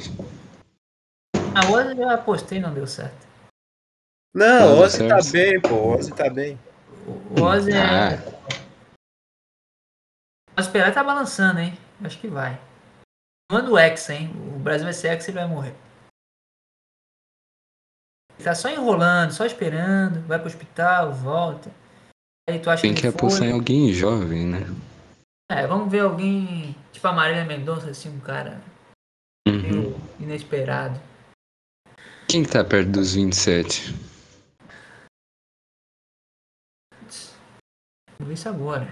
A 1.54 1.66
outra 1.70 1.92
eu 1.92 1.96
já 1.96 2.14
apostei 2.14 2.60
não 2.60 2.74
deu 2.74 2.86
certo. 2.86 3.29
Não, 4.34 4.76
Não, 4.76 4.78
Ozzy 4.80 5.08
tá 5.08 5.18
bem, 5.32 5.60
pô. 5.60 5.94
Ozzy 5.96 6.14
tá 6.14 6.30
bem. 6.30 6.58
O 7.36 7.42
Ozzy 7.42 7.72
é. 7.72 7.82
Ah, 7.82 8.10
Mas 10.56 10.66
o 10.66 10.72
Pelé 10.72 10.90
tá 10.90 11.02
balançando, 11.02 11.60
hein? 11.60 11.76
Acho 12.04 12.18
que 12.18 12.28
vai. 12.28 12.60
Manda 13.50 13.70
o 13.70 13.78
Hexa, 13.78 14.14
hein? 14.14 14.30
O 14.54 14.58
Brasil 14.58 14.84
vai 14.84 14.92
ser 14.92 15.08
Hexa 15.08 15.30
e 15.30 15.32
ele 15.32 15.40
vai 15.40 15.48
morrer. 15.48 15.74
Ele 18.36 18.44
tá 18.44 18.54
só 18.54 18.68
enrolando, 18.70 19.32
só 19.32 19.44
esperando, 19.44 20.20
vai 20.26 20.38
pro 20.38 20.46
hospital, 20.48 21.12
volta. 21.12 21.70
Aí 22.48 22.58
tu 22.58 22.70
acha 22.70 22.82
tem 22.82 22.94
que 22.94 23.00
que 23.02 23.06
apostar 23.08 23.48
em 23.48 23.52
alguém 23.52 23.92
jovem, 23.92 24.46
né? 24.46 24.60
É, 25.50 25.66
vamos 25.66 25.90
ver 25.90 26.00
alguém, 26.00 26.76
tipo 26.92 27.06
a 27.08 27.12
Marília 27.12 27.44
Mendonça, 27.44 27.90
assim, 27.90 28.08
um 28.08 28.20
cara 28.20 28.60
Uhum. 29.48 29.60
meio 29.62 30.00
inesperado. 30.20 31.00
Quem 32.28 32.44
que 32.44 32.50
tá 32.50 32.62
perto 32.64 32.90
dos 32.90 33.14
27? 33.14 33.92
Vou 38.20 38.28
ver 38.28 38.34
isso 38.34 38.50
agora. 38.50 38.86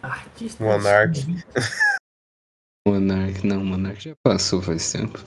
Artista. 0.00 0.62
Monark. 0.62 1.18
Monark, 2.86 3.44
não, 3.44 3.64
Monark 3.64 4.00
já 4.00 4.14
passou 4.22 4.62
faz 4.62 4.92
tempo. 4.92 5.18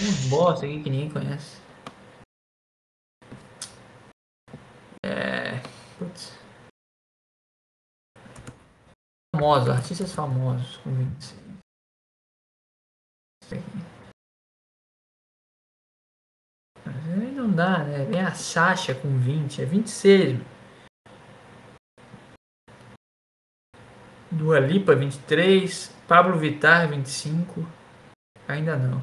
Uns 0.00 0.28
bosta 0.28 0.64
aqui 0.64 0.80
que 0.80 0.90
ninguém 0.90 1.10
conhece. 1.10 1.60
É. 5.04 5.60
Putz. 5.98 6.38
Famosos, 9.34 9.70
artistas 9.70 10.12
famosos 10.12 10.76
com 10.76 10.94
26. 10.94 11.40
Isso 13.42 13.89
não 17.40 17.50
dá, 17.50 17.78
né? 17.84 18.04
Vem 18.04 18.20
a 18.20 18.34
Sasha 18.34 18.94
com 18.94 19.18
20, 19.18 19.62
é 19.62 19.64
26. 19.64 20.34
meu. 20.34 20.46
Dua 24.30 24.60
Lipa 24.60 24.94
23, 24.94 25.88
Pablo 26.06 26.38
Vittar 26.38 26.88
25. 26.88 27.66
Ainda 28.46 28.76
não. 28.76 29.02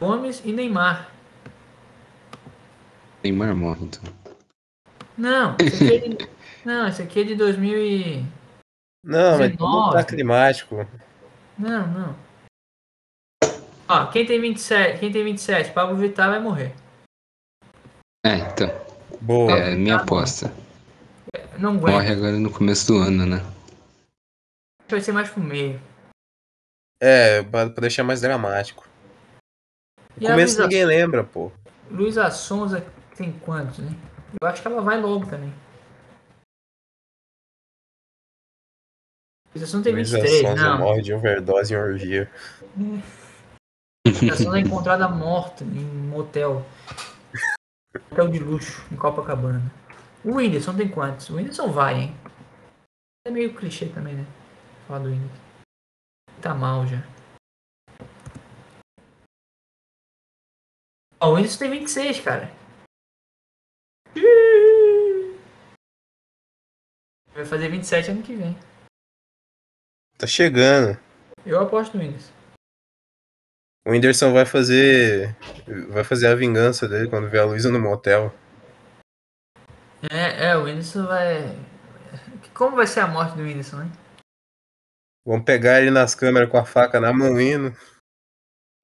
Gomes 0.00 0.42
e 0.44 0.52
Neymar. 0.52 1.10
Neymar 3.22 3.54
morre, 3.54 3.84
então. 3.84 4.02
Não, 5.16 5.56
esse 5.60 5.84
aqui 5.84 5.94
é 5.94 6.08
de, 6.08 6.28
não, 6.64 6.88
esse 6.88 7.02
aqui 7.02 7.20
é 7.20 7.24
de 7.24 7.34
2000 7.36 7.78
e... 7.78 8.26
Não, 9.04 9.38
mas 9.38 9.50
19. 9.50 9.58
não 9.58 9.92
tá 9.92 10.04
climático. 10.04 10.88
Não, 11.58 11.86
não. 11.86 12.23
Ó, 13.88 14.06
quem 14.10 14.24
tem 14.24 14.40
27, 14.40 14.98
quem 14.98 15.12
tem 15.12 15.24
27, 15.24 15.72
Pablo 15.72 15.96
Vittar 15.96 16.30
vai 16.30 16.40
morrer. 16.40 16.74
É, 18.24 18.36
então. 18.36 18.68
Boa. 19.20 19.52
É 19.52 19.74
minha 19.74 19.96
aposta. 19.96 20.52
Não 21.58 21.70
aguenta. 21.76 21.90
Morre 21.90 22.12
agora 22.12 22.38
no 22.38 22.50
começo 22.50 22.86
do 22.92 22.98
ano, 22.98 23.26
né? 23.26 23.44
Vai 24.88 25.00
ser 25.00 25.12
mais 25.12 25.28
pro 25.30 25.42
meio. 25.42 25.80
É, 27.02 27.42
pra, 27.42 27.68
pra 27.68 27.80
deixar 27.82 28.04
mais 28.04 28.20
dramático. 28.20 28.86
E 30.16 30.22
No 30.22 30.28
a 30.28 30.30
começo 30.32 30.60
ninguém 30.62 30.84
lembra, 30.84 31.22
pô. 31.24 31.52
Luísa 31.90 32.30
Sonza 32.30 32.84
tem 33.16 33.32
quantos, 33.40 33.78
né? 33.78 33.94
Eu 34.40 34.48
acho 34.48 34.62
que 34.62 34.68
ela 34.68 34.80
vai 34.80 35.00
logo 35.00 35.26
também. 35.26 35.52
Luísa 39.54 39.66
Sonza 39.66 39.84
tem 39.84 39.92
Luísa 39.94 40.18
23, 40.18 40.48
Sonza 40.48 40.68
não. 40.68 40.78
morre 40.78 41.02
de 41.02 41.12
overdose 41.12 41.74
em 41.74 41.76
orgia. 41.76 42.30
Luísa 44.06 44.36
Sonza 44.36 44.58
é 44.58 44.60
encontrada 44.60 45.08
morta 45.08 45.64
em 45.64 45.78
um 45.78 46.08
motel. 46.10 46.62
Motel 48.10 48.28
de 48.28 48.38
luxo, 48.38 48.86
em 48.92 48.96
Copacabana. 48.96 49.62
O 50.22 50.34
Whindersson 50.34 50.76
tem 50.76 50.90
quantos? 50.90 51.30
O 51.30 51.36
Whindersson 51.36 51.72
vai, 51.72 51.94
hein? 51.94 52.16
É 53.26 53.30
meio 53.30 53.54
clichê 53.54 53.88
também, 53.88 54.14
né? 54.14 54.26
Falar 54.86 55.00
do 55.00 55.08
Whindersson. 55.08 55.42
Tá 56.42 56.54
mal 56.54 56.86
já. 56.86 57.02
Ó, 61.18 61.30
o 61.30 61.34
Whindersson 61.34 61.58
tem 61.60 61.70
26, 61.70 62.20
cara. 62.20 62.52
Vai 67.32 67.46
fazer 67.46 67.70
27 67.70 68.10
ano 68.10 68.22
que 68.22 68.36
vem. 68.36 68.54
Tá 70.18 70.26
chegando. 70.26 71.00
Eu 71.46 71.58
aposto 71.60 71.96
no 71.96 72.02
Whindersson. 72.02 72.33
O 73.86 73.90
Whindersson 73.90 74.32
vai 74.32 74.46
fazer. 74.46 75.36
Vai 75.90 76.02
fazer 76.02 76.28
a 76.28 76.34
vingança 76.34 76.88
dele 76.88 77.08
quando 77.08 77.28
vê 77.28 77.38
a 77.38 77.44
Luísa 77.44 77.70
no 77.70 77.78
motel. 77.78 78.34
É, 80.10 80.48
é, 80.48 80.56
o 80.56 80.64
Whindersson 80.64 81.06
vai. 81.06 81.54
Como 82.54 82.76
vai 82.76 82.86
ser 82.86 83.00
a 83.00 83.06
morte 83.06 83.36
do 83.36 83.42
Whindersson, 83.42 83.76
né? 83.76 83.92
Vão 85.26 85.42
pegar 85.42 85.80
ele 85.80 85.90
nas 85.90 86.14
câmeras 86.14 86.50
com 86.50 86.56
a 86.56 86.64
faca 86.64 86.98
na 86.98 87.12
mão 87.12 87.38
indo. 87.40 87.76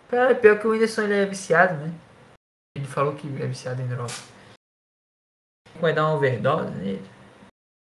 Cara, 0.09 0.35
pior 0.35 0.59
que 0.59 0.67
o 0.67 0.71
Whindersson 0.71 1.03
ele 1.03 1.15
é 1.15 1.27
viciado, 1.27 1.75
né? 1.75 1.95
Ele 2.77 2.87
falou 2.87 3.15
que 3.15 3.27
é 3.27 3.47
viciado 3.47 3.81
em 3.81 3.89
droga. 3.89 4.13
Vai 5.81 5.95
dar 5.95 6.07
uma 6.07 6.17
overdose 6.17 6.71
nele. 6.73 7.03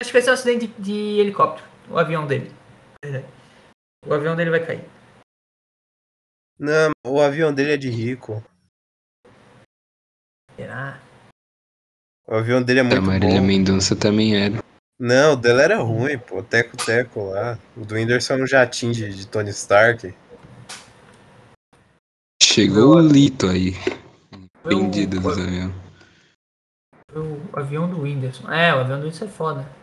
Acho 0.02 0.12
que 0.12 0.14
vai 0.14 0.22
ser 0.22 0.30
um 0.30 0.34
acidente 0.34 0.68
de, 0.68 0.82
de 0.82 1.20
helicóptero. 1.20 1.68
O 1.90 1.98
avião 1.98 2.28
dele. 2.28 2.54
O 4.06 4.14
avião 4.14 4.36
dele 4.36 4.52
vai 4.52 4.66
cair. 4.66 4.84
Não, 6.60 6.92
o 7.10 7.22
avião 7.22 7.54
dele 7.54 7.74
é 7.74 7.78
de 7.78 7.90
rico. 7.90 8.44
Será? 10.56 11.02
O 12.28 12.36
avião 12.36 12.62
dele 12.62 12.80
é 12.80 12.82
A 12.84 12.86
muito 12.86 13.02
Marília 13.02 13.40
bom. 13.40 13.48
Mendonça 13.48 13.96
também 13.96 14.36
era. 14.36 14.64
Não, 15.00 15.34
o 15.34 15.36
dela 15.36 15.62
era 15.64 15.78
ruim, 15.78 16.20
pô. 16.20 16.44
Teco-teco 16.44 17.30
lá. 17.30 17.58
O 17.76 17.86
do 17.86 17.96
Whindersson 17.96 18.34
é 18.34 18.44
um 18.44 18.48
jatinho 18.48 18.94
de, 18.94 19.14
de 19.14 19.28
Tony 19.28 19.50
Stark. 19.50 20.14
Chegou 22.44 22.98
o 22.98 23.00
Lito 23.00 23.48
aí. 23.48 23.72
Vendido 24.66 25.20
dos 25.22 25.38
aviões. 25.38 25.74
O 27.14 27.58
avião 27.58 27.90
do 27.90 28.02
Whindersson. 28.02 28.52
É, 28.52 28.76
o 28.76 28.80
avião 28.80 29.00
do 29.00 29.06
Whindersson 29.06 29.26
é 29.26 29.30
foda. 29.30 29.80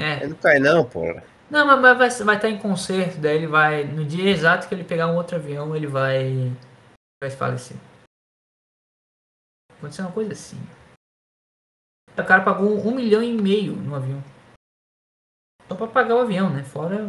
É. 0.00 0.16
Ele 0.22 0.28
não 0.28 0.36
cai 0.36 0.58
não, 0.58 0.88
pô. 0.88 1.02
Não, 1.50 1.66
mas 1.66 1.80
mas 1.80 1.98
vai, 1.98 2.26
vai 2.26 2.36
estar 2.36 2.48
em 2.50 2.58
concerto, 2.58 3.18
daí 3.18 3.36
ele 3.36 3.46
vai. 3.46 3.84
No 3.84 4.04
dia 4.04 4.30
exato 4.30 4.68
que 4.68 4.74
ele 4.74 4.84
pegar 4.84 5.06
um 5.06 5.16
outro 5.16 5.36
avião, 5.36 5.74
ele 5.74 5.86
vai. 5.86 6.52
Vai 7.20 7.30
falecer. 7.30 7.76
Aconteceu 9.72 10.04
uma 10.04 10.12
coisa 10.12 10.32
assim. 10.32 10.58
O 12.10 12.24
cara 12.24 12.44
pagou 12.44 12.76
um 12.86 12.94
milhão 12.94 13.22
e 13.22 13.32
meio 13.32 13.74
no 13.76 13.94
avião. 13.94 14.22
Só 15.68 15.74
pra 15.74 15.86
pagar 15.86 16.16
o 16.16 16.20
avião, 16.20 16.50
né? 16.50 16.64
Fora 16.64 17.06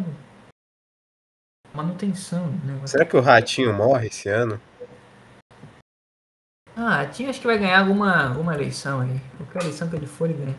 manutenção. 1.73 2.51
Né? 2.63 2.85
Será 2.87 3.05
que 3.05 3.17
o 3.17 3.21
Ratinho 3.21 3.73
morre 3.73 4.07
esse 4.07 4.29
ano? 4.29 4.59
Ah, 6.75 7.05
tinha 7.07 7.29
acho 7.29 7.41
que 7.41 7.47
vai 7.47 7.57
ganhar 7.57 7.79
alguma, 7.79 8.29
alguma 8.29 8.53
eleição 8.53 9.01
aí. 9.01 9.19
Qualquer 9.37 9.63
eleição 9.63 9.89
que 9.89 9.95
ele 9.95 10.07
for, 10.07 10.29
ele 10.29 10.45
ganha. 10.45 10.57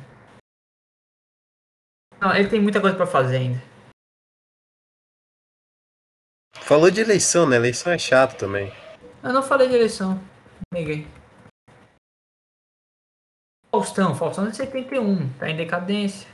Não, 2.20 2.34
ele 2.34 2.48
tem 2.48 2.60
muita 2.60 2.80
coisa 2.80 2.96
pra 2.96 3.06
fazer 3.06 3.38
ainda. 3.38 3.69
Falou 6.70 6.88
de 6.88 7.00
eleição, 7.00 7.48
né? 7.48 7.56
Eleição 7.56 7.92
é 7.92 7.98
chato 7.98 8.38
também. 8.38 8.70
Eu 9.24 9.32
não 9.32 9.42
falei 9.42 9.66
de 9.66 9.74
eleição. 9.74 10.20
Neguei. 10.72 11.04
Faustão, 13.72 14.14
Faustão 14.14 14.46
é 14.46 14.50
de 14.50 14.56
71, 14.56 15.36
tá 15.36 15.50
em 15.50 15.56
decadência. 15.56 16.28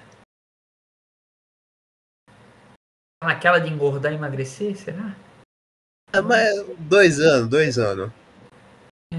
Tá 3.19 3.29
naquela 3.29 3.59
de 3.61 3.73
engordar 3.73 4.13
e 4.13 4.17
emagrecer, 4.17 4.77
será? 4.77 5.17
É, 6.13 6.21
mas 6.21 6.55
dois 6.81 7.19
anos, 7.19 7.49
dois 7.49 7.79
anos. 7.79 8.13
É? 9.15 9.17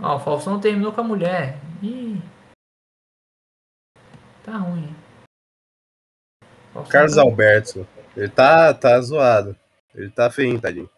Ó, 0.00 0.16
o 0.16 0.20
Faustão 0.20 0.58
terminou 0.58 0.94
com 0.94 1.02
a 1.02 1.04
mulher. 1.04 1.58
Ih. 1.82 2.22
Tá 4.46 4.56
ruim. 4.56 4.96
Faustão 6.72 6.90
Carlos 6.90 7.16
tá- 7.16 7.20
Alberto. 7.20 8.01
Ele 8.16 8.28
tá, 8.28 8.72
tá 8.74 9.00
zoado. 9.00 9.56
Ele 9.94 10.10
tá 10.10 10.30
feio, 10.30 10.60
tadinho. 10.60 10.90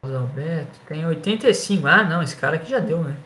Carlos 0.00 0.20
Alberto 0.20 0.78
tem 0.86 1.04
85. 1.06 1.86
Ah, 1.86 2.04
não, 2.04 2.22
esse 2.22 2.36
cara 2.36 2.56
aqui 2.56 2.70
já 2.70 2.78
deu, 2.78 3.02
né? 3.02 3.16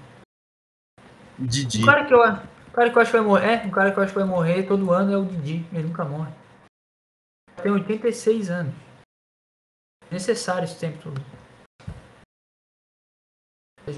Didi. 1.39 1.83
O 1.83 1.87
cara 1.87 2.07
que 2.07 2.15
eu, 2.15 2.19
o 2.21 2.73
cara 2.73 2.91
que 2.91 2.97
eu 2.99 3.03
acho 3.03 3.11
que 3.11 3.17
vai 3.19 3.27
morrer, 3.27 3.47
é, 3.47 3.67
o 3.67 3.71
cara 3.71 3.93
que 3.93 3.99
eu 3.99 4.03
acho 4.03 4.13
que 4.13 4.19
vai 4.19 4.29
morrer 4.29 4.67
todo 4.67 4.93
ano 4.93 5.13
é 5.13 5.17
o 5.17 5.25
Didi, 5.25 5.67
ele 5.73 5.89
nunca 5.89 6.05
morre. 6.05 6.33
Tem 7.63 7.71
86 7.73 8.51
anos. 8.51 8.75
Necessário 10.11 10.65
esse 10.65 10.79
tempo 10.79 10.99
todo. 11.03 11.21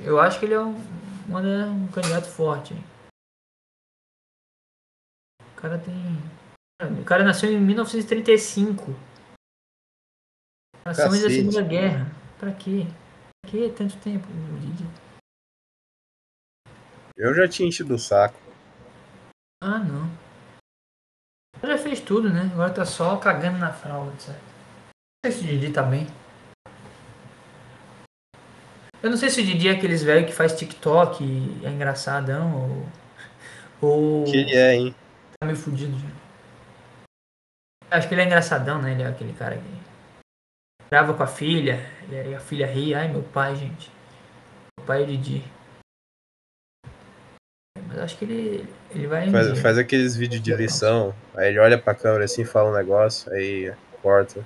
Eu 0.04 0.20
acho 0.20 0.38
que 0.38 0.46
ele 0.46 0.54
é 0.54 0.60
um, 0.60 0.74
da- 1.28 1.70
um 1.70 1.88
candidato 1.92 2.26
forte. 2.28 2.74
O 5.40 5.54
cara 5.56 5.78
tem. 5.78 5.94
O 6.88 7.04
cara 7.04 7.24
nasceu 7.24 7.52
em 7.52 7.60
1935. 7.60 8.94
Nasceu 10.84 11.06
antes 11.06 11.22
da. 11.22 11.30
Segunda 11.30 11.62
Guerra. 11.62 12.10
Pra 12.38 12.52
quê? 12.52 12.86
Pra 13.42 13.50
quê 13.50 13.72
tanto 13.76 13.96
tempo? 13.98 14.26
Eu 17.16 17.34
já 17.34 17.46
tinha 17.46 17.68
enchido 17.68 17.94
o 17.94 17.98
saco. 17.98 18.38
Ah, 19.62 19.78
não. 19.78 20.10
Já 21.62 21.78
fez 21.78 22.00
tudo, 22.00 22.28
né? 22.28 22.50
Agora 22.52 22.72
tá 22.72 22.84
só 22.84 23.16
cagando 23.16 23.58
na 23.58 23.72
fralda, 23.72 24.12
certo? 24.18 24.42
Não 25.24 25.30
sei 25.30 25.32
se 25.32 25.44
o 25.44 25.46
Didi 25.46 25.72
tá 25.72 25.82
bem. 25.82 26.06
Eu 29.00 29.10
não 29.10 29.16
sei 29.16 29.30
se 29.30 29.40
o 29.40 29.44
Didi 29.44 29.68
é 29.68 29.72
aqueles 29.72 30.02
velhos 30.02 30.30
que 30.30 30.36
faz 30.36 30.56
TikTok 30.56 31.22
e 31.22 31.64
é 31.64 31.70
engraçadão 31.70 32.86
ou. 33.80 33.88
Ou. 33.88 34.24
Que 34.24 34.38
ele 34.38 34.56
é, 34.56 34.74
hein? 34.74 34.94
Tá 35.38 35.46
meio 35.46 35.58
fudido 35.58 35.96
já. 35.98 36.21
Acho 37.92 38.08
que 38.08 38.14
ele 38.14 38.22
é 38.22 38.24
engraçadão, 38.24 38.80
né? 38.80 38.92
Ele 38.92 39.02
é 39.02 39.06
aquele 39.06 39.34
cara 39.34 39.56
que. 39.56 39.82
Grava 40.90 41.12
com 41.12 41.22
a 41.22 41.26
filha, 41.26 41.78
e 42.08 42.16
aí 42.16 42.34
a 42.34 42.40
filha 42.40 42.66
ri. 42.66 42.94
Ai, 42.94 43.08
meu 43.08 43.22
pai, 43.22 43.54
gente. 43.54 43.90
Meu 44.78 44.86
pai 44.86 45.00
é 45.00 45.04
o 45.04 45.06
Didi. 45.06 45.44
Mas 47.86 47.98
acho 47.98 48.16
que 48.16 48.24
ele, 48.24 48.66
ele 48.90 49.06
vai. 49.06 49.30
Faz, 49.30 49.52
dia. 49.52 49.56
faz 49.56 49.76
aqueles 49.76 50.16
vídeos 50.16 50.42
de 50.42 50.54
lição. 50.54 51.14
Aí 51.36 51.48
ele 51.48 51.58
olha 51.58 51.76
pra 51.76 51.94
câmera 51.94 52.24
assim, 52.24 52.46
fala 52.46 52.70
um 52.70 52.74
negócio, 52.74 53.30
aí 53.30 53.74
corta. 54.00 54.42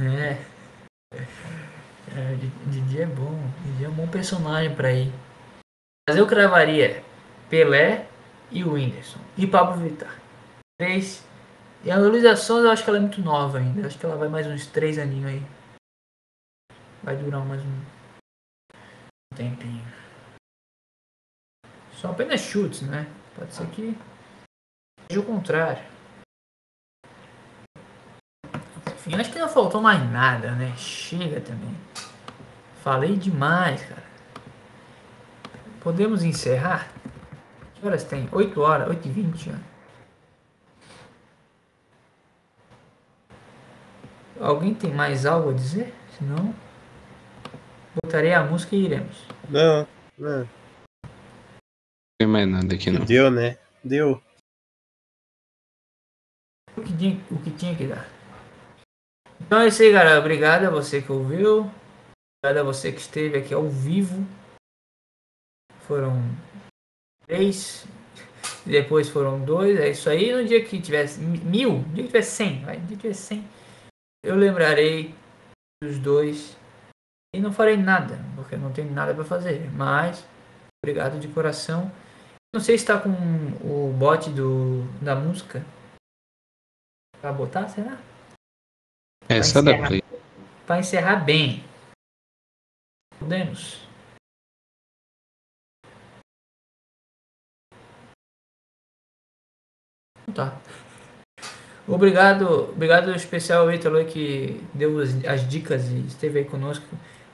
É. 0.00 0.36
é 1.14 2.36
Didi 2.66 3.02
é 3.02 3.06
bom. 3.06 3.40
Didi 3.64 3.84
é 3.84 3.88
um 3.88 3.94
bom 3.94 4.08
personagem 4.08 4.74
pra 4.74 4.92
ir. 4.92 5.12
Mas 6.08 6.16
eu 6.16 6.26
cravaria 6.26 7.04
Pelé 7.48 8.06
e 8.50 8.64
o 8.64 8.72
Whindersson. 8.72 9.20
E 9.36 9.46
Pablo 9.46 9.80
Vittar. 9.80 10.16
Três. 10.80 11.27
E 11.84 11.90
a 11.90 11.96
Luísa 11.96 12.34
eu 12.48 12.70
acho 12.70 12.82
que 12.82 12.90
ela 12.90 12.98
é 12.98 13.00
muito 13.00 13.20
nova 13.20 13.58
ainda. 13.58 13.82
Eu 13.82 13.86
acho 13.86 13.98
que 13.98 14.04
ela 14.04 14.16
vai 14.16 14.28
mais 14.28 14.46
uns 14.46 14.66
três 14.66 14.98
aninhos 14.98 15.26
aí. 15.26 15.42
Vai 17.02 17.16
durar 17.16 17.44
mais 17.44 17.62
um 17.62 17.80
tempinho. 19.34 19.86
São 22.00 22.10
apenas 22.10 22.40
chutes, 22.40 22.82
né? 22.82 23.08
Pode 23.34 23.54
ser 23.54 23.66
que 23.68 23.96
seja 25.08 25.20
o 25.20 25.24
contrário. 25.24 25.82
Enfim, 28.94 29.14
acho 29.14 29.32
que 29.32 29.38
não 29.38 29.48
faltou 29.48 29.80
mais 29.80 30.02
nada, 30.10 30.52
né? 30.52 30.76
Chega 30.76 31.40
também. 31.40 31.74
Falei 32.82 33.16
demais, 33.16 33.82
cara. 33.82 34.04
Podemos 35.80 36.24
encerrar? 36.24 36.92
Que 37.74 37.86
horas 37.86 38.02
tem? 38.02 38.28
8 38.32 38.60
horas, 38.60 38.88
8 38.88 39.06
e 39.06 39.10
20 39.10 39.50
ó. 39.50 39.67
Alguém 44.40 44.74
tem 44.74 44.92
mais 44.92 45.26
algo 45.26 45.50
a 45.50 45.52
dizer? 45.52 45.94
Se 46.16 46.24
não, 46.24 46.54
botarei 48.02 48.32
a 48.32 48.44
música 48.44 48.76
e 48.76 48.84
iremos. 48.84 49.16
Não, 49.48 49.86
não. 50.16 50.40
Não 50.40 50.48
tem 52.20 52.28
mais 52.28 52.48
nada 52.48 52.74
aqui 52.74 52.90
não. 52.90 53.04
Deu, 53.04 53.30
né? 53.30 53.58
Deu. 53.82 54.22
O 56.76 56.82
que 56.82 56.96
tinha, 56.96 57.20
o 57.30 57.42
que, 57.42 57.50
tinha 57.50 57.76
que 57.76 57.86
dar. 57.86 58.08
Então 59.40 59.60
é 59.60 59.68
isso 59.68 59.82
aí, 59.82 59.92
galera. 59.92 60.20
Obrigado 60.20 60.64
a 60.64 60.70
você 60.70 61.02
que 61.02 61.10
ouviu. 61.10 61.70
Obrigado 62.42 62.60
a 62.60 62.62
você 62.62 62.92
que 62.92 63.00
esteve 63.00 63.38
aqui 63.38 63.52
ao 63.52 63.68
vivo. 63.68 64.24
Foram 65.86 66.22
três. 67.26 67.86
Depois 68.64 69.08
foram 69.08 69.44
dois. 69.44 69.78
É 69.78 69.88
isso 69.90 70.08
aí. 70.08 70.32
No 70.32 70.44
dia 70.44 70.64
que 70.64 70.80
tivesse 70.80 71.20
mi- 71.20 71.38
mil, 71.38 71.78
no 71.80 71.94
dia 71.94 72.02
que 72.04 72.08
tivesse 72.08 72.30
cem, 72.32 72.64
vai. 72.64 72.76
No 72.78 72.86
dia 72.86 72.96
que 72.96 73.02
tivesse 73.02 73.22
cem, 73.22 73.48
eu 74.22 74.36
lembrarei 74.36 75.14
dos 75.82 75.98
dois. 75.98 76.56
E 77.34 77.40
não 77.40 77.52
farei 77.52 77.76
nada, 77.76 78.18
porque 78.34 78.54
eu 78.54 78.58
não 78.58 78.72
tenho 78.72 78.92
nada 78.92 79.14
para 79.14 79.24
fazer. 79.24 79.70
Mas, 79.72 80.26
obrigado 80.82 81.20
de 81.20 81.28
coração. 81.28 81.92
Não 82.54 82.60
sei 82.60 82.78
se 82.78 82.84
está 82.84 82.98
com 82.98 83.10
o 83.10 83.92
bot 83.92 84.30
do, 84.30 84.84
da 85.02 85.14
música. 85.14 85.64
Pra 87.20 87.32
botar, 87.32 87.68
será? 87.68 87.98
É 89.28 89.42
só 89.42 89.60
dar 89.60 89.86
play. 89.86 90.02
Pra 90.66 90.78
encerrar 90.78 91.16
bem. 91.24 91.62
Podemos. 93.18 93.86
Tá. 100.34 100.56
Obrigado, 101.88 102.68
obrigado 102.70 103.14
especial 103.14 103.72
Ítalo 103.72 104.04
que 104.04 104.62
deu 104.74 104.98
as, 104.98 105.24
as 105.24 105.48
dicas 105.48 105.88
e 105.88 106.00
esteve 106.06 106.40
aí 106.40 106.44
conosco, 106.44 106.84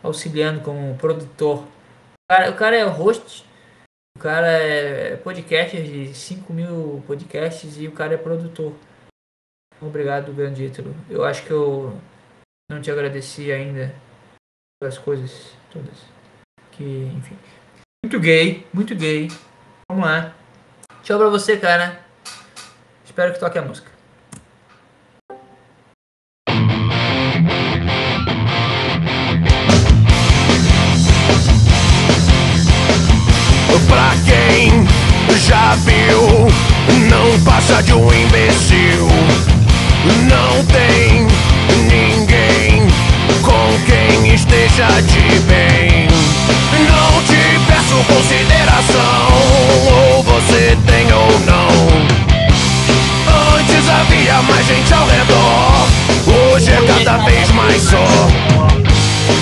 auxiliando 0.01 0.61
como 0.61 0.97
produtor. 0.97 1.65
O 1.65 2.33
cara, 2.33 2.51
o 2.53 2.55
cara 2.55 2.77
é 2.77 2.85
host, 2.85 3.45
o 4.17 4.21
cara 4.21 4.47
é 4.47 5.17
podcaster 5.17 5.83
de 5.83 6.15
5 6.15 6.53
mil 6.53 7.03
podcasts 7.05 7.77
e 7.79 7.89
o 7.89 7.93
cara 7.93 8.15
é 8.15 8.17
produtor. 8.17 8.73
Obrigado, 9.81 10.33
grande 10.33 10.67
Ítalo. 10.67 10.95
Eu 11.11 11.25
acho 11.25 11.45
que 11.45 11.51
eu 11.51 11.99
não 12.71 12.81
te 12.81 12.93
agradeci 12.93 13.51
ainda 13.51 13.93
pelas 14.81 14.99
coisas 14.99 15.53
todas. 15.73 16.07
Que, 16.71 17.11
enfim. 17.17 17.37
Muito 18.05 18.21
gay, 18.21 18.65
muito 18.73 18.95
gay. 18.95 19.29
Vamos 19.91 20.07
lá. 20.07 20.33
Tchau 21.03 21.19
pra 21.19 21.29
você, 21.29 21.57
cara. 21.57 22.05
Espero 23.05 23.33
que 23.33 23.41
toque 23.41 23.59
a 23.59 23.63
música. 23.63 23.94
Passa 37.39 37.83
de 37.83 37.93
um 37.93 38.13
imbecil. 38.13 39.09
Não 40.29 40.65
tem 40.67 41.27
ninguém 41.89 42.87
com 43.43 43.79
quem 43.87 44.35
esteja 44.35 44.87
de 45.03 45.41
bem. 45.41 46.09
Não 46.87 47.23
te 47.23 47.59
peço 47.67 47.97
consideração, 48.05 49.29
ou 49.91 50.23
você 50.23 50.77
tem 50.87 51.13
ou 51.13 51.41
não. 51.41 51.71
Antes 53.57 53.89
havia 53.89 54.43
mais 54.43 54.67
gente 54.67 54.93
ao 54.93 55.07
redor, 55.07 55.89
hoje 56.53 56.71
é 56.71 56.81
cada 56.87 57.17
vez 57.25 57.51
mais 57.51 57.83
só. 57.83 58.29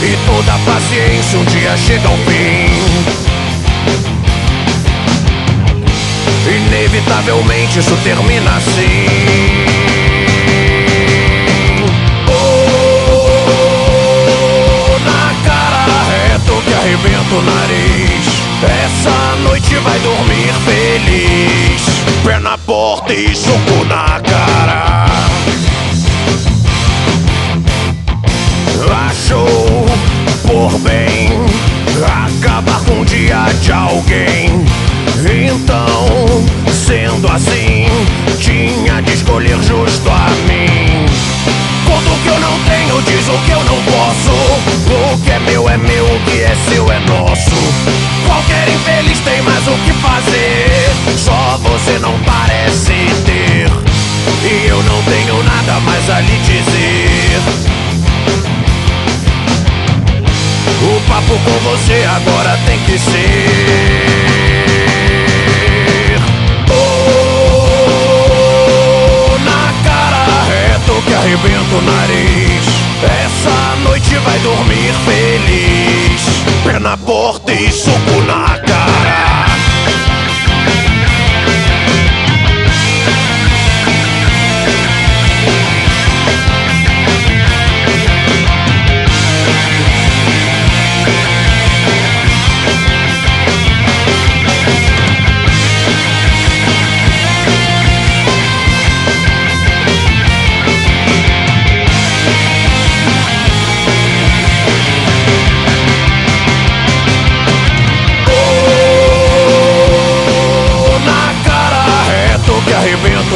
E 0.03 0.17
toda 0.27 0.59
paciência 0.65 1.39
um 1.39 1.45
dia 1.45 1.77
chega 1.77 2.09
ao 2.09 2.17
fim. 2.19 3.13
Inevitavelmente 6.93 7.79
isso 7.79 7.97
termina 8.05 8.55
assim. 8.55 9.07
Oh, 12.29 12.59
na 15.03 15.33
cara 15.43 16.03
reto 16.11 16.53
que 16.67 16.75
arrebenta 16.75 17.35
o 17.35 17.43
nariz. 17.43 18.27
Essa 18.85 19.37
noite 19.43 19.75
vai 19.77 19.99
dormir 20.01 20.53
feliz. 20.67 21.83
Pé 22.27 22.39
na 22.41 22.59
porta 22.59 23.15
e 23.15 23.35
soco 23.35 23.87
na 23.87 24.21
cara. 24.21 25.07
Achou 29.09 29.87
por 30.47 30.79
bem 30.81 31.31
acabar 32.05 32.81
com 32.85 33.01
o 33.01 33.05
dia 33.07 33.45
de 33.63 33.73
alguém. 33.73 34.63
Então, 35.21 36.07
sendo 36.73 37.29
assim, 37.31 37.87
tinha 38.41 39.01
de 39.03 39.13
escolher 39.13 39.57
justo 39.63 40.11
a 40.11 40.29
mim. 40.49 41.07
Conta 41.87 42.11
o 42.11 42.19
que 42.23 42.29
eu 42.29 42.41
não 42.41 42.59
tenho, 42.65 43.03
diz 43.03 43.29
o 43.29 43.39
que 43.45 43.51
eu 43.53 43.65
não 43.65 43.77
posso. 43.85 44.33
O 45.13 45.19
que 45.23 45.31
é 45.31 45.39
meu 45.41 45.69
é 45.69 45.77
meu, 45.77 46.05
o 46.05 46.21
que 46.21 46.43
é 46.43 46.57
seu 46.69 46.91
é 46.91 46.99
nosso. 47.01 47.51
Qualquer 48.27 48.69
infeliz 48.69 49.19
tem 49.21 49.43
mais 49.43 49.67
o 49.69 49.73
que 49.85 49.93
fazer. 49.95 50.91
Só 51.19 51.59
você 51.63 51.99
não 51.99 52.19
parece 52.21 52.95
ter. 53.27 53.71
E 54.45 54.67
eu 54.67 54.83
não 54.83 55.03
tenho 55.03 55.43
nada 55.45 55.81
mais 55.81 56.11
a 56.11 56.21
lhe 56.21 56.39
dizer. 56.39 57.41
O 60.83 61.01
papo 61.09 61.39
com 61.45 61.71
você 61.71 62.05
agora 62.05 62.59
tem 62.67 62.79
que 62.81 62.99
ser. 62.99 64.92
Arrebenta 71.23 71.75
o 71.77 71.83
nariz. 71.83 72.65
Essa 73.03 73.77
noite 73.85 74.15
vai 74.17 74.39
dormir 74.41 74.93
feliz. 75.05 76.23
Pé 76.65 76.79
na 76.81 76.97
porta 76.97 77.53
e 77.53 77.71
soco 77.71 78.21
na 78.27 78.59
cara. 78.59 79.32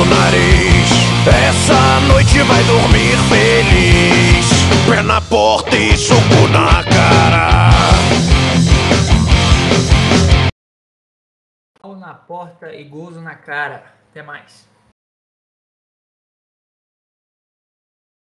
Nariz. 0.05 0.91
Essa 1.27 2.01
noite 2.07 2.43
vai 2.43 2.63
dormir 2.65 3.17
feliz. 3.29 4.47
Pé 4.89 5.03
na 5.03 5.21
porta 5.21 5.77
e 5.77 5.97
soco 5.97 6.49
na 6.53 6.85
cara. 6.85 7.71
Pau 11.81 11.97
na 11.97 12.15
porta 12.15 12.73
e 12.73 12.85
gozo 12.85 13.21
na 13.21 13.35
cara. 13.35 13.95
Até 14.11 14.23
mais. 14.23 14.69